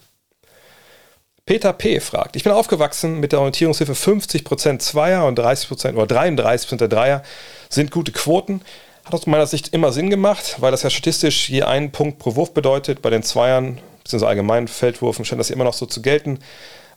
Peter 1.49 1.73
P. 1.73 1.99
fragt, 1.99 2.35
ich 2.35 2.43
bin 2.43 2.51
aufgewachsen 2.51 3.19
mit 3.19 3.31
der 3.31 3.39
Orientierungshilfe 3.39 3.93
50% 3.93 4.77
Zweier 4.77 5.25
und 5.25 5.39
30% 5.39 5.95
oder 5.95 6.15
33% 6.15 6.75
der 6.75 6.87
Dreier 6.87 7.23
sind 7.69 7.89
gute 7.89 8.11
Quoten. 8.11 8.61
Hat 9.03 9.15
aus 9.15 9.25
meiner 9.25 9.47
Sicht 9.47 9.69
immer 9.73 9.91
Sinn 9.91 10.11
gemacht, 10.11 10.57
weil 10.59 10.69
das 10.69 10.83
ja 10.83 10.91
statistisch 10.91 11.49
je 11.49 11.63
einen 11.63 11.91
Punkt 11.91 12.19
pro 12.19 12.35
Wurf 12.35 12.53
bedeutet. 12.53 13.01
Bei 13.01 13.09
den 13.09 13.23
Zweiern, 13.23 13.79
beziehungsweise 14.03 14.27
allgemeinen 14.27 14.67
Feldwurfen, 14.67 15.25
scheint 15.25 15.39
das 15.39 15.49
immer 15.49 15.63
noch 15.63 15.73
so 15.73 15.87
zu 15.87 16.03
gelten. 16.03 16.37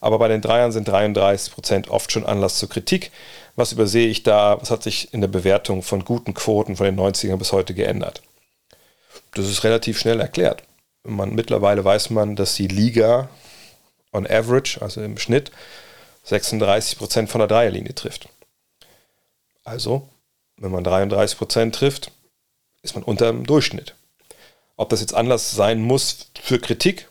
Aber 0.02 0.18
bei 0.18 0.28
den 0.28 0.42
Dreiern 0.42 0.70
sind 0.70 0.86
33% 0.86 1.88
oft 1.88 2.12
schon 2.12 2.26
Anlass 2.26 2.58
zur 2.58 2.68
Kritik. 2.68 3.10
Was 3.56 3.72
übersehe 3.72 4.08
ich 4.08 4.22
da? 4.22 4.58
Was 4.60 4.70
hat 4.70 4.82
sich 4.82 5.14
in 5.14 5.22
der 5.22 5.28
Bewertung 5.28 5.82
von 5.82 6.04
guten 6.04 6.34
Quoten 6.34 6.76
von 6.76 6.84
den 6.84 7.00
90ern 7.00 7.38
bis 7.38 7.52
heute 7.52 7.72
geändert? 7.72 8.20
Das 9.32 9.48
ist 9.48 9.64
relativ 9.64 9.98
schnell 9.98 10.20
erklärt. 10.20 10.62
Man, 11.04 11.34
mittlerweile 11.34 11.82
weiß 11.86 12.10
man, 12.10 12.36
dass 12.36 12.54
die 12.54 12.68
Liga 12.68 13.30
on 14.12 14.26
average, 14.26 14.80
also 14.80 15.02
im 15.02 15.18
Schnitt, 15.18 15.50
36% 16.26 17.26
von 17.26 17.38
der 17.40 17.48
Dreierlinie 17.48 17.94
trifft. 17.94 18.28
Also, 19.64 20.08
wenn 20.56 20.70
man 20.70 20.84
33% 20.84 21.72
trifft, 21.72 22.12
ist 22.82 22.94
man 22.94 23.04
unter 23.04 23.26
dem 23.26 23.46
Durchschnitt. 23.46 23.94
Ob 24.76 24.88
das 24.90 25.00
jetzt 25.00 25.14
Anlass 25.14 25.52
sein 25.52 25.80
muss 25.82 26.30
für 26.40 26.58
Kritik, 26.58 27.08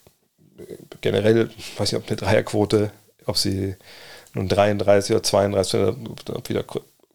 generell, 1.01 1.49
weiß 1.77 1.91
ich 1.91 1.97
ob 1.97 2.07
eine 2.07 2.17
Dreierquote, 2.17 2.91
ob 3.25 3.37
sie 3.37 3.75
nun 4.33 4.47
33 4.47 5.15
oder 5.15 5.23
32 5.23 5.79
oder 5.79 6.35
ob 6.35 6.49
wieder 6.49 6.65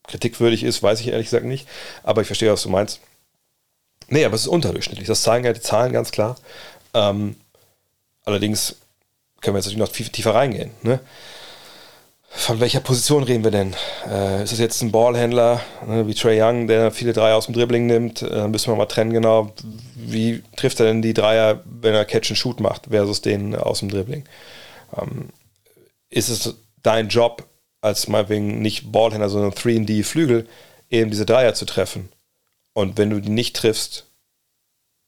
kritikwürdig 0.05 0.62
ist, 0.62 0.82
weiß 0.82 1.01
ich 1.01 1.09
ehrlich 1.09 1.26
gesagt 1.26 1.47
nicht. 1.47 1.68
Aber 2.03 2.20
ich 2.20 2.26
verstehe, 2.26 2.53
was 2.53 2.62
du 2.62 2.68
meinst. 2.68 3.01
Nee, 4.09 4.24
aber 4.24 4.34
es 4.34 4.43
ist 4.43 4.49
unterdurchschnittlich. 4.49 5.09
Das 5.09 5.22
zeigen 5.22 5.45
ja 5.45 5.53
die 5.53 5.61
Zahlen 5.61 5.93
ganz 5.93 6.12
klar. 6.12 6.37
Ähm, 6.95 7.37
allerdings 8.24 8.76
können 9.41 9.55
wir 9.55 9.59
jetzt 9.59 9.66
natürlich 9.66 9.78
noch 9.78 9.95
viel 9.95 10.09
tiefer 10.09 10.34
reingehen. 10.34 10.70
Ne? 10.82 11.01
Von 12.28 12.61
welcher 12.61 12.80
Position 12.80 13.22
reden 13.22 13.45
wir 13.45 13.51
denn? 13.51 13.74
Äh, 14.07 14.43
ist 14.43 14.53
es 14.53 14.59
jetzt 14.59 14.82
ein 14.82 14.93
Ballhändler 14.93 15.62
ne, 15.87 16.07
wie 16.07 16.14
Trey 16.14 16.41
Young, 16.41 16.66
der 16.66 16.91
viele 16.91 17.12
Dreier 17.12 17.37
aus 17.37 17.47
dem 17.47 17.55
Dribbling 17.55 17.87
nimmt? 17.87 18.22
Äh, 18.22 18.47
müssen 18.49 18.70
wir 18.70 18.76
mal 18.76 18.87
trennen, 18.87 19.12
genau. 19.12 19.53
Wie 19.95 20.43
trifft 20.55 20.78
er 20.80 20.87
denn 20.87 21.01
die 21.01 21.14
Dreier, 21.14 21.62
wenn 21.64 21.95
er 21.95 22.05
Catch 22.05 22.30
and 22.30 22.39
Shoot 22.39 22.61
macht, 22.61 22.89
versus 22.91 23.22
den 23.22 23.55
aus 23.57 23.80
dem 23.80 23.89
Dribbling? 23.89 24.24
Ähm, 24.97 25.30
ist 26.11 26.28
es 26.28 26.55
dein 26.82 27.09
Job, 27.09 27.47
als 27.80 28.07
meinetwegen 28.07 28.61
nicht 28.61 28.93
Ballhändler, 28.93 29.30
sondern 29.30 29.53
3D-Flügel, 29.53 30.47
eben 30.91 31.11
diese 31.11 31.26
Dreier 31.26 31.55
zu 31.55 31.64
treffen? 31.64 32.11
Und 32.74 32.99
wenn 32.99 33.11
du 33.11 33.20
die 33.20 33.30
nicht 33.30 33.57
triffst, 33.57 34.06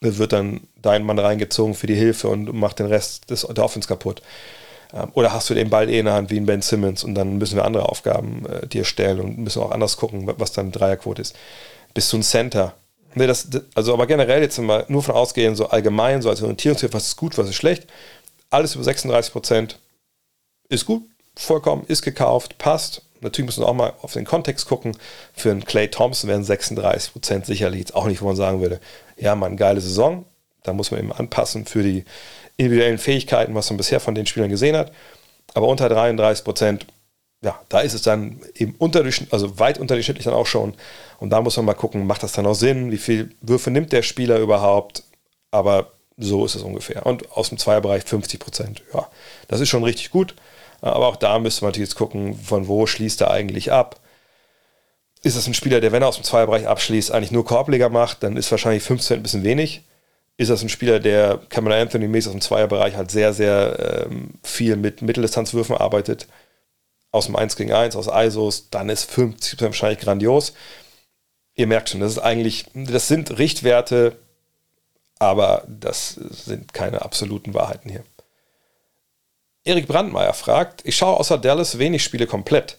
wird 0.01 0.33
dann 0.33 0.61
dein 0.81 1.05
Mann 1.05 1.19
reingezogen 1.19 1.75
für 1.75 1.87
die 1.87 1.95
Hilfe 1.95 2.29
und 2.29 2.53
macht 2.53 2.79
den 2.79 2.87
Rest 2.87 3.31
des, 3.31 3.43
der 3.43 3.65
Offense 3.65 3.89
kaputt. 3.89 4.23
Ähm, 4.93 5.11
oder 5.15 5.33
hast 5.33 5.51
du 5.51 5.55
den 5.55 5.71
Ball 5.71 5.89
eh 5.89 5.99
in 5.99 6.07
der 6.07 6.15
Hand 6.15 6.31
wie 6.31 6.39
ein 6.39 6.47
Ben 6.47 6.63
Simmons 6.63 7.05
und 7.05 7.15
dann 7.15 7.39
müssen 7.39 7.57
wir 7.57 7.65
andere 7.65 7.89
Aufgaben 7.89 8.47
äh, 8.47 8.67
dir 8.67 8.85
stellen 8.85 9.21
und 9.21 9.39
müssen 9.39 9.63
auch 9.63 9.71
anders 9.71 9.97
gucken, 9.97 10.33
was 10.39 10.53
deine 10.53 10.71
Dreierquote 10.71 11.23
ist. 11.23 11.37
Bist 11.95 12.13
du 12.13 12.19
ein 12.19 12.23
Center? 12.23 12.75
Nee, 13.15 13.27
das, 13.27 13.49
also 13.75 13.95
aber 13.95 14.07
generell 14.07 14.43
jetzt 14.43 14.59
mal 14.59 14.85
nur 14.89 15.03
von 15.03 15.15
ausgehen, 15.15 15.57
so 15.57 15.69
allgemein, 15.69 16.23
so 16.23 16.31
als 16.31 16.43
Orientierungshilfe, 16.43 16.95
was 16.95 17.09
ist 17.09 17.17
gut, 17.17 17.37
was 17.39 17.49
ist 17.49 17.57
schlecht. 17.57 17.87
Alles 18.51 18.75
über 18.75 18.85
36 18.85 19.33
Prozent 19.33 19.79
ist 20.69 20.85
gut, 20.87 21.03
vollkommen, 21.35 21.85
ist 21.89 22.03
gekauft, 22.03 22.59
passt. 22.59 23.03
Natürlich 23.21 23.47
müssen 23.47 23.63
wir 23.63 23.69
auch 23.69 23.75
mal 23.75 23.93
auf 24.03 24.13
den 24.13 24.25
Kontext 24.25 24.67
gucken. 24.67 24.97
Für 25.35 25.51
einen 25.51 25.65
Clay 25.65 25.89
Thompson 25.89 26.29
wären 26.29 26.45
36 26.45 27.13
Prozent 27.13 27.47
sicherlich 27.47 27.81
jetzt 27.81 27.95
auch 27.95 28.07
nicht, 28.07 28.23
wo 28.23 28.27
man 28.27 28.37
sagen 28.37 28.61
würde, 28.61 28.81
ja, 29.17 29.33
eine 29.33 29.57
geile 29.57 29.81
Saison. 29.81 30.25
Da 30.63 30.73
muss 30.73 30.91
man 30.91 31.01
eben 31.01 31.13
anpassen 31.13 31.67
für 31.67 31.83
die 31.83 32.05
individuellen 32.57 32.99
Fähigkeiten, 32.99 33.55
was 33.55 33.71
man 33.71 33.77
bisher 33.77 34.01
von 34.01 34.15
den 34.15 34.27
Spielern 34.27 34.51
gesehen 34.51 34.77
hat. 34.77 34.93
Aber 35.55 35.69
unter 35.69 35.89
33 35.89 36.45
Prozent, 36.45 36.87
ja, 37.41 37.59
da 37.69 37.81
ist 37.81 37.95
es 37.95 38.03
dann 38.03 38.41
eben 38.55 38.75
unterdurchschnittlich, 38.79 39.33
also 39.33 39.59
weit 39.59 39.79
unterdurchschnittlich 39.79 40.25
dann 40.25 40.35
auch 40.35 40.47
schon. 40.47 40.75
Und 41.21 41.31
da 41.31 41.41
muss 41.41 41.57
man 41.57 41.67
mal 41.67 41.75
gucken, 41.75 42.07
macht 42.07 42.23
das 42.23 42.33
dann 42.33 42.47
auch 42.47 42.55
Sinn? 42.55 42.91
Wie 42.91 42.99
viele 42.99 43.31
Würfe 43.41 43.71
nimmt 43.71 43.93
der 43.93 44.03
Spieler 44.03 44.39
überhaupt? 44.39 45.05
Aber 45.51 45.93
so 46.17 46.45
ist 46.45 46.57
es 46.57 46.63
ungefähr. 46.63 47.07
Und 47.07 47.31
aus 47.33 47.49
dem 47.49 47.59
Zweierbereich 47.59 48.05
50 48.05 48.41
Prozent. 48.41 48.83
Ja, 48.93 49.09
das 49.47 49.61
ist 49.61 49.69
schon 49.69 49.85
richtig 49.85 50.11
gut. 50.11 50.35
Aber 50.81 51.07
auch 51.07 51.17
da 51.17 51.39
müsste 51.39 51.65
man 51.65 51.71
natürlich 51.71 51.91
jetzt 51.91 51.99
gucken, 51.99 52.35
von 52.35 52.69
wo 52.69 52.87
schließt 52.87 53.21
er 53.21 53.31
eigentlich 53.31 53.73
ab 53.73 54.01
ist 55.23 55.37
das 55.37 55.47
ein 55.47 55.55
Spieler, 55.55 55.81
der, 55.81 55.93
wenn 55.93 56.03
er 56.03 56.09
aus 56.09 56.17
dem 56.17 56.25
Zweierbereich 56.25 56.67
abschließt, 56.67 57.11
eigentlich 57.11 57.33
nur 57.33 57.45
Korbleger 57.45 57.89
macht, 57.89 58.23
dann 58.23 58.37
ist 58.37 58.51
wahrscheinlich 58.51 58.83
15 58.83 59.19
ein 59.19 59.23
bisschen 59.23 59.45
wenig. 59.45 59.83
Ist 60.37 60.51
das 60.51 60.63
ein 60.63 60.69
Spieler, 60.69 61.01
der 61.01 61.41
Cameron 61.49 61.81
Anthony 61.81 62.07
mäßig 62.07 62.29
aus 62.29 62.35
dem 62.35 62.41
Zweierbereich 62.41 62.95
halt 62.95 63.11
sehr, 63.11 63.33
sehr 63.33 64.07
ähm, 64.07 64.35
viel 64.45 64.77
mit 64.77 65.03
Mitteldistanzwürfen 65.03 65.77
arbeitet, 65.77 66.29
aus 67.11 67.27
dem 67.27 67.35
1 67.35 67.57
gegen 67.57 67.73
1, 67.73 67.97
aus 67.97 68.07
ISOs, 68.07 68.71
dann 68.71 68.89
ist 68.89 69.11
50 69.11 69.61
wahrscheinlich 69.61 69.99
grandios. 69.99 70.53
Ihr 71.57 71.67
merkt 71.67 71.89
schon, 71.89 72.01
das 72.01 72.13
ist 72.13 72.19
eigentlich, 72.19 72.67
das 72.75 73.09
sind 73.09 73.39
Richtwerte, 73.39 74.17
aber 75.19 75.65
das 75.67 76.11
sind 76.11 76.73
keine 76.73 77.03
absoluten 77.03 77.55
Wahrheiten 77.55 77.91
hier. 77.91 78.05
Erik 79.69 79.87
Brandmeier 79.87 80.33
fragt, 80.33 80.81
ich 80.85 80.97
schaue 80.97 81.19
außer 81.19 81.37
Dallas 81.37 81.79
wenig 81.79 82.03
Spiele 82.03 82.27
komplett. 82.27 82.79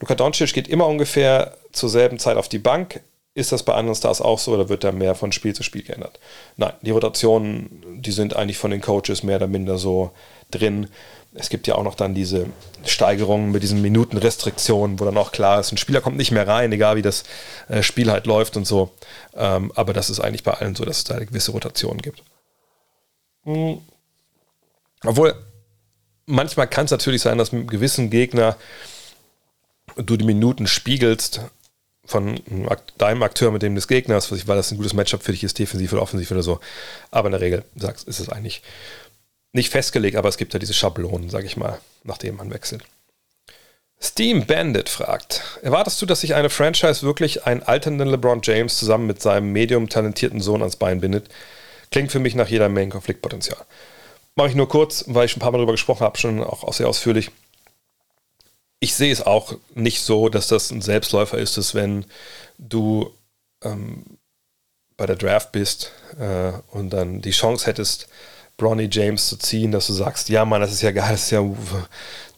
Luka 0.00 0.14
Doncic 0.14 0.54
geht 0.54 0.68
immer 0.68 0.86
ungefähr 0.86 1.56
zur 1.72 1.90
selben 1.90 2.18
Zeit 2.18 2.38
auf 2.38 2.48
die 2.48 2.58
Bank. 2.58 3.00
Ist 3.34 3.52
das 3.52 3.62
bei 3.62 3.74
anderen 3.74 3.94
Stars 3.94 4.22
auch 4.22 4.38
so 4.38 4.52
oder 4.52 4.70
wird 4.70 4.82
da 4.82 4.90
mehr 4.90 5.14
von 5.14 5.32
Spiel 5.32 5.54
zu 5.54 5.62
Spiel 5.62 5.82
geändert? 5.82 6.18
Nein, 6.56 6.72
die 6.80 6.90
Rotationen, 6.90 8.00
die 8.00 8.10
sind 8.10 8.34
eigentlich 8.34 8.56
von 8.56 8.70
den 8.70 8.80
Coaches 8.80 9.22
mehr 9.22 9.36
oder 9.36 9.46
minder 9.46 9.76
so 9.76 10.12
drin. 10.50 10.88
Es 11.34 11.50
gibt 11.50 11.66
ja 11.66 11.74
auch 11.74 11.84
noch 11.84 11.94
dann 11.94 12.14
diese 12.14 12.46
Steigerungen 12.86 13.52
mit 13.52 13.62
diesen 13.62 13.82
Minutenrestriktionen, 13.82 14.98
wo 14.98 15.04
dann 15.04 15.18
auch 15.18 15.32
klar 15.32 15.60
ist, 15.60 15.70
ein 15.70 15.76
Spieler 15.76 16.00
kommt 16.00 16.16
nicht 16.16 16.32
mehr 16.32 16.48
rein, 16.48 16.72
egal 16.72 16.96
wie 16.96 17.02
das 17.02 17.24
äh, 17.68 17.82
Spiel 17.82 18.10
halt 18.10 18.26
läuft 18.26 18.56
und 18.56 18.66
so. 18.66 18.90
Ähm, 19.36 19.70
aber 19.76 19.92
das 19.92 20.08
ist 20.08 20.20
eigentlich 20.20 20.42
bei 20.42 20.54
allen 20.54 20.74
so, 20.74 20.84
dass 20.84 20.98
es 20.98 21.04
da 21.04 21.18
gewisse 21.18 21.52
Rotation 21.52 21.98
gibt. 21.98 22.22
Mhm. 23.44 23.82
Obwohl, 25.04 25.34
manchmal 26.30 26.66
kann 26.66 26.86
es 26.86 26.90
natürlich 26.90 27.22
sein, 27.22 27.38
dass 27.38 27.52
mit 27.52 27.60
einem 27.60 27.70
gewissen 27.70 28.10
Gegner 28.10 28.56
du 29.96 30.16
die 30.16 30.24
Minuten 30.24 30.66
spiegelst 30.66 31.40
von 32.04 32.40
deinem 32.98 33.22
Akteur 33.22 33.52
mit 33.52 33.62
dem 33.62 33.74
des 33.74 33.86
Gegners, 33.86 34.32
weil 34.32 34.56
das 34.56 34.70
ein 34.72 34.76
gutes 34.76 34.94
Matchup 34.94 35.22
für 35.22 35.32
dich 35.32 35.44
ist, 35.44 35.58
defensiv 35.58 35.92
oder 35.92 36.02
offensiv 36.02 36.30
oder 36.30 36.42
so. 36.42 36.60
Aber 37.10 37.28
in 37.28 37.32
der 37.32 37.40
Regel 37.40 37.64
sagst, 37.76 38.08
ist 38.08 38.18
es 38.18 38.28
eigentlich 38.28 38.62
nicht 39.52 39.70
festgelegt, 39.70 40.16
aber 40.16 40.28
es 40.28 40.36
gibt 40.36 40.52
ja 40.52 40.58
diese 40.58 40.74
Schablonen, 40.74 41.30
sage 41.30 41.46
ich 41.46 41.56
mal, 41.56 41.80
nachdem 42.04 42.36
man 42.36 42.50
wechselt. 42.50 42.82
Steam 44.02 44.46
Bandit 44.46 44.88
fragt: 44.88 45.58
Erwartest 45.62 46.00
du, 46.00 46.06
dass 46.06 46.22
sich 46.22 46.34
eine 46.34 46.50
Franchise 46.50 47.02
wirklich 47.02 47.44
einen 47.44 47.62
alternden 47.62 48.08
LeBron 48.08 48.40
James 48.42 48.78
zusammen 48.78 49.06
mit 49.06 49.20
seinem 49.20 49.52
medium 49.52 49.88
talentierten 49.88 50.40
Sohn 50.40 50.62
ans 50.62 50.76
Bein 50.76 51.00
bindet? 51.00 51.28
Klingt 51.90 52.10
für 52.10 52.18
mich 52.18 52.34
nach 52.34 52.48
jeder 52.48 52.68
Menge 52.68 52.92
Konfliktpotenzial. 52.92 53.58
Mache 54.36 54.48
ich 54.48 54.54
nur 54.54 54.68
kurz, 54.68 55.04
weil 55.08 55.26
ich 55.26 55.32
schon 55.32 55.40
ein 55.40 55.42
paar 55.42 55.52
Mal 55.52 55.58
darüber 55.58 55.72
gesprochen 55.72 56.00
habe, 56.00 56.18
schon 56.18 56.42
auch 56.42 56.72
sehr 56.72 56.88
ausführlich 56.88 57.30
ich 58.80 58.94
sehe 58.94 59.12
es 59.12 59.24
auch 59.24 59.54
nicht 59.74 60.00
so, 60.00 60.28
dass 60.30 60.48
das 60.48 60.70
ein 60.70 60.80
Selbstläufer 60.80 61.38
ist, 61.38 61.58
dass 61.58 61.74
wenn 61.74 62.06
du 62.58 63.14
ähm, 63.62 64.04
bei 64.96 65.06
der 65.06 65.16
Draft 65.16 65.52
bist 65.52 65.92
äh, 66.18 66.52
und 66.72 66.90
dann 66.90 67.20
die 67.20 67.30
Chance 67.30 67.66
hättest, 67.66 68.08
Bronny 68.56 68.88
James 68.90 69.28
zu 69.28 69.36
ziehen, 69.36 69.70
dass 69.70 69.86
du 69.86 69.92
sagst, 69.92 70.28
ja 70.30 70.44
Mann, 70.44 70.62
das 70.62 70.72
ist 70.72 70.82
ja 70.82 70.92
geil, 70.92 71.12
das 71.12 71.24
ist 71.24 71.30
ja 71.30 71.44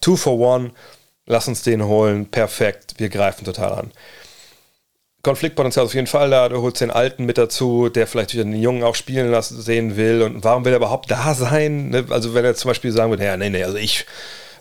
two 0.01 0.17
for 0.17 0.39
one, 0.39 0.73
lass 1.27 1.49
uns 1.49 1.63
den 1.63 1.85
holen, 1.85 2.27
perfekt, 2.27 2.95
wir 2.99 3.09
greifen 3.09 3.45
total 3.45 3.73
an. 3.73 3.93
Konfliktpotenzial 5.23 5.87
auf 5.87 5.95
jeden 5.95 6.09
Fall 6.09 6.31
da, 6.31 6.49
du 6.49 6.63
holst 6.63 6.81
den 6.81 6.91
Alten 6.91 7.25
mit 7.25 7.39
dazu, 7.39 7.89
der 7.89 8.07
vielleicht 8.07 8.35
wieder 8.35 8.45
den 8.45 8.61
Jungen 8.61 8.83
auch 8.83 8.97
spielen 8.97 9.31
lassen, 9.31 9.61
sehen 9.61 9.97
will 9.97 10.23
und 10.23 10.43
warum 10.43 10.65
will 10.65 10.73
er 10.73 10.79
überhaupt 10.79 11.11
da 11.11 11.35
sein? 11.35 11.91
Ne? 11.91 12.07
Also 12.11 12.35
wenn 12.35 12.45
er 12.45 12.57
zum 12.57 12.71
Beispiel 12.71 12.91
sagen 12.91 13.11
würde, 13.11 13.25
ja, 13.25 13.37
nee, 13.37 13.51
nee, 13.51 13.63
also 13.63 13.77
ich 13.77 14.05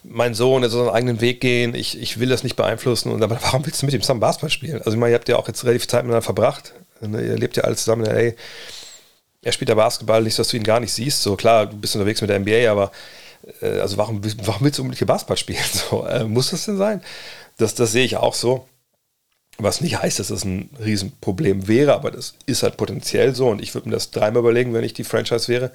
mein 0.04 0.34
Sohn, 0.34 0.62
der 0.62 0.70
soll 0.70 0.86
seinen 0.86 0.96
eigenen 0.96 1.22
Weg 1.22 1.42
gehen, 1.42 1.76
ich, 1.76 2.00
ich 2.00 2.20
will 2.20 2.30
das 2.30 2.44
nicht 2.44 2.56
beeinflussen. 2.56 3.12
Und 3.12 3.24
aber 3.24 3.40
warum 3.42 3.66
willst 3.66 3.82
du 3.82 3.86
mit 3.86 3.96
ihm 3.96 4.02
zusammen 4.02 4.20
Basketball 4.20 4.50
spielen? 4.50 4.78
Also 4.80 4.92
ich 4.92 4.98
meine, 4.98 5.12
ihr 5.12 5.16
habt 5.16 5.30
ja 5.30 5.38
auch 5.38 5.48
jetzt 5.48 5.64
relativ 5.64 5.88
Zeit 5.88 6.04
miteinander 6.04 6.24
verbracht. 6.24 6.74
Ne? 7.02 7.22
Ihr 7.22 7.38
lebt 7.38 7.58
ja 7.58 7.64
alle 7.64 7.76
zusammen 7.76 8.06
LA. 8.06 8.34
Er 9.44 9.52
spielt 9.52 9.70
da 9.70 9.76
Basketball, 9.76 10.22
nicht, 10.22 10.38
dass 10.38 10.50
du 10.50 10.58
ihn 10.58 10.64
gar 10.64 10.80
nicht 10.80 10.94
siehst. 10.94 11.24
So 11.24 11.36
klar, 11.36 11.66
du 11.66 11.78
bist 11.78 11.96
unterwegs 11.96 12.22
mit 12.22 12.30
der 12.30 12.40
NBA, 12.40 12.72
aber 12.72 12.92
äh, 13.62 13.80
also 13.80 13.98
warum, 13.98 14.22
warum 14.44 14.64
willst 14.64 14.78
du 14.78 14.84
unbedingt 14.84 15.08
Basketball 15.08 15.38
spielen? 15.38 15.60
So, 15.90 16.06
äh, 16.06 16.24
muss 16.24 16.52
das 16.52 16.66
denn 16.66 16.78
sein? 16.78 17.02
Das, 17.58 17.74
das 17.76 17.92
sehe 17.92 18.06
ich 18.06 18.18
auch 18.18 18.36
so. 18.36 18.68
Was 19.62 19.82
nicht 19.82 20.02
heißt, 20.02 20.20
dass 20.20 20.30
das 20.30 20.44
ein 20.44 20.70
Riesenproblem 20.84 21.68
wäre, 21.68 21.94
aber 21.94 22.12
das 22.12 22.34
ist 22.46 22.64
halt 22.64 22.78
potenziell 22.78 23.36
so 23.36 23.50
und 23.50 23.62
ich 23.62 23.74
würde 23.74 23.90
mir 23.90 23.96
das 23.96 24.12
dreimal 24.12 24.42
überlegen, 24.42 24.74
wenn 24.74 24.84
ich 24.84 24.94
die 24.94 25.04
Franchise 25.04 25.48
wäre. 25.48 25.72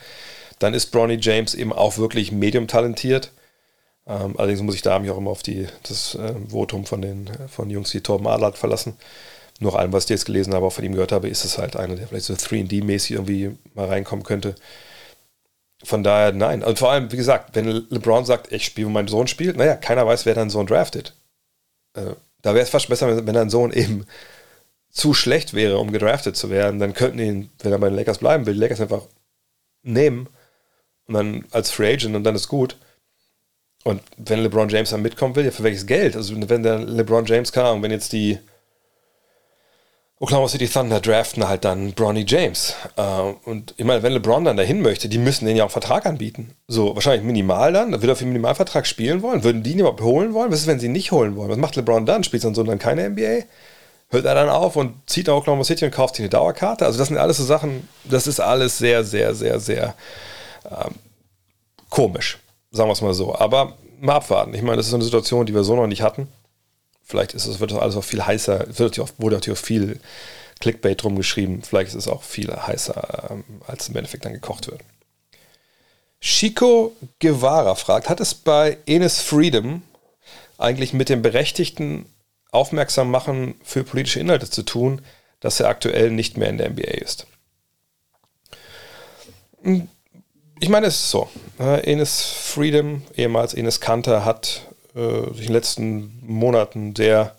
Dann 0.58 0.74
ist 0.74 0.86
Bronny 0.90 1.18
James 1.20 1.54
eben 1.54 1.72
auch 1.72 1.98
wirklich 1.98 2.32
medium 2.32 2.66
talentiert. 2.66 3.30
Ähm, 4.06 4.34
allerdings 4.38 4.62
muss 4.62 4.74
ich 4.74 4.82
da 4.82 4.98
mich 4.98 5.10
auch 5.10 5.18
immer 5.18 5.30
auf 5.30 5.42
die, 5.42 5.66
das 5.84 6.14
äh, 6.14 6.34
Votum 6.48 6.86
von 6.86 7.02
den 7.02 7.30
von 7.48 7.70
Jungs 7.70 7.92
wie 7.94 8.00
Torben 8.00 8.26
Adler 8.26 8.52
verlassen. 8.52 8.96
Nach 9.60 9.74
allem, 9.74 9.92
was 9.92 10.04
ich 10.04 10.10
jetzt 10.10 10.26
gelesen 10.26 10.54
habe, 10.54 10.66
auch 10.66 10.72
von 10.72 10.84
ihm 10.84 10.92
gehört 10.92 11.12
habe, 11.12 11.28
ist 11.28 11.44
es 11.44 11.58
halt 11.58 11.76
einer, 11.76 11.96
der 11.96 12.08
vielleicht 12.08 12.26
so 12.26 12.34
3D-mäßig 12.34 13.12
irgendwie 13.12 13.56
mal 13.74 13.86
reinkommen 13.86 14.24
könnte. 14.24 14.54
Von 15.84 16.02
daher, 16.02 16.32
nein. 16.32 16.62
Und 16.62 16.78
vor 16.78 16.90
allem, 16.90 17.12
wie 17.12 17.16
gesagt, 17.16 17.54
wenn 17.54 17.66
LeBron 17.66 18.24
sagt, 18.24 18.52
ich 18.52 18.64
spiele, 18.64 18.88
wo 18.88 18.90
mein 18.90 19.08
Sohn 19.08 19.26
spielt, 19.28 19.56
naja, 19.56 19.76
keiner 19.76 20.06
weiß, 20.06 20.26
wer 20.26 20.34
dein 20.34 20.50
Sohn 20.50 20.66
draftet. 20.66 21.14
Äh, 21.94 22.14
da 22.46 22.54
wäre 22.54 22.62
es 22.62 22.70
fast 22.70 22.88
besser, 22.88 23.26
wenn, 23.26 23.34
dein 23.34 23.50
Sohn 23.50 23.72
eben 23.72 24.06
zu 24.88 25.14
schlecht 25.14 25.52
wäre, 25.52 25.78
um 25.78 25.90
gedraftet 25.90 26.36
zu 26.36 26.48
werden. 26.48 26.78
Dann 26.78 26.94
könnten 26.94 27.18
ihn, 27.18 27.50
wenn 27.58 27.72
er 27.72 27.78
bei 27.78 27.88
den 27.88 27.96
Lakers 27.96 28.18
bleiben 28.18 28.46
will, 28.46 28.54
die 28.54 28.60
Lakers 28.60 28.80
einfach 28.80 29.02
nehmen 29.82 30.28
und 31.06 31.14
dann 31.14 31.44
als 31.50 31.72
Free 31.72 31.92
Agent 31.92 32.14
und 32.14 32.22
dann 32.22 32.36
ist 32.36 32.46
gut. 32.46 32.76
Und 33.82 34.00
wenn 34.16 34.38
LeBron 34.38 34.68
James 34.68 34.90
dann 34.90 35.02
mitkommen 35.02 35.34
will, 35.34 35.44
ja, 35.44 35.50
für 35.50 35.64
welches 35.64 35.86
Geld? 35.86 36.14
Also 36.14 36.34
wenn 36.48 36.62
der 36.62 36.78
LeBron 36.78 37.26
James 37.26 37.50
kam, 37.50 37.82
wenn 37.82 37.90
jetzt 37.90 38.12
die 38.12 38.38
Oklahoma 40.18 40.48
City 40.48 40.66
Thunder 40.66 41.00
draften 41.00 41.46
halt 41.46 41.64
dann 41.66 41.92
Bronny 41.92 42.24
James. 42.26 42.74
Äh, 42.96 43.02
und 43.44 43.74
ich 43.76 43.84
meine, 43.84 44.02
wenn 44.02 44.12
LeBron 44.12 44.44
dann 44.44 44.56
dahin 44.56 44.80
möchte, 44.80 45.10
die 45.10 45.18
müssen 45.18 45.44
den 45.44 45.56
ja 45.56 45.64
auch 45.64 45.68
einen 45.68 45.72
Vertrag 45.72 46.06
anbieten. 46.06 46.52
So, 46.68 46.94
wahrscheinlich 46.94 47.22
minimal 47.22 47.72
dann. 47.74 47.92
Dann 47.92 48.00
würde 48.00 48.12
er 48.12 48.16
für 48.16 48.22
einen 48.22 48.32
Minimalvertrag 48.32 48.86
spielen 48.86 49.20
wollen. 49.20 49.44
Würden 49.44 49.62
die 49.62 49.72
ihn 49.72 49.80
überhaupt 49.80 50.00
holen 50.00 50.32
wollen? 50.32 50.50
Was 50.50 50.60
ist, 50.60 50.66
wenn 50.66 50.80
sie 50.80 50.86
ihn 50.86 50.92
nicht 50.92 51.12
holen 51.12 51.36
wollen? 51.36 51.50
Was 51.50 51.58
macht 51.58 51.76
LeBron 51.76 52.06
dann? 52.06 52.24
Spielt 52.24 52.44
dann 52.44 52.54
so 52.54 52.62
dann 52.62 52.78
keine 52.78 53.10
NBA? 53.10 53.44
Hört 54.08 54.24
er 54.24 54.34
dann 54.34 54.48
auf 54.48 54.76
und 54.76 54.94
zieht 55.06 55.26
nach 55.26 55.34
Oklahoma 55.34 55.64
City 55.64 55.84
und 55.84 55.90
kauft 55.90 56.14
sich 56.14 56.22
eine 56.22 56.30
Dauerkarte? 56.30 56.86
Also 56.86 56.98
das 56.98 57.08
sind 57.08 57.18
alles 57.18 57.36
so 57.36 57.44
Sachen, 57.44 57.86
das 58.04 58.26
ist 58.26 58.40
alles 58.40 58.78
sehr, 58.78 59.04
sehr, 59.04 59.34
sehr, 59.34 59.60
sehr 59.60 59.94
ähm, 60.70 60.94
komisch. 61.90 62.38
Sagen 62.70 62.88
wir 62.88 62.92
es 62.94 63.02
mal 63.02 63.12
so. 63.14 63.34
Aber 63.34 63.76
mal 64.00 64.16
abwarten. 64.16 64.54
Ich 64.54 64.62
meine, 64.62 64.76
das 64.78 64.86
ist 64.86 64.94
eine 64.94 65.04
Situation, 65.04 65.44
die 65.44 65.54
wir 65.54 65.64
so 65.64 65.76
noch 65.76 65.88
nicht 65.88 66.02
hatten. 66.02 66.28
Vielleicht 67.06 67.34
ist 67.34 67.46
es, 67.46 67.60
wird 67.60 67.70
das 67.70 67.78
alles 67.78 67.96
auch 67.96 68.04
viel 68.04 68.26
heißer, 68.26 68.78
wird 68.78 68.98
auch, 68.98 69.08
wurde 69.18 69.36
natürlich 69.36 69.58
auch 69.58 69.64
viel 69.64 70.00
Clickbait 70.58 71.00
drum 71.00 71.16
geschrieben. 71.16 71.62
Vielleicht 71.62 71.90
ist 71.90 71.94
es 71.94 72.08
auch 72.08 72.24
viel 72.24 72.52
heißer, 72.52 73.28
ähm, 73.30 73.44
als 73.66 73.88
im 73.88 73.96
Endeffekt 73.96 74.24
dann 74.24 74.32
gekocht 74.32 74.66
wird. 74.66 74.80
Chico 76.20 76.96
Guevara 77.20 77.76
fragt, 77.76 78.08
hat 78.08 78.20
es 78.20 78.34
bei 78.34 78.78
Enes 78.86 79.20
Freedom 79.20 79.82
eigentlich 80.58 80.92
mit 80.92 81.08
dem 81.08 81.22
berechtigten 81.22 82.06
Aufmerksammachen 82.50 83.54
für 83.62 83.84
politische 83.84 84.18
Inhalte 84.18 84.50
zu 84.50 84.64
tun, 84.64 85.02
dass 85.38 85.60
er 85.60 85.68
aktuell 85.68 86.10
nicht 86.10 86.36
mehr 86.36 86.48
in 86.48 86.58
der 86.58 86.70
NBA 86.70 86.90
ist? 86.90 87.28
Hm, 89.62 89.88
ich 90.58 90.70
meine, 90.70 90.86
es 90.86 90.96
ist 90.96 91.10
so. 91.10 91.28
Enes 91.58 92.22
Freedom, 92.22 93.02
ehemals 93.14 93.54
Enes 93.54 93.80
Kanter, 93.80 94.24
hat 94.24 94.62
äh, 94.96 95.32
sich 95.34 95.42
in 95.42 95.46
den 95.46 95.52
letzten 95.52 96.18
Monaten 96.26 96.96
sehr 96.96 97.36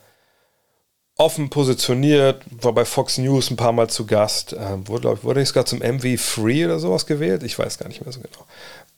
offen 1.18 1.50
positioniert, 1.50 2.44
war 2.62 2.74
bei 2.74 2.86
Fox 2.86 3.18
News 3.18 3.50
ein 3.50 3.58
paar 3.58 3.72
Mal 3.72 3.90
zu 3.90 4.06
Gast, 4.06 4.54
äh, 4.54 4.88
wurde, 4.88 5.02
glaube 5.02 5.18
ich, 5.18 5.24
wurde 5.24 5.40
nicht 5.40 5.50
sogar 5.50 5.66
zum 5.66 5.80
MV 5.80 6.22
Free 6.22 6.66
oder 6.66 6.80
sowas 6.80 7.06
gewählt? 7.06 7.44
Ich 7.44 7.58
weiß 7.58 7.80
gar 7.80 7.88
nicht 7.88 8.06
mehr 8.06 8.14
so 8.14 8.22
genau. 8.22 8.46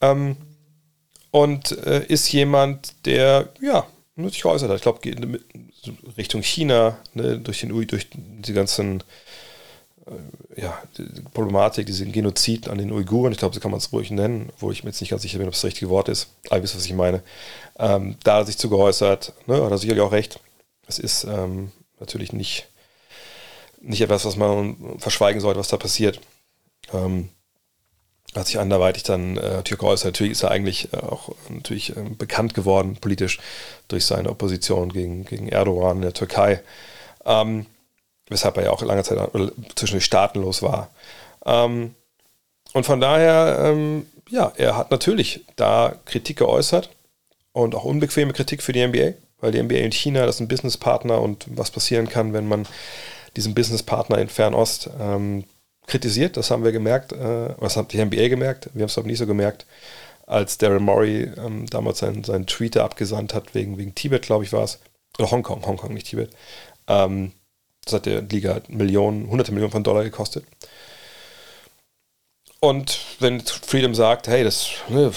Ähm, 0.01 0.35
und 1.31 1.77
äh, 1.85 2.05
ist 2.07 2.31
jemand, 2.31 3.05
der, 3.05 3.49
ja, 3.61 3.87
sich 4.17 4.41
geäußert 4.41 4.69
hat. 4.69 4.75
Ich 4.77 4.81
glaube, 4.81 4.99
Richtung 6.17 6.41
China, 6.41 6.97
ne, 7.13 7.39
durch, 7.39 7.61
den, 7.61 7.87
durch 7.87 8.07
die 8.11 8.53
ganzen 8.53 9.03
ja, 10.55 10.81
die 10.97 11.03
Problematik, 11.33 11.85
diesen 11.85 12.11
Genozid 12.11 12.67
an 12.67 12.77
den 12.77 12.91
Uiguren, 12.91 13.31
ich 13.31 13.37
glaube, 13.37 13.53
so 13.53 13.61
kann 13.61 13.71
man 13.71 13.79
es 13.79 13.91
ruhig 13.93 14.11
nennen, 14.11 14.51
wo 14.57 14.71
ich 14.71 14.83
mir 14.83 14.89
jetzt 14.89 15.01
nicht 15.01 15.09
ganz 15.09 15.21
sicher 15.21 15.37
bin, 15.37 15.47
ob 15.47 15.53
es 15.53 15.61
das 15.61 15.67
richtige 15.67 15.89
Wort 15.89 16.09
ist, 16.09 16.29
aber 16.47 16.57
ihr 16.57 16.63
wisst, 16.63 16.75
was 16.75 16.85
ich 16.85 16.93
meine. 16.93 17.21
Ähm, 17.77 18.17
da 18.23 18.35
hat 18.35 18.43
er 18.43 18.45
sich 18.47 18.57
zu 18.57 18.69
geäußert, 18.69 19.33
ne, 19.47 19.63
hat 19.63 19.71
er 19.71 19.77
sicherlich 19.77 20.01
auch 20.01 20.11
recht. 20.11 20.39
Es 20.87 20.99
ist 20.99 21.23
ähm, 21.23 21.71
natürlich 21.99 22.33
nicht, 22.33 22.67
nicht 23.81 24.01
etwas, 24.01 24.25
was 24.25 24.35
man 24.35 24.97
verschweigen 24.97 25.41
sollte, 25.41 25.59
was 25.59 25.67
da 25.67 25.77
passiert. 25.77 26.19
Ähm, 26.91 27.29
hat 28.35 28.47
sich 28.47 28.59
anderweitig 28.59 29.03
dann 29.03 29.37
äh, 29.37 29.55
natürlich 29.55 29.79
geäußert. 29.79 30.13
Natürlich 30.13 30.33
ist 30.33 30.43
er 30.43 30.51
eigentlich 30.51 30.93
äh, 30.93 30.97
auch 30.97 31.29
natürlich 31.49 31.95
äh, 31.95 32.01
bekannt 32.01 32.53
geworden 32.53 32.97
politisch 32.99 33.39
durch 33.87 34.05
seine 34.05 34.29
Opposition 34.29 34.91
gegen, 34.91 35.25
gegen 35.25 35.47
Erdogan 35.47 35.97
in 35.97 36.01
der 36.03 36.13
Türkei. 36.13 36.61
Ähm, 37.25 37.65
weshalb 38.29 38.57
er 38.57 38.65
ja 38.65 38.71
auch 38.71 38.81
lange 38.81 39.03
Zeit 39.03 39.19
zwischendurch 39.75 40.05
staatenlos 40.05 40.61
war. 40.61 40.89
Ähm, 41.45 41.95
und 42.73 42.85
von 42.85 43.01
daher, 43.01 43.59
ähm, 43.65 44.05
ja, 44.29 44.51
er 44.55 44.77
hat 44.77 44.91
natürlich 44.91 45.45
da 45.55 45.95
Kritik 46.05 46.37
geäußert 46.37 46.89
und 47.51 47.75
auch 47.75 47.83
unbequeme 47.83 48.33
Kritik 48.33 48.61
für 48.61 48.73
die 48.73 48.85
NBA, 48.85 49.13
weil 49.41 49.51
die 49.51 49.61
NBA 49.61 49.77
in 49.77 49.91
China, 49.91 50.25
das 50.25 50.35
ist 50.35 50.41
ein 50.41 50.47
Businesspartner 50.47 51.21
und 51.21 51.45
was 51.49 51.71
passieren 51.71 52.07
kann, 52.07 52.33
wenn 52.33 52.47
man 52.47 52.67
diesen 53.35 53.55
Businesspartner 53.55 54.19
in 54.19 54.29
Fernost 54.29 54.89
ähm, 54.99 55.45
kritisiert, 55.87 56.37
das 56.37 56.51
haben 56.51 56.63
wir 56.63 56.71
gemerkt, 56.71 57.13
äh, 57.13 57.55
was 57.57 57.75
hat 57.75 57.91
die 57.93 58.03
NBA 58.03 58.27
gemerkt, 58.27 58.69
wir 58.73 58.83
haben 58.83 58.89
es 58.89 58.97
aber 58.97 59.07
nicht 59.07 59.17
so 59.17 59.25
gemerkt, 59.25 59.65
als 60.27 60.59
Daryl 60.59 60.79
Morey 60.79 61.31
ähm, 61.37 61.65
damals 61.67 61.99
seinen, 61.99 62.23
seinen 62.23 62.45
Tweeter 62.45 62.83
abgesandt 62.83 63.33
hat, 63.33 63.55
wegen, 63.55 63.79
wegen 63.79 63.95
Tibet, 63.95 64.21
glaube 64.21 64.43
ich, 64.43 64.53
war 64.53 64.63
es, 64.63 64.79
oder 65.17 65.31
Hongkong, 65.31 65.65
Hongkong, 65.65 65.93
nicht 65.93 66.07
Tibet, 66.07 66.29
ähm, 66.87 67.31
das 67.89 67.97
hat 67.97 68.05
der 68.05 68.21
Liga 68.21 68.61
Millionen, 68.67 69.29
hunderte 69.29 69.51
Millionen 69.51 69.71
von 69.71 69.83
Dollar 69.83 70.03
gekostet. 70.03 70.45
Und 72.61 72.99
wenn 73.19 73.39
Freedom 73.39 73.95
sagt, 73.95 74.27
hey, 74.27 74.43
das 74.43 74.69
ne, 74.89 75.13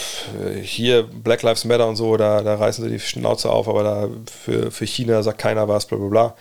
hier 0.62 1.02
Black 1.02 1.42
Lives 1.42 1.64
Matter 1.64 1.88
und 1.88 1.96
so, 1.96 2.16
da, 2.16 2.40
da 2.42 2.54
reißen 2.54 2.84
sie 2.84 2.90
die 2.90 3.00
Schnauze 3.00 3.50
auf, 3.50 3.68
aber 3.68 3.82
da 3.82 4.08
für, 4.30 4.70
für 4.70 4.86
China 4.86 5.22
sagt 5.24 5.38
keiner 5.38 5.66
was, 5.66 5.86
bla 5.86 5.98
bla 5.98 6.08
bla. 6.08 6.36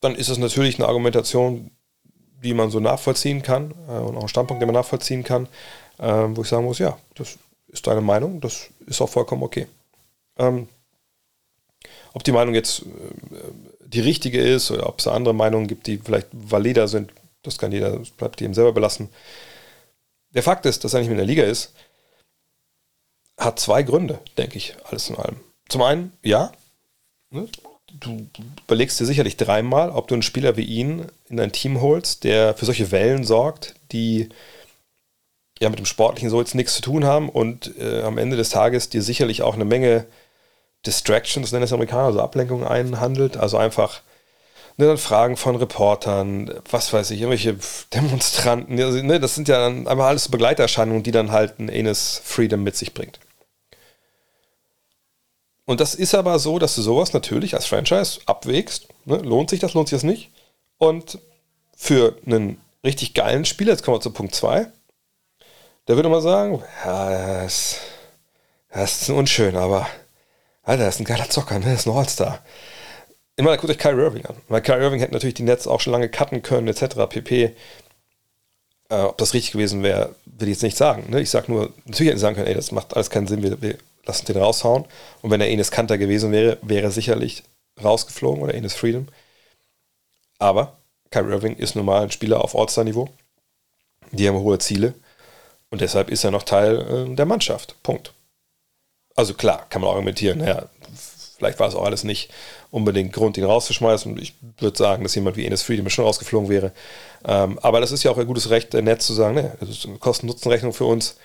dann 0.00 0.14
ist 0.14 0.28
es 0.28 0.38
natürlich 0.38 0.78
eine 0.78 0.86
Argumentation, 0.86 1.72
die 2.42 2.54
man 2.54 2.70
so 2.70 2.80
nachvollziehen 2.80 3.42
kann 3.42 3.74
äh, 3.88 3.98
und 3.98 4.16
auch 4.16 4.22
ein 4.22 4.28
Standpunkt, 4.28 4.60
den 4.62 4.68
man 4.68 4.74
nachvollziehen 4.74 5.24
kann, 5.24 5.48
äh, 5.98 6.06
wo 6.06 6.42
ich 6.42 6.48
sagen 6.48 6.64
muss, 6.64 6.78
ja, 6.78 6.96
das 7.16 7.38
ist 7.68 7.86
deine 7.86 8.00
Meinung, 8.00 8.40
das 8.40 8.68
ist 8.86 9.00
auch 9.00 9.08
vollkommen 9.08 9.42
okay. 9.42 9.66
Ähm, 10.38 10.68
ob 12.14 12.22
die 12.24 12.32
Meinung 12.32 12.54
jetzt 12.54 12.82
äh, 12.82 12.84
die 13.92 14.00
richtige 14.00 14.40
ist 14.40 14.70
oder 14.70 14.88
ob 14.88 14.98
es 14.98 15.06
andere 15.06 15.34
Meinungen 15.34 15.66
gibt, 15.66 15.86
die 15.86 15.98
vielleicht 15.98 16.28
valider 16.32 16.88
sind, 16.88 17.12
das 17.42 17.58
kann 17.58 17.72
jeder, 17.72 17.98
das 17.98 18.10
bleibt 18.10 18.40
jedem 18.40 18.54
selber 18.54 18.72
belassen. 18.72 19.08
Der 20.34 20.42
Fakt 20.42 20.64
ist, 20.66 20.84
dass 20.84 20.94
er 20.94 21.00
nicht 21.00 21.08
mehr 21.08 21.18
in 21.18 21.26
der 21.26 21.34
Liga 21.34 21.44
ist, 21.44 21.72
hat 23.36 23.58
zwei 23.58 23.82
Gründe, 23.82 24.20
denke 24.38 24.56
ich, 24.56 24.76
alles 24.84 25.10
in 25.10 25.16
allem. 25.16 25.40
Zum 25.68 25.82
einen, 25.82 26.12
ja, 26.22 26.52
ne, 27.30 27.48
du 28.00 28.26
überlegst 28.64 28.98
dir 29.00 29.06
sicherlich 29.06 29.36
dreimal, 29.36 29.90
ob 29.90 30.08
du 30.08 30.14
einen 30.14 30.22
Spieler 30.22 30.56
wie 30.56 30.64
ihn 30.64 31.06
in 31.28 31.36
dein 31.36 31.52
Team 31.52 31.80
holst, 31.80 32.24
der 32.24 32.54
für 32.54 32.64
solche 32.64 32.90
Wellen 32.90 33.24
sorgt, 33.24 33.74
die 33.92 34.28
ja 35.60 35.68
mit 35.68 35.78
dem 35.78 35.86
Sportlichen 35.86 36.30
so 36.30 36.40
jetzt 36.40 36.54
nichts 36.54 36.74
zu 36.74 36.82
tun 36.82 37.04
haben 37.04 37.28
und 37.28 37.76
äh, 37.78 38.02
am 38.02 38.18
Ende 38.18 38.36
des 38.36 38.50
Tages 38.50 38.88
dir 38.88 39.02
sicherlich 39.02 39.42
auch 39.42 39.54
eine 39.54 39.64
Menge 39.64 40.06
Distractions, 40.86 41.52
nennen 41.52 41.64
es 41.64 41.72
Amerikaner, 41.72 42.04
also 42.04 42.20
Ablenkungen 42.20 42.66
einhandelt. 42.66 43.36
Also 43.36 43.56
einfach 43.56 44.02
ne, 44.76 44.86
dann 44.86 44.98
Fragen 44.98 45.36
von 45.36 45.56
Reportern, 45.56 46.52
was 46.70 46.92
weiß 46.92 47.10
ich, 47.10 47.20
irgendwelche 47.20 47.56
Demonstranten. 47.94 48.80
Also, 48.80 49.02
ne, 49.02 49.20
das 49.20 49.34
sind 49.34 49.48
ja 49.48 49.58
dann 49.58 49.86
einfach 49.86 50.06
alles 50.06 50.28
Begleiterscheinungen, 50.28 51.02
die 51.02 51.12
dann 51.12 51.32
halt 51.32 51.58
ein 51.58 51.68
Enes 51.68 52.20
Freedom 52.24 52.62
mit 52.62 52.76
sich 52.76 52.94
bringt. 52.94 53.20
Und 55.64 55.80
das 55.80 55.94
ist 55.94 56.14
aber 56.14 56.38
so, 56.38 56.58
dass 56.58 56.74
du 56.74 56.82
sowas 56.82 57.12
natürlich 57.12 57.54
als 57.54 57.66
Franchise 57.66 58.20
abwägst. 58.26 58.88
Ne? 59.04 59.18
Lohnt 59.18 59.50
sich 59.50 59.60
das, 59.60 59.74
lohnt 59.74 59.88
sich 59.88 59.96
das 59.96 60.02
nicht? 60.02 60.30
Und 60.78 61.18
für 61.76 62.16
einen 62.26 62.60
richtig 62.84 63.14
geilen 63.14 63.44
Spieler, 63.44 63.72
jetzt 63.72 63.84
kommen 63.84 63.96
wir 63.96 64.00
zu 64.00 64.10
Punkt 64.10 64.34
2, 64.34 64.66
der 65.86 65.96
würde 65.96 66.08
mal 66.08 66.20
sagen, 66.20 66.62
ja, 66.84 67.42
das, 67.42 67.78
das 68.70 69.02
ist 69.02 69.10
unschön, 69.10 69.56
aber 69.56 69.86
Alter, 70.62 70.84
das 70.84 70.96
ist 70.96 71.00
ein 71.00 71.04
geiler 71.04 71.28
Zocker, 71.28 71.58
ne? 71.58 71.66
das 71.66 71.80
ist 71.80 71.86
ein 71.86 71.96
All-Star. 71.96 72.40
Immer 73.36 73.56
guckt 73.56 73.70
euch 73.70 73.78
Kyrie 73.78 74.02
Irving 74.02 74.26
an. 74.26 74.36
Weil 74.48 74.62
Kyrie 74.62 74.82
Irving 74.82 75.00
hätte 75.00 75.12
natürlich 75.12 75.34
die 75.34 75.42
Nets 75.42 75.66
auch 75.66 75.80
schon 75.80 75.92
lange 75.92 76.08
cutten 76.08 76.42
können, 76.42 76.68
etc. 76.68 76.96
pp. 77.08 77.56
Äh, 78.90 78.94
ob 78.94 79.18
das 79.18 79.34
richtig 79.34 79.52
gewesen 79.52 79.82
wäre, 79.82 80.14
will 80.26 80.48
ich 80.48 80.56
jetzt 80.56 80.62
nicht 80.62 80.76
sagen. 80.76 81.10
Ne? 81.10 81.20
Ich 81.20 81.30
sage 81.30 81.50
nur, 81.50 81.72
natürlich 81.84 82.10
hätten 82.10 82.18
sie 82.18 82.22
sagen 82.22 82.36
können, 82.36 82.46
ey, 82.46 82.54
das 82.54 82.72
macht 82.72 82.94
alles 82.94 83.10
keinen 83.10 83.26
Sinn, 83.26 83.42
wir, 83.42 83.60
wir 83.60 83.78
lassen 84.04 84.26
den 84.26 84.36
raushauen. 84.36 84.84
Und 85.22 85.30
wenn 85.30 85.40
er 85.40 85.48
Enes 85.48 85.70
Kanter 85.70 85.98
gewesen 85.98 86.30
wäre, 86.30 86.58
wäre 86.62 86.84
er 86.84 86.90
sicherlich 86.90 87.42
rausgeflogen 87.82 88.42
oder 88.42 88.54
Enes 88.54 88.74
Freedom. 88.74 89.08
Aber 90.38 90.76
Kyrie 91.10 91.32
Irving 91.32 91.56
ist 91.56 91.74
normal 91.74 92.04
ein 92.04 92.10
Spieler 92.10 92.42
auf 92.44 92.54
All-Star-Niveau. 92.54 93.08
Die 94.12 94.28
haben 94.28 94.38
hohe 94.38 94.58
Ziele. 94.58 94.94
Und 95.70 95.80
deshalb 95.80 96.10
ist 96.10 96.22
er 96.22 96.30
noch 96.30 96.42
Teil 96.42 97.08
äh, 97.10 97.14
der 97.14 97.26
Mannschaft. 97.26 97.82
Punkt. 97.82 98.12
Also 99.14 99.34
klar, 99.34 99.66
kann 99.68 99.82
man 99.82 99.90
argumentieren, 99.90 100.38
naja, 100.38 100.66
vielleicht 101.36 101.58
war 101.58 101.68
es 101.68 101.74
auch 101.74 101.84
alles 101.84 102.04
nicht 102.04 102.30
unbedingt 102.70 103.12
Grund, 103.12 103.36
ihn 103.36 103.44
rauszuschmeißen. 103.44 104.16
Ich 104.18 104.34
würde 104.58 104.78
sagen, 104.78 105.02
dass 105.02 105.14
jemand 105.14 105.36
wie 105.36 105.44
Enes 105.44 105.62
Freedom 105.62 105.88
schon 105.90 106.04
rausgeflogen 106.04 106.48
wäre. 106.48 106.72
Ähm, 107.24 107.58
aber 107.60 107.80
das 107.80 107.92
ist 107.92 108.02
ja 108.04 108.10
auch 108.10 108.18
ein 108.18 108.26
gutes 108.26 108.50
Recht 108.50 108.72
der 108.72 108.82
Netz 108.82 109.06
zu 109.06 109.12
sagen, 109.12 109.34
ne, 109.34 109.56
das 109.60 109.68
ist 109.68 109.86
eine 109.86 109.98
Kosten-Nutzen-Rechnung 109.98 110.72
für 110.72 110.84
uns. 110.84 111.16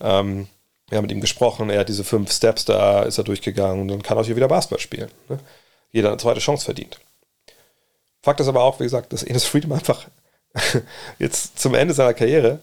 Ähm, 0.00 0.48
wir 0.88 0.98
haben 0.98 1.04
mit 1.04 1.12
ihm 1.12 1.20
gesprochen, 1.20 1.70
er 1.70 1.80
hat 1.80 1.88
diese 1.88 2.04
fünf 2.04 2.32
Steps 2.32 2.64
da, 2.64 3.04
ist 3.04 3.16
er 3.16 3.24
durchgegangen 3.24 3.80
und 3.80 3.88
dann 3.88 4.02
kann 4.02 4.18
auch 4.18 4.26
hier 4.26 4.36
wieder 4.36 4.48
Basketball 4.48 4.80
spielen. 4.80 5.10
Ne? 5.28 5.38
Jeder 5.92 6.08
eine 6.08 6.18
zweite 6.18 6.40
Chance 6.40 6.64
verdient. 6.64 6.98
Fakt 8.22 8.40
ist 8.40 8.48
aber 8.48 8.62
auch, 8.62 8.80
wie 8.80 8.84
gesagt, 8.84 9.12
dass 9.12 9.22
Enes 9.22 9.44
Freedom 9.44 9.72
einfach 9.72 10.06
jetzt 11.18 11.58
zum 11.58 11.74
Ende 11.74 11.94
seiner 11.94 12.12
Karriere 12.12 12.58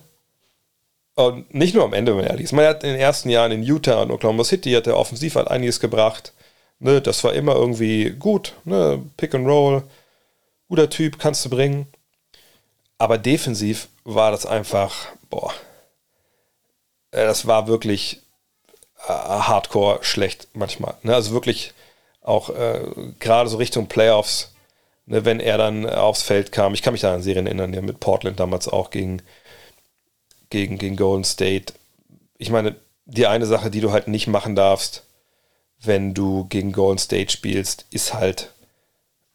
und 1.17 1.51
nicht 1.53 1.73
nur 1.73 1.83
am 1.83 1.93
Ende, 1.93 2.11
wenn 2.11 2.19
man 2.19 2.27
ehrlich 2.27 2.45
ist. 2.45 2.51
Man 2.51 2.65
hat 2.65 2.83
in 2.83 2.91
den 2.91 2.99
ersten 2.99 3.29
Jahren 3.29 3.51
in 3.51 3.63
Utah 3.63 4.03
und 4.03 4.11
Oklahoma 4.11 4.43
City 4.43 4.71
hat 4.73 4.85
er 4.85 4.97
offensiv 4.97 5.35
halt 5.35 5.47
einiges 5.47 5.79
gebracht. 5.79 6.31
Ne, 6.79 7.01
das 7.01 7.23
war 7.23 7.33
immer 7.33 7.55
irgendwie 7.55 8.11
gut. 8.11 8.53
Ne, 8.65 9.01
Pick 9.17 9.33
and 9.33 9.47
Roll, 9.47 9.83
guter 10.69 10.89
Typ, 10.89 11.17
kannst 11.17 11.43
du 11.43 11.49
bringen. 11.49 11.87
Aber 12.99 13.17
defensiv 13.17 13.89
war 14.03 14.29
das 14.29 14.45
einfach, 14.45 15.07
boah, 15.31 15.51
äh, 17.09 17.25
das 17.25 17.47
war 17.47 17.67
wirklich 17.67 18.21
äh, 19.07 19.11
hardcore 19.11 20.03
schlecht 20.03 20.49
manchmal. 20.53 20.95
Ne? 21.01 21.15
Also 21.15 21.31
wirklich 21.31 21.73
auch 22.21 22.51
äh, 22.51 22.81
gerade 23.19 23.49
so 23.49 23.57
Richtung 23.57 23.87
Playoffs, 23.87 24.53
ne, 25.07 25.25
wenn 25.25 25.39
er 25.39 25.57
dann 25.57 25.89
aufs 25.89 26.21
Feld 26.21 26.51
kam. 26.51 26.75
Ich 26.75 26.83
kann 26.83 26.93
mich 26.93 27.01
da 27.01 27.15
an 27.15 27.23
Serien 27.23 27.47
erinnern, 27.47 27.73
ja 27.73 27.81
mit 27.81 27.99
Portland 27.99 28.39
damals 28.39 28.67
auch 28.67 28.91
gegen 28.91 29.23
gegen, 30.49 30.77
gegen 30.77 30.95
Golden 30.95 31.23
State. 31.23 31.73
Ich 32.37 32.49
meine, 32.49 32.75
die 33.05 33.27
eine 33.27 33.45
Sache, 33.45 33.71
die 33.71 33.81
du 33.81 33.91
halt 33.91 34.07
nicht 34.07 34.27
machen 34.27 34.55
darfst, 34.55 35.03
wenn 35.81 36.13
du 36.13 36.45
gegen 36.45 36.71
Golden 36.71 36.97
State 36.97 37.31
spielst, 37.31 37.85
ist 37.91 38.13
halt 38.13 38.51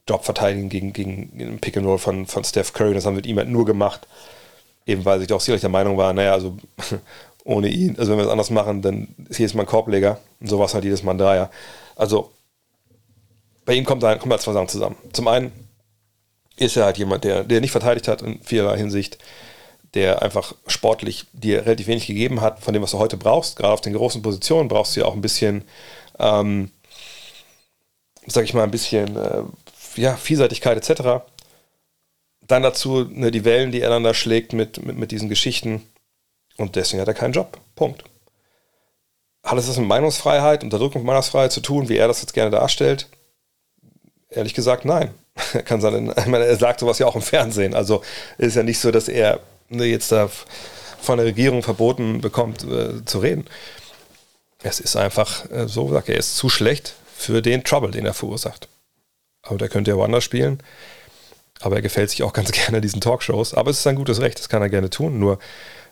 Jobverteidigen 0.08 0.68
gegen, 0.68 0.92
gegen 0.92 1.30
einen 1.40 1.60
Pick 1.60 1.76
and 1.76 1.86
Roll 1.86 1.98
von, 1.98 2.26
von 2.26 2.44
Steph 2.44 2.72
Curry. 2.72 2.94
Das 2.94 3.06
haben 3.06 3.14
wir 3.14 3.18
mit 3.18 3.26
ihm 3.26 3.38
halt 3.38 3.48
nur 3.48 3.64
gemacht, 3.64 4.06
eben 4.86 5.04
weil 5.04 5.20
sich 5.20 5.32
auch 5.32 5.40
sicherlich 5.40 5.60
der 5.60 5.70
Meinung 5.70 5.96
war, 5.96 6.12
naja, 6.12 6.32
also 6.32 6.56
ohne 7.44 7.68
ihn, 7.68 7.96
also 7.98 8.10
wenn 8.10 8.18
wir 8.18 8.24
es 8.24 8.30
anders 8.30 8.50
machen, 8.50 8.82
dann 8.82 9.14
ist 9.28 9.38
jedes 9.38 9.54
Mal 9.54 9.62
ein 9.62 9.66
Korbleger 9.68 10.18
und 10.40 10.48
sowas 10.48 10.74
halt 10.74 10.84
jedes 10.84 11.02
Mal 11.02 11.12
ein 11.12 11.18
Dreier. 11.18 11.50
Also 11.96 12.30
bei 13.64 13.74
ihm 13.74 13.84
kommt, 13.84 14.02
da, 14.02 14.16
kommt 14.16 14.32
halt 14.32 14.42
zwei 14.42 14.52
Sachen 14.52 14.68
zusammen. 14.68 14.96
Zum 15.12 15.28
einen 15.28 15.52
ist 16.56 16.76
er 16.76 16.84
halt 16.84 16.98
jemand, 16.98 17.24
der, 17.24 17.44
der 17.44 17.60
nicht 17.60 17.70
verteidigt 17.70 18.08
hat 18.08 18.22
in 18.22 18.40
vielerlei 18.42 18.76
Hinsicht 18.76 19.18
der 19.94 20.22
einfach 20.22 20.54
sportlich 20.66 21.26
dir 21.32 21.66
relativ 21.66 21.86
wenig 21.86 22.06
gegeben 22.06 22.40
hat 22.40 22.60
von 22.60 22.72
dem, 22.72 22.82
was 22.82 22.92
du 22.92 22.98
heute 22.98 23.16
brauchst. 23.16 23.56
Gerade 23.56 23.74
auf 23.74 23.80
den 23.80 23.92
großen 23.92 24.22
Positionen 24.22 24.68
brauchst 24.68 24.96
du 24.96 25.00
ja 25.00 25.06
auch 25.06 25.14
ein 25.14 25.20
bisschen, 25.20 25.64
ähm, 26.18 26.70
sag 28.26 28.44
ich 28.44 28.54
mal, 28.54 28.64
ein 28.64 28.70
bisschen 28.70 29.16
äh, 29.16 29.42
ja, 29.96 30.16
Vielseitigkeit 30.16 30.78
etc. 30.78 31.24
Dann 32.40 32.62
dazu 32.62 33.04
ne, 33.04 33.30
die 33.30 33.44
Wellen, 33.44 33.70
die 33.70 33.80
er 33.80 33.90
dann 33.90 34.04
da 34.04 34.14
schlägt 34.14 34.54
mit, 34.54 34.84
mit, 34.84 34.96
mit 34.96 35.10
diesen 35.10 35.28
Geschichten. 35.28 35.86
Und 36.56 36.76
deswegen 36.76 37.00
hat 37.00 37.08
er 37.08 37.14
keinen 37.14 37.32
Job. 37.32 37.58
Punkt. 37.74 38.04
Hat 39.44 39.58
es 39.58 39.66
das 39.66 39.76
mit 39.76 39.88
Meinungsfreiheit, 39.88 40.62
Unterdrückung 40.62 41.02
von 41.02 41.06
Meinungsfreiheit 41.06 41.52
zu 41.52 41.60
tun, 41.60 41.88
wie 41.88 41.96
er 41.96 42.08
das 42.08 42.22
jetzt 42.22 42.32
gerne 42.32 42.50
darstellt? 42.50 43.08
Ehrlich 44.30 44.54
gesagt, 44.54 44.84
nein. 44.84 45.12
Er 45.52 45.62
kann 45.62 45.80
seine, 45.80 46.14
ich 46.16 46.26
meine, 46.26 46.44
er 46.44 46.56
sagt 46.56 46.80
sowas 46.80 46.98
ja 46.98 47.06
auch 47.06 47.16
im 47.16 47.22
Fernsehen. 47.22 47.74
Also 47.74 48.02
ist 48.38 48.56
ja 48.56 48.62
nicht 48.62 48.78
so, 48.78 48.90
dass 48.90 49.08
er 49.08 49.40
jetzt 49.80 50.12
da 50.12 50.28
von 51.00 51.18
der 51.18 51.26
Regierung 51.26 51.62
verboten 51.62 52.20
bekommt, 52.20 52.64
äh, 52.64 53.04
zu 53.04 53.18
reden. 53.18 53.46
Es 54.62 54.80
ist 54.80 54.96
einfach 54.96 55.50
äh, 55.50 55.66
so, 55.66 55.90
sagt 55.90 56.08
er, 56.08 56.14
er 56.14 56.20
ist 56.20 56.36
zu 56.36 56.48
schlecht 56.48 56.94
für 57.16 57.42
den 57.42 57.64
Trouble, 57.64 57.90
den 57.90 58.06
er 58.06 58.14
verursacht. 58.14 58.68
Aber 59.42 59.58
der 59.58 59.68
könnte 59.68 59.90
ja 59.90 59.96
woanders 59.96 60.24
spielen. 60.24 60.62
Aber 61.60 61.76
er 61.76 61.82
gefällt 61.82 62.10
sich 62.10 62.22
auch 62.22 62.32
ganz 62.34 62.52
gerne 62.52 62.80
diesen 62.80 63.00
Talkshows. 63.00 63.54
Aber 63.54 63.70
es 63.70 63.80
ist 63.80 63.86
ein 63.86 63.96
gutes 63.96 64.20
Recht, 64.20 64.38
das 64.38 64.48
kann 64.48 64.62
er 64.62 64.68
gerne 64.68 64.90
tun. 64.90 65.18
Nur, 65.18 65.38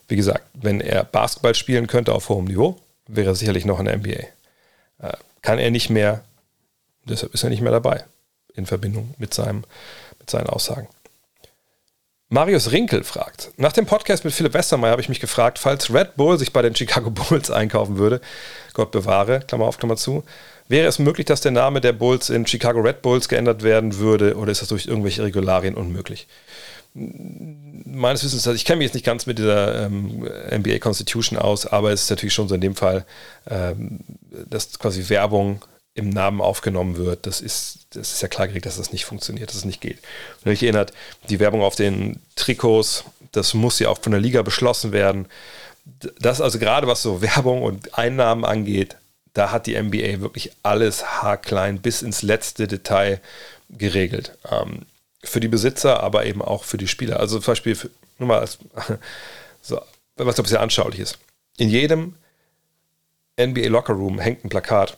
wie 0.08 0.16
gesagt, 0.16 0.44
wenn 0.54 0.80
er 0.80 1.04
Basketball 1.04 1.54
spielen 1.54 1.86
könnte 1.86 2.12
auf 2.14 2.28
hohem 2.28 2.46
Niveau, 2.46 2.80
wäre 3.06 3.30
er 3.30 3.34
sicherlich 3.34 3.64
noch 3.64 3.80
in 3.80 3.86
der 3.86 3.96
NBA. 3.96 4.10
Äh, 4.10 5.16
kann 5.42 5.58
er 5.58 5.70
nicht 5.70 5.90
mehr, 5.90 6.22
deshalb 7.04 7.34
ist 7.34 7.42
er 7.42 7.50
nicht 7.50 7.62
mehr 7.62 7.72
dabei 7.72 8.04
in 8.54 8.66
Verbindung 8.66 9.14
mit, 9.18 9.34
seinem, 9.34 9.64
mit 10.18 10.30
seinen 10.30 10.48
Aussagen. 10.48 10.88
Marius 12.32 12.70
Rinkel 12.70 13.02
fragt, 13.02 13.50
nach 13.56 13.72
dem 13.72 13.86
Podcast 13.86 14.24
mit 14.24 14.32
Philipp 14.32 14.54
Westermeier 14.54 14.92
habe 14.92 15.02
ich 15.02 15.08
mich 15.08 15.18
gefragt, 15.18 15.58
falls 15.58 15.92
Red 15.92 16.14
Bull 16.14 16.38
sich 16.38 16.52
bei 16.52 16.62
den 16.62 16.76
Chicago 16.76 17.10
Bulls 17.10 17.50
einkaufen 17.50 17.98
würde, 17.98 18.20
Gott 18.72 18.92
bewahre, 18.92 19.40
Klammer 19.40 19.64
auf, 19.64 19.78
Klammer 19.78 19.96
zu, 19.96 20.22
wäre 20.68 20.86
es 20.86 21.00
möglich, 21.00 21.26
dass 21.26 21.40
der 21.40 21.50
Name 21.50 21.80
der 21.80 21.92
Bulls 21.92 22.30
in 22.30 22.46
Chicago 22.46 22.78
Red 22.78 23.02
Bulls 23.02 23.28
geändert 23.28 23.64
werden 23.64 23.96
würde 23.96 24.36
oder 24.36 24.52
ist 24.52 24.62
das 24.62 24.68
durch 24.68 24.86
irgendwelche 24.86 25.24
Regularien 25.24 25.74
unmöglich? 25.74 26.28
Meines 26.94 28.22
Wissens, 28.22 28.46
also 28.46 28.54
ich 28.54 28.64
kenne 28.64 28.76
mich 28.78 28.86
jetzt 28.86 28.94
nicht 28.94 29.06
ganz 29.06 29.26
mit 29.26 29.38
dieser 29.38 29.86
ähm, 29.86 30.24
NBA 30.52 30.78
Constitution 30.78 31.36
aus, 31.36 31.66
aber 31.66 31.90
es 31.90 32.04
ist 32.04 32.10
natürlich 32.10 32.34
schon 32.34 32.46
so 32.46 32.54
in 32.54 32.60
dem 32.60 32.76
Fall, 32.76 33.06
ähm, 33.50 33.98
dass 34.48 34.78
quasi 34.78 35.08
Werbung 35.08 35.62
im 35.94 36.10
Namen 36.10 36.40
aufgenommen 36.40 36.96
wird, 36.96 37.26
das 37.26 37.40
ist, 37.40 37.86
das 37.90 38.12
ist 38.12 38.22
ja 38.22 38.28
klar 38.28 38.46
geregelt, 38.46 38.66
dass 38.66 38.76
das 38.76 38.92
nicht 38.92 39.04
funktioniert, 39.04 39.50
dass 39.50 39.56
es 39.56 39.64
nicht 39.64 39.80
geht. 39.80 39.98
Und 40.44 40.52
ich 40.52 40.62
erinnert, 40.62 40.92
die 41.28 41.40
Werbung 41.40 41.62
auf 41.62 41.74
den 41.74 42.20
Trikots, 42.36 43.04
das 43.32 43.54
muss 43.54 43.78
ja 43.78 43.88
auch 43.88 44.00
von 44.00 44.12
der 44.12 44.20
Liga 44.20 44.42
beschlossen 44.42 44.92
werden. 44.92 45.26
Das 46.20 46.40
also 46.40 46.58
gerade 46.58 46.86
was 46.86 47.02
so 47.02 47.22
Werbung 47.22 47.62
und 47.62 47.98
Einnahmen 47.98 48.44
angeht, 48.44 48.96
da 49.34 49.50
hat 49.50 49.66
die 49.66 49.80
NBA 49.80 50.20
wirklich 50.20 50.52
alles 50.62 51.04
haarklein 51.04 51.80
bis 51.80 52.02
ins 52.02 52.22
letzte 52.22 52.66
Detail 52.66 53.20
geregelt. 53.68 54.36
Ähm, 54.50 54.86
für 55.22 55.40
die 55.40 55.48
Besitzer, 55.48 56.02
aber 56.02 56.24
eben 56.26 56.40
auch 56.42 56.64
für 56.64 56.78
die 56.78 56.88
Spieler. 56.88 57.20
Also 57.20 57.38
zum 57.38 57.52
Beispiel, 57.52 57.76
nur 58.18 58.28
mal 58.28 58.40
als, 58.40 58.58
so, 59.62 59.80
was 60.16 60.38
ein 60.38 60.42
bisschen 60.42 60.58
anschaulich 60.58 61.00
ist. 61.00 61.18
In 61.58 61.68
jedem 61.68 62.14
NBA 63.38 63.68
Locker 63.68 63.92
Room 63.92 64.18
hängt 64.18 64.44
ein 64.44 64.48
Plakat 64.48 64.96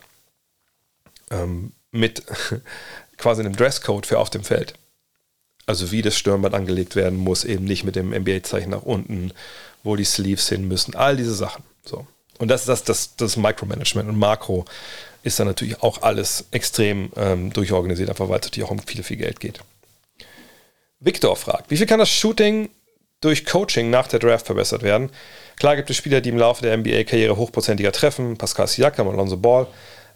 ähm, 1.33 1.71
mit 1.91 2.23
quasi 3.17 3.41
einem 3.41 3.55
Dresscode 3.55 4.05
für 4.05 4.19
auf 4.19 4.29
dem 4.29 4.43
Feld. 4.43 4.73
Also 5.65 5.91
wie 5.91 6.01
das 6.01 6.17
Stirnband 6.17 6.55
angelegt 6.55 6.95
werden 6.95 7.17
muss, 7.17 7.45
eben 7.45 7.63
nicht 7.65 7.83
mit 7.83 7.95
dem 7.95 8.11
NBA-Zeichen 8.11 8.71
nach 8.71 8.83
unten, 8.83 9.31
wo 9.83 9.95
die 9.95 10.03
Sleeves 10.03 10.49
hin 10.49 10.67
müssen, 10.67 10.95
all 10.95 11.15
diese 11.15 11.33
Sachen. 11.33 11.63
So. 11.85 12.05
Und 12.37 12.49
das 12.49 12.61
ist 12.61 12.69
das, 12.69 12.83
das, 12.83 13.15
das 13.15 13.37
Micromanagement 13.37 14.09
und 14.09 14.17
Makro 14.17 14.65
ist 15.23 15.39
dann 15.39 15.47
natürlich 15.47 15.81
auch 15.81 16.01
alles 16.01 16.45
extrem 16.51 17.11
ähm, 17.15 17.53
durchorganisiert, 17.53 18.09
einfach 18.09 18.27
weil 18.27 18.39
es 18.39 18.45
natürlich 18.45 18.67
auch 18.67 18.71
um 18.71 18.79
viel, 18.79 19.03
viel 19.03 19.17
Geld 19.17 19.39
geht. 19.39 19.61
Victor 20.99 21.35
fragt, 21.35 21.71
wie 21.71 21.77
viel 21.77 21.85
kann 21.85 21.99
das 21.99 22.09
Shooting 22.09 22.69
durch 23.21 23.45
Coaching 23.45 23.89
nach 23.89 24.07
der 24.07 24.19
Draft 24.19 24.45
verbessert 24.45 24.83
werden? 24.83 25.09
Klar 25.57 25.75
gibt 25.75 25.89
es 25.89 25.95
Spieler, 25.95 26.19
die 26.19 26.29
im 26.29 26.37
Laufe 26.37 26.61
der 26.61 26.77
NBA-Karriere 26.77 27.37
hochprozentiger 27.37 27.91
treffen, 27.91 28.37
Pascal 28.37 28.67
Siakam, 28.67 29.07
Alonso 29.07 29.37
Ball, 29.37 29.67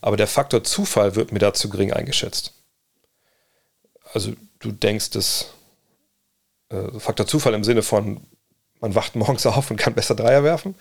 aber 0.01 0.17
der 0.17 0.27
Faktor 0.27 0.63
Zufall 0.63 1.15
wird 1.15 1.31
mir 1.31 1.39
da 1.39 1.53
zu 1.53 1.69
gering 1.69 1.93
eingeschätzt. 1.93 2.53
Also 4.13 4.33
du 4.59 4.71
denkst, 4.71 5.11
dass 5.11 5.53
äh, 6.69 6.99
Faktor 6.99 7.27
Zufall 7.27 7.53
im 7.53 7.63
Sinne 7.63 7.83
von, 7.83 8.21
man 8.79 8.95
wacht 8.95 9.15
morgens 9.15 9.45
auf 9.47 9.71
und 9.71 9.77
kann 9.77 9.93
besser 9.93 10.15
Dreier 10.15 10.43
werfen? 10.43 10.75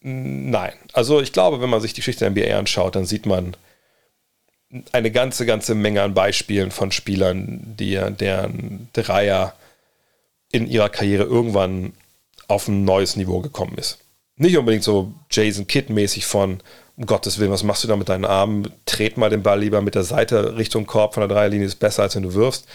Nein. 0.00 0.74
Also 0.92 1.20
ich 1.20 1.32
glaube, 1.32 1.60
wenn 1.60 1.70
man 1.70 1.80
sich 1.80 1.92
die 1.92 2.00
Geschichte 2.00 2.28
der 2.28 2.30
NBA 2.30 2.58
anschaut, 2.58 2.94
dann 2.94 3.04
sieht 3.04 3.26
man 3.26 3.56
eine 4.92 5.10
ganze, 5.10 5.46
ganze 5.46 5.74
Menge 5.74 6.02
an 6.02 6.14
Beispielen 6.14 6.70
von 6.70 6.92
Spielern, 6.92 7.74
die, 7.78 7.94
deren 7.94 8.88
Dreier 8.92 9.54
in 10.52 10.66
ihrer 10.66 10.88
Karriere 10.88 11.24
irgendwann 11.24 11.92
auf 12.48 12.68
ein 12.68 12.84
neues 12.84 13.16
Niveau 13.16 13.40
gekommen 13.40 13.76
ist. 13.78 13.98
Nicht 14.36 14.56
unbedingt 14.56 14.84
so 14.84 15.12
Jason 15.30 15.66
Kidd-mäßig 15.66 16.26
von, 16.26 16.62
um 16.98 17.06
Gottes 17.06 17.38
Willen, 17.38 17.52
was 17.52 17.62
machst 17.62 17.84
du 17.84 17.88
da 17.88 17.96
mit 17.96 18.08
deinen 18.08 18.24
Armen? 18.24 18.72
Tret 18.84 19.16
mal 19.16 19.30
den 19.30 19.44
Ball 19.44 19.60
lieber 19.60 19.80
mit 19.80 19.94
der 19.94 20.02
Seite 20.02 20.56
Richtung 20.56 20.84
Korb 20.84 21.14
von 21.14 21.20
der 21.20 21.28
Dreierlinie, 21.28 21.66
ist 21.66 21.76
besser, 21.76 22.02
als 22.02 22.16
wenn 22.16 22.24
du 22.24 22.34
wirfst. 22.34 22.66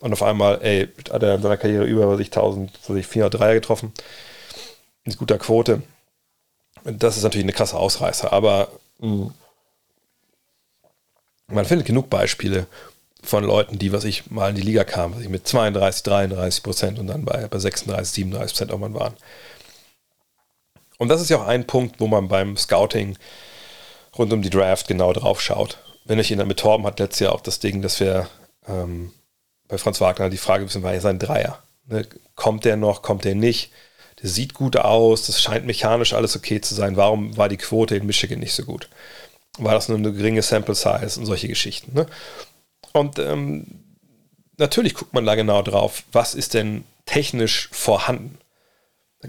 Und 0.00 0.12
auf 0.12 0.22
einmal, 0.22 0.60
ey, 0.62 0.88
hat 1.10 1.22
er 1.22 1.36
in 1.36 1.42
seiner 1.42 1.56
Karriere 1.56 1.84
über 1.84 2.16
sich 2.18 2.26
1400 2.26 3.32
Dreier 3.32 3.54
getroffen. 3.54 3.92
Mit 5.04 5.16
guter 5.16 5.38
Quote. 5.38 5.82
Das 6.84 7.16
ist 7.16 7.22
natürlich 7.22 7.44
eine 7.44 7.54
krasse 7.54 7.76
Ausreißer, 7.76 8.32
aber 8.32 8.68
mh, 8.98 9.08
hm, 9.08 9.34
man 11.46 11.64
findet 11.64 11.86
genug 11.86 12.10
Beispiele 12.10 12.66
von 13.22 13.44
Leuten, 13.44 13.78
die, 13.78 13.92
was 13.92 14.04
ich 14.04 14.30
mal 14.30 14.50
in 14.50 14.56
die 14.56 14.62
Liga 14.62 14.84
kam, 14.84 15.14
was 15.14 15.22
ich 15.22 15.28
mit 15.28 15.46
32, 15.46 16.02
33 16.02 16.62
Prozent 16.62 16.98
und 16.98 17.06
dann 17.06 17.24
bei, 17.24 17.46
bei 17.46 17.58
36, 17.58 18.12
37 18.12 18.52
Prozent 18.52 18.70
irgendwann 18.70 18.94
waren. 18.94 19.16
Und 20.98 21.08
das 21.08 21.20
ist 21.20 21.30
ja 21.30 21.38
auch 21.38 21.46
ein 21.46 21.66
Punkt, 21.66 22.00
wo 22.00 22.06
man 22.06 22.28
beim 22.28 22.56
Scouting 22.56 23.16
rund 24.16 24.32
um 24.32 24.42
die 24.42 24.50
Draft 24.50 24.88
genau 24.88 25.12
drauf 25.12 25.40
schaut. 25.40 25.78
Wenn 26.04 26.18
ich 26.18 26.30
ihn 26.30 26.46
mit 26.46 26.58
Torben 26.58 26.86
hat 26.86 26.98
letztes 26.98 27.20
Jahr 27.20 27.32
auch 27.32 27.40
das 27.40 27.60
Ding, 27.60 27.82
dass 27.82 28.00
wir 28.00 28.28
ähm, 28.66 29.12
bei 29.68 29.78
Franz 29.78 30.00
Wagner 30.00 30.30
die 30.30 30.36
Frage 30.36 30.64
wissen, 30.64 30.82
war 30.82 30.94
ja 30.94 31.00
sein 31.00 31.18
Dreier. 31.18 31.62
Ne? 31.86 32.06
Kommt 32.34 32.64
der 32.64 32.76
noch, 32.76 33.02
kommt 33.02 33.24
der 33.24 33.34
nicht? 33.34 33.72
Der 34.22 34.28
sieht 34.28 34.54
gut 34.54 34.76
aus, 34.76 35.26
das 35.26 35.40
scheint 35.40 35.66
mechanisch 35.66 36.12
alles 36.12 36.36
okay 36.36 36.60
zu 36.60 36.74
sein. 36.74 36.96
Warum 36.96 37.36
war 37.36 37.48
die 37.48 37.56
Quote 37.56 37.96
in 37.96 38.06
Michigan 38.06 38.38
nicht 38.38 38.54
so 38.54 38.64
gut? 38.64 38.88
War 39.58 39.74
das 39.74 39.88
nur 39.88 39.98
eine 39.98 40.12
geringe 40.12 40.42
Sample 40.42 40.74
Size 40.74 41.18
und 41.18 41.26
solche 41.26 41.48
Geschichten? 41.48 41.94
Ne? 41.94 42.06
Und 42.92 43.18
ähm, 43.18 43.66
natürlich 44.58 44.94
guckt 44.94 45.14
man 45.14 45.26
da 45.26 45.34
genau 45.34 45.62
drauf, 45.62 46.04
was 46.12 46.34
ist 46.34 46.54
denn 46.54 46.84
technisch 47.06 47.68
vorhanden. 47.72 48.38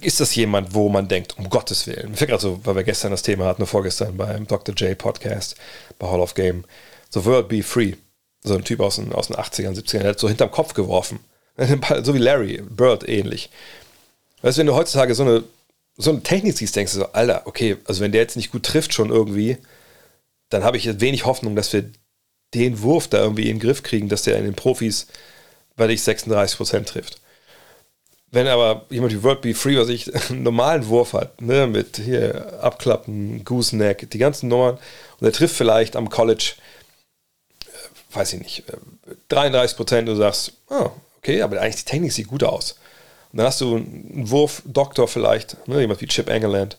Ist 0.01 0.19
das 0.19 0.33
jemand, 0.33 0.73
wo 0.73 0.89
man 0.89 1.07
denkt, 1.07 1.37
um 1.37 1.49
Gottes 1.49 1.85
Willen, 1.85 2.11
mir 2.11 2.17
fällt 2.17 2.31
gerade 2.31 2.41
so, 2.41 2.59
weil 2.63 2.75
wir 2.75 2.83
gestern 2.83 3.11
das 3.11 3.21
Thema 3.21 3.45
hatten, 3.45 3.65
vorgestern 3.67 4.17
beim 4.17 4.47
Dr. 4.47 4.73
J 4.73 4.97
Podcast 4.97 5.55
bei 5.99 6.07
Hall 6.07 6.19
of 6.19 6.33
Game, 6.33 6.63
so 7.09 7.23
World 7.25 7.47
Be 7.47 7.61
Free, 7.61 7.93
so 8.43 8.55
ein 8.55 8.63
Typ 8.63 8.79
aus 8.79 8.95
den, 8.95 9.13
aus 9.13 9.27
den 9.27 9.35
80ern, 9.35 9.77
70ern, 9.77 9.99
der 9.99 10.09
hat 10.09 10.19
so 10.19 10.27
hinterm 10.27 10.51
Kopf 10.51 10.73
geworfen. 10.73 11.19
So 12.03 12.15
wie 12.15 12.19
Larry, 12.19 12.63
Bird 12.67 13.07
ähnlich. 13.07 13.51
Weißt 14.41 14.57
du, 14.57 14.61
wenn 14.61 14.67
du 14.67 14.73
heutzutage 14.73 15.13
so 15.13 15.21
eine, 15.21 15.43
so 15.97 16.09
eine 16.09 16.23
Technik 16.23 16.57
siehst, 16.57 16.75
denkst 16.75 16.93
du 16.93 16.99
so, 16.99 17.05
Alter, 17.13 17.43
okay, 17.45 17.77
also 17.85 18.01
wenn 18.01 18.11
der 18.11 18.21
jetzt 18.21 18.35
nicht 18.35 18.51
gut 18.51 18.63
trifft 18.63 18.93
schon 18.93 19.11
irgendwie, 19.11 19.57
dann 20.49 20.63
habe 20.63 20.77
ich 20.77 20.99
wenig 20.99 21.25
Hoffnung, 21.25 21.55
dass 21.55 21.71
wir 21.71 21.85
den 22.55 22.81
Wurf 22.81 23.07
da 23.07 23.19
irgendwie 23.19 23.49
in 23.49 23.57
den 23.57 23.59
Griff 23.59 23.83
kriegen, 23.83 24.09
dass 24.09 24.23
der 24.23 24.37
in 24.37 24.45
den 24.45 24.55
Profis 24.55 25.07
bei 25.75 25.87
dich 25.87 26.01
36% 26.01 26.85
trifft. 26.85 27.21
Wenn 28.33 28.47
aber 28.47 28.87
jemand 28.89 29.13
wie 29.13 29.21
World 29.21 29.41
Be 29.41 29.53
Free, 29.53 29.77
was 29.77 29.89
ich 29.89 30.11
einen 30.31 30.41
normalen 30.41 30.87
Wurf 30.87 31.13
hat, 31.13 31.39
ne, 31.39 31.67
mit 31.67 31.97
hier 31.97 32.59
Abklappen, 32.61 33.45
Gooseneck, 33.45 34.09
die 34.09 34.17
ganzen 34.17 34.49
Nummern, 34.49 34.79
und 35.19 35.27
er 35.27 35.31
trifft 35.31 35.55
vielleicht 35.55 35.95
am 35.95 36.09
College, 36.09 36.53
äh, 37.61 38.15
weiß 38.15 38.33
ich 38.33 38.39
nicht, 38.39 38.63
33 39.29 39.77
äh, 39.77 39.99
und 39.99 40.05
du 40.07 40.15
sagst, 40.15 40.53
oh, 40.71 40.89
okay, 41.17 41.43
aber 41.43 41.61
eigentlich 41.61 41.83
die 41.83 41.91
Technik 41.91 42.11
sieht 42.11 42.27
gut 42.27 42.43
aus. 42.43 42.71
Und 43.31 43.37
dann 43.37 43.45
hast 43.45 43.61
du 43.61 43.75
einen 43.75 44.27
Wurf-Doktor 44.31 45.07
vielleicht, 45.07 45.67
ne, 45.67 45.81
jemand 45.81 46.01
wie 46.01 46.07
Chip 46.07 46.27
Engeland, 46.27 46.77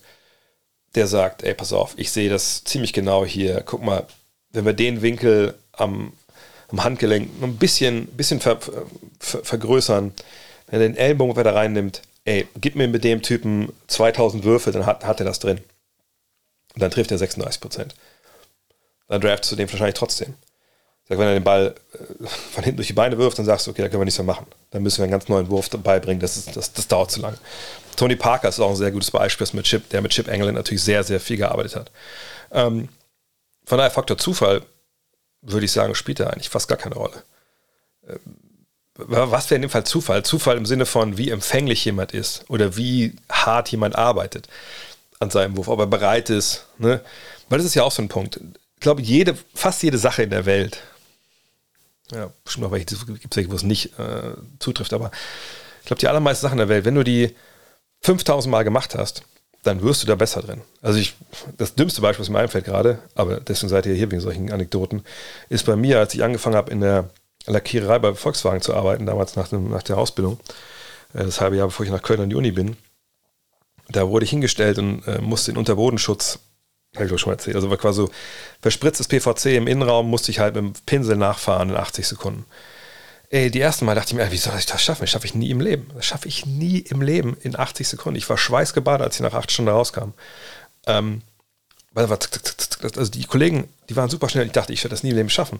der 0.96 1.06
sagt, 1.06 1.44
ey, 1.44 1.54
pass 1.54 1.72
auf, 1.72 1.94
ich 1.96 2.10
sehe 2.10 2.30
das 2.30 2.64
ziemlich 2.64 2.92
genau 2.92 3.24
hier, 3.24 3.62
guck 3.64 3.84
mal, 3.84 4.08
wenn 4.50 4.64
wir 4.64 4.72
den 4.72 5.02
Winkel 5.02 5.54
am, 5.70 6.14
am 6.72 6.82
Handgelenk 6.82 7.30
ein 7.40 7.58
bisschen, 7.58 8.06
bisschen 8.08 8.40
ver, 8.40 8.58
ver, 9.20 9.44
vergrößern, 9.44 10.12
wenn 10.66 10.80
er 10.80 10.88
den 10.88 10.96
Ellbogen 10.96 11.36
wieder 11.36 11.54
reinnimmt, 11.54 12.02
ey, 12.24 12.48
gib 12.60 12.74
mir 12.76 12.88
mit 12.88 13.04
dem 13.04 13.22
Typen 13.22 13.72
2000 13.88 14.44
Würfe, 14.44 14.72
dann 14.72 14.86
hat, 14.86 15.04
hat 15.04 15.20
er 15.20 15.26
das 15.26 15.38
drin. 15.38 15.58
Und 16.74 16.82
dann 16.82 16.90
trifft 16.90 17.10
er 17.10 17.18
36 17.18 17.60
Prozent. 17.60 17.94
Dann 19.08 19.20
draftest 19.20 19.52
du 19.52 19.56
den 19.56 19.70
wahrscheinlich 19.70 19.94
trotzdem. 19.94 20.34
Sag, 21.08 21.18
wenn 21.18 21.28
er 21.28 21.34
den 21.34 21.44
Ball 21.44 21.74
äh, 21.92 22.26
von 22.26 22.64
hinten 22.64 22.76
durch 22.78 22.88
die 22.88 22.94
Beine 22.94 23.18
wirft, 23.18 23.38
dann 23.38 23.44
sagst 23.44 23.66
du, 23.66 23.70
okay, 23.70 23.82
da 23.82 23.88
können 23.88 24.00
wir 24.00 24.06
nichts 24.06 24.18
mehr 24.18 24.24
machen. 24.24 24.46
Dann 24.70 24.82
müssen 24.82 24.98
wir 24.98 25.04
einen 25.04 25.12
ganz 25.12 25.28
neuen 25.28 25.50
Wurf 25.50 25.68
dabei 25.68 26.00
bringen. 26.00 26.20
Das, 26.20 26.36
ist, 26.36 26.56
das, 26.56 26.72
das 26.72 26.88
dauert 26.88 27.10
zu 27.10 27.20
lange. 27.20 27.36
Tony 27.96 28.16
Parker 28.16 28.48
ist 28.48 28.58
auch 28.58 28.70
ein 28.70 28.76
sehr 28.76 28.90
gutes 28.90 29.10
Beispiel, 29.10 29.46
mit 29.52 29.66
Chip, 29.66 29.88
der 29.90 30.00
mit 30.00 30.12
Chip 30.12 30.28
England 30.28 30.56
natürlich 30.56 30.82
sehr, 30.82 31.04
sehr 31.04 31.20
viel 31.20 31.36
gearbeitet 31.36 31.76
hat. 31.76 31.90
Ähm, 32.50 32.88
von 33.64 33.78
daher 33.78 33.90
Faktor 33.90 34.16
Zufall 34.16 34.62
würde 35.42 35.66
ich 35.66 35.72
sagen, 35.72 35.94
spielt 35.94 36.20
da 36.20 36.28
eigentlich 36.28 36.48
fast 36.48 36.68
gar 36.68 36.78
keine 36.78 36.94
Rolle. 36.94 37.22
Ähm, 38.08 38.18
was 38.96 39.50
wäre 39.50 39.56
in 39.56 39.62
dem 39.62 39.70
Fall 39.70 39.84
Zufall? 39.84 40.22
Zufall 40.22 40.56
im 40.56 40.66
Sinne 40.66 40.86
von, 40.86 41.18
wie 41.18 41.30
empfänglich 41.30 41.84
jemand 41.84 42.12
ist 42.12 42.44
oder 42.48 42.76
wie 42.76 43.14
hart 43.28 43.68
jemand 43.70 43.96
arbeitet 43.96 44.48
an 45.20 45.30
seinem 45.30 45.56
Wurf, 45.56 45.68
ob 45.68 45.80
er 45.80 45.86
bereit 45.86 46.30
ist. 46.30 46.66
Ne? 46.78 47.00
Weil 47.48 47.58
das 47.58 47.66
ist 47.66 47.74
ja 47.74 47.82
auch 47.82 47.92
so 47.92 48.02
ein 48.02 48.08
Punkt. 48.08 48.38
Ich 48.74 48.80
glaube, 48.80 49.02
jede, 49.02 49.36
fast 49.54 49.82
jede 49.82 49.98
Sache 49.98 50.22
in 50.22 50.30
der 50.30 50.46
Welt, 50.46 50.80
ja, 52.12 52.30
bestimmt 52.44 52.66
auch 52.66 52.70
welche, 52.70 52.86
gibt 52.86 53.36
es 53.36 53.50
wo 53.50 53.54
es 53.54 53.62
nicht 53.62 53.98
äh, 53.98 54.34
zutrifft, 54.58 54.92
aber 54.92 55.10
ich 55.80 55.86
glaube, 55.86 56.00
die 56.00 56.08
allermeisten 56.08 56.42
Sachen 56.42 56.54
in 56.54 56.66
der 56.66 56.68
Welt, 56.68 56.84
wenn 56.84 56.94
du 56.94 57.02
die 57.02 57.34
5000 58.02 58.50
Mal 58.50 58.62
gemacht 58.62 58.94
hast, 58.94 59.22
dann 59.62 59.82
wirst 59.82 60.02
du 60.02 60.06
da 60.06 60.14
besser 60.14 60.42
drin. 60.42 60.60
Also 60.82 60.98
ich, 60.98 61.14
das 61.56 61.74
dümmste 61.74 62.02
Beispiel, 62.02 62.22
was 62.22 62.28
mir 62.28 62.38
einfällt 62.38 62.66
gerade, 62.66 62.98
aber 63.14 63.40
deswegen 63.40 63.70
seid 63.70 63.86
ihr 63.86 63.94
hier 63.94 64.10
wegen 64.10 64.20
solchen 64.20 64.52
Anekdoten, 64.52 65.02
ist 65.48 65.64
bei 65.64 65.74
mir, 65.74 65.98
als 65.98 66.14
ich 66.14 66.22
angefangen 66.22 66.56
habe 66.56 66.70
in 66.70 66.80
der 66.80 67.08
Lackiererei 67.46 67.98
bei 67.98 68.14
Volkswagen 68.14 68.62
zu 68.62 68.74
arbeiten, 68.74 69.06
damals 69.06 69.36
nach, 69.36 69.48
dem, 69.48 69.70
nach 69.70 69.82
der 69.82 69.98
Ausbildung, 69.98 70.38
äh, 71.12 71.24
das 71.24 71.40
halbe 71.40 71.56
Jahr 71.56 71.68
bevor 71.68 71.84
ich 71.84 71.92
nach 71.92 72.02
Köln 72.02 72.20
an 72.20 72.30
die 72.30 72.36
Uni 72.36 72.52
bin, 72.52 72.76
da 73.88 74.08
wurde 74.08 74.24
ich 74.24 74.30
hingestellt 74.30 74.78
und 74.78 75.06
äh, 75.06 75.20
musste 75.20 75.52
den 75.52 75.58
Unterbodenschutz, 75.58 76.38
habe 76.94 77.06
ich 77.06 77.10
doch 77.10 77.18
schon 77.18 77.30
mal 77.30 77.34
erzählt, 77.34 77.56
also 77.56 77.70
war 77.70 77.76
quasi 77.76 78.02
so 78.02 78.10
verspritztes 78.62 79.08
PVC 79.08 79.56
im 79.56 79.66
Innenraum, 79.66 80.08
musste 80.08 80.30
ich 80.30 80.38
halt 80.38 80.54
mit 80.54 80.64
dem 80.64 80.72
Pinsel 80.86 81.16
nachfahren 81.16 81.70
in 81.70 81.76
80 81.76 82.06
Sekunden. 82.06 82.44
Ey, 83.30 83.50
die 83.50 83.60
ersten 83.60 83.84
Mal 83.84 83.94
dachte 83.94 84.10
ich 84.10 84.14
mir, 84.14 84.30
wie 84.30 84.36
soll 84.36 84.56
ich 84.58 84.66
das 84.66 84.82
schaffen? 84.82 85.00
Das 85.00 85.10
schaffe 85.10 85.26
ich 85.26 85.34
nie 85.34 85.50
im 85.50 85.60
Leben. 85.60 85.90
Das 85.94 86.06
schaffe 86.06 86.28
ich 86.28 86.46
nie 86.46 86.78
im 86.78 87.02
Leben 87.02 87.36
in 87.40 87.58
80 87.58 87.88
Sekunden. 87.88 88.16
Ich 88.16 88.28
war 88.28 88.38
schweißgebadet, 88.38 89.04
als 89.04 89.16
ich 89.16 89.22
nach 89.22 89.34
acht 89.34 89.50
Stunden 89.50 89.70
rauskam. 89.70 90.12
Ähm, 90.86 91.22
also 91.94 93.10
die 93.10 93.24
Kollegen, 93.24 93.68
die 93.88 93.96
waren 93.96 94.08
super 94.08 94.28
schnell. 94.28 94.46
Ich 94.46 94.52
dachte, 94.52 94.72
ich 94.72 94.84
werde 94.84 94.94
das 94.94 95.02
nie 95.02 95.10
im 95.10 95.16
Leben 95.16 95.30
schaffen. 95.30 95.58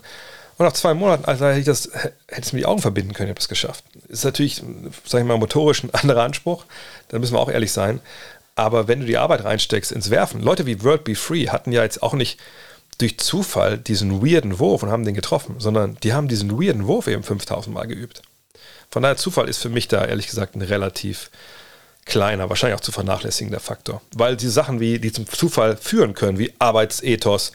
Und 0.56 0.66
nach 0.66 0.72
zwei 0.72 0.94
Monaten, 0.94 1.24
also 1.24 1.46
hätte 1.46 1.58
ich 1.58 1.66
das, 1.66 1.90
hätte 1.92 2.42
es 2.42 2.52
mir 2.52 2.60
die 2.60 2.66
Augen 2.66 2.80
verbinden 2.80 3.12
können, 3.12 3.28
ich 3.28 3.32
habe 3.32 3.40
es 3.40 3.48
geschafft. 3.48 3.84
Ist 4.08 4.24
natürlich, 4.24 4.62
sage 5.04 5.22
ich 5.24 5.28
mal, 5.28 5.38
motorisch 5.38 5.82
ein 5.82 5.90
anderer 5.92 6.22
Anspruch. 6.22 6.64
Da 7.08 7.18
müssen 7.18 7.34
wir 7.34 7.40
auch 7.40 7.50
ehrlich 7.50 7.72
sein. 7.72 8.00
Aber 8.56 8.86
wenn 8.86 9.00
du 9.00 9.06
die 9.06 9.18
Arbeit 9.18 9.44
reinsteckst 9.44 9.90
ins 9.90 10.10
Werfen, 10.10 10.40
Leute 10.40 10.64
wie 10.66 10.82
World 10.84 11.04
Be 11.04 11.16
Free 11.16 11.48
hatten 11.48 11.72
ja 11.72 11.82
jetzt 11.82 12.02
auch 12.02 12.12
nicht 12.12 12.38
durch 12.98 13.18
Zufall 13.18 13.78
diesen 13.78 14.24
weirden 14.24 14.60
Wurf 14.60 14.84
und 14.84 14.90
haben 14.90 15.04
den 15.04 15.14
getroffen, 15.14 15.56
sondern 15.58 15.96
die 16.04 16.12
haben 16.12 16.28
diesen 16.28 16.52
weirden 16.52 16.86
Wurf 16.86 17.08
eben 17.08 17.24
5000 17.24 17.74
Mal 17.74 17.88
geübt. 17.88 18.22
Von 18.90 19.02
daher 19.02 19.16
Zufall 19.16 19.48
ist 19.48 19.58
für 19.58 19.68
mich 19.68 19.88
da 19.88 20.04
ehrlich 20.04 20.28
gesagt 20.28 20.54
ein 20.54 20.62
relativ 20.62 21.30
kleiner, 22.04 22.48
wahrscheinlich 22.48 22.78
auch 22.78 22.84
zu 22.84 22.92
vernachlässigender 22.92 23.58
Faktor. 23.58 24.02
Weil 24.14 24.36
die 24.36 24.48
Sachen, 24.48 24.78
wie, 24.78 25.00
die 25.00 25.10
zum 25.10 25.28
Zufall 25.28 25.76
führen 25.76 26.14
können, 26.14 26.38
wie 26.38 26.52
Arbeitsethos, 26.60 27.52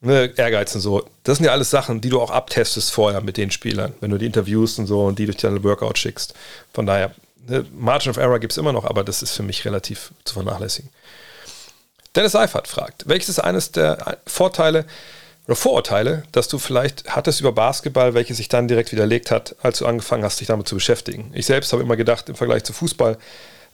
ne, 0.00 0.32
Ehrgeiz 0.36 0.74
und 0.74 0.80
so, 0.80 1.08
das 1.24 1.38
sind 1.38 1.46
ja 1.46 1.52
alles 1.52 1.70
Sachen, 1.70 2.00
die 2.00 2.08
du 2.08 2.20
auch 2.20 2.30
abtestest 2.30 2.90
vorher 2.90 3.20
mit 3.20 3.36
den 3.36 3.50
Spielern, 3.50 3.94
wenn 4.00 4.10
du 4.10 4.18
die 4.18 4.26
interviewst 4.26 4.78
und 4.78 4.86
so 4.86 5.04
und 5.04 5.18
die 5.18 5.26
durch 5.26 5.36
deine 5.36 5.62
Workout 5.64 5.98
schickst. 5.98 6.34
Von 6.72 6.86
daher, 6.86 7.14
ne, 7.46 7.64
Margin 7.76 8.10
of 8.10 8.16
Error 8.16 8.38
gibt 8.38 8.52
es 8.52 8.58
immer 8.58 8.72
noch, 8.72 8.84
aber 8.84 9.04
das 9.04 9.22
ist 9.22 9.32
für 9.32 9.42
mich 9.42 9.64
relativ 9.64 10.12
zu 10.24 10.34
vernachlässigen. 10.34 10.90
Dennis 12.14 12.32
Seifert 12.32 12.68
fragt, 12.68 13.08
welches 13.08 13.28
ist 13.28 13.38
eines 13.38 13.70
der 13.70 14.18
Vorteile 14.26 14.86
oder 15.46 15.56
Vorurteile, 15.56 16.24
dass 16.32 16.48
du 16.48 16.58
vielleicht 16.58 17.08
hattest 17.14 17.40
über 17.40 17.52
Basketball, 17.52 18.12
welche 18.12 18.34
sich 18.34 18.48
dann 18.48 18.68
direkt 18.68 18.92
widerlegt 18.92 19.30
hat, 19.30 19.56
als 19.62 19.78
du 19.78 19.86
angefangen 19.86 20.24
hast, 20.24 20.40
dich 20.40 20.48
damit 20.48 20.68
zu 20.68 20.74
beschäftigen. 20.74 21.30
Ich 21.34 21.46
selbst 21.46 21.72
habe 21.72 21.82
immer 21.82 21.96
gedacht, 21.96 22.28
im 22.28 22.34
Vergleich 22.34 22.64
zu 22.64 22.72
Fußball 22.72 23.16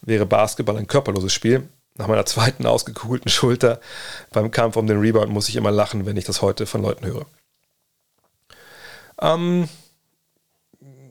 wäre 0.02 0.26
Basketball 0.26 0.76
ein 0.76 0.86
körperloses 0.86 1.32
Spiel. 1.32 1.68
Nach 1.96 2.08
meiner 2.08 2.26
zweiten 2.26 2.66
ausgekugelten 2.66 3.30
Schulter 3.30 3.80
beim 4.32 4.50
Kampf 4.50 4.76
um 4.76 4.86
den 4.86 4.98
Rebound 4.98 5.30
muss 5.30 5.48
ich 5.48 5.56
immer 5.56 5.70
lachen, 5.70 6.06
wenn 6.06 6.16
ich 6.16 6.24
das 6.24 6.42
heute 6.42 6.66
von 6.66 6.82
Leuten 6.82 7.06
höre. 7.06 7.26
Ähm, 9.20 9.68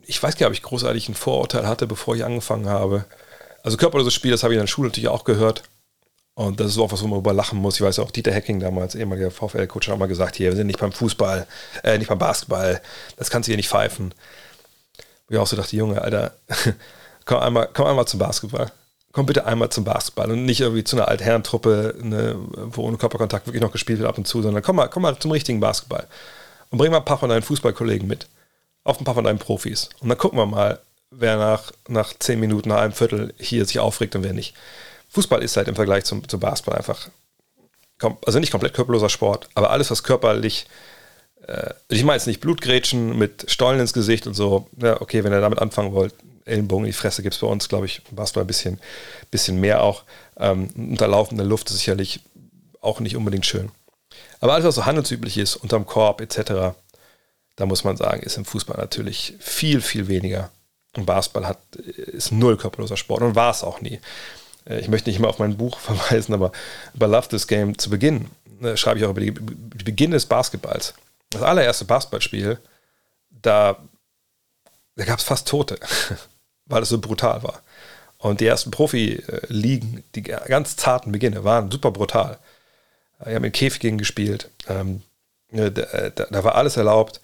ich 0.06 0.22
weiß 0.22 0.36
gar 0.36 0.50
nicht, 0.50 0.58
ob 0.58 0.64
ich 0.64 0.70
großartig 0.70 1.08
ein 1.08 1.16
Vorurteil 1.16 1.68
hatte, 1.68 1.88
bevor 1.88 2.16
ich 2.16 2.26
angefangen 2.26 2.68
habe. 2.68 3.06
Also 3.64 3.78
körperloses 3.78 4.14
Spiel, 4.14 4.32
das 4.32 4.44
habe 4.44 4.54
ich 4.54 4.58
in 4.58 4.64
der 4.64 4.68
Schule 4.68 4.90
natürlich 4.90 5.08
auch 5.08 5.24
gehört. 5.24 5.64
Und 6.36 6.60
das 6.60 6.68
ist 6.68 6.80
auch 6.80 6.92
was, 6.92 7.02
wo 7.04 7.08
man 7.08 7.20
über 7.20 7.32
lachen 7.32 7.60
muss. 7.60 7.76
Ich 7.76 7.82
weiß 7.82 8.00
auch, 8.00 8.12
Dieter 8.12 8.34
Hecking 8.34 8.60
damals, 8.60 8.96
ehemaliger 8.96 9.32
VfL-Coach, 9.32 9.88
hat 9.88 10.00
mal 10.00 10.08
gesagt, 10.08 10.36
hier, 10.36 10.50
wir 10.50 10.56
sind 10.56 10.68
nicht 10.68 10.80
beim 10.80 10.92
Fußball, 10.92 11.48
äh, 11.84 11.98
nicht 11.98 12.08
beim 12.08 12.18
Basketball, 12.18 12.82
das 13.18 13.30
kannst 13.30 13.48
du 13.48 13.52
hier 13.52 13.58
nicht 13.58 13.70
pfeifen. 13.70 14.14
Wo 15.28 15.36
ich 15.36 15.40
auch 15.40 15.48
so 15.48 15.56
dachte, 15.56 15.76
Junge, 15.76 16.02
Alter, 16.02 16.34
komm 17.26 17.40
einmal, 17.40 17.70
komm 17.72 17.86
einmal 17.86 18.08
zum 18.08 18.20
Basketball. 18.20 18.72
Komm 19.14 19.28
bitte 19.28 19.46
einmal 19.46 19.70
zum 19.70 19.84
Basketball 19.84 20.32
und 20.32 20.44
nicht 20.44 20.60
irgendwie 20.60 20.84
zu 20.84 20.96
einer 20.96 21.08
Altherrentruppe, 21.08 21.96
ne, 22.02 22.36
wo 22.56 22.82
ohne 22.82 22.98
Körperkontakt 22.98 23.46
wirklich 23.48 23.62
noch 23.62 23.72
gespielt 23.72 24.00
wird 24.00 24.10
ab 24.10 24.18
und 24.18 24.28
zu, 24.28 24.42
sondern 24.42 24.64
komm 24.64 24.76
mal, 24.76 24.88
komm 24.88 25.04
mal 25.04 25.18
zum 25.18 25.32
richtigen 25.32 25.60
Basketball. 25.60 26.08
Und 26.72 26.80
bring 26.80 26.92
mal 26.92 26.98
ein 26.98 27.06
paar 27.06 27.20
von 27.20 27.30
deinen 27.30 27.44
Fußballkollegen 27.44 28.08
mit. 28.08 28.28
Auf 28.84 29.00
ein 29.00 29.06
paar 29.06 29.14
von 29.14 29.24
deinen 29.24 29.38
Profis. 29.38 29.90
Und 30.02 30.10
dann 30.10 30.18
gucken 30.18 30.40
wir 30.40 30.48
mal, 30.48 30.80
wer 31.12 31.38
nach, 31.38 31.72
nach 31.88 32.14
zehn 32.18 32.40
Minuten, 32.40 32.70
nach 32.70 32.82
einem 32.82 32.94
Viertel 32.94 33.34
hier 33.38 33.66
sich 33.66 33.80
aufregt 33.80 34.16
und 34.16 34.24
wer 34.24 34.34
nicht. 34.34 34.56
Fußball 35.10 35.44
ist 35.44 35.58
halt 35.58 35.68
im 35.68 35.76
Vergleich 35.76 36.06
zum, 36.06 36.28
zum 36.28 36.40
Basketball 36.40 36.76
einfach, 36.76 37.10
also 38.26 38.40
nicht 38.40 38.52
komplett 38.52 38.74
körperloser 38.74 39.10
Sport, 39.10 39.48
aber 39.54 39.70
alles, 39.70 39.92
was 39.92 40.02
körperlich, 40.02 40.66
äh, 41.46 41.74
ich 41.88 42.04
meine 42.04 42.18
jetzt 42.18 42.26
nicht 42.26 42.42
Blutgrätschen 42.42 43.18
mit 43.18 43.46
Stollen 43.50 43.80
ins 43.80 43.94
Gesicht 43.94 44.26
und 44.26 44.34
so, 44.34 44.68
ja, 44.82 45.00
okay, 45.00 45.24
wenn 45.24 45.32
ihr 45.32 45.42
damit 45.42 45.60
anfangen 45.60 45.94
wollt, 45.94 46.16
Ellenbogen 46.46 46.86
in 46.86 46.92
die 46.92 46.98
Fresse 46.98 47.24
gibt 47.24 47.36
es 47.36 47.42
bei 47.42 47.48
uns, 47.48 47.70
glaube 47.70 47.86
ich, 47.86 48.02
Basketball 48.12 48.44
ein 48.44 48.48
bisschen, 48.48 48.80
bisschen 49.32 49.60
mehr 49.60 49.82
auch. 49.82 50.04
Ähm, 50.38 50.70
unter 50.76 51.08
laufender 51.08 51.44
Luft 51.44 51.70
ist 51.70 51.78
sicherlich 51.78 52.22
auch 52.82 53.00
nicht 53.00 53.16
unbedingt 53.16 53.46
schön. 53.46 53.72
Aber 54.40 54.54
alles, 54.54 54.66
was 54.66 54.76
so 54.76 54.86
handelsüblich 54.86 55.38
ist, 55.38 55.56
unterm 55.56 55.86
Korb 55.86 56.22
etc., 56.22 56.76
da 57.56 57.66
muss 57.66 57.84
man 57.84 57.98
sagen, 57.98 58.24
ist 58.24 58.38
im 58.38 58.46
Fußball 58.46 58.78
natürlich 58.78 59.36
viel, 59.40 59.80
viel 59.80 60.08
weniger. 60.08 60.50
Und 60.96 61.06
Basketball 61.06 61.48
hat, 61.48 61.60
ist 61.76 62.32
null 62.32 62.58
körperloser 62.58 62.98
Sport 62.98 63.22
und 63.22 63.36
war 63.36 63.52
es 63.52 63.64
auch 63.64 63.82
nie. 63.82 64.00
Äh, 64.66 64.80
ich 64.80 64.88
möchte 64.88 65.10
nicht 65.10 65.20
immer 65.20 65.30
auf 65.30 65.40
mein 65.40 65.58
Buch 65.58 65.80
verweisen, 65.80 66.34
aber 66.34 66.52
bei 66.94 67.06
Love 67.06 67.30
This 67.30 67.48
Game 67.48 67.78
zu 67.78 67.90
Beginn 67.90 68.30
äh, 68.62 68.78
schreibe 68.78 69.00
ich 69.00 69.06
auch 69.06 69.12
über 69.12 69.22
die, 69.22 69.32
die 69.32 69.84
Beginn 69.84 70.12
des 70.12 70.26
Basketballs. 70.26 70.94
Das 71.30 71.42
allererste 71.42 71.86
Basketballspiel, 71.86 72.60
da, 73.30 73.78
da 74.96 75.06
gab 75.06 75.20
es 75.20 75.26
fast 75.26 75.48
Tote, 75.48 75.80
weil 76.66 76.84
es 76.84 76.90
so 76.90 77.00
brutal 77.00 77.44
war. 77.44 77.62
Und 78.18 78.40
die 78.40 78.48
ersten 78.48 78.72
Profi-Ligen, 78.72 80.04
die 80.16 80.24
ganz 80.24 80.78
zarten 80.78 81.12
Beginne, 81.12 81.44
waren 81.44 81.70
super 81.70 81.92
brutal. 81.92 82.40
Wir 83.26 83.36
haben 83.36 83.44
in 83.44 83.52
Käfigen 83.52 83.98
gespielt. 83.98 84.50
Ähm, 84.68 85.02
da, 85.52 85.70
da, 85.70 86.10
da, 86.10 86.44
war 86.44 86.56
alles 86.56 86.78
erlaubt. 86.78 87.20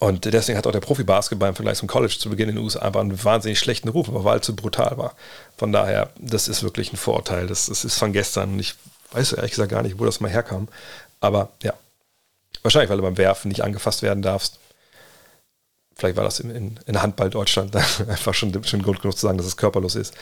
Und 0.00 0.24
deswegen 0.24 0.58
hat 0.58 0.66
auch 0.66 0.72
der 0.72 0.80
Profi-Basketball 0.80 1.48
im 1.48 1.54
Vergleich 1.54 1.78
zum 1.78 1.88
College 1.88 2.16
zu 2.18 2.30
Beginn 2.30 2.48
in 2.48 2.56
den 2.56 2.64
USA 2.64 2.80
einfach 2.80 3.00
einen 3.00 3.24
wahnsinnig 3.24 3.58
schlechten 3.58 3.88
Ruf, 3.88 4.06
weil 4.10 4.38
es 4.38 4.46
zu 4.46 4.54
brutal 4.54 4.96
war. 4.96 5.14
Von 5.56 5.72
daher, 5.72 6.10
das 6.18 6.46
ist 6.46 6.62
wirklich 6.62 6.92
ein 6.92 6.96
Vorurteil. 6.96 7.46
Das, 7.46 7.66
das 7.66 7.84
ist 7.84 7.98
von 7.98 8.12
gestern. 8.12 8.54
Und 8.54 8.60
ich 8.60 8.74
weiß 9.12 9.32
ehrlich 9.32 9.52
gesagt 9.52 9.70
gar 9.70 9.82
nicht, 9.82 9.98
wo 9.98 10.04
das 10.04 10.20
mal 10.20 10.30
herkam. 10.30 10.68
Aber 11.20 11.50
ja, 11.62 11.74
wahrscheinlich, 12.62 12.90
weil 12.90 12.98
du 12.98 13.02
beim 13.02 13.18
Werfen 13.18 13.48
nicht 13.48 13.62
angefasst 13.62 14.02
werden 14.02 14.22
darfst. 14.22 14.58
Vielleicht 15.98 16.16
war 16.16 16.24
das 16.24 16.38
in, 16.38 16.50
in, 16.50 16.80
in 16.86 17.02
Handball 17.02 17.28
Deutschland 17.28 17.74
einfach 18.08 18.32
schon, 18.32 18.64
schon 18.64 18.82
Grund 18.82 19.02
genug 19.02 19.16
zu 19.16 19.26
sagen, 19.26 19.36
dass 19.36 19.46
es 19.46 19.56
körperlos 19.56 19.96
ist. 19.96 20.14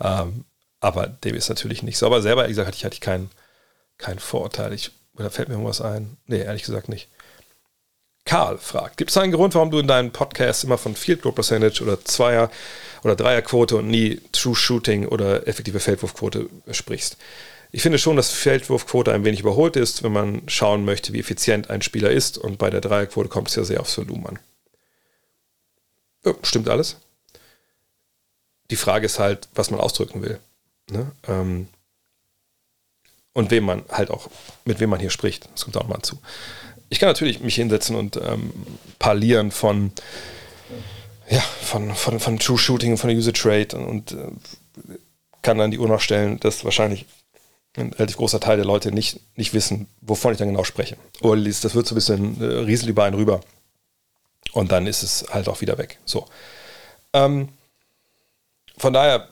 Ähm, 0.00 0.44
aber 0.78 1.06
dem 1.06 1.34
ist 1.34 1.48
natürlich 1.48 1.82
nicht 1.82 1.96
so. 1.96 2.06
Aber 2.06 2.20
selber, 2.20 2.42
ehrlich 2.42 2.56
gesagt, 2.56 2.68
hatte 2.68 2.76
ich, 2.76 2.84
hatte 2.84 2.94
ich 2.94 3.00
keinen 3.00 3.30
kein 3.96 4.18
Vorurteil. 4.18 4.72
Ich, 4.74 4.90
oder 5.16 5.30
fällt 5.30 5.48
mir 5.48 5.54
irgendwas 5.54 5.80
ein? 5.80 6.18
Nee, 6.26 6.42
ehrlich 6.42 6.64
gesagt 6.64 6.88
nicht. 6.88 7.08
Karl 8.24 8.58
fragt, 8.58 8.98
gibt 8.98 9.10
es 9.10 9.16
einen 9.16 9.32
Grund, 9.32 9.54
warum 9.54 9.70
du 9.70 9.78
in 9.78 9.88
deinem 9.88 10.12
Podcast 10.12 10.64
immer 10.64 10.78
von 10.78 10.94
Field 10.94 11.22
Goal 11.22 11.34
Percentage 11.34 11.82
oder 11.82 12.04
Zweier- 12.04 12.50
oder 13.02 13.16
Dreierquote 13.16 13.76
und 13.76 13.88
nie 13.88 14.20
True 14.32 14.54
Shooting 14.54 15.06
oder 15.06 15.48
effektive 15.48 15.80
Feldwurfquote 15.80 16.48
sprichst? 16.70 17.16
Ich 17.72 17.82
finde 17.82 17.98
schon, 17.98 18.16
dass 18.16 18.30
Feldwurfquote 18.30 19.12
ein 19.12 19.24
wenig 19.24 19.40
überholt 19.40 19.76
ist, 19.76 20.02
wenn 20.02 20.12
man 20.12 20.42
schauen 20.46 20.84
möchte, 20.84 21.12
wie 21.14 21.20
effizient 21.20 21.70
ein 21.70 21.82
Spieler 21.82 22.10
ist. 22.10 22.36
Und 22.38 22.58
bei 22.58 22.70
der 22.70 22.82
Dreierquote 22.82 23.28
kommt 23.28 23.48
es 23.48 23.56
ja 23.56 23.64
sehr 23.64 23.80
aufs 23.80 23.96
Volumen 23.96 24.26
an. 24.26 24.38
Ja, 26.24 26.34
stimmt 26.42 26.68
alles. 26.68 26.96
Die 28.70 28.76
Frage 28.76 29.06
ist 29.06 29.18
halt, 29.18 29.48
was 29.54 29.70
man 29.70 29.80
ausdrücken 29.80 30.22
will. 30.22 30.40
Ne? 30.90 31.10
Ähm, 31.28 31.68
und 33.34 33.50
wem 33.50 33.64
man 33.64 33.84
halt 33.88 34.10
auch, 34.10 34.28
mit 34.64 34.80
wem 34.80 34.90
man 34.90 35.00
hier 35.00 35.10
spricht. 35.10 35.48
Das 35.52 35.64
kommt 35.64 35.76
auch 35.76 35.88
mal 35.88 36.02
zu 36.02 36.18
ich 36.92 36.98
kann 36.98 37.08
natürlich 37.08 37.40
mich 37.40 37.54
hinsetzen 37.54 37.96
und 37.96 38.16
ähm, 38.18 38.52
parlieren 38.98 39.50
von, 39.50 39.92
ja, 41.30 41.40
von, 41.40 41.94
von, 41.94 42.20
von 42.20 42.38
True 42.38 42.58
Shooting, 42.58 42.98
von 42.98 43.08
der 43.08 43.16
User 43.16 43.32
Trade 43.32 43.68
und, 43.78 43.86
und 43.86 44.12
äh, 44.12 44.96
kann 45.40 45.56
dann 45.56 45.70
die 45.70 45.78
Uhr 45.78 45.88
noch 45.88 46.02
stellen, 46.02 46.38
dass 46.40 46.66
wahrscheinlich 46.66 47.06
ein 47.78 47.94
relativ 47.94 48.18
großer 48.18 48.40
Teil 48.40 48.58
der 48.58 48.66
Leute 48.66 48.92
nicht, 48.92 49.20
nicht 49.36 49.54
wissen, 49.54 49.88
wovon 50.02 50.32
ich 50.32 50.38
dann 50.38 50.48
genau 50.48 50.64
spreche. 50.64 50.98
Oder 51.22 51.40
das 51.40 51.74
wird 51.74 51.86
so 51.86 51.94
ein 51.94 51.96
bisschen 51.96 52.40
äh, 52.42 52.44
rieselt 52.44 52.90
über 52.90 53.04
einen 53.04 53.16
rüber. 53.16 53.40
Und 54.52 54.72
dann 54.72 54.86
ist 54.86 55.02
es 55.02 55.24
halt 55.30 55.48
auch 55.48 55.60
wieder 55.60 55.78
weg. 55.78 55.98
So. 56.04 56.26
Ähm, 57.12 57.48
von 58.76 58.92
daher, 58.92 59.28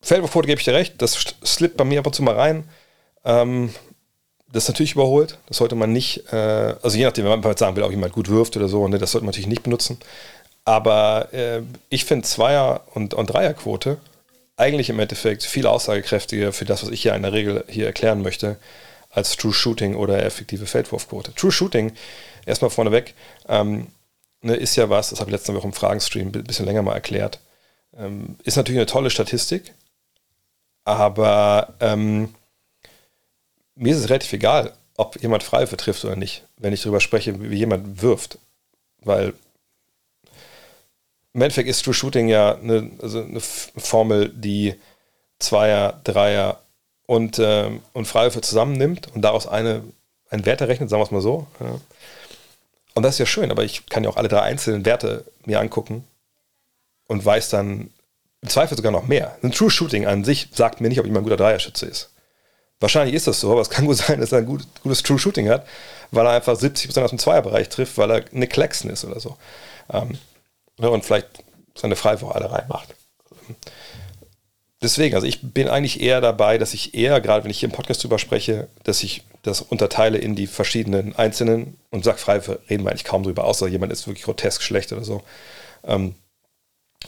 Feldwurfquote 0.00 0.46
gebe 0.46 0.60
ich 0.60 0.64
dir 0.64 0.74
recht, 0.74 1.00
das 1.00 1.34
slippt 1.44 1.76
bei 1.76 1.84
mir 1.84 2.00
ab 2.00 2.06
und 2.06 2.14
zu 2.14 2.22
mal 2.22 2.34
rein. 2.34 2.68
Ähm, 3.24 3.74
das 4.50 4.64
ist 4.64 4.68
natürlich 4.68 4.92
überholt. 4.92 5.38
Das 5.46 5.58
sollte 5.58 5.74
man 5.74 5.92
nicht, 5.92 6.32
äh, 6.32 6.74
also 6.82 6.96
je 6.96 7.04
nachdem, 7.04 7.24
wenn 7.24 7.40
man 7.40 7.56
sagen 7.56 7.76
will, 7.76 7.82
auch 7.82 7.90
jemand 7.90 8.12
gut 8.12 8.28
wirft 8.28 8.56
oder 8.56 8.68
so, 8.68 8.86
ne, 8.88 8.98
das 8.98 9.12
sollte 9.12 9.24
man 9.24 9.30
natürlich 9.30 9.48
nicht 9.48 9.62
benutzen. 9.62 9.98
Aber 10.64 11.32
äh, 11.32 11.62
ich 11.88 12.04
finde 12.04 12.26
Zweier- 12.26 12.82
und, 12.94 13.14
und 13.14 13.26
Dreierquote 13.26 13.98
eigentlich 14.56 14.90
im 14.90 15.00
Endeffekt 15.00 15.42
viel 15.42 15.66
aussagekräftiger 15.66 16.52
für 16.52 16.64
das, 16.64 16.82
was 16.82 16.90
ich 16.90 17.02
hier 17.02 17.14
in 17.14 17.22
der 17.22 17.32
Regel 17.32 17.64
hier 17.68 17.86
erklären 17.86 18.22
möchte, 18.22 18.58
als 19.10 19.36
True 19.36 19.52
Shooting 19.52 19.96
oder 19.96 20.24
effektive 20.24 20.66
Feldwurfquote. 20.66 21.34
True 21.34 21.52
Shooting, 21.52 21.92
erstmal 22.46 22.70
vorneweg, 22.70 23.14
ähm, 23.48 23.88
ne, 24.42 24.54
ist 24.54 24.76
ja 24.76 24.90
was, 24.90 25.10
das 25.10 25.20
habe 25.20 25.30
ich 25.30 25.36
letzte 25.36 25.54
Woche 25.54 25.66
im 25.66 25.72
Fragenstream 25.72 26.28
ein 26.28 26.44
bisschen 26.44 26.66
länger 26.66 26.82
mal 26.82 26.94
erklärt, 26.94 27.40
ähm, 27.96 28.36
ist 28.44 28.56
natürlich 28.56 28.78
eine 28.78 28.86
tolle 28.86 29.10
Statistik, 29.10 29.74
aber 30.84 31.74
ähm, 31.80 32.34
mir 33.74 33.92
ist 33.92 34.00
es 34.00 34.08
relativ 34.08 34.32
egal, 34.32 34.72
ob 34.96 35.20
jemand 35.22 35.42
Freiwürfe 35.42 35.76
trifft 35.76 36.04
oder 36.04 36.16
nicht, 36.16 36.44
wenn 36.58 36.72
ich 36.72 36.82
darüber 36.82 37.00
spreche, 37.00 37.40
wie 37.40 37.56
jemand 37.56 38.02
wirft. 38.02 38.38
Weil 38.98 39.34
im 41.34 41.42
Endeffekt 41.42 41.68
ist 41.68 41.84
True 41.84 41.94
Shooting 41.94 42.28
ja 42.28 42.56
eine, 42.56 42.90
also 43.00 43.22
eine 43.22 43.40
Formel, 43.40 44.28
die 44.28 44.74
Zweier, 45.38 46.00
Dreier 46.04 46.60
und, 47.06 47.38
ähm, 47.38 47.80
und 47.94 48.06
Freiwürfe 48.06 48.42
zusammennimmt 48.42 49.08
und 49.14 49.22
daraus 49.22 49.46
eine, 49.46 49.82
einen 50.28 50.46
Wert 50.46 50.60
errechnet, 50.60 50.90
sagen 50.90 51.00
wir 51.00 51.06
es 51.06 51.10
mal 51.10 51.22
so. 51.22 51.46
Ja. 51.60 51.80
Und 52.94 53.02
das 53.02 53.14
ist 53.14 53.18
ja 53.18 53.26
schön, 53.26 53.50
aber 53.50 53.64
ich 53.64 53.86
kann 53.86 54.04
ja 54.04 54.10
auch 54.10 54.16
alle 54.16 54.28
drei 54.28 54.42
einzelnen 54.42 54.84
Werte 54.84 55.24
mir 55.44 55.60
angucken 55.60 56.04
und 57.06 57.24
weiß 57.24 57.48
dann 57.50 57.90
im 58.42 58.48
Zweifel 58.48 58.76
sogar 58.76 58.92
noch 58.92 59.06
mehr. 59.06 59.38
Ein 59.42 59.52
True 59.52 59.70
Shooting 59.70 60.06
an 60.06 60.24
sich 60.24 60.48
sagt 60.52 60.80
mir 60.80 60.88
nicht, 60.88 60.98
ob 60.98 61.06
jemand 61.06 61.22
ein 61.22 61.28
guter 61.28 61.36
Dreierschütze 61.36 61.86
ist. 61.86 62.10
Wahrscheinlich 62.80 63.14
ist 63.14 63.28
das 63.28 63.40
so, 63.40 63.52
aber 63.52 63.60
es 63.60 63.70
kann 63.70 63.86
gut 63.86 63.96
sein, 63.96 64.20
dass 64.20 64.32
er 64.32 64.38
ein 64.38 64.46
gut, 64.46 64.66
gutes 64.82 65.02
True 65.02 65.18
Shooting 65.18 65.48
hat, 65.48 65.66
weil 66.10 66.26
er 66.26 66.32
einfach 66.32 66.54
70% 66.54 67.00
aus 67.00 67.10
dem 67.10 67.18
Zweierbereich 67.18 67.68
trifft, 67.68 67.96
weil 67.96 68.10
er 68.10 68.24
eine 68.32 68.48
Klecksen 68.48 68.90
ist 68.90 69.04
oder 69.04 69.20
so. 69.20 69.36
Ähm, 69.90 70.18
ne, 70.78 70.90
und 70.90 71.04
vielleicht 71.04 71.28
seine 71.76 71.96
Freiwurf 71.96 72.34
alle 72.34 72.50
reinmacht. 72.50 72.94
Deswegen, 74.82 75.14
also 75.14 75.26
ich 75.26 75.40
bin 75.40 75.68
eigentlich 75.68 76.00
eher 76.00 76.20
dabei, 76.20 76.58
dass 76.58 76.74
ich 76.74 76.94
eher, 76.94 77.20
gerade 77.20 77.44
wenn 77.44 77.50
ich 77.50 77.60
hier 77.60 77.68
im 77.68 77.74
Podcast 77.74 78.02
drüber 78.02 78.18
spreche, 78.18 78.68
dass 78.82 79.02
ich 79.04 79.22
das 79.42 79.60
unterteile 79.60 80.18
in 80.18 80.34
die 80.34 80.48
verschiedenen 80.48 81.14
einzelnen 81.14 81.76
und 81.90 82.04
Freiwürfe 82.04 82.60
reden 82.68 82.84
wir 82.84 82.90
eigentlich 82.90 83.04
kaum 83.04 83.22
drüber, 83.22 83.44
außer 83.44 83.68
jemand 83.68 83.92
ist 83.92 84.06
wirklich 84.06 84.24
grotesk 84.24 84.62
schlecht 84.62 84.92
oder 84.92 85.04
so. 85.04 85.22
Ähm, 85.84 86.16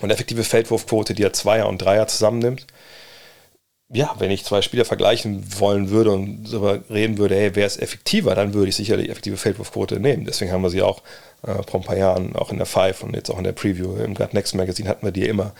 und 0.01 0.11
effektive 0.11 0.45
Feldwurfquote, 0.45 1.15
die 1.15 1.23
er 1.23 1.33
Zweier 1.33 1.69
und 1.69 1.79
Dreier 1.79 2.07
zusammennimmt, 2.07 2.67
ja, 3.93 4.15
wenn 4.19 4.31
ich 4.31 4.45
zwei 4.45 4.63
Spieler 4.63 4.85
vergleichen 4.85 5.45
wollen 5.61 5.91
würde 5.91 6.11
und 6.11 6.45
darüber 6.45 6.81
reden 6.91 7.19
würde, 7.19 7.37
hey, 7.37 7.55
wer 7.55 7.67
ist 7.67 7.81
effektiver, 7.81 8.35
dann 8.35 8.55
würde 8.55 8.69
ich 8.69 8.77
sicherlich 8.77 9.09
effektive 9.09 9.37
Feldwurfquote 9.37 10.01
nehmen. 10.01 10.25
Deswegen 10.25 10.51
haben 10.51 10.63
wir 10.63 10.71
sie 10.71 10.83
auch 10.83 11.03
äh, 11.43 11.63
vor 11.69 11.81
ein 11.81 11.87
paar 11.87 11.97
Jahren 11.97 12.35
auch 12.35 12.51
in 12.51 12.57
der 12.57 12.67
Five 12.67 13.03
und 13.03 13.15
jetzt 13.15 13.31
auch 13.31 13.39
in 13.39 13.45
der 13.45 13.53
Preview 13.53 13.97
im 13.97 14.15
God 14.15 14.35
Next 14.35 14.55
Magazine 14.55 14.89
hatten 14.89 15.07
wir 15.07 15.13
die 15.13 15.27
immer 15.27 15.53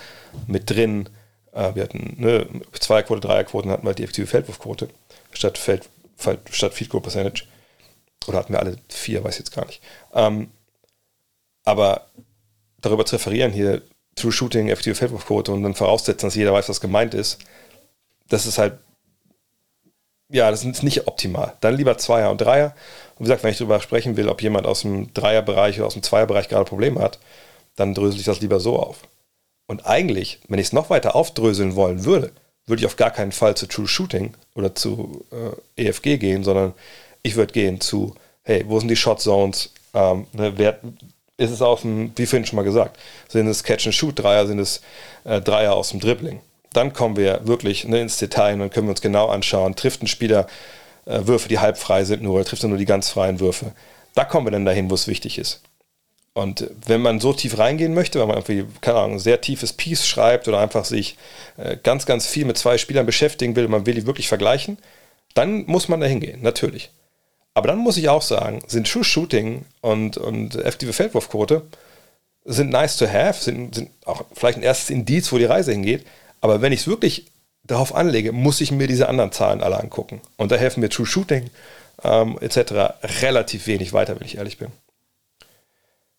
mit 0.47 0.71
drin. 0.71 1.09
Äh, 1.55 1.75
wir 1.75 1.85
hatten 1.85 2.17
ne, 2.19 2.47
Zweierquote, 2.73 3.21
Dreierquoten 3.21 3.71
hatten 3.71 3.87
wir 3.87 3.95
die 3.95 4.03
effektive 4.03 4.27
Feldwurfquote 4.27 4.89
statt, 5.33 5.57
Feld, 5.57 5.89
statt 6.51 6.75
Field 6.75 6.91
Goal 6.91 7.03
Percentage. 7.03 7.45
Oder 8.27 8.39
hatten 8.39 8.53
wir 8.53 8.61
alle 8.61 8.77
vier, 8.89 9.23
weiß 9.23 9.35
ich 9.35 9.41
jetzt 9.41 9.55
gar 9.55 9.67
nicht. 9.67 9.81
Ähm, 10.15 10.51
aber 11.65 12.07
darüber 12.81 13.07
zu 13.07 13.17
referieren, 13.17 13.53
hier 13.53 13.83
True 14.17 14.33
Shooting, 14.33 14.69
effektive 14.69 14.95
Feldwurfquote 14.95 15.53
und 15.53 15.63
dann 15.63 15.75
voraussetzen, 15.75 16.27
dass 16.27 16.35
jeder 16.35 16.53
weiß, 16.53 16.69
was 16.69 16.81
gemeint 16.81 17.15
ist, 17.15 17.39
das 18.29 18.47
ist 18.47 18.59
halt, 18.59 18.79
ja, 20.31 20.51
das 20.51 20.65
ist 20.65 20.83
nicht 20.83 21.07
optimal. 21.07 21.57
Dann 21.61 21.77
lieber 21.77 21.99
Zweier 21.99 22.31
und 22.31 22.41
Dreier. 22.41 22.75
Und 23.17 23.21
wie 23.21 23.25
gesagt, 23.25 23.43
wenn 23.43 23.51
ich 23.51 23.59
darüber 23.59 23.81
sprechen 23.81 24.17
will, 24.17 24.29
ob 24.29 24.43
jemand 24.43 24.67
aus 24.67 24.83
dem 24.83 25.13
Dreierbereich 25.15 25.79
oder 25.79 25.87
aus 25.87 25.95
dem 25.95 26.03
Zweierbereich 26.03 26.49
gerade 26.49 26.65
Probleme 26.65 27.01
hat, 27.01 27.19
dann 27.77 27.95
drösel 27.95 28.21
ich 28.21 28.27
das 28.27 28.41
lieber 28.41 28.61
so 28.61 28.79
auf. 28.79 29.03
Und 29.67 29.87
eigentlich, 29.87 30.41
wenn 30.49 30.59
ich 30.59 30.69
es 30.69 30.73
noch 30.73 30.91
weiter 30.91 31.15
aufdröseln 31.15 31.75
wollen 31.75 32.05
würde, 32.05 32.33
würde 32.67 32.81
ich 32.81 32.87
auf 32.87 32.97
gar 32.97 33.11
keinen 33.11 33.33
Fall 33.33 33.57
zu 33.57 33.67
True 33.67 33.89
Shooting 33.89 34.35
oder 34.55 34.75
zu 34.75 35.25
äh, 35.77 35.87
EFG 35.87 36.19
gehen, 36.19 36.45
sondern 36.45 36.75
ich 37.23 37.37
würde 37.37 37.53
gehen 37.53 37.81
zu, 37.81 38.15
hey, 38.43 38.65
wo 38.67 38.79
sind 38.79 38.89
die 38.89 38.97
Shot 38.97 39.21
Zones? 39.21 39.73
Ähm, 39.95 40.27
ne, 40.33 40.53
wer, 40.57 40.79
ist 41.37 41.51
es 41.51 41.63
aus 41.63 41.83
dem, 41.83 42.13
wie 42.17 42.27
vorhin 42.27 42.47
schon 42.47 42.57
mal 42.57 42.63
gesagt, 42.63 42.99
sind 43.29 43.47
es 43.47 43.65
Catch-and-Shoot-Dreier, 43.65 44.47
sind 44.47 44.59
es 44.59 44.81
äh, 45.25 45.41
Dreier 45.41 45.75
aus 45.75 45.91
dem 45.91 46.01
Dribbling? 46.01 46.41
Dann 46.73 46.93
kommen 46.93 47.17
wir 47.17 47.47
wirklich 47.47 47.85
ne, 47.85 48.01
ins 48.01 48.19
Detail 48.19 48.55
und 48.55 48.61
dann 48.61 48.71
können 48.71 48.87
wir 48.87 48.93
uns 48.93 49.01
genau 49.01 49.29
anschauen, 49.29 49.77
trifft 49.77 50.03
ein 50.03 50.07
Spieler 50.07 50.47
äh, 51.07 51.21
Würfe, 51.27 51.49
die 51.49 51.59
halb 51.59 51.79
frei 51.79 52.05
sind 52.05 52.23
nur, 52.23 52.35
oder 52.35 52.45
trifft 52.45 52.63
er 52.63 52.69
nur 52.69 52.79
die 52.79 52.85
ganz 52.85 53.11
freien 53.11 53.41
Würfe? 53.41 53.73
Da 54.15 54.25
kommen 54.25 54.47
wir 54.47 54.53
dann 54.53 54.65
dahin, 54.65 54.91
wo 54.91 54.95
es 54.95 55.09
wichtig 55.09 55.39
ist. 55.39 55.61
Und 56.35 56.69
wenn 56.87 57.01
man 57.01 57.21
so 57.21 57.33
tief 57.33 57.59
reingehen 57.59 57.95
möchte, 57.95 58.21
wenn 58.21 58.27
man 58.27 58.39
irgendwie, 58.39 58.67
keine 58.81 58.99
Ahnung, 58.99 59.13
ein 59.15 59.21
sehr 59.21 59.41
tiefes 59.41 59.73
Piece 59.73 60.05
schreibt 60.07 60.49
oder 60.49 60.59
einfach 60.59 60.85
sich 60.85 61.17
äh, 61.57 61.77
ganz, 61.81 62.07
ganz 62.07 62.27
viel 62.27 62.45
mit 62.45 62.59
zwei 62.59 62.77
Spielern 62.77 63.07
beschäftigen 63.07 63.55
will, 63.55 63.69
man 63.69 63.87
will 63.87 63.95
die 63.95 64.07
wirklich 64.07 64.27
vergleichen, 64.27 64.79
dann 65.35 65.65
muss 65.67 65.89
man 65.89 66.01
da 66.01 66.07
hingehen, 66.07 66.43
natürlich. 66.43 66.91
Aber 67.55 67.69
dann 67.69 67.79
muss 67.79 67.97
ich 67.97 68.09
auch 68.09 68.23
sagen, 68.23 68.63
sind 68.67 68.91
True 68.91 69.05
Shooting 69.05 69.65
und, 69.81 70.17
und 70.19 70.57
effektive 70.57 70.93
Feldwurfquote 70.93 71.63
sind 72.45 72.71
nice 72.71 72.97
to 72.97 73.07
have, 73.07 73.43
sind, 73.43 73.75
sind 73.75 73.91
auch 74.05 74.25
vielleicht 74.35 74.59
ein 74.59 74.65
erstes 74.65 74.91
Indiz, 74.91 75.33
wo 75.33 75.39
die 75.39 75.45
Reise 75.45 75.73
hingeht. 75.73 76.05
Aber 76.41 76.61
wenn 76.61 76.73
ich 76.73 76.81
es 76.81 76.87
wirklich 76.87 77.27
darauf 77.63 77.95
anlege, 77.95 78.33
muss 78.33 78.61
ich 78.61 78.71
mir 78.71 78.87
diese 78.87 79.09
anderen 79.09 79.33
Zahlen 79.33 79.63
alle 79.63 79.81
angucken. 79.81 80.21
Und 80.37 80.53
da 80.53 80.57
helfen 80.57 80.81
mir 80.81 80.91
True 80.91 81.07
Shooting 81.07 81.49
ähm, 82.03 82.39
etc. 82.41 82.95
relativ 83.23 83.67
wenig 83.67 83.93
weiter, 83.93 84.19
wenn 84.19 84.27
ich 84.27 84.37
ehrlich 84.37 84.59
bin. 84.59 84.69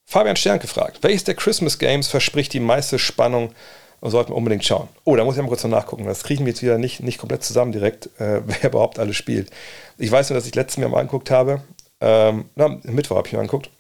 Fabian 0.06 0.36
Stern 0.36 0.60
gefragt, 0.60 1.00
welches 1.02 1.24
der 1.24 1.36
Christmas 1.36 1.80
Games 1.80 2.08
verspricht 2.08 2.54
die 2.54 2.60
meiste 2.60 3.00
Spannung 3.00 3.54
und 4.02 4.12
sollten 4.12 4.32
wir 4.32 4.38
unbedingt 4.38 4.64
schauen? 4.64 4.88
Oh, 5.04 5.16
da 5.16 5.24
muss 5.24 5.36
ich 5.36 5.42
mal 5.42 5.48
kurz 5.48 5.64
noch 5.64 5.72
nachgucken. 5.72 6.06
Das 6.06 6.24
kriegen 6.24 6.46
wir 6.46 6.52
jetzt 6.54 6.62
wieder 6.62 6.78
nicht, 6.78 7.02
nicht 7.02 7.18
komplett 7.18 7.44
zusammen 7.44 7.72
direkt, 7.72 8.08
äh, 8.20 8.42
wer 8.46 8.70
überhaupt 8.70 9.00
alles 9.00 9.16
spielt. 9.16 9.50
Ich 9.98 10.12
weiß 10.12 10.30
nur, 10.30 10.38
dass 10.38 10.48
ich 10.48 10.56
letztes 10.56 10.80
Jahr 10.80 10.90
mal 10.90 11.00
angeguckt 11.00 11.32
habe. 11.32 11.62
Ähm, 12.02 12.50
na, 12.56 12.80
Mittwoch 12.84 13.18
habe 13.18 13.28
ich 13.28 13.34
mir 13.34 13.40
angeguckt, 13.40 13.72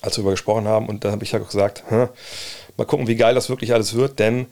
als 0.00 0.16
wir 0.16 0.22
darüber 0.22 0.30
gesprochen 0.30 0.68
haben. 0.68 0.88
Und 0.88 1.04
da 1.04 1.10
habe 1.10 1.24
ich 1.24 1.32
ja 1.32 1.38
gesagt, 1.40 1.82
hm, 1.88 2.08
mal 2.76 2.84
gucken, 2.84 3.08
wie 3.08 3.16
geil 3.16 3.34
das 3.34 3.48
wirklich 3.48 3.72
alles 3.72 3.94
wird, 3.94 4.18
denn 4.20 4.46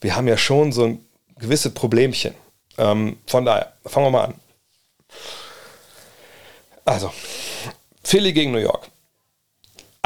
wir 0.00 0.16
haben 0.16 0.26
ja 0.26 0.38
schon 0.38 0.72
so 0.72 0.84
ein 0.84 1.04
gewisse 1.38 1.70
Problemchen. 1.70 2.34
Ähm, 2.78 3.18
von 3.26 3.44
daher, 3.44 3.74
fangen 3.84 4.06
wir 4.06 4.10
mal 4.10 4.24
an. 4.24 4.34
Also, 6.84 7.12
Philly 8.02 8.32
gegen 8.32 8.52
New 8.52 8.58
York. 8.58 8.88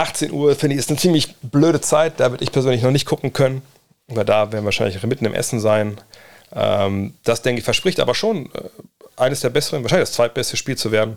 18 0.03 0.33
Uhr, 0.33 0.55
finde 0.55 0.74
ich, 0.74 0.81
ist 0.81 0.91
eine 0.91 0.99
ziemlich 0.99 1.37
blöde 1.37 1.81
Zeit. 1.81 2.20
Da 2.20 2.31
würde 2.31 2.45
ich 2.45 2.53
persönlich 2.53 2.83
noch 2.83 2.91
nicht 2.91 3.07
gucken 3.07 3.33
können, 3.33 3.62
weil 4.09 4.24
da 4.24 4.53
werden 4.53 4.62
wir 4.62 4.66
wahrscheinlich 4.66 5.03
mitten 5.05 5.24
im 5.24 5.35
Essen 5.35 5.61
sein. 5.61 6.01
Ähm, 6.53 7.15
das, 7.24 7.43
denke 7.43 7.61
ich, 7.61 7.65
verspricht 7.65 8.01
aber 8.01 8.15
schon 8.15 8.47
äh, 8.53 8.69
eines 9.16 9.41
der 9.41 9.51
besseren, 9.51 9.83
wahrscheinlich 9.83 10.09
das 10.09 10.16
zweitbeste 10.16 10.57
Spiel 10.57 10.77
zu 10.77 10.93
werden, 10.93 11.16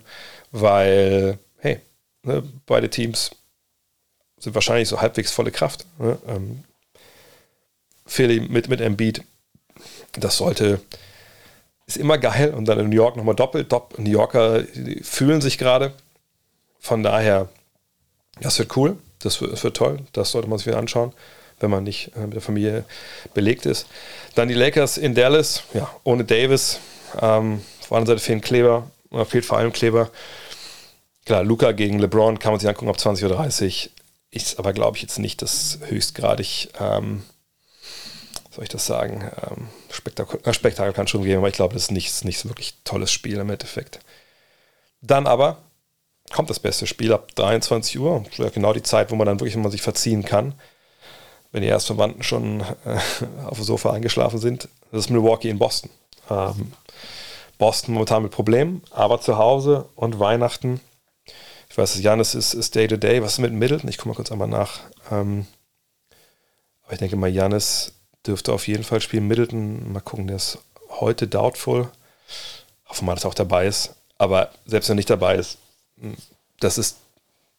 weil, 0.51 1.39
hey, 1.57 1.81
ne, 2.23 2.43
beide 2.65 2.89
Teams 2.89 3.31
sind 4.37 4.55
wahrscheinlich 4.55 4.87
so 4.87 5.01
halbwegs 5.01 5.31
volle 5.31 5.51
Kraft. 5.51 5.85
Ne? 5.97 6.17
Ähm, 6.27 6.63
Philly 8.05 8.39
mit, 8.39 8.69
mit 8.69 8.81
Embiid, 8.81 9.23
das 10.13 10.37
sollte, 10.37 10.79
ist 11.87 11.97
immer 11.97 12.17
geil 12.17 12.53
und 12.53 12.65
dann 12.65 12.79
in 12.79 12.89
New 12.89 12.95
York 12.95 13.15
nochmal 13.15 13.35
doppelt. 13.35 13.71
Dopp, 13.71 13.97
New 13.97 14.09
Yorker 14.09 14.63
fühlen 15.01 15.41
sich 15.41 15.57
gerade. 15.57 15.93
Von 16.79 17.01
daher, 17.01 17.49
das 18.41 18.59
wird 18.59 18.75
cool, 18.75 18.97
das 19.19 19.39
wird, 19.41 19.53
das 19.53 19.63
wird, 19.63 19.77
toll, 19.77 19.99
das 20.13 20.31
sollte 20.31 20.49
man 20.49 20.57
sich 20.57 20.67
wieder 20.67 20.77
anschauen, 20.77 21.13
wenn 21.59 21.69
man 21.69 21.83
nicht 21.83 22.11
äh, 22.15 22.21
mit 22.21 22.33
der 22.33 22.41
Familie 22.41 22.83
belegt 23.33 23.65
ist. 23.65 23.87
Dann 24.35 24.47
die 24.47 24.53
Lakers 24.53 24.97
in 24.97 25.15
Dallas, 25.15 25.63
ja, 25.73 25.89
ohne 26.03 26.23
Davis. 26.25 26.79
Ähm, 27.21 27.61
auf 27.81 27.89
der 27.89 27.97
anderen 27.97 28.17
Seite 28.17 28.25
fehlen 28.25 28.41
Kleber, 28.41 28.89
oder 29.11 29.25
fehlt 29.25 29.45
vor 29.45 29.57
allem 29.57 29.71
Kleber. 29.71 30.09
Klar, 31.25 31.43
Luca 31.43 31.71
gegen 31.71 31.99
LeBron 31.99 32.37
kann 32.39 32.51
man 32.51 32.59
sich 32.59 32.67
angucken 32.67 32.89
ab 32.89 32.99
20 32.99 33.25
oder 33.25 33.35
30. 33.35 33.91
Ist 34.31 34.59
aber, 34.59 34.73
glaube 34.73 34.97
ich, 34.97 35.03
jetzt 35.03 35.17
nicht 35.17 35.41
das 35.41 35.79
höchstgradig, 35.87 36.69
ähm, 36.79 37.23
soll 38.51 38.63
ich 38.63 38.69
das 38.69 38.85
sagen, 38.85 39.31
ähm, 39.49 39.69
Spektakel, 39.89 40.39
äh, 40.43 40.53
Spektakel 40.53 40.93
kann 40.93 41.07
schon 41.07 41.23
geben, 41.23 41.37
aber 41.37 41.47
ich 41.47 41.55
glaube, 41.55 41.73
das 41.73 41.83
ist 41.83 41.91
nicht, 41.91 42.25
nicht 42.25 42.39
so 42.39 42.49
wirklich 42.49 42.75
tolles 42.83 43.11
Spiel 43.11 43.37
im 43.37 43.49
Endeffekt. 43.49 43.99
Dann 45.01 45.25
aber 45.25 45.59
kommt 46.31 46.49
das 46.49 46.59
beste 46.59 46.87
Spiel 46.87 47.13
ab 47.13 47.33
23 47.35 47.99
Uhr, 47.99 48.23
genau 48.53 48.73
die 48.73 48.83
Zeit, 48.83 49.11
wo 49.11 49.15
man 49.15 49.27
dann 49.27 49.39
wirklich 49.39 49.55
mal 49.55 49.71
sich 49.71 49.81
verziehen 49.81 50.25
kann, 50.25 50.53
wenn 51.51 51.61
die 51.61 51.67
Erstverwandten 51.67 52.23
schon 52.23 52.61
äh, 52.61 52.99
auf 53.45 53.57
dem 53.57 53.63
Sofa 53.63 53.91
eingeschlafen 53.91 54.39
sind. 54.39 54.67
Das 54.91 55.01
ist 55.01 55.09
Milwaukee 55.09 55.49
in 55.49 55.59
Boston. 55.59 55.89
Ähm, 56.29 56.73
Boston 57.57 57.93
momentan 57.93 58.23
mit 58.23 58.31
Problemen, 58.31 58.81
aber 58.91 59.21
zu 59.21 59.37
Hause 59.37 59.85
und 59.95 60.19
Weihnachten. 60.19 60.81
Ich 61.69 61.77
weiß, 61.77 62.01
Janis 62.01 62.35
ist, 62.35 62.53
ist 62.53 62.75
Day 62.75 62.87
to 62.87 62.97
Day. 62.97 63.21
Was 63.21 63.33
ist 63.33 63.39
mit 63.39 63.53
Middleton? 63.53 63.89
Ich 63.89 63.97
komme 63.97 64.13
mal 64.13 64.15
kurz 64.15 64.31
einmal 64.31 64.47
nach. 64.47 64.79
Ähm, 65.11 65.45
aber 66.83 66.93
ich 66.93 66.99
denke 66.99 67.15
mal, 67.15 67.29
Janis 67.29 67.93
dürfte 68.25 68.53
auf 68.53 68.67
jeden 68.67 68.83
Fall 68.83 69.01
spielen. 69.01 69.27
Middleton, 69.27 69.91
mal 69.91 70.01
gucken, 70.01 70.27
der 70.27 70.37
ist 70.37 70.59
heute 70.89 71.27
doubtful. 71.27 71.89
Hoffen 72.87 73.01
wir 73.01 73.05
mal, 73.07 73.15
dass 73.15 73.25
er 73.25 73.29
auch 73.29 73.35
dabei 73.35 73.67
ist. 73.67 73.95
Aber 74.17 74.51
selbst 74.65 74.89
wenn 74.89 74.95
er 74.95 74.97
nicht 74.97 75.09
dabei 75.09 75.35
ist, 75.35 75.57
das 76.59 76.77
ist 76.77 76.97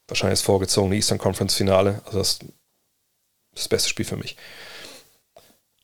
wahrscheinlich 0.09 0.41
das 0.41 0.47
vorgezogene 0.47 0.97
Eastern 0.97 1.19
Conference 1.19 1.55
Finale. 1.55 2.03
Also 2.07 2.19
das, 2.19 2.39
das 3.55 3.69
beste 3.69 3.89
Spiel 3.89 4.05
für 4.05 4.17
mich. 4.17 4.37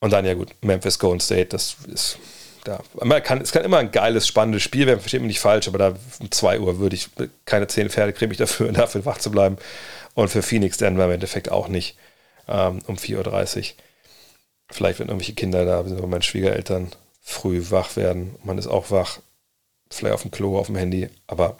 Und 0.00 0.12
dann 0.12 0.24
ja 0.24 0.34
gut, 0.34 0.54
Memphis 0.62 0.98
Golden 0.98 1.20
State, 1.20 1.46
das 1.46 1.76
ist 1.86 2.18
da. 2.64 2.82
Man 3.02 3.22
kann, 3.22 3.40
es 3.40 3.52
kann 3.52 3.64
immer 3.64 3.78
ein 3.78 3.92
geiles, 3.92 4.26
spannendes 4.26 4.62
Spiel 4.62 4.86
werden, 4.86 5.00
versteht 5.00 5.20
mich 5.20 5.28
nicht 5.28 5.40
falsch, 5.40 5.68
aber 5.68 5.78
da 5.78 5.94
um 6.20 6.30
2 6.30 6.60
Uhr 6.60 6.78
würde 6.78 6.96
ich 6.96 7.08
keine 7.44 7.66
10 7.66 7.90
Pferde 7.90 8.12
kriege 8.12 8.32
ich 8.32 8.38
dafür, 8.38 8.72
dafür 8.72 9.04
wach 9.04 9.18
zu 9.18 9.30
bleiben. 9.30 9.56
Und 10.14 10.28
für 10.28 10.42
Phoenix 10.42 10.76
dann 10.76 10.98
im 10.98 11.10
Endeffekt 11.10 11.50
auch 11.50 11.68
nicht 11.68 11.96
ähm, 12.48 12.80
um 12.86 12.96
4.30 12.96 13.58
Uhr. 13.58 13.64
Vielleicht, 14.70 14.98
wenn 14.98 15.08
irgendwelche 15.08 15.34
Kinder 15.34 15.64
da 15.64 15.84
sind, 15.84 16.06
meine 16.06 16.22
Schwiegereltern 16.22 16.90
früh 17.20 17.64
wach 17.70 17.96
werden. 17.96 18.36
Man 18.42 18.58
ist 18.58 18.66
auch 18.66 18.90
wach, 18.90 19.20
vielleicht 19.90 20.14
auf 20.14 20.22
dem 20.22 20.30
Klo, 20.30 20.58
auf 20.58 20.66
dem 20.66 20.76
Handy, 20.76 21.08
aber 21.26 21.56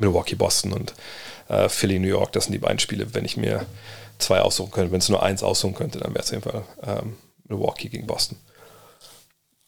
Milwaukee, 0.00 0.34
Boston 0.34 0.72
und 0.72 0.94
äh, 1.48 1.68
Philly, 1.68 1.98
New 1.98 2.08
York, 2.08 2.32
das 2.32 2.44
sind 2.44 2.52
die 2.52 2.58
beiden 2.58 2.78
Spiele, 2.78 3.14
wenn 3.14 3.24
ich 3.24 3.36
mir 3.36 3.66
zwei 4.18 4.40
aussuchen 4.40 4.70
könnte. 4.70 4.92
Wenn 4.92 5.00
es 5.00 5.08
nur 5.08 5.22
eins 5.22 5.42
aussuchen 5.42 5.74
könnte, 5.74 5.98
dann 5.98 6.14
wäre 6.14 6.24
es 6.24 6.32
auf 6.32 6.32
jeden 6.32 6.50
Fall 6.50 6.64
ähm, 6.82 7.16
Milwaukee 7.48 7.88
gegen 7.88 8.06
Boston. 8.06 8.38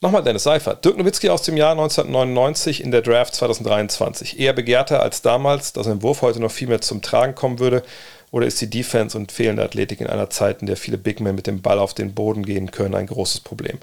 Nochmal 0.02 0.24
Dennis 0.24 0.42
Seifert. 0.42 0.84
Dirk 0.84 0.98
Nowitzki 0.98 1.28
aus 1.28 1.42
dem 1.42 1.56
Jahr 1.56 1.72
1999 1.72 2.82
in 2.82 2.90
der 2.90 3.02
Draft 3.02 3.36
2023. 3.36 4.40
Eher 4.40 4.52
begehrter 4.52 5.00
als 5.00 5.22
damals, 5.22 5.72
dass 5.72 5.86
ein 5.86 6.02
Wurf 6.02 6.22
heute 6.22 6.40
noch 6.40 6.50
viel 6.50 6.66
mehr 6.66 6.80
zum 6.80 7.02
Tragen 7.02 7.36
kommen 7.36 7.60
würde? 7.60 7.84
Oder 8.32 8.46
ist 8.46 8.60
die 8.60 8.68
Defense 8.68 9.16
und 9.16 9.30
fehlende 9.30 9.62
Athletik 9.62 10.00
in 10.00 10.08
einer 10.08 10.28
Zeit, 10.28 10.60
in 10.60 10.66
der 10.66 10.76
viele 10.76 10.98
Big 10.98 11.20
Men 11.20 11.36
mit 11.36 11.46
dem 11.46 11.62
Ball 11.62 11.78
auf 11.78 11.94
den 11.94 12.14
Boden 12.14 12.44
gehen 12.44 12.72
können, 12.72 12.96
ein 12.96 13.06
großes 13.06 13.40
Problem? 13.40 13.78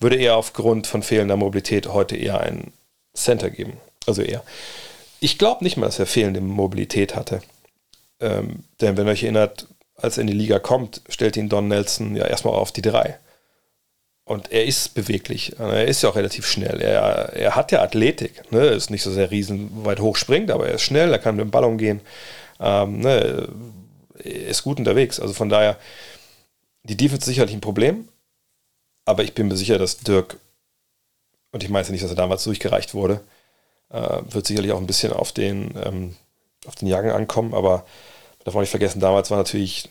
Würde 0.00 0.16
er 0.16 0.36
aufgrund 0.36 0.88
von 0.88 1.04
fehlender 1.04 1.36
Mobilität 1.36 1.86
heute 1.86 2.16
eher 2.16 2.40
einen 2.40 2.72
Center 3.14 3.48
geben? 3.48 3.76
Also 4.04 4.22
eher. 4.22 4.42
Ich 5.22 5.38
glaube 5.38 5.62
nicht 5.62 5.76
mal, 5.76 5.86
dass 5.86 6.00
er 6.00 6.06
fehlende 6.06 6.40
Mobilität 6.40 7.14
hatte. 7.14 7.42
Ähm, 8.18 8.64
denn 8.80 8.96
wenn 8.96 9.06
ihr 9.06 9.12
euch 9.12 9.22
erinnert, 9.22 9.68
als 9.94 10.18
er 10.18 10.22
in 10.22 10.26
die 10.26 10.32
Liga 10.32 10.58
kommt, 10.58 11.00
stellt 11.08 11.36
ihn 11.36 11.48
Don 11.48 11.68
Nelson 11.68 12.16
ja 12.16 12.26
erstmal 12.26 12.54
auf 12.54 12.72
die 12.72 12.82
drei. 12.82 13.20
Und 14.24 14.50
er 14.50 14.64
ist 14.64 14.94
beweglich. 14.94 15.60
Er 15.60 15.86
ist 15.86 16.02
ja 16.02 16.08
auch 16.08 16.16
relativ 16.16 16.44
schnell. 16.44 16.80
Er, 16.80 17.34
er 17.34 17.54
hat 17.54 17.70
ja 17.70 17.82
Athletik. 17.82 18.50
Ne? 18.50 18.66
Ist 18.66 18.90
nicht 18.90 19.04
so 19.04 19.12
sehr 19.12 19.30
riesen 19.30 19.84
weit 19.84 20.00
hoch 20.00 20.16
springt, 20.16 20.50
aber 20.50 20.66
er 20.66 20.74
ist 20.74 20.82
schnell, 20.82 21.12
er 21.12 21.20
kann 21.20 21.36
mit 21.36 21.44
dem 21.44 21.52
Ball 21.52 21.64
umgehen. 21.64 22.00
Ähm, 22.58 22.98
ne? 22.98 23.48
Er 24.24 24.48
ist 24.48 24.64
gut 24.64 24.80
unterwegs. 24.80 25.20
Also 25.20 25.34
von 25.34 25.48
daher, 25.48 25.78
die 26.82 26.96
Defense 26.96 27.20
ist 27.20 27.26
sicherlich 27.26 27.54
ein 27.54 27.60
Problem. 27.60 28.08
Aber 29.04 29.22
ich 29.22 29.34
bin 29.34 29.46
mir 29.46 29.56
sicher, 29.56 29.78
dass 29.78 29.98
Dirk, 29.98 30.36
und 31.52 31.62
ich 31.62 31.70
meine 31.70 31.88
nicht, 31.90 32.02
dass 32.02 32.10
er 32.10 32.16
damals 32.16 32.42
durchgereicht 32.42 32.92
wurde, 32.92 33.20
äh, 33.92 34.20
wird 34.28 34.46
sicherlich 34.46 34.72
auch 34.72 34.78
ein 34.78 34.86
bisschen 34.86 35.12
auf 35.12 35.32
den, 35.32 35.74
ähm, 35.84 36.16
auf 36.66 36.74
den 36.76 36.88
Jagen 36.88 37.10
ankommen. 37.10 37.54
Aber 37.54 37.84
darf 38.44 38.54
man 38.54 38.62
nicht 38.62 38.70
vergessen, 38.70 39.00
damals 39.00 39.30
war 39.30 39.38
natürlich 39.38 39.88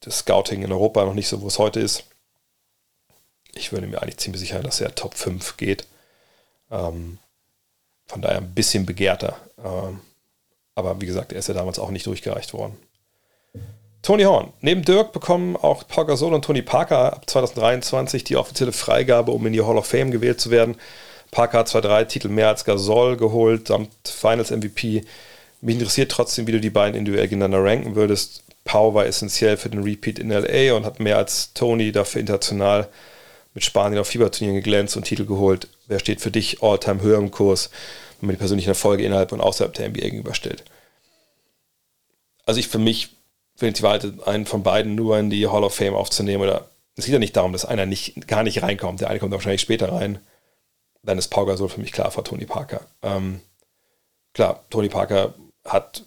das 0.00 0.18
Scouting 0.18 0.62
in 0.62 0.72
Europa 0.72 1.04
noch 1.04 1.14
nicht 1.14 1.28
so, 1.28 1.40
wo 1.42 1.46
es 1.46 1.58
heute 1.58 1.80
ist 1.80 2.04
ich 3.56 3.72
würde 3.72 3.86
mir 3.86 4.02
eigentlich 4.02 4.18
ziemlich 4.18 4.40
sicher, 4.40 4.62
dass 4.62 4.80
er 4.80 4.94
Top 4.94 5.14
5 5.14 5.56
geht. 5.56 5.86
Ähm, 6.70 7.18
von 8.06 8.22
daher 8.22 8.38
ein 8.38 8.54
bisschen 8.54 8.86
begehrter. 8.86 9.36
Ähm, 9.62 10.00
aber 10.74 11.00
wie 11.00 11.06
gesagt, 11.06 11.32
er 11.32 11.38
ist 11.38 11.48
ja 11.48 11.54
damals 11.54 11.78
auch 11.78 11.90
nicht 11.90 12.06
durchgereicht 12.06 12.52
worden. 12.52 12.76
Tony 14.02 14.24
Horn. 14.24 14.52
Neben 14.60 14.84
Dirk 14.84 15.12
bekommen 15.12 15.56
auch 15.56 15.88
Paul 15.88 16.06
Gasol 16.06 16.34
und 16.34 16.44
Tony 16.44 16.62
Parker 16.62 17.14
ab 17.14 17.28
2023 17.28 18.22
die 18.22 18.36
offizielle 18.36 18.72
Freigabe, 18.72 19.32
um 19.32 19.44
in 19.46 19.52
die 19.52 19.62
Hall 19.62 19.78
of 19.78 19.86
Fame 19.86 20.12
gewählt 20.12 20.40
zu 20.40 20.50
werden. 20.50 20.76
Parker 21.30 21.58
hat 21.58 21.68
zwar 21.68 21.82
drei 21.82 22.04
Titel 22.04 22.28
mehr 22.28 22.48
als 22.48 22.64
Gasol 22.64 23.16
geholt, 23.16 23.68
samt 23.68 23.90
Finals 24.04 24.50
MVP. 24.50 25.04
Mich 25.60 25.74
interessiert 25.74 26.10
trotzdem, 26.10 26.46
wie 26.46 26.52
du 26.52 26.60
die 26.60 26.70
beiden 26.70 26.96
individuell 26.96 27.28
gegeneinander 27.28 27.64
ranken 27.64 27.94
würdest. 27.94 28.42
Pau 28.64 28.94
war 28.94 29.06
essentiell 29.06 29.56
für 29.56 29.68
den 29.68 29.82
Repeat 29.82 30.18
in 30.18 30.30
LA 30.30 30.74
und 30.74 30.84
hat 30.84 31.00
mehr 31.00 31.18
als 31.18 31.52
Tony 31.54 31.92
dafür 31.92 32.20
international 32.20 32.88
mit 33.54 33.64
Spanien 33.64 34.00
auf 34.00 34.08
Fieberturnieren 34.08 34.56
geglänzt 34.56 34.96
und 34.96 35.04
Titel 35.04 35.24
geholt. 35.24 35.68
Wer 35.86 35.98
steht 35.98 36.20
für 36.20 36.30
dich 36.30 36.62
all-time 36.62 37.00
höher 37.00 37.18
im 37.18 37.30
Kurs, 37.30 37.70
wenn 38.20 38.26
man 38.26 38.36
die 38.36 38.40
persönlichen 38.40 38.68
Erfolge 38.68 39.04
innerhalb 39.04 39.32
und 39.32 39.40
außerhalb 39.40 39.72
der 39.72 39.88
NBA 39.88 40.00
gegenüberstellt? 40.00 40.64
Also 42.44 42.60
ich 42.60 42.68
für 42.68 42.78
mich 42.78 43.16
finde 43.56 43.70
ich 43.70 43.76
die 43.76 43.82
Wahl, 43.82 44.00
einen 44.26 44.46
von 44.46 44.62
beiden 44.62 44.94
nur 44.94 45.18
in 45.18 45.30
die 45.30 45.48
Hall 45.48 45.64
of 45.64 45.74
Fame 45.74 45.94
aufzunehmen. 45.94 46.42
Oder 46.42 46.68
es 46.96 47.06
geht 47.06 47.14
ja 47.14 47.18
nicht 47.18 47.36
darum, 47.36 47.52
dass 47.52 47.64
einer 47.64 47.86
nicht, 47.86 48.28
gar 48.28 48.42
nicht 48.42 48.62
reinkommt. 48.62 49.00
Der 49.00 49.10
eine 49.10 49.18
kommt 49.18 49.32
wahrscheinlich 49.32 49.62
später 49.62 49.90
rein. 49.90 50.18
Dann 51.06 51.18
ist 51.18 51.28
Pau 51.28 51.46
Gasol 51.46 51.68
für 51.68 51.80
mich 51.80 51.92
klar 51.92 52.10
vor 52.10 52.24
Tony 52.24 52.44
Parker. 52.44 52.82
Ähm, 53.02 53.40
klar, 54.34 54.64
Tony 54.70 54.88
Parker 54.88 55.34
hat 55.64 56.04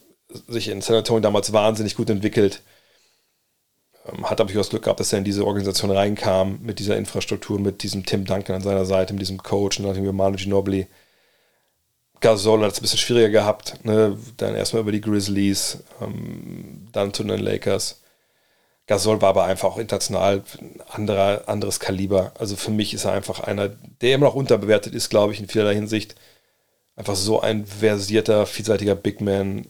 sich 0.48 0.68
in 0.68 0.82
San 0.82 0.98
Antonio 0.98 1.22
damals 1.22 1.54
wahnsinnig 1.54 1.96
gut 1.96 2.10
entwickelt. 2.10 2.62
Ähm, 4.06 4.30
hat 4.30 4.40
natürlich 4.40 4.60
das 4.60 4.70
Glück 4.70 4.84
gehabt, 4.84 5.00
dass 5.00 5.14
er 5.14 5.20
in 5.20 5.26
diese 5.26 5.46
Organisation 5.46 5.90
reinkam, 5.92 6.60
mit 6.62 6.80
dieser 6.80 6.98
Infrastruktur, 6.98 7.60
mit 7.60 7.82
diesem 7.82 8.06
Tim 8.06 8.26
Duncan 8.26 8.58
an 8.58 8.62
seiner 8.62 8.86
Seite, 8.86 9.14
mit 9.14 9.22
diesem 9.22 9.42
Coach 9.42 9.80
und 9.80 9.86
dann 9.86 10.16
Manu 10.16 10.36
Ginobili. 10.36 10.88
Gasol 12.20 12.62
hat 12.64 12.74
es 12.74 12.80
ein 12.80 12.82
bisschen 12.82 13.00
schwieriger 13.00 13.30
gehabt. 13.30 13.86
Ne? 13.86 14.18
Dann 14.36 14.54
erstmal 14.54 14.82
über 14.82 14.92
die 14.92 15.02
Grizzlies, 15.02 15.84
ähm, 16.02 16.88
dann 16.92 17.14
zu 17.14 17.24
den 17.24 17.40
Lakers. 17.40 18.02
Gasol 18.90 19.22
war 19.22 19.30
aber 19.30 19.44
einfach 19.45 19.70
auch 19.70 19.78
international 19.78 20.41
ein 20.60 20.82
anderer, 20.90 21.48
anderes 21.48 21.80
Kaliber. 21.80 22.32
Also 22.40 22.56
für 22.56 22.72
mich 22.72 22.95
ist 22.95 23.06
er 23.06 23.11
einfach 23.11 23.40
einer, 23.40 23.70
der 23.70 24.16
immer 24.16 24.26
noch 24.26 24.34
unterbewertet 24.34 24.95
ist, 24.95 25.10
glaube 25.11 25.32
ich, 25.32 25.40
in 25.40 25.48
vielerlei 25.48 25.76
Hinsicht. 25.76 26.16
Einfach 26.95 27.16
so 27.16 27.40
ein 27.40 27.68
versierter, 27.68 28.48
vielseitiger 28.48 28.95
Big 28.95 29.22
Man. 29.22 29.68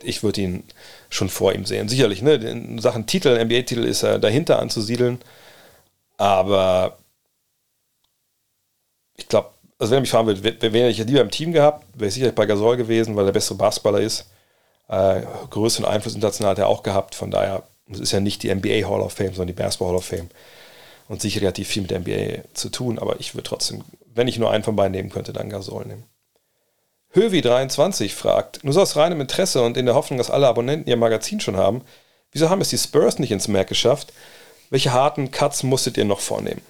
Ich 0.00 0.22
würde 0.22 0.42
ihn 0.42 0.62
schon 1.10 1.28
vor 1.28 1.54
ihm 1.54 1.64
sehen. 1.66 1.88
Sicherlich, 1.88 2.22
ne? 2.22 2.34
In 2.34 2.78
Sachen 2.78 3.06
Titel, 3.06 3.36
NBA-Titel 3.36 3.82
ist 3.82 4.04
er 4.04 4.20
dahinter 4.20 4.60
anzusiedeln. 4.60 5.18
Aber 6.18 6.98
ich 9.16 9.26
glaube, 9.26 9.50
also 9.80 9.90
wenn 9.90 9.98
er 9.98 10.00
mich 10.02 10.10
fragen 10.10 10.28
würde, 10.28 10.44
wäre 10.72 10.88
ich 10.88 10.98
lieber 10.98 11.20
im 11.20 11.32
Team 11.32 11.52
gehabt, 11.52 11.84
wäre 11.94 12.06
ich 12.06 12.14
sicherlich 12.14 12.36
bei 12.36 12.46
Gasol 12.46 12.76
gewesen, 12.76 13.16
weil 13.16 13.26
er 13.26 13.32
bessere 13.32 13.58
Basketballer 13.58 14.00
ist. 14.02 14.26
Äh, 14.88 15.22
größeren 15.50 15.84
Einfluss 15.84 16.14
international 16.14 16.52
hat 16.52 16.58
er 16.58 16.68
auch 16.68 16.82
gehabt. 16.82 17.14
Von 17.14 17.30
daher, 17.30 17.64
es 17.90 18.00
ist 18.00 18.12
ja 18.12 18.20
nicht 18.20 18.42
die 18.42 18.54
NBA 18.54 18.88
Hall 18.88 19.00
of 19.00 19.12
Fame, 19.12 19.34
sondern 19.34 19.48
die 19.48 19.52
Basketball 19.60 19.88
Hall 19.88 19.96
of 19.96 20.04
Fame. 20.04 20.28
Und 21.08 21.20
sicherlich 21.20 21.48
hat 21.48 21.56
die 21.56 21.64
viel 21.64 21.82
mit 21.82 21.90
der 21.90 22.00
NBA 22.00 22.42
zu 22.54 22.68
tun, 22.68 22.98
aber 22.98 23.20
ich 23.20 23.34
würde 23.34 23.48
trotzdem, 23.48 23.84
wenn 24.12 24.28
ich 24.28 24.38
nur 24.38 24.50
einen 24.50 24.64
von 24.64 24.76
beiden 24.76 24.92
nehmen 24.92 25.10
könnte, 25.10 25.32
dann 25.32 25.50
Gasol 25.50 25.86
nehmen. 25.86 26.04
Hövi23 27.14 28.10
fragt, 28.10 28.64
nur 28.64 28.74
so 28.74 28.82
aus 28.82 28.96
reinem 28.96 29.20
Interesse 29.20 29.62
und 29.62 29.76
in 29.76 29.86
der 29.86 29.94
Hoffnung, 29.94 30.18
dass 30.18 30.30
alle 30.30 30.48
Abonnenten 30.48 30.90
ihr 30.90 30.96
Magazin 30.96 31.40
schon 31.40 31.56
haben, 31.56 31.82
wieso 32.32 32.50
haben 32.50 32.60
es 32.60 32.68
die 32.68 32.78
Spurs 32.78 33.18
nicht 33.18 33.30
ins 33.30 33.48
Merk 33.48 33.68
geschafft? 33.68 34.12
Welche 34.68 34.92
harten 34.92 35.30
Cuts 35.30 35.62
musstet 35.62 35.96
ihr 35.96 36.04
noch 36.04 36.20
vornehmen? 36.20 36.60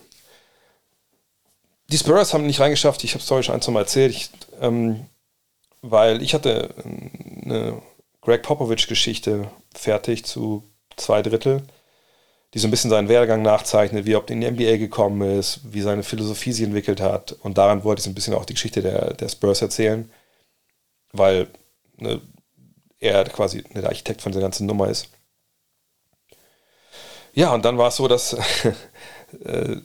Die 1.89 1.99
Spurs 1.99 2.35
haben 2.35 2.47
nicht 2.47 2.61
reingeschafft, 2.61 3.05
ich 3.05 3.15
habe 3.15 3.25
es 3.25 3.33
euch 3.33 3.51
ein, 3.51 3.63
zwei 3.63 3.73
Mal 3.73 3.81
erzählt, 3.81 4.13
ich, 4.13 4.31
ähm, 4.61 5.07
weil 5.83 6.23
ich 6.23 6.35
hatte 6.35 6.75
eine 7.45 7.81
Greg 8.27 8.43
Popovich-Geschichte 8.43 9.49
fertig 9.73 10.25
zu 10.25 10.65
zwei 10.97 11.23
Drittel, 11.23 11.63
die 12.55 12.59
so 12.59 12.67
ein 12.67 12.73
bisschen 12.73 12.91
seinen 12.91 13.09
Werdegang 13.09 13.41
nachzeichnet, 13.41 14.05
wie 14.05 14.15
er 14.15 14.29
in 14.29 14.41
die 14.41 14.51
NBA 14.51 14.79
gekommen 14.79 15.39
ist, 15.39 15.61
wie 15.63 15.81
seine 15.81 16.03
Philosophie 16.03 16.51
sich 16.51 16.65
entwickelt 16.65 17.01
hat. 17.01 17.37
Und 17.43 17.57
daran 17.57 17.85
wollte 17.85 18.01
ich 18.01 18.05
so 18.05 18.11
ein 18.11 18.15
bisschen 18.15 18.35
auch 18.35 18.45
die 18.45 18.55
Geschichte 18.55 18.83
der, 18.83 19.15
der 19.15 19.29
Spurs 19.29 19.63
erzählen, 19.63 20.11
weil 21.13 21.47
ne, 21.99 22.21
er 22.99 23.23
quasi 23.27 23.59
ne, 23.59 23.83
der 23.83 23.91
Architekt 23.91 24.23
von 24.23 24.33
der 24.33 24.43
ganzen 24.43 24.67
Nummer 24.67 24.89
ist. 24.89 25.09
Ja, 27.33 27.55
und 27.55 27.65
dann 27.65 27.79
war 27.79 27.89
es 27.89 27.97
so, 27.97 28.09
dass 28.09 28.33
äh, 29.45 29.77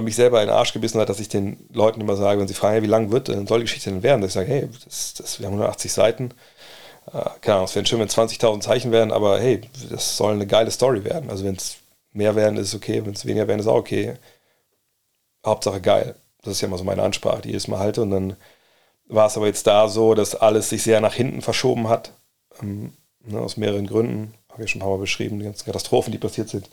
mich 0.00 0.14
selber 0.14 0.40
in 0.42 0.46
den 0.46 0.54
Arsch 0.54 0.72
gebissen 0.72 1.00
hat, 1.00 1.08
dass 1.08 1.18
ich 1.18 1.28
den 1.28 1.66
Leuten 1.72 2.00
immer 2.00 2.14
sage, 2.14 2.40
wenn 2.40 2.46
sie 2.46 2.54
fragen, 2.54 2.84
wie 2.84 2.86
lang 2.86 3.10
wird 3.10 3.26
denn, 3.26 3.48
soll 3.48 3.58
die 3.58 3.64
Geschichte 3.64 3.90
denn 3.90 4.04
werden, 4.04 4.20
dass 4.20 4.30
ich 4.30 4.34
sage, 4.34 4.48
hey, 4.48 4.68
das, 4.84 5.14
das, 5.14 5.40
wir 5.40 5.46
haben 5.46 5.54
180 5.54 5.92
Seiten, 5.92 6.30
keine 7.12 7.56
Ahnung, 7.56 7.64
es 7.64 7.74
wäre 7.74 7.86
schön, 7.86 8.00
wenn 8.00 8.08
20.000 8.08 8.60
Zeichen 8.60 8.92
werden, 8.92 9.12
aber 9.12 9.40
hey, 9.40 9.60
das 9.90 10.16
soll 10.16 10.34
eine 10.34 10.46
geile 10.46 10.70
Story 10.70 11.04
werden. 11.04 11.30
Also 11.30 11.44
wenn 11.44 11.56
es 11.56 11.78
mehr 12.12 12.36
werden, 12.36 12.56
ist 12.56 12.68
es 12.68 12.74
okay, 12.74 13.04
wenn 13.04 13.12
es 13.12 13.26
weniger 13.26 13.48
werden, 13.48 13.60
ist 13.60 13.66
auch 13.66 13.76
okay. 13.76 14.16
Hauptsache 15.44 15.80
geil. 15.80 16.14
Das 16.42 16.52
ist 16.52 16.60
ja 16.60 16.68
immer 16.68 16.78
so 16.78 16.84
meine 16.84 17.02
Ansprache, 17.02 17.42
die 17.42 17.48
ich 17.48 17.52
jedes 17.54 17.68
Mal 17.68 17.78
halte. 17.80 18.02
Und 18.02 18.10
dann 18.10 18.36
war 19.06 19.26
es 19.26 19.36
aber 19.36 19.46
jetzt 19.46 19.66
da 19.66 19.88
so, 19.88 20.14
dass 20.14 20.34
alles 20.34 20.68
sich 20.68 20.82
sehr 20.82 21.00
nach 21.00 21.14
hinten 21.14 21.42
verschoben 21.42 21.88
hat. 21.88 22.12
Ähm, 22.60 22.92
ne, 23.24 23.40
aus 23.40 23.56
mehreren 23.56 23.86
Gründen. 23.86 24.34
Habe 24.50 24.64
ich 24.64 24.70
schon 24.70 24.80
ein 24.80 24.84
paar 24.84 24.96
Mal 24.96 25.00
beschrieben, 25.00 25.38
die 25.38 25.44
ganzen 25.44 25.64
Katastrophen, 25.64 26.12
die 26.12 26.18
passiert 26.18 26.48
sind. 26.48 26.68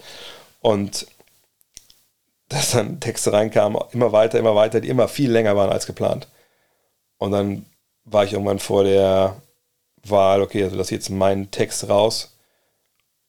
Und 0.62 1.08
dass 2.50 2.72
dann 2.72 3.00
Texte 3.00 3.34
reinkamen, 3.34 3.82
immer 3.92 4.12
weiter, 4.12 4.40
immer 4.40 4.56
weiter, 4.56 4.80
die 4.82 4.90
immer 4.90 5.08
viel 5.08 5.32
länger 5.32 5.56
waren 5.56 5.70
als 5.70 5.86
geplant. 5.86 6.28
Und 7.18 7.32
dann 7.32 7.66
war 8.06 8.24
ich 8.24 8.34
irgendwann 8.34 8.60
vor 8.60 8.84
der 8.84 9.36
Wahl, 10.10 10.42
okay, 10.42 10.64
also 10.64 10.76
lasse 10.76 10.94
ich 10.94 11.00
jetzt 11.00 11.10
meinen 11.10 11.52
Text 11.52 11.90
raus 11.90 12.38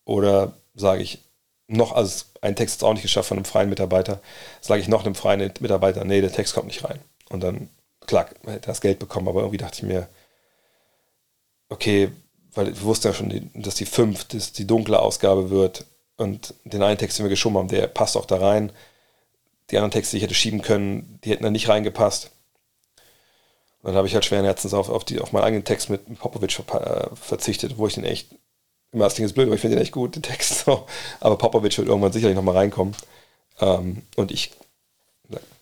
oder 0.05 0.53
sage 0.75 1.03
ich 1.03 1.19
noch, 1.67 1.93
also 1.93 2.25
ein 2.41 2.57
Text 2.57 2.77
ist 2.77 2.83
auch 2.83 2.93
nicht 2.93 3.03
geschafft 3.03 3.29
von 3.29 3.39
einem 3.39 3.45
freien 3.45 3.69
Mitarbeiter, 3.69 4.21
sage 4.61 4.81
ich 4.81 4.89
noch 4.89 5.05
einem 5.05 5.15
freien 5.15 5.53
Mitarbeiter, 5.61 6.05
nee, 6.05 6.21
der 6.21 6.33
Text 6.33 6.55
kommt 6.55 6.69
nicht 6.69 6.85
rein. 6.85 6.99
Und 7.29 7.43
dann, 7.43 7.69
klar, 8.07 8.27
hätte 8.47 8.69
das 8.69 8.81
Geld 8.81 8.99
bekommen, 8.99 9.29
aber 9.29 9.41
irgendwie 9.41 9.59
dachte 9.59 9.77
ich 9.79 9.83
mir, 9.83 10.09
okay, 11.69 12.11
weil 12.55 12.69
ich 12.69 12.83
wusste 12.83 13.09
ja 13.09 13.15
schon, 13.15 13.51
dass 13.55 13.75
die 13.75 13.87
5 13.87 14.25
die 14.25 14.67
dunkle 14.67 14.99
Ausgabe 14.99 15.51
wird 15.51 15.85
und 16.17 16.55
den 16.65 16.83
einen 16.83 16.99
Text, 16.99 17.19
den 17.19 17.25
wir 17.25 17.31
geschoben 17.31 17.59
haben, 17.59 17.69
der 17.69 17.87
passt 17.87 18.17
auch 18.17 18.27
da 18.27 18.39
rein. 18.39 18.73
Die 19.71 19.77
anderen 19.77 19.93
Texte, 19.93 20.13
die 20.13 20.19
ich 20.19 20.23
hätte 20.25 20.35
schieben 20.35 20.63
können, 20.63 21.21
die 21.23 21.31
hätten 21.31 21.43
da 21.43 21.51
nicht 21.51 21.69
reingepasst. 21.69 22.31
Und 23.83 23.89
dann 23.89 23.97
habe 23.97 24.09
ich 24.09 24.15
halt 24.15 24.25
schweren 24.25 24.45
Herzens 24.45 24.75
auf, 24.75 24.89
auf, 24.89 25.05
die, 25.05 25.21
auf 25.21 25.33
meinen 25.33 25.45
eigenen 25.45 25.65
Text 25.65 25.89
mit 25.89 26.19
Popovic 26.19 26.59
äh, 26.59 27.07
verzichtet, 27.15 27.79
wo 27.79 27.87
ich 27.87 27.95
den 27.95 28.05
echt, 28.05 28.29
immer 28.93 29.05
das 29.05 29.15
Ding 29.15 29.25
ist 29.25 29.35
blöd, 29.35 29.47
aber 29.47 29.55
ich 29.55 29.61
finde 29.61 29.77
den 29.77 29.83
echt 29.83 29.93
gut, 29.93 30.17
den 30.17 30.23
Text. 30.23 30.65
So. 30.65 30.87
Aber 31.21 31.39
Popovic 31.39 31.77
wird 31.79 31.89
irgendwann 31.89 32.13
sicherlich 32.13 32.37
nochmal 32.37 32.57
reinkommen. 32.57 32.95
Ähm, 33.61 34.03
und 34.17 34.31
ich 34.31 34.53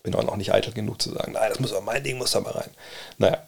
bin 0.03 0.15
auch 0.15 0.23
noch 0.23 0.37
nicht 0.37 0.55
eitel 0.55 0.73
genug 0.73 1.03
zu 1.03 1.11
sagen, 1.11 1.33
nein, 1.33 1.49
das 1.49 1.61
muss 1.61 1.73
aber 1.73 1.85
mein 1.85 2.03
Ding, 2.03 2.17
muss 2.17 2.31
da 2.31 2.41
mal 2.41 2.53
rein. 2.53 2.71
Naja, 3.19 3.43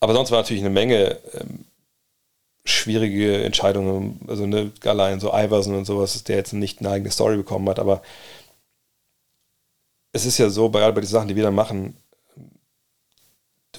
aber 0.00 0.14
sonst 0.14 0.30
war 0.30 0.38
natürlich 0.38 0.62
eine 0.62 0.70
Menge 0.70 1.18
ähm, 1.34 1.64
schwierige 2.64 3.42
Entscheidungen, 3.42 4.20
also 4.28 4.46
ne, 4.46 4.70
allein 4.84 5.20
so 5.20 5.32
Iverson 5.32 5.74
und 5.74 5.86
sowas, 5.86 6.22
der 6.24 6.36
jetzt 6.36 6.52
nicht 6.52 6.80
eine 6.80 6.90
eigene 6.90 7.10
Story 7.10 7.36
bekommen 7.36 7.68
hat, 7.68 7.78
aber 7.78 8.02
es 10.12 10.24
ist 10.24 10.38
ja 10.38 10.50
so, 10.50 10.70
gerade 10.70 10.92
bei 10.92 11.00
den 11.00 11.08
Sachen, 11.08 11.28
die 11.28 11.36
wir 11.36 11.42
dann 11.42 11.54
machen, 11.54 11.96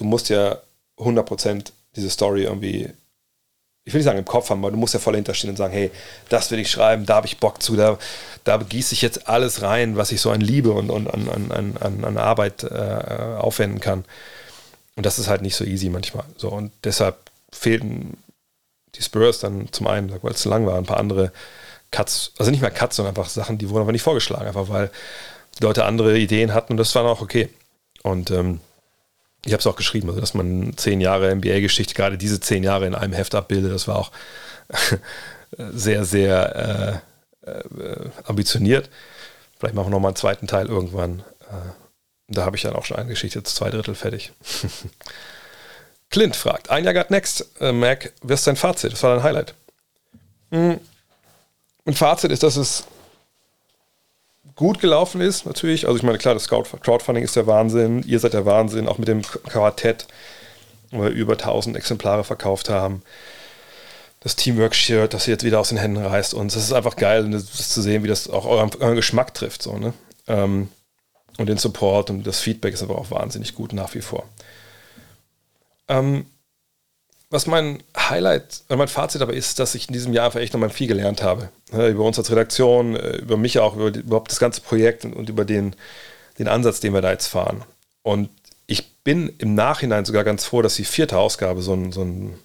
du 0.00 0.04
musst 0.04 0.30
ja 0.30 0.58
100% 0.98 1.72
diese 1.94 2.10
Story 2.10 2.44
irgendwie, 2.44 2.88
ich 3.84 3.92
will 3.92 3.98
nicht 3.98 4.06
sagen 4.06 4.18
im 4.18 4.24
Kopf 4.24 4.50
haben, 4.50 4.60
aber 4.64 4.70
du 4.70 4.78
musst 4.78 4.94
ja 4.94 5.00
voll 5.00 5.14
hinterstehen 5.14 5.50
und 5.50 5.56
sagen, 5.56 5.74
hey, 5.74 5.90
das 6.30 6.50
will 6.50 6.58
ich 6.58 6.70
schreiben, 6.70 7.06
da 7.06 7.16
habe 7.16 7.26
ich 7.26 7.38
Bock 7.38 7.62
zu, 7.62 7.76
da, 7.76 7.98
da 8.44 8.56
gieße 8.56 8.94
ich 8.94 9.02
jetzt 9.02 9.28
alles 9.28 9.62
rein, 9.62 9.96
was 9.96 10.10
ich 10.10 10.20
so 10.20 10.30
an 10.30 10.40
Liebe 10.40 10.72
und, 10.72 10.90
und 10.90 11.08
an, 11.08 11.28
an, 11.28 11.76
an, 11.76 12.04
an 12.04 12.16
Arbeit 12.16 12.64
äh, 12.64 13.36
aufwenden 13.38 13.80
kann. 13.80 14.04
Und 14.96 15.04
das 15.04 15.18
ist 15.18 15.28
halt 15.28 15.42
nicht 15.42 15.54
so 15.54 15.64
easy 15.64 15.90
manchmal. 15.90 16.24
So, 16.36 16.48
und 16.48 16.72
deshalb 16.84 17.16
fehlten 17.52 18.16
die 18.94 19.02
Spurs 19.02 19.40
dann 19.40 19.70
zum 19.72 19.86
einen, 19.86 20.10
weil 20.22 20.32
es 20.32 20.40
zu 20.40 20.48
lang 20.48 20.66
war, 20.66 20.78
ein 20.78 20.86
paar 20.86 20.98
andere 20.98 21.30
Cuts, 21.90 22.32
also 22.38 22.50
nicht 22.50 22.60
mehr 22.60 22.70
Cuts, 22.70 22.96
sondern 22.96 23.14
einfach 23.14 23.28
Sachen, 23.28 23.58
die 23.58 23.68
wurden 23.68 23.82
aber 23.82 23.92
nicht 23.92 24.02
vorgeschlagen, 24.02 24.46
einfach 24.46 24.68
weil 24.68 24.90
die 25.58 25.64
Leute 25.64 25.84
andere 25.84 26.18
Ideen 26.18 26.54
hatten 26.54 26.72
und 26.72 26.76
das 26.78 26.94
war 26.94 27.04
auch 27.04 27.20
okay. 27.20 27.50
Und 28.02 28.30
ähm, 28.30 28.60
ich 29.44 29.52
habe 29.52 29.60
es 29.60 29.66
auch 29.66 29.76
geschrieben, 29.76 30.08
also 30.08 30.20
dass 30.20 30.34
man 30.34 30.76
zehn 30.76 31.00
Jahre 31.00 31.34
NBA-Geschichte, 31.34 31.94
gerade 31.94 32.18
diese 32.18 32.40
zehn 32.40 32.62
Jahre 32.62 32.86
in 32.86 32.94
einem 32.94 33.12
Heft 33.12 33.34
abbildet, 33.34 33.72
das 33.72 33.88
war 33.88 33.96
auch 33.96 34.10
sehr, 35.56 36.04
sehr 36.04 37.02
äh, 37.46 37.50
äh, 37.50 38.10
ambitioniert. 38.24 38.90
Vielleicht 39.58 39.74
machen 39.74 39.86
wir 39.86 39.90
nochmal 39.90 40.10
einen 40.10 40.16
zweiten 40.16 40.46
Teil 40.46 40.66
irgendwann. 40.66 41.20
Äh, 41.50 41.70
da 42.28 42.44
habe 42.44 42.56
ich 42.56 42.62
dann 42.62 42.74
auch 42.74 42.84
schon 42.84 42.96
eine 42.96 43.08
Geschichte, 43.08 43.38
jetzt 43.38 43.54
zwei 43.54 43.70
Drittel 43.70 43.94
fertig. 43.94 44.32
Clint 46.10 46.36
fragt, 46.36 46.70
ein 46.70 46.84
Jahr 46.84 46.94
got 46.94 47.10
next, 47.10 47.46
äh, 47.60 47.72
Mac, 47.72 48.12
was 48.22 48.40
ist 48.40 48.46
dein 48.46 48.56
Fazit? 48.56 48.92
Was 48.92 49.02
war 49.02 49.14
dein 49.14 49.22
Highlight? 49.22 49.54
Hm. 50.50 50.80
Mein 51.84 51.94
Fazit 51.94 52.30
ist, 52.30 52.42
dass 52.42 52.56
es 52.56 52.84
gut 54.60 54.78
gelaufen 54.78 55.22
ist, 55.22 55.46
natürlich. 55.46 55.86
Also 55.86 55.96
ich 55.96 56.02
meine, 56.02 56.18
klar, 56.18 56.34
das 56.34 56.46
Crowdfunding 56.46 57.24
ist 57.24 57.34
der 57.34 57.46
Wahnsinn. 57.46 58.02
Ihr 58.06 58.18
seid 58.18 58.34
der 58.34 58.44
Wahnsinn, 58.44 58.88
auch 58.88 58.98
mit 58.98 59.08
dem 59.08 59.22
Quartett, 59.22 60.06
wo 60.90 61.02
wir 61.02 61.08
über 61.08 61.32
1000 61.32 61.78
Exemplare 61.78 62.24
verkauft 62.24 62.68
haben. 62.68 63.02
Das 64.20 64.36
Teamwork-Shirt, 64.36 65.14
das 65.14 65.26
ihr 65.26 65.32
jetzt 65.32 65.44
wieder 65.44 65.60
aus 65.60 65.70
den 65.70 65.78
Händen 65.78 66.04
reißt. 66.04 66.34
Und 66.34 66.48
es 66.48 66.56
ist 66.56 66.74
einfach 66.74 66.96
geil, 66.96 67.30
das 67.30 67.70
zu 67.70 67.80
sehen, 67.80 68.02
wie 68.02 68.08
das 68.08 68.28
auch 68.28 68.44
euren, 68.44 68.70
euren 68.80 68.96
Geschmack 68.96 69.32
trifft. 69.32 69.62
So, 69.62 69.78
ne? 69.78 69.94
Ähm, 70.28 70.68
und 71.38 71.48
den 71.48 71.56
Support 71.56 72.10
und 72.10 72.26
das 72.26 72.40
Feedback 72.40 72.74
ist 72.74 72.82
aber 72.82 72.98
auch 72.98 73.10
wahnsinnig 73.10 73.54
gut 73.54 73.72
nach 73.72 73.94
wie 73.94 74.02
vor. 74.02 74.28
Ähm, 75.88 76.26
was 77.30 77.46
mein 77.46 77.82
Highlight, 77.96 78.64
mein 78.68 78.88
Fazit 78.88 79.22
aber 79.22 79.32
ist, 79.32 79.60
dass 79.60 79.74
ich 79.74 79.88
in 79.88 79.94
diesem 79.94 80.12
Jahr 80.12 80.26
einfach 80.26 80.40
echt 80.40 80.52
nochmal 80.52 80.70
viel 80.70 80.88
gelernt 80.88 81.22
habe. 81.22 81.48
über 81.72 82.04
uns 82.04 82.18
als 82.18 82.30
Redaktion, 82.30 82.96
äh, 82.96 83.18
über 83.18 83.36
mich 83.36 83.58
auch, 83.60 83.76
über 83.76 83.86
überhaupt 83.86 84.30
das 84.30 84.40
ganze 84.40 84.60
Projekt 84.60 85.04
und, 85.04 85.14
und 85.14 85.28
über 85.28 85.44
den, 85.44 85.76
den 86.38 86.48
Ansatz, 86.48 86.80
den 86.80 86.92
wir 86.92 87.00
da 87.00 87.12
jetzt 87.12 87.28
fahren. 87.28 87.62
Und 88.02 88.30
ich 88.66 88.96
bin 89.02 89.32
im 89.38 89.54
Nachhinein 89.54 90.04
sogar 90.04 90.24
ganz 90.24 90.44
froh, 90.44 90.62
dass 90.62 90.74
die 90.74 90.84
vierte 90.84 91.18
Ausgabe 91.18 91.62
so 91.62 91.72
ein, 91.72 91.92
so 91.92 92.02
ein 92.02 92.38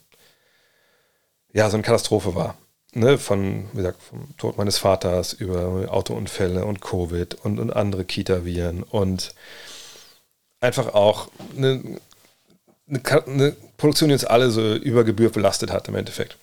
ja, 1.55 1.69
so 1.69 1.77
eine 1.77 1.83
Katastrophe 1.83 2.35
war. 2.35 2.57
Ne, 2.93 3.17
von, 3.17 3.65
wie 3.73 3.77
gesagt, 3.77 4.01
vom 4.01 4.37
Tod 4.37 4.57
meines 4.57 4.77
Vaters 4.77 5.33
über 5.33 5.91
Autounfälle 5.91 6.63
und 6.63 6.79
Covid 6.81 7.33
und, 7.43 7.59
und 7.59 7.71
andere 7.71 8.05
Kita-Viren 8.05 8.83
und 8.83 9.33
einfach 10.61 10.93
auch 10.93 11.27
eine, 11.57 11.99
eine, 12.87 13.01
eine 13.25 13.51
Produktion, 13.77 14.09
die 14.09 14.13
uns 14.13 14.25
alle 14.25 14.51
so 14.51 14.75
über 14.75 15.03
Gebühr 15.03 15.29
belastet 15.29 15.71
hat 15.71 15.87
im 15.87 15.95
Endeffekt. 15.95 16.37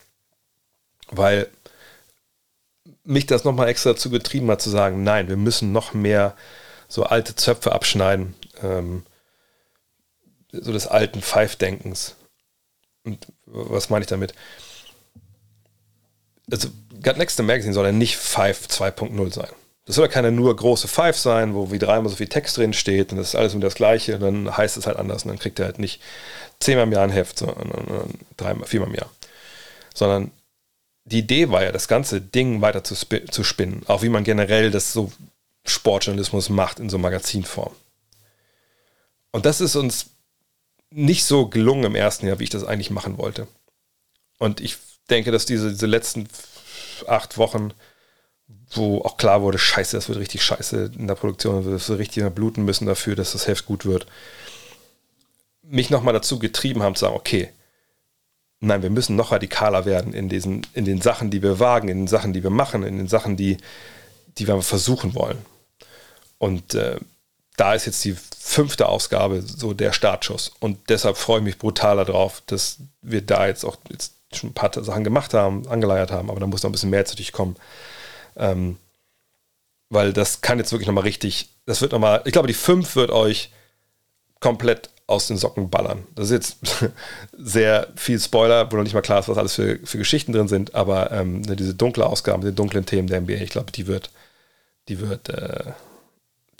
Weil 1.10 1.48
mich 3.04 3.26
das 3.26 3.44
nochmal 3.44 3.68
extra 3.68 3.90
dazu 3.90 4.10
getrieben 4.10 4.50
hat 4.50 4.62
zu 4.62 4.70
sagen, 4.70 5.02
nein, 5.02 5.28
wir 5.28 5.36
müssen 5.36 5.72
noch 5.72 5.92
mehr 5.92 6.36
so 6.88 7.04
alte 7.04 7.34
Zöpfe 7.34 7.72
abschneiden, 7.72 8.34
ähm, 8.62 9.04
so 10.52 10.72
des 10.72 10.86
alten 10.86 11.22
Five-Denkens. 11.22 12.16
Und 13.04 13.26
was 13.46 13.90
meine 13.90 14.02
ich 14.02 14.08
damit? 14.08 14.34
Also, 16.50 16.68
Gut 17.02 17.16
Next 17.16 17.40
Magazine 17.42 17.72
soll 17.72 17.86
ja 17.86 17.92
nicht 17.92 18.16
Five 18.16 18.66
2.0 18.66 19.32
sein. 19.32 19.48
Das 19.84 19.96
soll 19.96 20.06
ja 20.06 20.12
keine 20.12 20.30
nur 20.30 20.54
große 20.54 20.86
Five 20.86 21.18
sein, 21.18 21.54
wo 21.54 21.72
wie 21.72 21.78
dreimal 21.78 22.08
so 22.08 22.16
viel 22.16 22.28
Text 22.28 22.56
drin 22.56 22.72
steht 22.72 23.10
und 23.10 23.18
das 23.18 23.28
ist 23.28 23.34
alles 23.34 23.52
immer 23.52 23.62
das 23.62 23.74
Gleiche 23.74 24.14
und 24.14 24.20
dann 24.20 24.56
heißt 24.56 24.76
es 24.76 24.86
halt 24.86 24.96
anders 24.96 25.24
und 25.24 25.30
dann 25.30 25.38
kriegt 25.38 25.58
er 25.58 25.66
halt 25.66 25.78
nicht 25.78 26.00
zehnmal 26.60 26.86
im 26.86 26.92
Jahr 26.92 27.02
ein 27.02 27.10
Heft, 27.10 27.38
sondern 27.38 28.14
dreimal, 28.36 28.66
viermal 28.66 28.88
im 28.90 28.94
Jahr. 28.94 29.10
Sondern 29.92 30.30
die 31.04 31.18
Idee 31.18 31.50
war 31.50 31.64
ja, 31.64 31.72
das 31.72 31.88
ganze 31.88 32.20
Ding 32.20 32.60
weiter 32.60 32.84
zu, 32.84 32.94
zu 32.94 33.44
spinnen, 33.44 33.82
auch 33.86 34.02
wie 34.02 34.08
man 34.08 34.24
generell 34.24 34.70
das 34.70 34.92
so 34.92 35.12
Sportjournalismus 35.64 36.48
macht 36.48 36.78
in 36.78 36.88
so 36.88 36.98
Magazinform. 36.98 37.74
Und 39.32 39.46
das 39.46 39.60
ist 39.60 39.76
uns 39.76 40.10
nicht 40.90 41.24
so 41.24 41.46
gelungen 41.46 41.84
im 41.84 41.94
ersten 41.94 42.26
Jahr, 42.26 42.38
wie 42.38 42.44
ich 42.44 42.50
das 42.50 42.64
eigentlich 42.64 42.90
machen 42.90 43.18
wollte. 43.18 43.48
Und 44.38 44.60
ich 44.60 44.76
denke, 45.10 45.30
dass 45.30 45.46
diese, 45.46 45.70
diese 45.70 45.86
letzten 45.86 46.28
acht 47.06 47.38
Wochen 47.38 47.72
wo 48.74 49.00
auch 49.02 49.16
klar 49.16 49.42
wurde, 49.42 49.58
scheiße, 49.58 49.96
das 49.96 50.08
wird 50.08 50.18
richtig 50.18 50.42
scheiße 50.42 50.92
in 50.98 51.06
der 51.06 51.14
Produktion, 51.14 51.66
wir 51.66 51.78
so 51.78 51.94
richtig 51.94 52.24
bluten 52.34 52.64
müssen 52.64 52.86
dafür, 52.86 53.16
dass 53.16 53.32
das 53.32 53.46
Heft 53.46 53.66
gut 53.66 53.84
wird, 53.84 54.06
mich 55.62 55.90
nochmal 55.90 56.14
dazu 56.14 56.38
getrieben 56.38 56.82
haben 56.82 56.94
zu 56.94 57.04
sagen, 57.04 57.16
okay, 57.16 57.50
nein, 58.60 58.82
wir 58.82 58.90
müssen 58.90 59.16
noch 59.16 59.32
radikaler 59.32 59.84
werden 59.84 60.12
in, 60.14 60.28
diesen, 60.28 60.66
in 60.74 60.84
den 60.84 61.00
Sachen, 61.00 61.30
die 61.30 61.42
wir 61.42 61.58
wagen, 61.58 61.88
in 61.88 61.98
den 61.98 62.08
Sachen, 62.08 62.32
die 62.32 62.42
wir 62.42 62.50
machen, 62.50 62.82
in 62.82 62.96
den 62.96 63.08
Sachen, 63.08 63.36
die, 63.36 63.58
die 64.38 64.46
wir 64.46 64.60
versuchen 64.62 65.14
wollen. 65.14 65.38
Und 66.38 66.74
äh, 66.74 66.98
da 67.56 67.74
ist 67.74 67.86
jetzt 67.86 68.04
die 68.04 68.16
fünfte 68.38 68.88
Ausgabe 68.88 69.42
so 69.42 69.74
der 69.74 69.92
Startschuss. 69.92 70.52
Und 70.60 70.78
deshalb 70.88 71.16
freue 71.16 71.38
ich 71.38 71.44
mich 71.44 71.58
brutal 71.58 71.96
darauf, 71.96 72.42
dass 72.46 72.78
wir 73.02 73.22
da 73.22 73.46
jetzt 73.46 73.64
auch 73.64 73.76
jetzt 73.90 74.14
schon 74.32 74.50
ein 74.50 74.54
paar 74.54 74.72
Sachen 74.82 75.04
gemacht 75.04 75.34
haben, 75.34 75.66
angeleiert 75.68 76.10
haben, 76.10 76.30
aber 76.30 76.40
da 76.40 76.46
muss 76.46 76.62
noch 76.62 76.70
ein 76.70 76.72
bisschen 76.72 76.90
mehr 76.90 77.04
zu 77.04 77.16
dich 77.16 77.32
kommen. 77.32 77.56
Ähm, 78.36 78.78
weil 79.90 80.12
das 80.12 80.40
kann 80.40 80.58
jetzt 80.58 80.72
wirklich 80.72 80.86
nochmal 80.86 81.04
richtig, 81.04 81.50
das 81.66 81.82
wird 81.82 81.92
nochmal, 81.92 82.22
ich 82.24 82.32
glaube, 82.32 82.48
die 82.48 82.54
5 82.54 82.96
wird 82.96 83.10
euch 83.10 83.50
komplett 84.40 84.90
aus 85.06 85.26
den 85.26 85.36
Socken 85.36 85.68
ballern. 85.70 86.06
Das 86.14 86.30
ist 86.30 86.32
jetzt 86.32 86.92
sehr 87.36 87.88
viel 87.96 88.18
Spoiler, 88.18 88.70
wo 88.72 88.76
noch 88.76 88.84
nicht 88.84 88.94
mal 88.94 89.02
klar 89.02 89.20
ist, 89.20 89.28
was 89.28 89.38
alles 89.38 89.54
für, 89.54 89.78
für 89.84 89.98
Geschichten 89.98 90.32
drin 90.32 90.48
sind, 90.48 90.74
aber 90.74 91.12
ähm, 91.12 91.42
ne, 91.42 91.56
diese 91.56 91.74
dunkle 91.74 92.06
Ausgabe, 92.06 92.46
die 92.46 92.54
dunklen 92.54 92.86
Themen 92.86 93.08
der 93.08 93.20
NBA, 93.20 93.34
ich 93.34 93.50
glaube, 93.50 93.70
die 93.72 93.86
wird, 93.86 94.10
die 94.88 95.00
wird, 95.00 95.28
äh, 95.28 95.72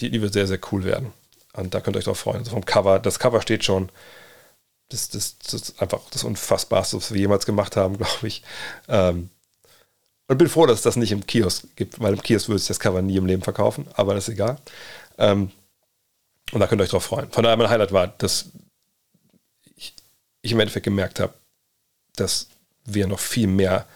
die, 0.00 0.10
die 0.10 0.20
wird 0.20 0.32
sehr, 0.32 0.46
sehr 0.46 0.58
cool 0.70 0.84
werden. 0.84 1.12
Und 1.54 1.74
da 1.74 1.80
könnt 1.80 1.96
ihr 1.96 1.98
euch 1.98 2.04
drauf 2.04 2.18
freuen. 2.18 2.38
Also 2.38 2.52
vom 2.52 2.64
Cover, 2.64 2.98
das 2.98 3.18
Cover 3.18 3.42
steht 3.42 3.64
schon. 3.64 3.90
Das, 4.88 5.08
das, 5.08 5.38
das 5.38 5.54
ist 5.54 5.82
einfach 5.82 6.00
das 6.10 6.24
Unfassbarste, 6.24 6.96
was 6.96 7.12
wir 7.12 7.20
jemals 7.20 7.46
gemacht 7.46 7.76
haben, 7.76 7.96
glaube 7.98 8.26
ich. 8.26 8.42
Ähm, 8.88 9.30
und 10.28 10.38
bin 10.38 10.48
froh, 10.48 10.66
dass 10.66 10.78
es 10.78 10.82
das 10.82 10.96
nicht 10.96 11.12
im 11.12 11.26
Kiosk 11.26 11.64
gibt, 11.76 12.00
weil 12.00 12.14
im 12.14 12.22
Kiosk 12.22 12.48
würde 12.48 12.60
ich 12.60 12.66
das 12.66 12.80
Cover 12.80 13.02
nie 13.02 13.16
im 13.16 13.26
Leben 13.26 13.42
verkaufen, 13.42 13.86
aber 13.94 14.14
das 14.14 14.28
ist 14.28 14.34
egal. 14.34 14.56
Ähm, 15.18 15.50
und 16.52 16.60
da 16.60 16.66
könnt 16.66 16.80
ihr 16.80 16.84
euch 16.84 16.90
drauf 16.90 17.04
freuen. 17.04 17.30
Von 17.30 17.44
daher 17.44 17.56
mein 17.56 17.70
Highlight 17.70 17.92
war, 17.92 18.08
dass 18.08 18.46
ich, 19.76 19.94
ich 20.42 20.52
im 20.52 20.60
Endeffekt 20.60 20.84
gemerkt 20.84 21.20
habe, 21.20 21.34
dass 22.16 22.48
wir 22.84 23.06
noch 23.06 23.20
viel 23.20 23.46
mehr, 23.46 23.86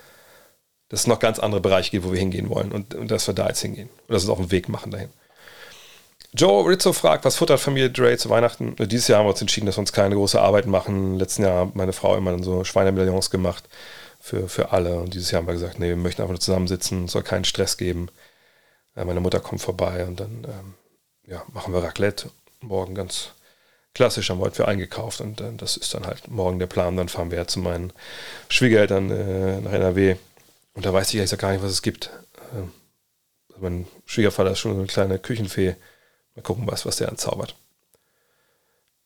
dass 0.88 1.00
es 1.00 1.06
noch 1.06 1.18
ganz 1.18 1.38
andere 1.38 1.60
Bereiche 1.60 1.90
gibt, 1.90 2.04
wo 2.04 2.12
wir 2.12 2.18
hingehen 2.18 2.48
wollen 2.48 2.72
und, 2.72 2.94
und 2.94 3.10
dass 3.10 3.26
wir 3.26 3.34
da 3.34 3.48
jetzt 3.48 3.60
hingehen. 3.60 3.88
Und 4.06 4.14
dass 4.14 4.26
wir 4.26 4.32
auch 4.32 4.38
einen 4.38 4.50
Weg 4.50 4.68
machen 4.68 4.90
dahin. 4.90 5.10
Joe 6.32 6.68
Rizzo 6.68 6.92
fragt, 6.92 7.24
was 7.24 7.36
futtert 7.36 7.60
Familie 7.60 7.90
Dre 7.90 8.16
zu 8.16 8.28
Weihnachten? 8.30 8.76
Dieses 8.78 9.08
Jahr 9.08 9.20
haben 9.20 9.26
wir 9.26 9.30
uns 9.30 9.40
entschieden, 9.40 9.66
dass 9.66 9.76
wir 9.76 9.80
uns 9.80 9.92
keine 9.92 10.14
große 10.14 10.40
Arbeit 10.40 10.66
machen. 10.66 11.18
Letzten 11.18 11.42
Jahr 11.42 11.66
hat 11.66 11.76
meine 11.76 11.92
Frau 11.92 12.16
immer 12.16 12.42
so 12.42 12.64
Schweinemedaillons 12.64 13.30
gemacht 13.30 13.64
für, 14.26 14.48
für 14.48 14.72
alle. 14.72 14.96
Und 14.96 15.14
dieses 15.14 15.30
Jahr 15.30 15.40
haben 15.40 15.46
wir 15.46 15.54
gesagt, 15.54 15.78
nee, 15.78 15.88
wir 15.88 15.96
möchten 15.96 16.20
einfach 16.20 16.32
nur 16.32 16.40
zusammensitzen, 16.40 17.06
soll 17.06 17.22
keinen 17.22 17.44
Stress 17.44 17.76
geben. 17.76 18.08
Äh, 18.96 19.04
meine 19.04 19.20
Mutter 19.20 19.38
kommt 19.38 19.60
vorbei 19.60 20.04
und 20.04 20.18
dann 20.18 20.44
ähm, 20.44 20.74
ja, 21.26 21.44
machen 21.52 21.72
wir 21.72 21.82
Raclette. 21.82 22.30
Morgen 22.60 22.96
ganz 22.96 23.30
klassisch, 23.94 24.28
haben 24.28 24.38
wir 24.38 24.46
heute 24.46 24.56
für 24.56 24.68
eingekauft 24.68 25.20
und 25.20 25.40
äh, 25.40 25.52
das 25.56 25.76
ist 25.76 25.94
dann 25.94 26.06
halt 26.06 26.28
morgen 26.28 26.58
der 26.58 26.66
Plan. 26.66 26.96
Dann 26.96 27.08
fahren 27.08 27.30
wir 27.30 27.46
zu 27.46 27.60
meinen 27.60 27.92
Schwiegereltern 28.48 29.10
äh, 29.10 29.60
nach 29.60 29.72
NRW 29.72 30.16
und 30.74 30.84
da 30.84 30.92
weiß 30.92 31.14
ich 31.14 31.30
ja 31.30 31.36
gar 31.36 31.52
nicht, 31.52 31.62
was 31.62 31.70
es 31.70 31.82
gibt. 31.82 32.10
Ähm, 32.52 32.72
mein 33.60 33.86
Schwiegervater 34.06 34.50
ist 34.50 34.58
schon 34.58 34.72
so 34.72 34.78
eine 34.78 34.88
kleine 34.88 35.20
Küchenfee. 35.20 35.76
Mal 36.34 36.42
gucken, 36.42 36.66
was, 36.66 36.84
was 36.84 36.96
der 36.96 37.08
anzaubert. 37.10 37.54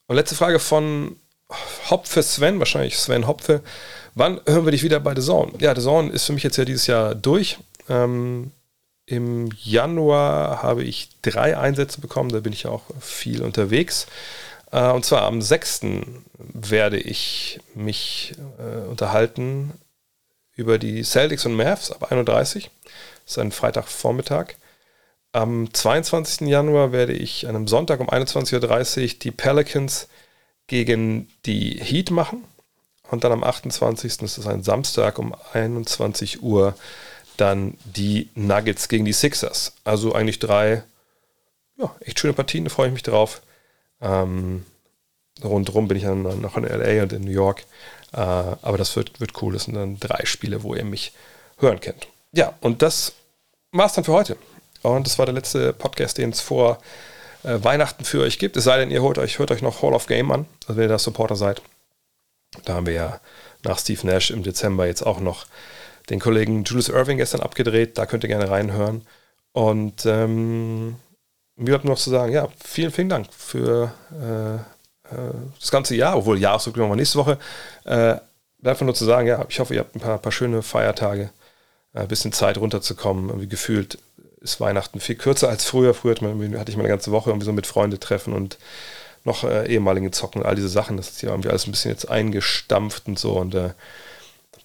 Und 0.07 0.17
letzte 0.17 0.35
Frage 0.35 0.59
von 0.59 1.17
Hopfe 1.91 2.23
Sven, 2.23 2.59
wahrscheinlich 2.59 2.99
Sven 2.99 3.27
Hopfe. 3.27 3.63
Wann 4.15 4.41
hören 4.47 4.65
wir 4.65 4.73
dich 4.73 4.83
wieder 4.83 5.01
bei 5.01 5.15
The 5.15 5.23
Zone? 5.23 5.53
Ja, 5.59 5.75
The 5.75 5.83
Zone 5.83 6.11
ist 6.11 6.25
für 6.25 6.33
mich 6.33 6.43
jetzt 6.43 6.57
ja 6.57 6.65
dieses 6.65 6.87
Jahr 6.87 7.15
durch. 7.15 7.59
Ähm, 7.89 8.53
Im 9.07 9.51
Januar 9.63 10.63
habe 10.63 10.85
ich 10.85 11.11
drei 11.23 11.57
Einsätze 11.59 12.01
bekommen, 12.01 12.31
da 12.31 12.41
bin 12.41 12.53
ich 12.53 12.67
auch 12.67 12.83
viel 13.01 13.43
unterwegs. 13.43 14.07
Äh, 14.73 14.91
und 14.91 15.05
zwar 15.05 15.23
am 15.23 15.43
6. 15.43 15.83
werde 16.39 16.99
ich 16.99 17.61
mich 17.75 18.35
äh, 18.59 18.89
unterhalten 18.89 19.73
über 20.55 20.79
die 20.79 21.03
Celtics 21.03 21.47
und 21.47 21.55
Mavs 21.55 21.91
ab 21.91 22.13
31. 22.13 22.71
Das 23.25 23.33
ist 23.33 23.39
ein 23.39 23.53
Freitagvormittag. 23.53 24.55
Am 25.33 25.73
22. 25.73 26.49
Januar 26.49 26.93
werde 26.93 27.13
ich 27.13 27.49
an 27.49 27.55
einem 27.55 27.69
Sonntag 27.69 28.01
um 28.01 28.11
21.30 28.11 29.03
Uhr 29.03 29.19
die 29.21 29.31
Pelicans 29.31 30.09
gegen 30.71 31.29
die 31.45 31.79
Heat 31.83 32.11
machen. 32.11 32.45
Und 33.11 33.25
dann 33.25 33.33
am 33.33 33.43
28. 33.43 34.19
das 34.19 34.39
ist 34.39 34.47
ein 34.47 34.63
Samstag 34.63 35.19
um 35.19 35.35
21 35.53 36.43
Uhr 36.43 36.75
dann 37.37 37.77
die 37.85 38.29
Nuggets 38.37 38.89
gegen 38.89 39.05
die 39.05 39.13
Sixers. 39.13 39.73
Also 39.83 40.15
eigentlich 40.15 40.39
drei 40.39 40.85
ja, 41.77 41.95
echt 42.01 42.21
schöne 42.21 42.35
Partien, 42.35 42.65
da 42.65 42.71
freue 42.71 42.87
ich 42.87 42.93
mich 42.93 43.03
drauf. 43.03 43.43
Ähm, 44.01 44.65
rundherum 45.43 45.89
bin 45.89 45.97
ich 45.97 46.05
dann 46.05 46.23
noch 46.23 46.57
in 46.57 46.65
LA 46.65 47.03
und 47.03 47.13
in 47.13 47.25
New 47.25 47.33
York. 47.33 47.65
Äh, 48.13 48.19
aber 48.19 48.79
das 48.79 48.95
wird, 48.95 49.21
wird 49.21 49.43
cool. 49.43 49.55
Das 49.55 49.65
sind 49.65 49.75
dann 49.75 49.99
drei 49.99 50.25
Spiele, 50.25 50.63
wo 50.63 50.75
ihr 50.75 50.85
mich 50.85 51.13
hören 51.59 51.81
könnt. 51.81 52.07
Ja, 52.33 52.55
und 52.61 52.83
das 52.83 53.15
war's 53.73 53.95
dann 53.95 54.05
für 54.05 54.13
heute. 54.13 54.37
Und 54.83 55.07
das 55.07 55.19
war 55.19 55.27
der 55.27 55.35
letzte 55.35 55.73
Podcast, 55.73 56.19
den 56.19 56.31
es 56.31 56.41
vor 56.41 56.79
Weihnachten 57.43 58.05
für 58.05 58.21
euch 58.21 58.39
gibt. 58.39 58.57
Es 58.57 58.65
sei 58.65 58.79
denn, 58.79 58.91
ihr 58.91 59.03
holt 59.03 59.19
euch, 59.19 59.39
hört 59.39 59.51
euch 59.51 59.63
noch 59.63 59.83
Hall 59.83 59.95
of 59.95 60.07
Game 60.07 60.31
an, 60.31 60.47
also 60.67 60.77
wenn 60.77 60.85
ihr 60.85 60.89
da 60.89 60.99
Supporter 60.99 61.37
seid. 61.37 61.63
Da 62.65 62.75
haben 62.75 62.87
wir 62.87 62.95
ja 62.95 63.21
nach 63.63 63.79
Steve 63.79 64.07
Nash 64.07 64.31
im 64.31 64.43
Dezember 64.43 64.87
jetzt 64.87 65.03
auch 65.03 65.21
noch 65.21 65.47
den 66.11 66.21
Kollegen 66.21 66.65
Julius 66.65 66.89
Irving 66.89 67.19
gestern 67.19 67.41
abgedreht. 67.41 67.97
Da 67.99 68.07
könnt 68.07 68.25
ihr 68.25 68.29
gerne 68.29 68.51
reinhören. 68.51 69.07
Und 69.53 70.07
ähm, 70.07 70.97
mir 71.57 71.73
bleibt 71.73 71.85
nur 71.85 71.95
noch 71.95 72.01
zu 72.01 72.11
sagen, 72.11 72.33
ja, 72.33 72.49
vielen, 72.63 72.91
vielen 72.91 73.09
Dank 73.09 73.29
für 73.33 73.93
äh, 74.13 74.55
äh, 75.15 75.33
das 75.59 75.71
ganze 75.71 75.95
Jahr, 75.95 76.17
obwohl 76.17 76.39
Jahresrückblick 76.39 76.87
noch 76.87 76.95
nächste 76.97 77.19
Woche. 77.19 77.39
Äh, 77.85 78.17
einfach 78.63 78.87
nur 78.87 78.95
zu 78.95 79.05
sagen, 79.05 79.27
ja, 79.27 79.45
ich 79.49 79.61
hoffe, 79.61 79.75
ihr 79.75 79.81
habt 79.81 79.95
ein 79.95 80.01
paar, 80.01 80.19
paar 80.19 80.33
schöne 80.33 80.63
Feiertage, 80.63 81.31
ein 81.93 82.09
bisschen 82.09 82.33
Zeit 82.33 82.59
runterzukommen, 82.59 83.29
irgendwie 83.29 83.49
gefühlt 83.49 83.99
ist 84.41 84.61
Weihnachten 84.61 85.01
viel 85.01 85.17
kürzer 85.17 85.49
als 85.49 85.65
früher. 85.65 85.95
Früher 85.95 86.15
hatte, 86.15 86.71
ich 86.71 86.77
mal 86.77 86.83
eine 86.83 86.89
ganze 86.89 87.13
Woche 87.13 87.31
irgendwie 87.31 87.47
so 87.47 87.53
mit 87.53 87.67
Freunde 87.67 87.99
treffen 87.99 88.33
und 88.33 88.59
noch 89.25 89.45
äh, 89.45 89.67
ehemaligen 89.67 90.13
Zocken 90.13 90.43
und 90.43 90.49
all 90.49 90.57
diese 90.57 90.69
Sachen. 90.69 90.97
Das 90.97 91.11
ist 91.11 91.23
ja 91.23 91.31
irgendwie 91.31 91.51
alles 91.51 91.67
ein 91.67 91.73
bisschen 91.73 91.91
jetzt 91.91 92.09
eingestampft 92.09 93.07
und 93.07 93.19
so. 93.19 93.33
Und 93.33 93.55
äh, 93.55 93.71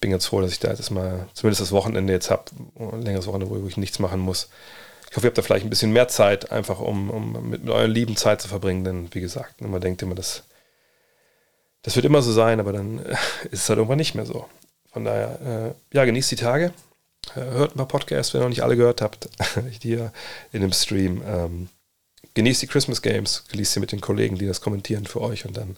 bin 0.00 0.10
ganz 0.10 0.26
froh, 0.26 0.40
dass 0.40 0.52
ich 0.52 0.60
da 0.60 0.68
jetzt 0.68 0.90
mal 0.90 1.26
zumindest 1.34 1.60
das 1.60 1.72
Wochenende 1.72 2.12
jetzt 2.12 2.30
habe, 2.30 2.44
ein 2.78 3.02
längeres 3.02 3.26
Wochenende, 3.26 3.50
wo 3.50 3.66
ich 3.66 3.76
nichts 3.76 3.98
machen 3.98 4.20
muss. 4.20 4.48
Ich 5.10 5.16
hoffe, 5.16 5.26
ihr 5.26 5.30
habt 5.30 5.38
da 5.38 5.42
vielleicht 5.42 5.66
ein 5.66 5.70
bisschen 5.70 5.92
mehr 5.92 6.08
Zeit, 6.08 6.52
einfach 6.52 6.80
um, 6.80 7.10
um 7.10 7.50
mit, 7.50 7.64
mit 7.64 7.70
euren 7.70 7.90
Lieben 7.90 8.16
Zeit 8.16 8.40
zu 8.40 8.48
verbringen. 8.48 8.84
Denn 8.84 9.08
wie 9.12 9.20
gesagt, 9.20 9.60
man 9.60 9.80
denkt 9.80 10.02
immer, 10.02 10.14
das, 10.14 10.44
das 11.82 11.96
wird 11.96 12.06
immer 12.06 12.22
so 12.22 12.32
sein, 12.32 12.60
aber 12.60 12.72
dann 12.72 12.98
äh, 13.04 13.16
ist 13.50 13.62
es 13.62 13.68
halt 13.68 13.78
irgendwann 13.78 13.98
nicht 13.98 14.14
mehr 14.14 14.26
so. 14.26 14.46
Von 14.92 15.04
daher, 15.04 15.74
äh, 15.92 15.96
ja, 15.96 16.04
genießt 16.04 16.30
die 16.30 16.36
Tage. 16.36 16.72
Hört 17.34 17.74
ein 17.74 17.78
paar 17.78 17.88
Podcasts, 17.88 18.32
wenn 18.32 18.40
ihr 18.40 18.44
noch 18.44 18.50
nicht 18.50 18.62
alle 18.62 18.76
gehört 18.76 19.02
habt, 19.02 19.28
hier 19.82 20.12
in 20.52 20.60
dem 20.60 20.72
Stream. 20.72 21.22
Ähm, 21.26 21.68
genießt 22.34 22.62
die 22.62 22.66
Christmas 22.66 23.02
Games, 23.02 23.44
genießt 23.50 23.72
sie 23.72 23.80
mit 23.80 23.92
den 23.92 24.00
Kollegen, 24.00 24.36
die 24.36 24.46
das 24.46 24.60
kommentieren 24.60 25.06
für 25.06 25.20
euch 25.20 25.46
und 25.46 25.56
dann 25.56 25.76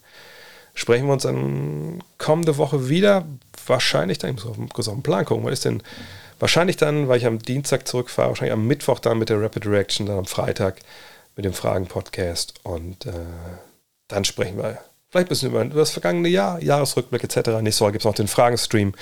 sprechen 0.75 1.07
wir 1.07 1.13
uns 1.13 1.25
dann 1.25 2.03
kommende 2.19 2.57
Woche 2.57 2.89
wieder. 2.89 3.27
Wahrscheinlich 3.67 4.19
dann, 4.19 4.31
ich 4.31 4.37
muss 4.37 4.47
auf, 4.47 4.57
muss 4.57 4.89
auf 4.89 4.95
den 4.95 5.03
Plan 5.03 5.25
gucken, 5.25 5.45
was 5.45 5.55
ist 5.55 5.65
denn? 5.65 5.83
Wahrscheinlich 6.39 6.77
dann, 6.77 7.09
weil 7.09 7.19
ich 7.19 7.27
am 7.27 7.41
Dienstag 7.41 7.89
zurückfahre, 7.89 8.29
wahrscheinlich 8.29 8.53
am 8.53 8.67
Mittwoch 8.67 9.01
dann 9.01 9.19
mit 9.19 9.29
der 9.29 9.41
Rapid 9.43 9.67
Reaction, 9.67 10.07
dann 10.07 10.19
am 10.19 10.27
Freitag 10.27 10.77
mit 11.35 11.45
dem 11.45 11.53
Fragen-Podcast 11.53 12.55
und 12.63 13.07
äh, 13.07 13.13
dann 14.07 14.25
sprechen 14.25 14.57
wir 14.57 14.79
vielleicht 15.11 15.27
ein 15.27 15.29
bisschen 15.29 15.51
über 15.51 15.65
das 15.65 15.91
vergangene 15.91 16.29
Jahr, 16.29 16.63
Jahresrückblick 16.63 17.25
etc. 17.25 17.61
Nächste 17.63 17.85
Woche 17.85 17.93
gibt 17.93 18.03
es 18.03 18.07
noch 18.07 18.15
den 18.15 18.29
Fragenstream 18.29 18.95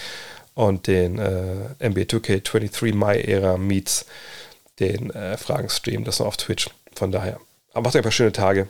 und 0.57 0.89
den 0.89 1.21
äh, 1.21 1.69
MB2K23 1.81 2.93
My-Ära 2.95 3.57
Meets 3.57 4.07
den 4.81 5.11
äh, 5.11 5.37
Fragenstream, 5.37 6.03
das 6.03 6.19
noch 6.19 6.27
auf 6.27 6.37
Twitch. 6.37 6.69
Von 6.95 7.13
daher, 7.13 7.39
aber 7.73 7.85
macht 7.85 7.95
ein 7.97 8.03
paar 8.03 8.11
schöne 8.11 8.33
Tage 8.33 8.67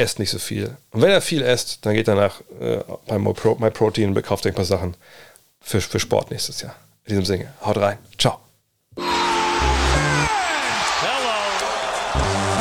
esst 0.00 0.18
nicht 0.18 0.30
so 0.30 0.38
viel. 0.38 0.76
Und 0.90 1.02
wenn 1.02 1.10
er 1.10 1.20
viel 1.20 1.42
esst, 1.42 1.84
dann 1.84 1.94
geht 1.94 2.08
danach 2.08 2.40
äh, 2.60 2.78
bei 3.06 3.18
MyProtein 3.18 4.16
und 4.16 4.22
kauft 4.22 4.46
ein 4.46 4.54
paar 4.54 4.64
Sachen 4.64 4.96
für, 5.60 5.80
für 5.80 6.00
Sport 6.00 6.30
nächstes 6.30 6.62
Jahr. 6.62 6.74
In 7.04 7.10
diesem 7.10 7.24
Sinne, 7.26 7.52
haut 7.64 7.76
rein. 7.76 7.98
Ciao. 8.18 8.40
Hello. 8.96 9.06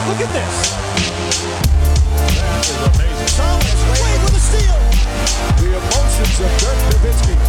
Look 0.07 0.19
at 0.21 0.33
this. 0.33 0.73
That 2.35 2.65
is 2.65 2.75
amazing. 2.75 3.31
Thomas 3.37 3.81
Wade 3.87 4.21
with 4.23 4.35
a 4.35 4.39
steal. 4.39 4.79
The 5.57 5.69
emotions 5.77 6.39
of 6.41 6.51
Dirk 6.59 6.79
Nowitzki. 6.91 7.48